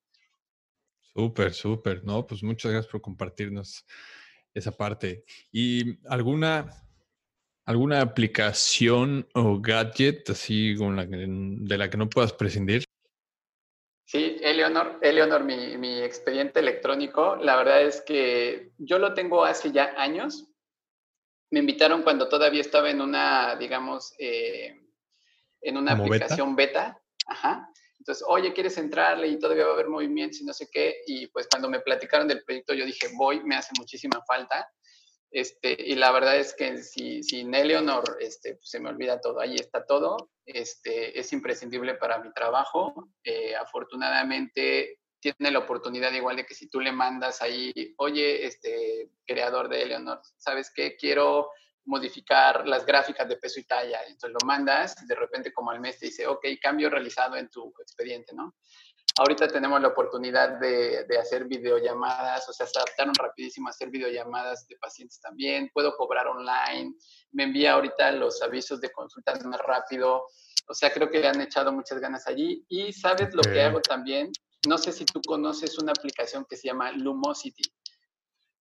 Súper, 1.14 1.54
súper. 1.54 2.04
No, 2.04 2.26
pues 2.26 2.44
muchas 2.44 2.72
gracias 2.72 2.92
por 2.92 3.02
compartirnos 3.02 3.86
esa 4.54 4.72
parte. 4.72 5.26
¿Y 5.52 6.00
alguna, 6.08 6.70
alguna 7.66 8.02
aplicación 8.02 9.28
o 9.34 9.60
gadget 9.60 10.30
así 10.30 10.76
con 10.78 10.96
la 10.96 11.06
de 11.06 11.78
la 11.78 11.90
que 11.90 11.98
no 11.98 12.10
puedas 12.10 12.34
prescindir? 12.34 12.84
Sí, 14.06 14.38
Eleonor, 14.42 15.00
Eleonor 15.02 15.44
mi, 15.46 15.78
mi, 15.78 16.02
expediente 16.02 16.60
electrónico, 16.60 17.38
la 17.38 17.56
verdad 17.56 17.82
es 17.82 18.02
que 18.02 18.74
yo 18.78 19.00
lo 19.00 19.14
tengo 19.14 19.46
hace 19.46 19.72
ya 19.72 19.94
años. 19.98 20.50
Me 21.50 21.60
invitaron 21.60 22.04
cuando 22.04 22.28
todavía 22.28 22.60
estaba 22.60 22.90
en 22.90 23.00
una, 23.00 23.56
digamos, 23.56 24.14
eh, 24.20 24.82
en 25.62 25.78
una 25.78 25.94
aplicación 25.94 26.58
beta. 26.58 27.02
Ajá. 27.26 27.70
Entonces, 28.02 28.26
oye, 28.28 28.52
¿quieres 28.52 28.80
entrarle? 28.80 29.28
Y 29.28 29.38
todavía 29.38 29.66
va 29.66 29.72
a 29.72 29.74
haber 29.76 29.88
movimientos 29.88 30.42
y 30.42 30.44
no 30.44 30.54
sé 30.54 30.68
qué. 30.72 31.04
Y 31.06 31.28
pues 31.28 31.48
cuando 31.48 31.70
me 31.70 31.82
platicaron 31.82 32.28
del 32.28 32.44
proyecto, 32.44 32.74
yo 32.74 32.84
dije, 32.84 33.10
voy, 33.16 33.44
me 33.44 33.56
hace 33.56 33.74
muchísima 33.78 34.24
falta. 34.26 34.68
Este, 35.30 35.78
y 35.80 35.94
la 35.94 36.12
verdad 36.12 36.36
es 36.36 36.56
que 36.56 36.80
si, 36.80 37.22
sin 37.22 37.54
Eleonor 37.54 38.18
este, 38.20 38.56
pues, 38.56 38.72
se 38.72 38.80
me 38.80 38.90
olvida 38.90 39.22
todo, 39.22 39.40
ahí 39.40 39.54
está 39.54 39.86
todo. 39.86 40.32
Este, 40.48 41.20
es 41.20 41.32
imprescindible 41.32 41.94
para 41.94 42.18
mi 42.18 42.34
trabajo. 42.34 43.12
Eh, 43.24 43.56
afortunadamente 43.56 44.98
tiene 45.20 45.52
la 45.52 45.60
oportunidad 45.60 46.12
igual 46.14 46.38
de 46.38 46.46
que 46.48 46.56
si 46.56 46.68
tú 46.72 46.80
le 46.80 46.92
mandas 46.92 47.44
ahí, 47.44 47.94
oye, 47.98 48.48
este 48.48 49.12
creador 49.28 49.70
de 49.70 49.84
Eleonor, 49.84 50.22
¿sabes 50.38 50.72
qué? 50.76 50.96
Quiero 50.96 51.52
modificar 51.86 52.68
las 52.68 52.86
gráficas 52.86 53.28
de 53.28 53.38
peso 53.38 53.60
y 53.60 53.64
talla. 53.64 54.02
Entonces 54.04 54.32
lo 54.32 54.46
mandas 54.46 54.96
y 55.02 55.08
de 55.08 55.16
repente 55.16 55.54
como 55.54 55.72
al 55.72 55.80
mes 55.80 56.00
te 56.00 56.08
dice, 56.08 56.28
ok, 56.28 56.46
cambio 56.62 56.90
realizado 56.90 57.36
en 57.36 57.50
tu 57.50 57.74
expediente, 57.82 58.34
¿no? 58.36 58.56
Ahorita 59.18 59.48
tenemos 59.48 59.82
la 59.82 59.90
oportunidad 59.90 60.60
de, 60.60 61.04
de, 61.04 61.18
hacer 61.18 61.46
videollamadas, 61.46 62.48
o 62.48 62.54
sea, 62.54 62.66
se 62.66 62.80
adaptaron 62.80 63.14
rapidísimo 63.14 63.68
a 63.68 63.72
hacer 63.72 63.90
videollamadas 63.90 64.66
de 64.68 64.78
pacientes 64.78 65.20
también. 65.20 65.70
Puedo 65.74 65.98
cobrar 65.98 66.28
online, 66.28 66.96
me 67.32 67.44
envía 67.44 67.74
ahorita 67.74 68.14
los 68.14 68.42
avisos 68.42 68.80
de 68.80 68.90
consultas 68.92 69.44
más 69.46 69.60
rápido. 69.60 70.28
O 70.68 70.74
sea, 70.74 70.94
creo 70.94 71.10
que 71.10 71.20
le 71.20 71.28
han 71.28 71.42
echado 71.42 71.74
muchas 71.74 72.00
ganas 72.00 72.26
allí. 72.28 72.66
Y 72.70 72.94
sabes 72.94 73.34
lo 73.34 73.42
que 73.42 73.62
hago 73.62 73.82
también, 73.82 74.32
no 74.68 74.78
sé 74.78 74.92
si 74.92 75.06
tú 75.06 75.22
conoces 75.22 75.78
una 75.80 75.92
aplicación 75.92 76.46
que 76.50 76.56
se 76.56 76.68
llama 76.68 76.92
Lumosity. 76.92 77.64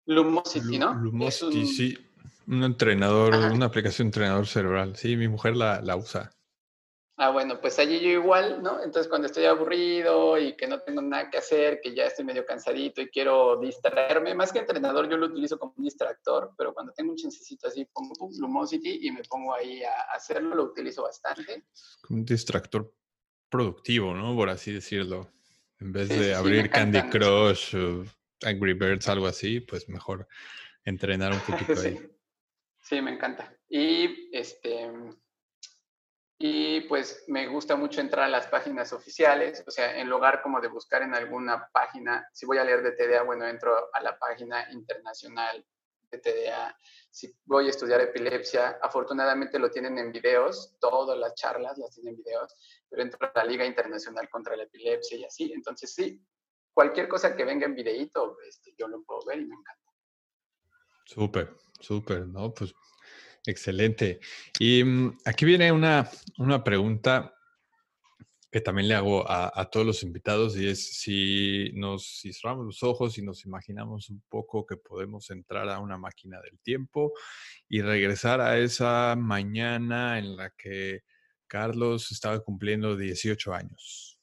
Lumosity, 0.07 0.79
¿no? 0.79 0.95
Lumosity, 0.95 1.67
sí. 1.67 1.99
Un 2.47 2.63
entrenador, 2.63 3.35
una 3.53 3.67
aplicación 3.67 4.09
entrenador 4.09 4.47
cerebral. 4.47 4.97
Sí, 4.97 5.17
mi 5.17 5.29
mujer 5.29 5.57
la, 5.57 5.81
la, 5.81 5.97
usa. 5.97 6.31
Ah, 7.17 7.31
bueno, 7.31 7.61
pues 7.61 7.79
allí 7.79 8.01
yo 8.01 8.09
igual, 8.09 8.63
¿no? 8.63 8.83
Entonces 8.83 9.09
cuando 9.09 9.27
estoy 9.27 9.45
aburrido 9.45 10.37
y 10.37 10.57
que 10.57 10.67
no 10.67 10.81
tengo 10.81 11.01
nada 11.01 11.31
que 11.31 11.39
hacer, 11.39 11.81
que 11.81 11.95
ya 11.95 12.07
estoy 12.07 12.25
medio 12.25 12.45
cansadito 12.45 13.01
y 13.01 13.09
quiero 13.09 13.61
distraerme, 13.61 14.35
más 14.35 14.53
que 14.53 14.59
entrenador 14.59 15.09
yo 15.09 15.17
lo 15.17 15.27
utilizo 15.27 15.59
como 15.59 15.75
un 15.77 15.85
distractor, 15.85 16.53
pero 16.59 16.75
cuando 16.75 16.93
tengo 16.93 17.13
un 17.13 17.17
chancecito 17.17 17.69
así 17.69 17.85
pongo 17.85 18.15
Lumosity 18.37 19.07
y 19.07 19.13
me 19.13 19.23
pongo 19.23 19.55
ahí 19.55 19.83
a 19.85 20.15
hacerlo, 20.15 20.57
lo 20.57 20.65
utilizo 20.65 21.05
bastante. 21.05 21.65
Como 22.03 22.19
un 22.19 22.25
distractor 22.25 22.93
productivo, 23.49 24.13
¿no? 24.13 24.35
Por 24.35 24.49
así 24.49 24.73
decirlo. 24.73 25.31
En 25.79 25.93
vez 25.93 26.09
de 26.09 26.35
abrir 26.35 26.71
Candy 26.71 27.03
Crush 27.11 27.77
o 27.77 28.05
Angry 28.43 28.73
Birds, 28.75 29.09
algo 29.09 29.27
así, 29.27 29.61
pues 29.61 29.89
mejor 29.89 30.27
entrenar 30.85 31.33
un 31.33 31.41
poquito 31.47 31.81
ahí. 31.81 32.14
Sí, 32.85 33.01
me 33.01 33.13
encanta. 33.13 33.57
Y 33.69 34.29
este 34.37 34.93
y 36.39 36.83
pues 36.83 37.25
me 37.29 37.47
gusta 37.47 37.77
mucho 37.77 38.03
entrar 38.03 38.27
a 38.27 38.29
las 38.29 38.49
páginas 38.49 38.93
oficiales, 38.93 39.65
o 39.67 39.71
sea, 39.71 39.99
en 39.99 40.11
lugar 40.11 40.43
como 40.43 40.61
de 40.61 40.69
buscar 40.69 41.01
en 41.01 41.15
alguna 41.15 41.71
página, 41.73 42.29
si 42.33 42.45
voy 42.45 42.59
a 42.59 42.65
leer 42.65 42.83
de 42.83 42.93
TDA, 42.93 43.23
bueno, 43.23 43.47
entro 43.47 43.89
a 43.95 44.03
la 44.03 44.19
página 44.19 44.71
internacional 44.71 45.65
de 46.11 46.19
TDA. 46.19 46.79
Si 47.11 47.35
voy 47.47 47.69
a 47.69 47.71
estudiar 47.71 48.03
epilepsia, 48.03 48.79
afortunadamente 48.83 49.59
lo 49.59 49.71
tienen 49.71 49.97
en 49.97 50.13
videos, 50.13 50.77
todas 50.81 51.17
las 51.17 51.35
charlas 51.35 51.79
las 51.79 51.95
tienen 51.95 52.15
en 52.15 52.23
videos, 52.23 52.55
pero 52.91 53.03
entro 53.03 53.19
a 53.23 53.33
la 53.37 53.45
Liga 53.45 53.65
Internacional 53.65 54.29
contra 54.29 54.57
la 54.57 54.65
Epilepsia 54.65 55.17
y 55.17 55.25
así. 55.25 55.53
Entonces, 55.53 55.95
sí, 55.95 56.21
cualquier 56.75 57.09
cosa 57.09 57.35
que 57.35 57.45
venga 57.45 57.65
en 57.65 57.75
videíto, 57.75 58.37
este, 58.47 58.75
yo 58.77 58.89
lo 58.89 59.03
puedo 59.03 59.25
ver 59.25 59.39
y 59.39 59.47
me 59.47 59.55
encanta. 59.55 59.93
Súper, 61.07 61.57
súper, 61.81 62.27
¿no? 62.27 62.53
Pues 62.53 62.75
excelente. 63.47 64.21
Y 64.59 64.85
mm, 64.85 65.19
aquí 65.25 65.45
viene 65.45 65.73
una, 65.73 66.09
una 66.39 66.63
pregunta 66.63 67.35
que 68.55 68.61
también 68.61 68.87
le 68.87 68.95
hago 68.95 69.29
a, 69.29 69.69
todos 69.69 69.85
los 69.85 70.05
invitados 70.05 70.57
y 70.57 70.69
es 70.69 71.01
si 71.01 71.73
nos 71.75 72.23
cerramos 72.23 72.65
los 72.65 72.85
ojos 72.85 73.19
y 73.19 73.23
nos 73.23 73.45
imaginamos 73.45 74.11
un 74.11 74.23
poco 74.29 74.65
que 74.65 74.77
podemos 74.77 75.29
entrar 75.31 75.69
a 75.69 75.81
una 75.81 75.99
máquina 75.99 76.41
del 76.41 76.61
tiempo 76.61 77.13
y 77.69 77.83
regresar 77.83 78.41
a 78.41 78.57
esa 78.61 79.17
mañana 79.19 80.21
en 80.21 80.37
la 80.37 80.51
que 80.51 81.03
Carlos 81.49 82.13
estaba 82.13 82.39
cumpliendo 82.45 82.97
18 82.97 83.53
años. 83.53 84.21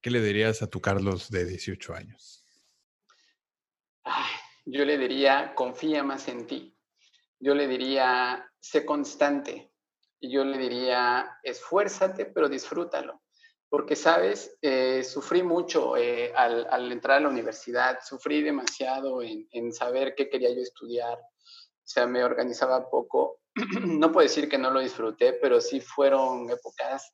¿Qué 0.00 0.12
le 0.12 0.22
dirías 0.22 0.62
a 0.62 0.68
tu 0.68 0.80
Carlos 0.80 1.28
de 1.28 1.44
18 1.44 1.94
años? 1.96 2.46
Yo 4.64 4.84
le 4.84 4.98
diría, 4.98 5.54
confía 5.54 6.02
más 6.02 6.28
en 6.28 6.46
ti. 6.46 6.76
Yo 7.38 7.54
le 7.54 7.66
diría, 7.66 8.48
sé 8.60 8.84
constante. 8.84 9.72
Y 10.20 10.32
yo 10.32 10.44
le 10.44 10.58
diría, 10.58 11.38
esfuérzate, 11.42 12.26
pero 12.26 12.48
disfrútalo. 12.48 13.22
Porque, 13.68 13.96
sabes, 13.96 14.56
eh, 14.60 15.02
sufrí 15.02 15.42
mucho 15.42 15.96
eh, 15.96 16.32
al, 16.36 16.92
entrar 16.92 17.18
a 17.18 17.20
la 17.20 17.28
universidad, 17.28 17.98
sufrí 18.04 18.42
demasiado 18.42 19.22
en, 19.22 19.48
en 19.50 19.72
saber 19.72 20.14
qué 20.14 20.28
quería 20.28 20.50
yo 20.50 20.60
estudiar. 20.60 21.18
O 21.18 21.84
sea, 21.84 22.06
me 22.06 22.22
organizaba 22.22 22.88
poco. 22.88 23.40
no 23.80 24.12
puedo 24.12 24.28
decir 24.28 24.48
que 24.48 24.58
no 24.58 24.70
lo 24.70 24.80
disfruté, 24.80 25.32
pero 25.32 25.60
sí 25.60 25.80
fueron 25.80 26.50
épocas 26.50 27.12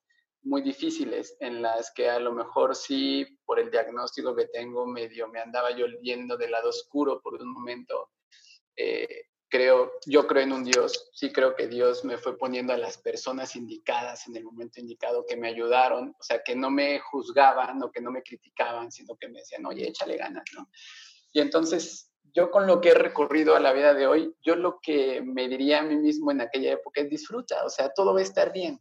muy 0.48 0.62
difíciles 0.62 1.36
en 1.40 1.62
las 1.62 1.92
que 1.92 2.08
a 2.08 2.18
lo 2.18 2.32
mejor 2.32 2.74
sí, 2.74 3.26
por 3.44 3.60
el 3.60 3.70
diagnóstico 3.70 4.34
que 4.34 4.46
tengo, 4.46 4.86
medio 4.86 5.28
me 5.28 5.40
andaba 5.40 5.70
yo 5.76 5.86
yendo 6.02 6.36
del 6.36 6.50
lado 6.50 6.70
oscuro 6.70 7.20
por 7.20 7.34
un 7.34 7.52
momento. 7.52 8.10
Eh, 8.76 9.26
creo, 9.48 9.92
yo 10.06 10.26
creo 10.26 10.42
en 10.42 10.52
un 10.52 10.64
Dios, 10.64 11.10
sí 11.12 11.32
creo 11.32 11.54
que 11.54 11.66
Dios 11.66 12.04
me 12.04 12.18
fue 12.18 12.36
poniendo 12.36 12.72
a 12.72 12.78
las 12.78 12.98
personas 12.98 13.56
indicadas 13.56 14.26
en 14.28 14.36
el 14.36 14.44
momento 14.44 14.80
indicado 14.80 15.24
que 15.26 15.36
me 15.36 15.48
ayudaron, 15.48 16.14
o 16.18 16.22
sea, 16.22 16.42
que 16.42 16.54
no 16.54 16.70
me 16.70 16.98
juzgaban 17.00 17.82
o 17.82 17.90
que 17.90 18.00
no 18.00 18.10
me 18.10 18.22
criticaban, 18.22 18.92
sino 18.92 19.16
que 19.16 19.28
me 19.28 19.40
decían, 19.40 19.66
oye, 19.66 19.88
échale 19.88 20.16
ganas, 20.16 20.44
¿no? 20.54 20.68
Y 21.32 21.40
entonces, 21.40 22.10
yo 22.34 22.50
con 22.50 22.66
lo 22.66 22.80
que 22.80 22.90
he 22.90 22.94
recorrido 22.94 23.56
a 23.56 23.60
la 23.60 23.72
vida 23.72 23.94
de 23.94 24.06
hoy, 24.06 24.34
yo 24.42 24.56
lo 24.56 24.80
que 24.80 25.22
me 25.22 25.48
diría 25.48 25.80
a 25.80 25.82
mí 25.82 25.96
mismo 25.96 26.30
en 26.30 26.40
aquella 26.40 26.72
época 26.72 27.00
es 27.00 27.10
disfruta, 27.10 27.64
o 27.64 27.70
sea, 27.70 27.90
todo 27.92 28.14
va 28.14 28.20
a 28.20 28.22
estar 28.22 28.52
bien. 28.52 28.80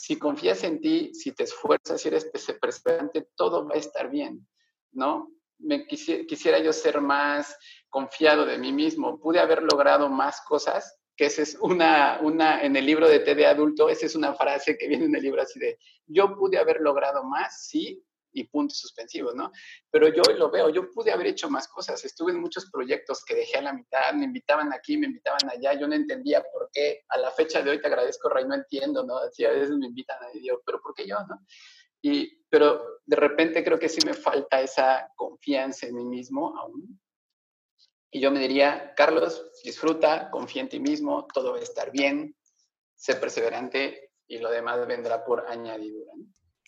Si 0.00 0.18
confías 0.18 0.62
en 0.64 0.80
ti, 0.80 1.12
si 1.14 1.32
te 1.32 1.44
esfuerzas, 1.44 2.00
si 2.00 2.08
eres 2.08 2.30
perseverante, 2.60 3.28
todo 3.36 3.66
va 3.66 3.74
a 3.74 3.78
estar 3.78 4.08
bien, 4.10 4.46
¿no? 4.92 5.30
Me 5.58 5.86
quisiera 5.86 6.60
yo 6.60 6.72
ser 6.72 7.00
más 7.00 7.56
confiado 7.88 8.46
de 8.46 8.58
mí 8.58 8.72
mismo, 8.72 9.18
pude 9.20 9.40
haber 9.40 9.62
logrado 9.62 10.08
más 10.08 10.40
cosas, 10.42 10.98
que 11.16 11.26
esa 11.26 11.42
es 11.42 11.58
una, 11.60 12.20
una, 12.22 12.62
en 12.62 12.76
el 12.76 12.86
libro 12.86 13.08
de 13.08 13.18
T 13.18 13.44
adulto, 13.44 13.88
esa 13.88 14.06
es 14.06 14.14
una 14.14 14.34
frase 14.34 14.78
que 14.78 14.86
viene 14.86 15.06
en 15.06 15.16
el 15.16 15.22
libro 15.22 15.42
así 15.42 15.58
de, 15.58 15.78
yo 16.06 16.36
pude 16.36 16.58
haber 16.58 16.80
logrado 16.80 17.24
más, 17.24 17.66
sí, 17.66 18.00
y 18.32 18.44
puntos 18.44 18.78
suspensivos, 18.78 19.34
¿no? 19.34 19.50
Pero 19.90 20.08
yo 20.08 20.22
hoy 20.28 20.38
lo 20.38 20.50
veo, 20.50 20.68
yo 20.70 20.90
pude 20.90 21.12
haber 21.12 21.28
hecho 21.28 21.48
más 21.48 21.68
cosas, 21.68 22.04
estuve 22.04 22.32
en 22.32 22.40
muchos 22.40 22.70
proyectos 22.70 23.24
que 23.24 23.34
dejé 23.34 23.58
a 23.58 23.62
la 23.62 23.72
mitad, 23.72 24.12
me 24.14 24.24
invitaban 24.24 24.72
aquí, 24.72 24.96
me 24.96 25.06
invitaban 25.06 25.48
allá, 25.50 25.74
yo 25.74 25.86
no 25.86 25.94
entendía 25.94 26.42
por 26.52 26.70
qué, 26.72 27.04
a 27.08 27.18
la 27.18 27.30
fecha 27.30 27.62
de 27.62 27.70
hoy 27.70 27.80
te 27.80 27.86
agradezco, 27.86 28.28
Ray, 28.28 28.46
no 28.46 28.54
entiendo, 28.54 29.04
¿no? 29.04 29.18
Si 29.32 29.44
a 29.44 29.50
veces 29.50 29.70
me 29.70 29.86
invitan 29.86 30.22
a 30.22 30.30
Dios, 30.30 30.60
pero 30.64 30.80
¿por 30.80 30.94
qué 30.94 31.06
yo, 31.06 31.16
no? 31.28 31.44
Y, 32.00 32.44
pero 32.48 33.00
de 33.04 33.16
repente 33.16 33.64
creo 33.64 33.78
que 33.78 33.88
sí 33.88 34.00
me 34.06 34.14
falta 34.14 34.60
esa 34.60 35.10
confianza 35.16 35.86
en 35.86 35.96
mí 35.96 36.04
mismo 36.04 36.56
aún, 36.56 37.00
y 38.10 38.20
yo 38.20 38.30
me 38.30 38.40
diría, 38.40 38.94
Carlos, 38.96 39.50
disfruta, 39.62 40.30
confía 40.30 40.62
en 40.62 40.68
ti 40.70 40.80
mismo, 40.80 41.26
todo 41.32 41.52
va 41.52 41.58
a 41.58 41.62
estar 41.62 41.90
bien, 41.90 42.34
sé 42.94 43.16
perseverante 43.16 44.12
y 44.26 44.38
lo 44.38 44.50
demás 44.50 44.86
vendrá 44.86 45.24
por 45.24 45.46
añadidura. 45.48 46.12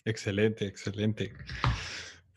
Excelente, 0.05 0.65
excelente. 0.65 1.33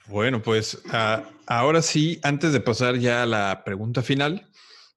Bueno, 0.06 0.42
pues 0.42 0.82
ah, 0.90 1.30
ahora 1.46 1.82
sí, 1.82 2.20
antes 2.22 2.52
de 2.52 2.60
pasar 2.60 2.98
ya 2.98 3.22
a 3.22 3.26
la 3.26 3.62
pregunta 3.64 4.02
final, 4.02 4.50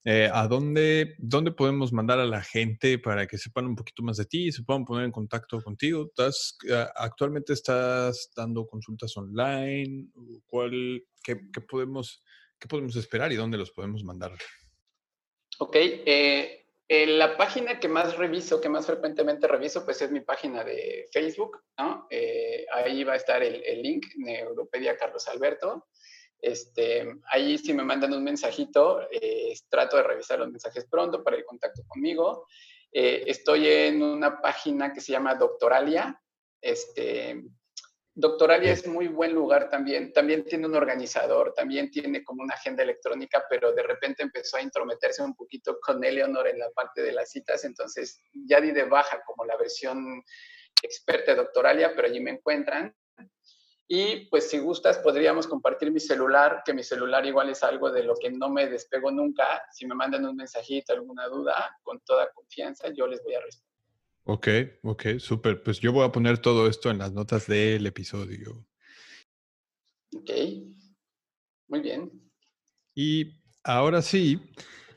eh, 0.03 0.29
¿a 0.33 0.47
dónde, 0.47 1.15
dónde 1.17 1.51
podemos 1.51 1.93
mandar 1.93 2.19
a 2.19 2.25
la 2.25 2.41
gente 2.41 2.99
para 2.99 3.25
que 3.27 3.37
sepan 3.37 3.65
un 3.65 3.75
poquito 3.75 4.03
más 4.03 4.17
de 4.17 4.25
ti 4.25 4.47
y 4.47 4.51
se 4.51 4.63
puedan 4.63 4.85
poner 4.85 5.05
en 5.05 5.11
contacto 5.11 5.61
contigo? 5.61 6.07
¿Estás, 6.07 6.57
ah, 6.73 6.91
¿Actualmente 6.95 7.53
estás 7.53 8.31
dando 8.35 8.67
consultas 8.67 9.15
online? 9.15 10.07
¿Cuál, 10.45 11.03
qué, 11.23 11.49
qué 11.51 11.61
podemos 11.61 12.23
¿Qué 12.59 12.67
podemos 12.67 12.95
esperar 12.95 13.31
y 13.31 13.35
dónde 13.35 13.57
los 13.57 13.71
podemos 13.71 14.03
mandar? 14.03 14.31
Ok, 15.59 15.75
eh, 15.75 16.66
la 16.89 17.35
página 17.35 17.79
que 17.79 17.89
más 17.89 18.17
reviso, 18.17 18.61
que 18.61 18.69
más 18.69 18.85
frecuentemente 18.85 19.47
reviso, 19.47 19.83
pues 19.83 20.01
es 20.01 20.09
mi 20.09 20.21
página 20.21 20.63
de 20.63 21.07
Facebook, 21.11 21.61
¿no? 21.77 22.07
Eh, 22.09 22.65
ahí 22.73 23.03
va 23.03 23.13
a 23.13 23.17
estar 23.17 23.43
el, 23.43 23.81
link, 23.81 24.05
Neuropedia 24.15 24.95
Carlos 24.95 25.27
Alberto. 25.27 25.87
Este, 26.39 27.05
ahí 27.31 27.57
si 27.57 27.73
me 27.73 27.83
mandan 27.83 28.13
un 28.13 28.23
mensajito, 28.23 29.01
eh, 29.11 29.53
trato 29.69 29.97
de 29.97 30.03
revisar 30.03 30.39
los 30.39 30.49
mensajes 30.49 30.85
pronto 30.89 31.23
para 31.23 31.35
el 31.35 31.43
contacto 31.43 31.83
conmigo. 31.87 32.47
estoy 32.91 33.67
en 33.67 34.01
una 34.01 34.39
página 34.41 34.93
que 34.93 35.01
se 35.01 35.11
llama 35.11 35.35
Doctoralia. 35.35 36.21
Este, 36.61 37.43
Doctoralia 38.19 38.71
es 38.71 38.87
muy 38.87 39.07
buen 39.09 39.31
lugar 39.35 39.69
también. 39.69 40.11
También 40.11 40.43
tiene 40.43 40.65
un 40.65 40.73
organizador, 40.73 41.53
también 41.53 41.91
tiene 41.91 42.23
como 42.23 42.41
una 42.41 42.55
agenda 42.55 42.81
electrónica, 42.81 43.45
pero 43.47 43.73
de 43.73 43.83
repente 43.83 44.23
empezó 44.23 44.57
a 44.57 44.61
intrometerse 44.63 45.21
un 45.21 45.35
poquito 45.35 45.77
con 45.79 46.03
Eleonor 46.03 46.47
en 46.47 46.57
la 46.57 46.71
parte 46.71 47.03
de 47.03 47.11
las 47.11 47.29
citas. 47.29 47.63
Entonces 47.63 48.19
ya 48.33 48.59
di 48.59 48.71
de 48.71 48.85
baja 48.85 49.21
como 49.23 49.45
la 49.45 49.55
versión 49.55 50.23
experta 50.81 51.33
de 51.33 51.37
Doctoralia, 51.37 51.93
pero 51.95 52.07
allí 52.07 52.19
me 52.19 52.31
encuentran. 52.31 52.91
Y 53.87 54.25
pues 54.31 54.49
si 54.49 54.57
gustas, 54.57 54.97
podríamos 54.97 55.45
compartir 55.45 55.91
mi 55.91 55.99
celular, 55.99 56.63
que 56.65 56.73
mi 56.73 56.81
celular 56.81 57.23
igual 57.23 57.51
es 57.51 57.61
algo 57.61 57.91
de 57.91 58.01
lo 58.01 58.15
que 58.15 58.31
no 58.31 58.49
me 58.49 58.65
despego 58.65 59.11
nunca. 59.11 59.61
Si 59.71 59.85
me 59.85 59.93
mandan 59.93 60.25
un 60.25 60.35
mensajito, 60.35 60.91
alguna 60.91 61.27
duda, 61.27 61.77
con 61.83 61.99
toda 61.99 62.31
confianza, 62.31 62.89
yo 62.89 63.05
les 63.05 63.23
voy 63.23 63.35
a 63.35 63.41
responder. 63.41 63.66
Ok, 64.29 64.49
ok, 64.83 65.19
súper. 65.19 65.63
Pues 65.63 65.79
yo 65.79 65.93
voy 65.93 66.05
a 66.05 66.11
poner 66.11 66.39
todo 66.39 66.67
esto 66.67 66.91
en 66.91 66.97
las 66.97 67.13
notas 67.13 67.47
del 67.47 67.85
episodio. 67.85 68.67
Ok, 70.13 70.29
muy 71.69 71.79
bien. 71.79 72.11
Y 72.93 73.39
ahora 73.63 74.01
sí, 74.01 74.41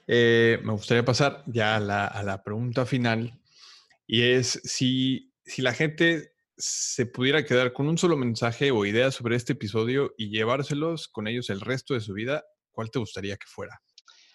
eh, 0.09 0.59
me 0.65 0.73
gustaría 0.73 1.05
pasar 1.05 1.45
ya 1.47 1.77
a 1.77 1.81
la, 1.81 2.43
pregunta 2.43 2.85
final. 2.85 3.41
Y 4.05 4.23
es 4.23 4.61
si, 4.65 5.33
si 5.45 5.63
la 5.63 5.75
gente 5.75 6.33
se 6.57 7.07
pudiera 7.07 7.45
quedar 7.45 7.73
con 7.73 7.87
un 7.87 7.99
solo 7.99 8.17
mensaje 8.17 8.73
o 8.73 8.85
idea 8.85 9.13
sobre 9.13 9.37
este 9.37 9.53
episodio 9.53 10.13
y 10.19 10.31
llevárselos 10.31 11.07
con 11.07 11.29
ellos 11.29 11.51
el 11.51 11.61
resto 11.61 11.95
de 11.95 12.01
su 12.01 12.15
vida, 12.15 12.45
¿cuál 12.73 12.91
te 12.91 12.99
gustaría 12.99 13.37
que 13.37 13.47
fuera? 13.47 13.81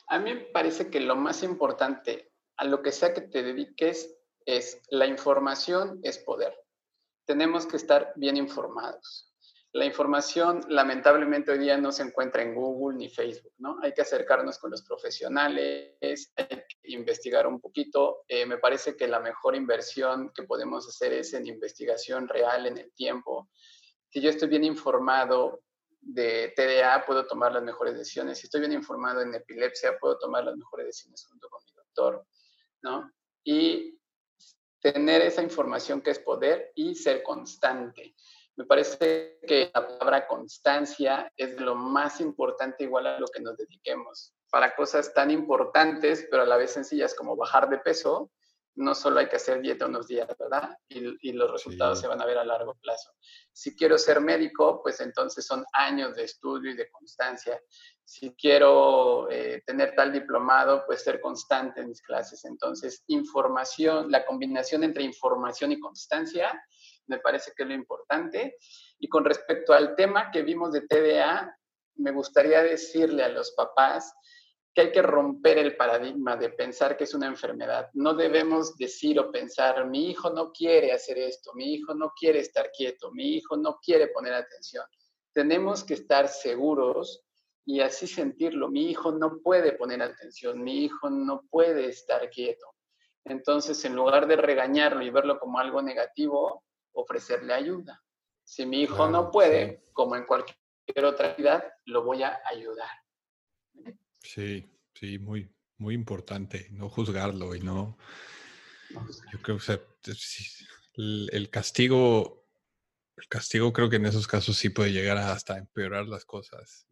A 0.08 0.20
mí 0.20 0.34
me 0.34 0.40
parece 0.40 0.90
que 0.90 1.02
lo 1.02 1.18
más 1.18 1.44
importante, 1.44 2.32
a 2.56 2.64
lo 2.64 2.82
que 2.82 2.94
sea 2.94 3.14
que 3.14 3.22
te 3.22 3.44
dediques, 3.44 4.16
es 4.46 4.82
la 4.90 5.08
información 5.08 6.00
es 6.04 6.18
poder. 6.20 6.56
Tenemos 7.26 7.66
que 7.66 7.78
estar 7.78 8.14
bien 8.16 8.38
informados. 8.38 9.32
La 9.76 9.84
información 9.84 10.62
lamentablemente 10.70 11.52
hoy 11.52 11.58
día 11.58 11.78
no 11.78 11.92
se 11.92 12.04
encuentra 12.04 12.42
en 12.42 12.56
Google 12.56 12.98
ni 12.98 13.10
Facebook, 13.10 13.52
¿no? 13.58 13.78
Hay 13.82 13.94
que 13.94 14.04
acercarnos 14.04 14.58
con 14.58 14.72
los 14.72 14.84
profesionales, 14.84 15.98
hay 16.00 16.48
que 16.48 16.66
investigar 16.94 17.46
un 17.46 17.60
poquito. 17.60 18.24
Eh, 18.30 18.46
me 18.46 18.58
parece 18.58 18.96
que 18.96 19.06
la 19.06 19.20
mejor 19.20 19.54
inversión 19.54 20.32
que 20.34 20.44
podemos 20.44 20.88
hacer 20.88 21.12
es 21.12 21.34
en 21.34 21.46
investigación 21.48 22.30
real 22.30 22.68
en 22.68 22.78
el 22.78 22.94
tiempo. 22.94 23.50
Si 24.08 24.22
yo 24.22 24.30
estoy 24.30 24.48
bien 24.48 24.64
informado 24.64 25.60
de 26.00 26.54
TDA, 26.56 27.04
puedo 27.06 27.28
tomar 27.28 27.52
las 27.52 27.64
mejores 27.64 27.98
decisiones. 27.98 28.38
Si 28.38 28.48
estoy 28.48 28.62
bien 28.62 28.72
informado 28.72 29.20
en 29.20 29.34
epilepsia, 29.34 29.98
puedo 30.00 30.18
tomar 30.18 30.46
las 30.46 30.56
mejores 30.56 30.86
decisiones 30.86 31.26
junto 31.28 31.50
con 31.50 31.62
mi 31.66 31.72
doctor, 31.74 32.26
¿no? 32.82 33.12
Y 33.44 34.00
tener 34.94 35.24
esa 35.24 35.42
información 35.42 36.00
que 36.00 36.12
es 36.12 36.20
poder 36.20 36.72
y 36.76 36.94
ser 36.94 37.24
constante. 37.24 38.14
Me 38.56 38.66
parece 38.66 39.40
que 39.48 39.72
la 39.74 39.88
palabra 39.88 40.28
constancia 40.28 41.32
es 41.36 41.60
lo 41.60 41.74
más 41.74 42.22
importante 42.22 42.84
igual 42.84 43.08
a 43.08 43.20
lo 43.20 43.26
que 43.26 43.42
nos 43.42 43.58
dediquemos. 43.58 44.36
Para 44.52 44.76
cosas 44.76 45.12
tan 45.12 45.32
importantes, 45.32 46.28
pero 46.30 46.44
a 46.44 46.46
la 46.46 46.58
vez 46.58 46.72
sencillas 46.72 47.16
como 47.16 47.36
bajar 47.36 47.68
de 47.68 47.80
peso, 47.80 48.30
no 48.76 48.94
solo 48.94 49.20
hay 49.20 49.30
que 49.30 49.38
hacer 49.38 49.62
dieta 49.62 49.86
unos 49.86 50.08
días, 50.08 50.28
¿verdad? 50.38 50.78
Y, 50.90 51.32
los 51.32 51.52
resultados 51.52 52.00
se 52.00 52.08
van 52.08 52.22
a 52.22 52.26
ver 52.26 52.38
a 52.38 52.44
largo 52.44 52.76
plazo. 52.76 53.12
Si 53.52 53.76
quiero 53.76 53.98
ser 53.98 54.20
médico, 54.20 54.82
pues 54.84 55.00
entonces 55.00 55.46
son 55.46 55.66
años 55.74 56.16
de 56.16 56.24
estudio 56.24 56.72
y 56.72 56.76
de 56.76 56.90
constancia. 56.90 57.62
Si 58.04 58.36
quiero 58.36 59.30
eh, 59.32 59.64
tener 59.66 59.96
tal 59.96 60.12
diplomado, 60.12 60.84
pues 60.86 61.04
ser 61.04 61.22
constante 61.22 61.82
en 61.82 61.90
mis 61.90 62.02
clases. 62.02 62.44
Entonces, 62.46 63.04
información, 63.08 64.12
la 64.12 64.26
combinación 64.26 64.84
entre 64.84 65.04
información 65.04 65.72
y 65.72 65.80
constancia, 65.80 66.62
me 67.08 67.20
parece 67.20 67.54
que 67.56 67.64
es 67.64 67.70
lo 67.70 67.76
importante. 67.76 68.58
Y 69.00 69.08
con 69.08 69.24
respecto 69.24 69.74
al 69.74 69.96
tema 69.96 70.32
que 70.32 70.42
vimos 70.42 70.74
de 70.74 70.82
TDA, 70.82 71.58
me 71.96 72.12
gustaría 72.12 72.62
decirle 72.62 73.24
a 73.24 73.30
los 73.30 73.52
papás 73.52 74.14
que 74.76 74.82
hay 74.82 74.92
que 74.92 75.02
romper 75.02 75.58
el 75.58 75.78
paradigma 75.78 76.36
de 76.36 76.50
pensar 76.50 76.98
que 76.98 77.06
es 77.06 77.14
una 77.14 77.28
enfermedad. 77.28 77.90
No 77.94 78.14
debemos 78.14 78.76
decir 78.76 79.18
o 79.18 79.32
pensar, 79.32 79.88
mi 79.88 80.10
hijo 80.10 80.30
no 80.30 80.52
quiere 80.52 80.92
hacer 80.92 81.18
esto, 81.18 81.54
mi 81.54 81.76
hijo 81.76 81.96
no 81.96 82.12
quiere 82.14 82.40
estar 82.40 82.70
quieto, 82.72 83.10
mi 83.14 83.36
hijo 83.38 83.56
no 83.56 83.80
quiere 83.82 84.10
poner 84.10 84.34
atención. 84.34 84.84
Tenemos 85.32 85.86
que 85.86 85.94
estar 85.94 86.28
seguros 86.28 87.24
y 87.66 87.80
así 87.80 88.06
sentirlo. 88.06 88.68
Mi 88.68 88.90
hijo 88.92 89.14
no 89.14 89.40
puede 89.42 89.72
poner 89.72 90.02
atención, 90.02 90.62
mi 90.62 90.84
hijo 90.84 91.10
no 91.10 91.44
puede 91.50 91.88
estar 91.88 92.30
quieto. 92.30 92.76
Entonces, 93.24 93.84
en 93.86 93.96
lugar 93.96 94.28
de 94.28 94.36
regañarlo 94.36 95.04
y 95.04 95.10
verlo 95.10 95.40
como 95.40 95.58
algo 95.58 95.82
negativo, 95.82 96.66
ofrecerle 96.92 97.54
ayuda. 97.54 98.04
Si 98.44 98.66
mi 98.66 98.82
hijo 98.82 99.08
no 99.08 99.32
puede, 99.32 99.86
como 99.94 100.18
en 100.18 100.26
cualquier 100.26 100.58
otra 101.06 101.30
actividad, 101.30 101.64
lo 101.86 102.04
voy 102.04 102.24
a 102.24 102.42
ayudar. 102.46 103.05
Sí, 104.26 104.68
sí, 104.94 105.20
muy, 105.20 105.54
muy 105.78 105.94
importante, 105.94 106.68
no 106.72 106.90
juzgarlo 106.90 107.56
y 107.56 107.62
no... 107.62 107.98
Yo 109.32 109.42
creo 109.42 109.58
que 109.58 109.80
el, 110.96 111.50
castigo, 111.50 112.48
el 113.18 113.28
castigo 113.28 113.74
creo 113.74 113.90
que 113.90 113.98
en 113.98 114.06
esos 114.06 114.28
casos 114.28 114.58
sí 114.58 114.70
puede 114.70 114.92
llegar 114.92 115.18
hasta 115.18 115.58
empeorar 115.58 116.08
las 116.08 116.24
cosas. 116.24 116.88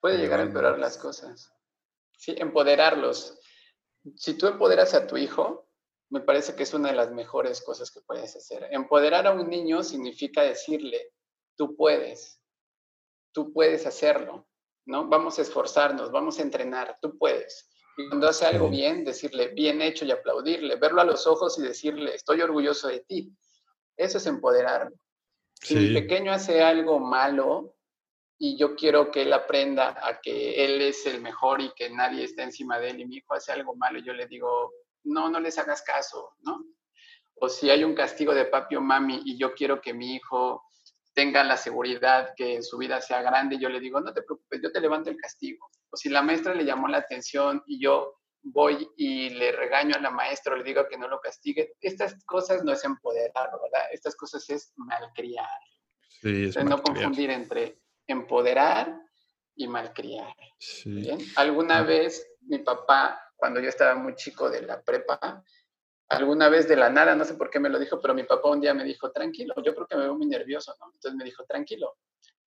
Puede 0.00 0.18
llegar 0.18 0.40
a 0.40 0.44
empeorar 0.44 0.78
las 0.78 0.96
cosas. 0.96 1.52
Sí, 2.16 2.34
empoderarlos. 2.38 3.38
Si 4.16 4.34
tú 4.34 4.46
empoderas 4.46 4.94
a 4.94 5.06
tu 5.06 5.16
hijo, 5.16 5.68
me 6.10 6.20
parece 6.20 6.54
que 6.54 6.62
es 6.62 6.72
una 6.72 6.90
de 6.90 6.96
las 6.96 7.10
mejores 7.10 7.62
cosas 7.62 7.90
que 7.90 8.00
puedes 8.00 8.36
hacer. 8.36 8.68
Empoderar 8.70 9.26
a 9.26 9.32
un 9.32 9.48
niño 9.48 9.82
significa 9.82 10.42
decirle, 10.42 11.12
tú 11.56 11.74
puedes, 11.76 12.40
tú 13.32 13.52
puedes 13.52 13.86
hacerlo, 13.86 14.48
¿no? 14.88 15.06
Vamos 15.06 15.38
a 15.38 15.42
esforzarnos, 15.42 16.10
vamos 16.10 16.38
a 16.38 16.42
entrenar, 16.42 16.98
tú 17.00 17.16
puedes. 17.18 17.70
Y 17.96 18.08
cuando 18.08 18.28
hace 18.28 18.46
algo 18.46 18.70
bien, 18.70 19.04
decirle, 19.04 19.48
bien 19.48 19.82
hecho 19.82 20.04
y 20.04 20.10
aplaudirle, 20.10 20.76
verlo 20.76 21.02
a 21.02 21.04
los 21.04 21.26
ojos 21.26 21.58
y 21.58 21.62
decirle, 21.62 22.14
estoy 22.14 22.40
orgulloso 22.40 22.88
de 22.88 23.00
ti. 23.00 23.30
Eso 23.96 24.18
es 24.18 24.26
empoderarlo. 24.26 24.96
Si 25.60 25.74
mi 25.74 25.92
pequeño 25.92 26.32
hace 26.32 26.62
algo 26.62 27.00
malo 27.00 27.74
y 28.38 28.56
yo 28.56 28.76
quiero 28.76 29.10
que 29.10 29.22
él 29.22 29.32
aprenda 29.32 29.98
a 30.02 30.20
que 30.20 30.64
él 30.64 30.80
es 30.80 31.04
el 31.06 31.20
mejor 31.20 31.60
y 31.60 31.72
que 31.74 31.90
nadie 31.90 32.24
está 32.24 32.44
encima 32.44 32.78
de 32.78 32.90
él 32.90 33.00
y 33.00 33.06
mi 33.06 33.16
hijo 33.16 33.34
hace 33.34 33.52
algo 33.52 33.74
malo, 33.74 33.98
yo 33.98 34.14
le 34.14 34.26
digo, 34.26 34.72
no, 35.04 35.28
no 35.28 35.38
les 35.38 35.58
hagas 35.58 35.82
caso, 35.82 36.30
¿no? 36.40 36.64
O 37.40 37.48
si 37.48 37.68
hay 37.68 37.84
un 37.84 37.94
castigo 37.94 38.32
de 38.32 38.46
papi 38.46 38.76
o 38.76 38.80
mami 38.80 39.20
y 39.24 39.36
yo 39.36 39.54
quiero 39.54 39.80
que 39.80 39.92
mi 39.92 40.14
hijo 40.14 40.64
tenga 41.12 41.42
la 41.44 41.56
seguridad 41.56 42.34
que 42.36 42.54
en 42.54 42.62
su 42.62 42.78
vida 42.78 43.00
sea 43.00 43.22
grande, 43.22 43.58
yo 43.58 43.68
le 43.68 43.80
digo, 43.80 44.00
no 44.00 44.12
te 44.12 44.22
preocupes, 44.22 44.60
yo 44.62 44.70
te 44.70 44.80
levanto 44.80 45.10
el 45.10 45.16
castigo. 45.16 45.68
O 45.90 45.96
si 45.96 46.08
la 46.08 46.22
maestra 46.22 46.54
le 46.54 46.64
llamó 46.64 46.88
la 46.88 46.98
atención 46.98 47.62
y 47.66 47.80
yo 47.80 48.20
voy 48.42 48.88
y 48.96 49.30
le 49.30 49.52
regaño 49.52 49.96
a 49.96 50.00
la 50.00 50.10
maestra 50.10 50.54
o 50.54 50.56
le 50.56 50.64
digo 50.64 50.86
que 50.88 50.96
no 50.96 51.08
lo 51.08 51.20
castigue, 51.20 51.74
estas 51.80 52.22
cosas 52.24 52.64
no 52.64 52.72
es 52.72 52.84
empoderar, 52.84 53.50
¿verdad? 53.50 53.88
Estas 53.92 54.14
cosas 54.16 54.48
es 54.50 54.72
malcriar. 54.76 55.46
Sí, 56.20 56.44
es 56.44 56.64
no 56.64 56.82
confundir 56.82 57.30
entre 57.30 57.80
empoderar 58.06 59.00
y 59.54 59.66
malcriar. 59.66 60.34
Sí. 60.58 61.10
Alguna 61.36 61.82
vez 61.82 62.26
mi 62.42 62.58
papá 62.58 63.20
cuando 63.38 63.60
yo 63.60 63.68
estaba 63.68 63.94
muy 63.94 64.14
chico 64.16 64.50
de 64.50 64.62
la 64.62 64.82
prepa, 64.82 65.42
alguna 66.08 66.48
vez 66.48 66.68
de 66.68 66.76
la 66.76 66.90
nada, 66.90 67.14
no 67.14 67.24
sé 67.24 67.34
por 67.34 67.50
qué 67.50 67.60
me 67.60 67.68
lo 67.68 67.78
dijo, 67.78 68.00
pero 68.00 68.14
mi 68.14 68.24
papá 68.24 68.48
un 68.48 68.60
día 68.60 68.74
me 68.74 68.84
dijo, 68.84 69.10
tranquilo, 69.10 69.54
yo 69.62 69.74
creo 69.74 69.86
que 69.86 69.96
me 69.96 70.04
veo 70.04 70.14
muy 70.14 70.26
nervioso, 70.26 70.74
¿no? 70.80 70.86
Entonces 70.86 71.14
me 71.14 71.24
dijo, 71.24 71.44
tranquilo, 71.44 71.96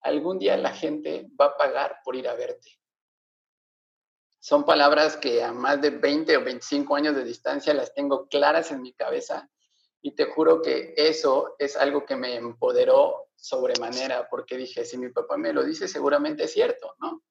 algún 0.00 0.38
día 0.38 0.56
la 0.56 0.72
gente 0.72 1.28
va 1.40 1.46
a 1.46 1.56
pagar 1.56 2.00
por 2.04 2.16
ir 2.16 2.28
a 2.28 2.34
verte. 2.34 2.78
Son 4.40 4.64
palabras 4.64 5.16
que 5.16 5.42
a 5.44 5.52
más 5.52 5.80
de 5.80 5.90
20 5.90 6.36
o 6.36 6.44
25 6.44 6.96
años 6.96 7.14
de 7.14 7.22
distancia 7.22 7.72
las 7.74 7.94
tengo 7.94 8.26
claras 8.26 8.72
en 8.72 8.82
mi 8.82 8.92
cabeza 8.92 9.48
y 10.00 10.16
te 10.16 10.24
juro 10.24 10.60
que 10.60 10.94
eso 10.96 11.54
es 11.60 11.76
algo 11.76 12.04
que 12.04 12.16
me 12.16 12.34
empoderó 12.34 13.28
sobremanera 13.36 14.28
porque 14.28 14.56
dije, 14.56 14.84
si 14.84 14.98
mi 14.98 15.10
papá 15.10 15.36
me 15.36 15.52
lo 15.52 15.62
dice, 15.62 15.86
seguramente 15.86 16.44
es 16.44 16.52
cierto, 16.52 16.96
¿no? 17.00 17.22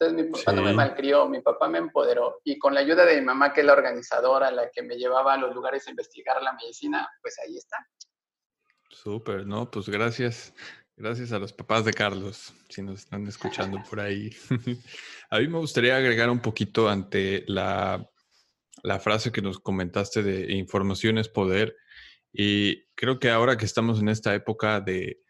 Entonces 0.00 0.24
mi 0.24 0.32
papá 0.32 0.52
no 0.52 0.62
me 0.62 0.72
malcrió, 0.72 1.28
mi 1.28 1.42
papá 1.42 1.68
me 1.68 1.76
empoderó 1.76 2.40
y 2.42 2.58
con 2.58 2.72
la 2.72 2.80
ayuda 2.80 3.04
de 3.04 3.20
mi 3.20 3.26
mamá, 3.26 3.52
que 3.52 3.60
es 3.60 3.66
la 3.66 3.74
organizadora, 3.74 4.50
la 4.50 4.70
que 4.70 4.82
me 4.82 4.96
llevaba 4.96 5.34
a 5.34 5.36
los 5.36 5.54
lugares 5.54 5.86
a 5.86 5.90
investigar 5.90 6.42
la 6.42 6.54
medicina, 6.54 7.06
pues 7.20 7.38
ahí 7.38 7.58
está. 7.58 7.76
Súper, 8.88 9.46
¿no? 9.46 9.70
Pues 9.70 9.90
gracias. 9.90 10.54
Gracias 10.96 11.32
a 11.32 11.38
los 11.38 11.52
papás 11.52 11.84
de 11.84 11.92
Carlos, 11.92 12.54
si 12.68 12.82
nos 12.82 13.00
están 13.00 13.26
escuchando 13.26 13.82
por 13.88 14.00
ahí. 14.00 14.30
a 15.30 15.38
mí 15.38 15.48
me 15.48 15.58
gustaría 15.58 15.96
agregar 15.96 16.30
un 16.30 16.40
poquito 16.40 16.88
ante 16.88 17.44
la, 17.46 18.06
la 18.82 19.00
frase 19.00 19.32
que 19.32 19.42
nos 19.42 19.60
comentaste 19.60 20.22
de 20.22 20.52
información 20.54 21.18
es 21.18 21.28
poder. 21.28 21.76
Y 22.32 22.86
creo 22.94 23.18
que 23.18 23.30
ahora 23.30 23.58
que 23.58 23.66
estamos 23.66 24.00
en 24.00 24.08
esta 24.08 24.34
época 24.34 24.80
de, 24.80 25.20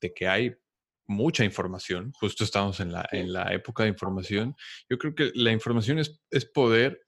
de 0.00 0.14
que 0.14 0.28
hay 0.28 0.56
mucha 1.12 1.44
información, 1.44 2.12
justo 2.18 2.42
estamos 2.42 2.80
en 2.80 2.92
la, 2.92 3.08
en 3.12 3.32
la 3.32 3.52
época 3.54 3.84
de 3.84 3.90
información. 3.90 4.56
Yo 4.88 4.98
creo 4.98 5.14
que 5.14 5.30
la 5.34 5.52
información 5.52 5.98
es, 5.98 6.20
es 6.30 6.44
poder, 6.44 7.00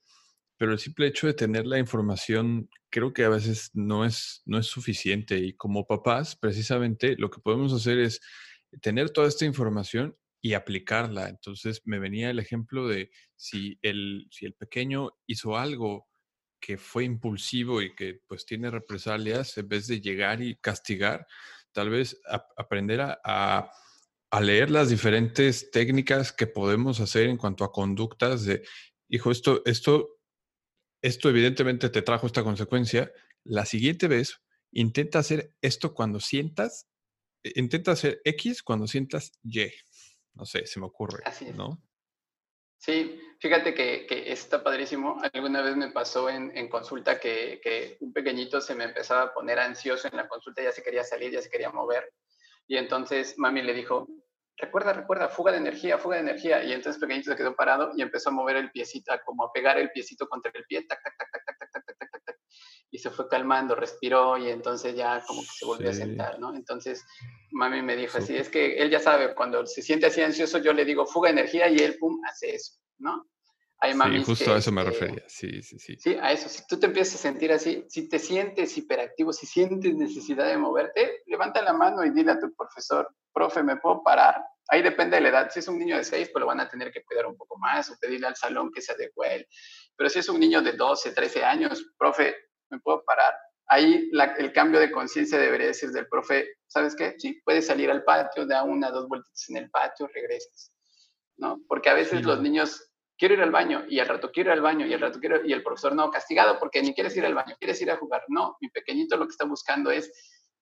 pero 0.57 0.71
el 0.71 0.79
simple 0.79 1.07
hecho 1.07 1.27
de 1.27 1.33
tener 1.33 1.65
la 1.65 1.79
información 1.79 2.69
creo 2.89 3.11
que 3.11 3.25
a 3.25 3.29
veces 3.29 3.71
no 3.73 4.05
es, 4.05 4.41
no 4.45 4.57
es 4.57 4.67
suficiente 4.67 5.37
y 5.37 5.53
como 5.53 5.85
papás, 5.85 6.37
precisamente 6.37 7.15
lo 7.17 7.29
que 7.29 7.41
podemos 7.41 7.73
hacer 7.73 7.99
es 7.99 8.21
tener 8.81 9.09
toda 9.09 9.27
esta 9.27 9.45
información 9.45 10.15
y 10.41 10.53
aplicarla. 10.53 11.27
Entonces 11.27 11.81
me 11.85 11.99
venía 11.99 12.29
el 12.29 12.39
ejemplo 12.39 12.87
de 12.87 13.09
si 13.35 13.77
el, 13.81 14.27
si 14.31 14.45
el 14.45 14.53
pequeño 14.53 15.09
hizo 15.27 15.57
algo 15.57 16.07
que 16.61 16.77
fue 16.77 17.03
impulsivo 17.03 17.81
y 17.81 17.93
que 17.93 18.21
pues 18.27 18.45
tiene 18.45 18.71
represalias, 18.71 19.57
en 19.57 19.67
vez 19.67 19.87
de 19.87 19.99
llegar 19.99 20.41
y 20.41 20.55
castigar, 20.55 21.27
tal 21.73 21.89
vez 21.89 22.19
aprender 22.55 23.01
a 23.01 23.19
a 23.23 23.69
leer 24.41 24.71
las 24.71 24.89
diferentes 24.89 25.71
técnicas 25.71 26.31
que 26.31 26.47
podemos 26.47 26.99
hacer 26.99 27.27
en 27.27 27.37
cuanto 27.37 27.63
a 27.63 27.71
conductas 27.71 28.45
de, 28.45 28.63
hijo, 29.09 29.31
esto, 29.31 29.61
esto, 29.65 30.17
esto 31.01 31.29
evidentemente 31.29 31.89
te 31.89 32.01
trajo 32.01 32.27
esta 32.27 32.43
consecuencia. 32.43 33.11
La 33.43 33.65
siguiente 33.65 34.07
vez, 34.07 34.41
intenta 34.71 35.19
hacer 35.19 35.53
esto 35.61 35.93
cuando 35.93 36.19
sientas, 36.19 36.87
e, 37.43 37.53
intenta 37.55 37.91
hacer 37.91 38.21
X 38.23 38.63
cuando 38.63 38.87
sientas 38.87 39.31
Y. 39.43 39.71
No 40.33 40.45
sé, 40.45 40.65
se 40.65 40.79
me 40.79 40.87
ocurre, 40.87 41.23
Así 41.25 41.45
¿no? 41.53 41.81
Sí, 42.77 43.19
fíjate 43.39 43.73
que, 43.73 44.05
está 44.31 44.63
padrísimo. 44.63 45.17
Alguna 45.33 45.61
vez 45.61 45.75
me 45.75 45.91
pasó 45.91 46.29
en, 46.29 46.67
consulta 46.67 47.19
que, 47.19 47.59
que, 47.63 47.97
un 48.01 48.13
pequeñito 48.13 48.61
se 48.61 48.75
me 48.75 48.83
empezaba 48.83 49.23
a 49.23 49.33
poner 49.33 49.59
ansioso 49.59 50.07
en 50.07 50.17
la 50.17 50.27
consulta, 50.27 50.61
ya 50.61 50.71
se 50.71 50.83
quería 50.83 51.03
salir, 51.03 51.31
ya 51.31 51.41
se 51.41 51.49
quería 51.49 51.71
mover. 51.71 52.13
Y 52.67 52.77
entonces 52.77 53.35
mami 53.37 53.61
le 53.61 53.73
dijo, 53.73 54.07
recuerda, 54.57 54.93
recuerda, 54.93 55.29
fuga 55.29 55.51
de 55.51 55.57
energía, 55.59 55.97
fuga 55.97 56.15
de 56.15 56.21
energía. 56.21 56.63
Y 56.63 56.73
entonces 56.73 56.99
pequeñito 56.99 57.31
se 57.31 57.37
quedó 57.37 57.55
parado 57.55 57.91
y 57.95 58.01
empezó 58.01 58.29
a 58.29 58.33
mover 58.33 58.57
el 58.57 58.71
piecito, 58.71 59.11
como 59.25 59.45
a 59.45 59.51
pegar 59.51 59.77
el 59.77 59.91
piecito 59.91 60.27
contra 60.27 60.51
el 60.53 60.65
pie, 60.65 60.83
tac, 60.83 61.01
tac, 61.03 61.13
tac, 61.17 61.29
tac, 61.31 61.45
tac, 61.45 61.57
tac, 61.57 61.71
tac, 61.71 61.97
tac, 61.99 62.11
tac, 62.11 62.23
tac. 62.25 62.39
Y 62.91 62.97
se 62.99 63.09
fue 63.09 63.27
calmando, 63.27 63.75
respiró 63.75 64.37
y 64.37 64.49
entonces 64.49 64.95
ya 64.95 65.21
como 65.25 65.41
que 65.41 65.47
se 65.47 65.65
volvió 65.65 65.89
a 65.89 65.93
sentar, 65.93 66.39
¿no? 66.39 66.55
Entonces 66.55 67.03
mami 67.51 67.81
me 67.81 67.95
dijo 67.95 68.17
así, 68.17 68.37
es 68.37 68.49
que 68.49 68.77
él 68.77 68.89
ya 68.89 68.99
sabe, 68.99 69.35
cuando 69.35 69.65
se 69.65 69.81
siente 69.81 70.05
así 70.05 70.21
ansioso, 70.21 70.59
yo 70.59 70.71
le 70.71 70.85
digo 70.85 71.05
fuga 71.05 71.29
de 71.29 71.39
energía 71.39 71.67
y 71.67 71.77
él, 71.77 71.97
pum, 71.99 72.21
hace 72.25 72.55
eso, 72.55 72.79
¿no? 72.99 73.27
Hay 73.79 73.93
sí, 73.93 74.23
justo 74.23 74.53
a 74.53 74.57
eso 74.57 74.71
me 74.71 74.83
refería, 74.83 75.23
sí, 75.27 75.61
sí, 75.61 75.77
sí. 75.77 75.97
Sí, 75.99 76.15
a 76.15 76.31
eso. 76.31 76.47
Si 76.47 76.65
tú 76.65 76.79
te 76.79 76.85
empiezas 76.85 77.15
a 77.15 77.17
sentir 77.17 77.51
así, 77.51 77.85
si 77.89 78.07
te 78.07 78.19
sientes 78.19 78.77
hiperactivo, 78.77 79.33
si 79.33 79.45
sientes 79.45 79.93
necesidad 79.95 80.47
de 80.47 80.57
moverte, 80.57 81.23
levanta 81.25 81.61
la 81.61 81.73
mano 81.73 82.03
y 82.05 82.11
dile 82.11 82.31
a 82.31 82.39
tu 82.39 82.53
profesor, 82.55 83.09
profe, 83.33 83.63
¿me 83.63 83.77
puedo 83.77 84.01
parar? 84.01 84.41
Ahí 84.69 84.81
depende 84.81 85.17
de 85.17 85.21
la 85.21 85.29
edad. 85.29 85.49
Si 85.51 85.59
es 85.59 85.67
un 85.67 85.77
niño 85.77 85.97
de 85.97 86.03
6, 86.03 86.29
pues 86.31 86.39
lo 86.39 86.47
van 86.47 86.61
a 86.61 86.69
tener 86.69 86.91
que 86.91 87.03
cuidar 87.03 87.25
un 87.25 87.35
poco 87.35 87.57
más 87.57 87.89
o 87.91 87.97
pedirle 87.99 88.27
al 88.27 88.35
salón 88.35 88.71
que 88.71 88.81
se 88.81 88.93
adecue 88.93 89.27
a 89.27 89.33
él. 89.35 89.47
Pero 89.95 90.09
si 90.09 90.19
es 90.19 90.29
un 90.29 90.39
niño 90.39 90.61
de 90.61 90.71
12, 90.71 91.11
13 91.11 91.43
años, 91.43 91.85
profe, 91.97 92.35
¿me 92.69 92.79
puedo 92.79 93.03
parar? 93.03 93.35
Ahí 93.67 94.09
el 94.37 94.53
cambio 94.53 94.79
de 94.79 94.91
conciencia 94.91 95.37
debería 95.37 95.67
decir 95.67 95.89
del 95.91 96.07
profe, 96.07 96.47
¿sabes 96.67 96.95
qué? 96.95 97.15
Sí, 97.17 97.41
puedes 97.43 97.67
salir 97.67 97.91
al 97.91 98.03
patio, 98.03 98.45
da 98.45 98.63
una, 98.63 98.89
dos 98.89 99.07
vueltas 99.07 99.49
en 99.49 99.57
el 99.57 99.69
patio, 99.69 100.07
regresas. 100.07 100.71
¿no? 101.37 101.59
Porque 101.67 101.89
a 101.89 101.93
veces 101.93 102.23
los 102.23 102.41
niños 102.41 102.89
quiero 103.17 103.33
ir 103.35 103.41
al 103.41 103.51
baño 103.51 103.83
y 103.87 103.99
al 103.99 104.07
rato 104.07 104.31
quiero 104.31 104.49
ir 104.49 104.53
al 104.53 104.61
baño 104.61 104.85
y 104.85 104.93
al 104.93 105.01
rato 105.01 105.19
quiero 105.19 105.45
y 105.45 105.53
el 105.53 105.63
profesor 105.63 105.95
no, 105.95 106.09
castigado 106.09 106.59
porque 106.59 106.81
ni 106.81 106.93
quieres 106.93 107.15
ir 107.17 107.25
al 107.25 107.33
baño, 107.33 107.55
quieres 107.59 107.81
ir 107.81 107.91
a 107.91 107.97
jugar. 107.97 108.23
No, 108.27 108.57
mi 108.61 108.69
pequeño 108.69 109.05
lo 109.17 109.25
que 109.25 109.31
está 109.31 109.45
buscando 109.45 109.91
es 109.91 110.11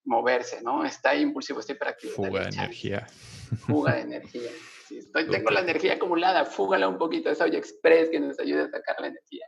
moverse, 0.06 0.62
¿no? 0.62 0.84
Está 0.84 1.16
impulsivo, 1.16 1.60
está 1.60 1.74
hiperactivo. 1.74 2.14
Fuga 2.14 2.42
de 2.42 2.50
energía. 2.50 3.08
Fuga 3.68 3.94
de 3.96 4.02
energía. 4.02 4.52
estoy, 4.90 5.30
tengo 5.30 5.52
la 5.52 5.62
energía 5.62 5.94
acumulada, 5.94 6.46
fúgala 6.46 6.88
un 6.88 6.98
poquito, 6.98 7.30
esa 7.30 7.46
olla 7.46 7.58
express 7.58 8.10
que 8.10 8.20
nos 8.20 8.40
ayude 8.40 8.64
a 8.64 8.70
sacar 8.70 8.98
la 9.00 9.08
energía. 9.08 9.46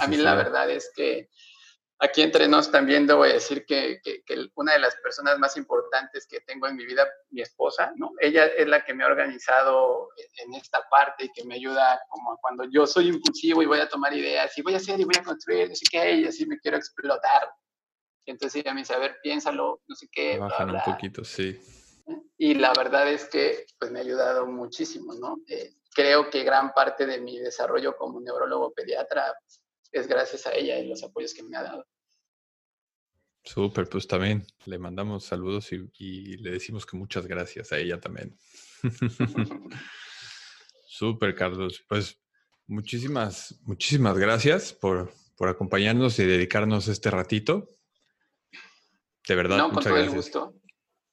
a 0.00 0.06
mí 0.06 0.16
la 0.16 0.34
verdad 0.34 0.70
es 0.70 0.90
que 0.94 1.28
aquí 1.98 2.22
entre 2.22 2.48
nos 2.48 2.70
también 2.70 3.06
debo 3.06 3.24
decir 3.24 3.64
que, 3.64 4.00
que, 4.02 4.22
una 4.54 4.74
de 4.74 4.78
las 4.78 4.96
personas 4.96 5.38
más 5.38 5.56
importantes 5.56 6.26
que 6.26 6.40
tengo 6.40 6.66
en 6.66 6.76
mi 6.76 6.84
vida, 6.84 7.06
mi 7.30 7.40
esposa, 7.40 7.92
¿no? 7.96 8.12
Ella 8.20 8.46
es 8.46 8.66
la 8.66 8.84
que 8.84 8.94
me 8.94 9.04
ha 9.04 9.06
organizado 9.06 10.08
en 10.44 10.54
esta 10.54 10.86
parte 10.90 11.24
y 11.24 11.32
que 11.32 11.44
me 11.44 11.54
ayuda 11.54 12.00
como 12.08 12.36
cuando 12.38 12.64
yo 12.70 12.86
soy 12.86 13.08
impulsivo 13.08 13.62
y 13.62 13.66
voy 13.66 13.80
a 13.80 13.88
tomar 13.88 14.12
ideas 14.14 14.56
y 14.58 14.62
voy 14.62 14.74
a 14.74 14.78
hacer 14.78 15.00
y 15.00 15.04
voy 15.04 15.16
a 15.18 15.24
construir, 15.24 15.68
no 15.68 15.74
sé 15.74 15.86
qué, 15.90 16.12
y 16.16 16.24
así 16.26 16.46
me 16.46 16.58
quiero 16.58 16.76
explotar. 16.76 17.50
entonces 18.26 18.60
ella 18.60 18.74
me 18.74 18.80
dice, 18.80 18.94
a 18.94 18.98
ver, 18.98 19.18
piénsalo, 19.22 19.82
no 19.86 19.94
sé 19.94 20.08
qué. 20.10 20.38
Bajan 20.38 20.70
un 20.70 20.82
poquito, 20.84 21.24
sí. 21.24 21.58
Y 22.38 22.54
la 22.54 22.72
verdad 22.76 23.08
es 23.08 23.28
que 23.28 23.66
pues 23.78 23.90
me 23.90 23.98
ha 23.98 24.02
ayudado 24.02 24.46
muchísimo, 24.46 25.14
¿no? 25.14 25.38
Eh, 25.48 25.74
creo 25.94 26.28
que 26.28 26.44
gran 26.44 26.72
parte 26.74 27.06
de 27.06 27.20
mi 27.20 27.38
desarrollo 27.38 27.96
como 27.96 28.20
neurólogo 28.20 28.72
pediatra 28.74 29.34
es 29.92 30.06
gracias 30.06 30.46
a 30.46 30.54
ella 30.54 30.78
y 30.78 30.88
los 30.88 31.02
apoyos 31.02 31.34
que 31.34 31.42
me 31.42 31.56
ha 31.56 31.62
dado. 31.62 31.86
Súper, 33.46 33.88
pues 33.88 34.08
también 34.08 34.44
le 34.64 34.76
mandamos 34.76 35.24
saludos 35.24 35.70
y, 35.72 36.36
le 36.38 36.50
decimos 36.50 36.84
que 36.84 36.96
muchas 36.96 37.26
gracias 37.26 37.70
a 37.70 37.78
ella 37.78 38.00
también. 38.00 38.36
Súper, 40.88 41.34
Carlos. 41.36 41.84
Pues 41.88 42.20
muchísimas, 42.66 43.60
muchísimas 43.62 44.18
gracias 44.18 44.72
por, 44.72 45.12
por, 45.36 45.48
acompañarnos 45.48 46.18
y 46.18 46.24
dedicarnos 46.24 46.88
este 46.88 47.08
ratito. 47.10 47.68
De 49.28 49.34
verdad, 49.36 49.58
no, 49.58 49.70
con 49.70 49.84
todo 49.84 49.96
El 49.96 50.10
gusto. 50.10 50.60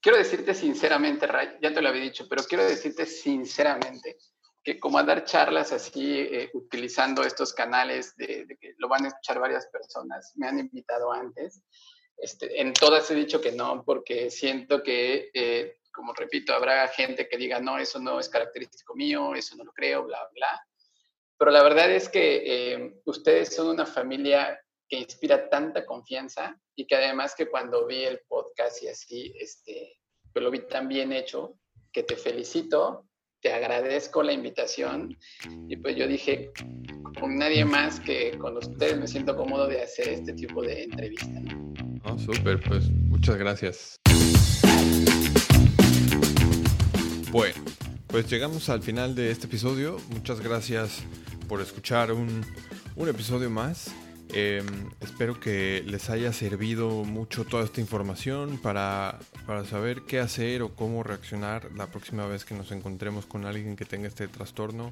Quiero 0.02 0.18
decirte 0.18 0.56
sinceramente, 0.56 1.28
Ray, 1.28 1.58
ya 1.62 1.72
te 1.72 1.82
lo 1.82 1.90
había 1.90 2.02
dicho, 2.02 2.28
pero 2.28 2.44
quiero 2.44 2.66
decirte 2.66 3.06
sinceramente, 3.06 4.18
que 4.64 4.80
como 4.80 4.98
a 4.98 5.03
dar 5.03 5.26
charlas 5.26 5.73
así, 5.73 6.19
eh, 6.19 6.49
utilizando 6.53 7.23
estos 7.23 7.53
canales 7.53 8.15
de, 8.15 8.48
que 8.60 8.73
lo 8.77 8.88
van 8.88 9.03
a 9.03 9.10
escuchar 9.10 9.40
varias 9.40 9.68
personas. 9.68 10.31
Me 10.35 10.48
han 10.48 10.60
invitado 10.60 11.11
antes. 11.11 11.61
Este, 12.18 12.61
en 12.61 12.73
todas 12.73 13.10
he 13.11 13.15
dicho 13.15 13.41
que 13.41 13.52
no, 13.52 13.84
porque 13.84 14.31
siento 14.31 14.81
que, 14.81 15.30
eh, 15.34 15.80
como 15.91 16.14
repito, 16.14 16.53
habrá 16.53 16.88
gente 16.88 17.27
que 17.27 17.38
diga, 17.38 17.60
no, 17.60 17.77
eso 17.77 17.99
no 17.99 18.19
es 18.19 18.30
característico 18.30 18.95
mío, 18.95 19.35
eso 19.35 19.57
no 19.57 19.65
lo 19.65 19.73
creo, 19.73 20.06
bla, 20.06 20.30
bla. 20.34 20.65
Pero 21.38 21.52
la 21.52 21.61
verdad 21.61 21.91
es 21.91 22.07
que 22.07 22.44
eh, 22.45 23.02
ustedes 23.06 23.53
son 23.53 23.68
una 23.68 23.85
familia 23.85 24.57
que 24.88 24.98
inspira 24.98 25.49
tanta 25.49 25.85
confianza 25.85 26.57
y 26.76 26.88
que 26.88 26.95
además 26.95 27.35
que 27.35 27.49
cuando 27.49 27.85
vi 27.85 28.06
el 28.06 28.22
podcast 28.30 28.81
y 28.81 28.88
así, 28.88 29.34
este, 29.38 29.99
pues 30.31 30.41
lo 30.41 30.52
vi 30.52 30.60
tan 30.60 30.88
bien 30.88 31.11
hecho, 31.11 31.60
que 31.91 32.03
te 32.03 32.15
felicito 32.15 33.10
te 33.44 33.52
agradezco 33.52 34.24
la 34.24 34.32
invitación 34.32 35.18
y 35.68 35.76
pues 35.76 35.98
yo 35.98 36.07
dije, 36.07 36.52
con 37.20 37.38
nadie 37.38 37.65
más 37.65 37.99
que 37.99 38.38
con 38.38 38.56
ustedes 38.56 38.98
me 38.98 39.06
siento 39.06 39.36
cómodo 39.36 39.68
de 39.68 39.82
hacer 39.82 40.07
este 40.07 40.32
tipo 40.32 40.61
de 40.61 40.84
entrevista. 40.84 41.28
¿no? 41.28 42.18
súper, 42.18 42.61
pues 42.61 42.90
muchas 42.90 43.36
gracias. 43.36 43.99
Bueno, 47.32 47.56
pues 48.07 48.30
llegamos 48.30 48.70
al 48.70 48.82
final 48.82 49.14
de 49.14 49.32
este 49.32 49.48
episodio. 49.48 49.98
Muchas 50.11 50.40
gracias 50.40 51.03
por 51.49 51.60
escuchar 51.60 52.14
un, 52.14 52.45
un 52.95 53.10
episodio 53.10 53.49
más. 53.49 53.94
Em, 54.35 54.65
espero 54.99 55.39
que 55.39 55.84
les 55.85 56.10
haya 56.10 56.34
servido 56.34 56.89
mucho 57.03 57.45
toda 57.45 57.64
esta 57.64 57.81
información 57.81 58.57
para, 58.57 59.19
para, 59.45 59.64
saber 59.64 60.01
qué 60.07 60.19
hacer 60.19 60.64
o 60.64 60.73
cómo 60.73 61.03
reaccionar 61.03 61.69
la 61.76 61.85
próxima 61.85 62.26
vez 62.26 62.43
que 62.43 62.55
nos 62.55 62.72
encontremos 62.72 63.27
con 63.27 63.45
alguien 63.45 63.76
que 63.76 63.85
tenga 63.85 64.07
este 64.07 64.27
trastorno. 64.27 64.91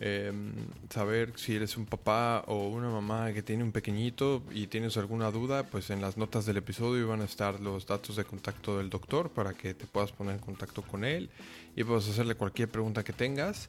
Em, 0.00 0.52
saber 0.90 1.32
si 1.34 1.56
eres 1.56 1.76
un 1.76 1.86
papá 1.86 2.44
o 2.46 2.68
una 2.68 2.88
mamá 2.88 3.32
que 3.32 3.42
tiene 3.42 3.64
un 3.64 3.72
pequeñito 3.72 4.44
y 4.52 4.68
tienes 4.68 4.96
alguna 4.96 5.32
duda, 5.32 5.64
pues 5.64 5.90
en 5.90 6.00
las 6.00 6.16
notas 6.16 6.46
del 6.46 6.58
episodio 6.58 7.08
van 7.08 7.20
a 7.20 7.24
estar 7.24 7.58
los 7.58 7.84
datos 7.84 8.14
de 8.14 8.24
contacto 8.24 8.78
del 8.78 8.90
doctor 8.90 9.30
para 9.30 9.54
que 9.54 9.74
te 9.74 9.86
puedas 9.86 10.12
poner 10.12 10.34
en 10.34 10.40
contacto 10.40 10.82
con 10.82 11.04
él 11.04 11.30
y 11.74 11.82
puedas 11.82 12.08
hacerle 12.08 12.36
cualquier 12.36 12.68
pregunta 12.68 13.02
que 13.02 13.12
tengas. 13.12 13.68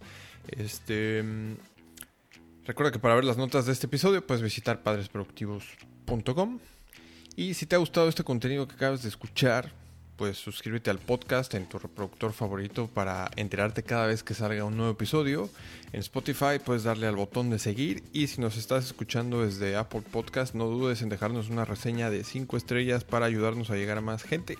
Este, 0.49 1.23
Recuerda 2.65 2.91
que 2.91 2.99
para 2.99 3.15
ver 3.15 3.25
las 3.25 3.37
notas 3.37 3.65
de 3.65 3.73
este 3.73 3.87
episodio 3.87 4.25
puedes 4.25 4.43
visitar 4.43 4.83
padresproductivos.com. 4.83 6.59
Y 7.35 7.53
si 7.53 7.65
te 7.65 7.75
ha 7.75 7.79
gustado 7.79 8.09
este 8.09 8.23
contenido 8.23 8.67
que 8.67 8.75
acabas 8.75 9.01
de 9.01 9.09
escuchar, 9.09 9.71
pues 10.19 10.37
suscríbete 10.37 10.89
al 10.89 10.99
podcast 10.99 11.53
en 11.53 11.65
tu 11.65 11.79
reproductor 11.79 12.33
favorito 12.33 12.87
para 12.93 13.31
enterarte 13.37 13.83
cada 13.83 14.05
vez 14.05 14.21
que 14.21 14.33
salga 14.33 14.65
un 14.65 14.75
nuevo 14.75 14.91
episodio. 14.91 15.49
En 15.93 16.01
Spotify 16.01 16.59
puedes 16.63 16.83
darle 16.83 17.07
al 17.07 17.15
botón 17.15 17.49
de 17.49 17.57
seguir 17.57 18.03
y 18.11 18.27
si 18.27 18.41
nos 18.41 18.57
estás 18.57 18.83
escuchando 18.83 19.45
desde 19.45 19.77
Apple 19.77 20.01
Podcast 20.01 20.55
no 20.55 20.65
dudes 20.65 21.01
en 21.01 21.07
dejarnos 21.07 21.49
una 21.49 21.63
reseña 21.63 22.09
de 22.09 22.25
5 22.25 22.57
estrellas 22.57 23.05
para 23.05 23.27
ayudarnos 23.27 23.69
a 23.69 23.75
llegar 23.75 23.97
a 23.97 24.01
más 24.01 24.23
gente. 24.23 24.57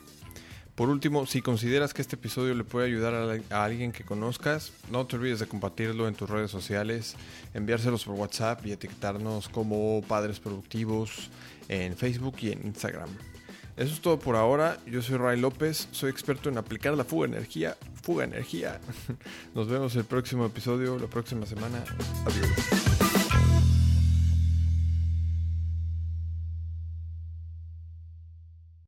Por 0.79 0.87
último, 0.87 1.25
si 1.25 1.41
consideras 1.41 1.93
que 1.93 2.01
este 2.01 2.15
episodio 2.15 2.55
le 2.55 2.63
puede 2.63 2.87
ayudar 2.87 3.13
a, 3.49 3.65
alguien 3.65 3.91
que 3.91 4.05
conozcas, 4.05 4.71
no 4.89 5.05
te 5.05 5.17
olvides 5.17 5.39
de 5.39 5.45
compartirlo 5.45 6.07
en 6.07 6.15
tus 6.15 6.29
redes 6.29 6.51
sociales, 6.51 7.17
enviárselos 7.53 8.05
por 8.05 8.15
WhatsApp 8.15 8.65
y 8.65 8.71
etiquetarnos 8.71 9.49
como 9.49 10.01
Padres 10.07 10.39
Productivos 10.39 11.31
en 11.67 11.97
Facebook 11.97 12.37
y 12.39 12.53
en 12.53 12.65
Instagram. 12.65 13.09
Eso 13.75 13.93
es 13.93 13.99
todo 13.99 14.19
por 14.19 14.37
ahora. 14.37 14.77
Yo 14.85 15.01
soy 15.01 15.17
Ray 15.17 15.37
López, 15.37 15.89
soy 15.91 16.11
experto 16.11 16.47
en 16.47 16.57
aplicar 16.57 16.93
la 16.93 17.03
fuga 17.03 17.27
energía. 17.27 17.75
Fuga 18.01 18.23
energía. 18.23 18.79
Nos 19.53 19.67
vemos 19.67 19.93
el 19.97 20.05
próximo 20.05 20.45
episodio, 20.45 20.97
la 20.97 21.07
próxima 21.07 21.45
semana. 21.45 21.83
Adiós. 22.25 23.08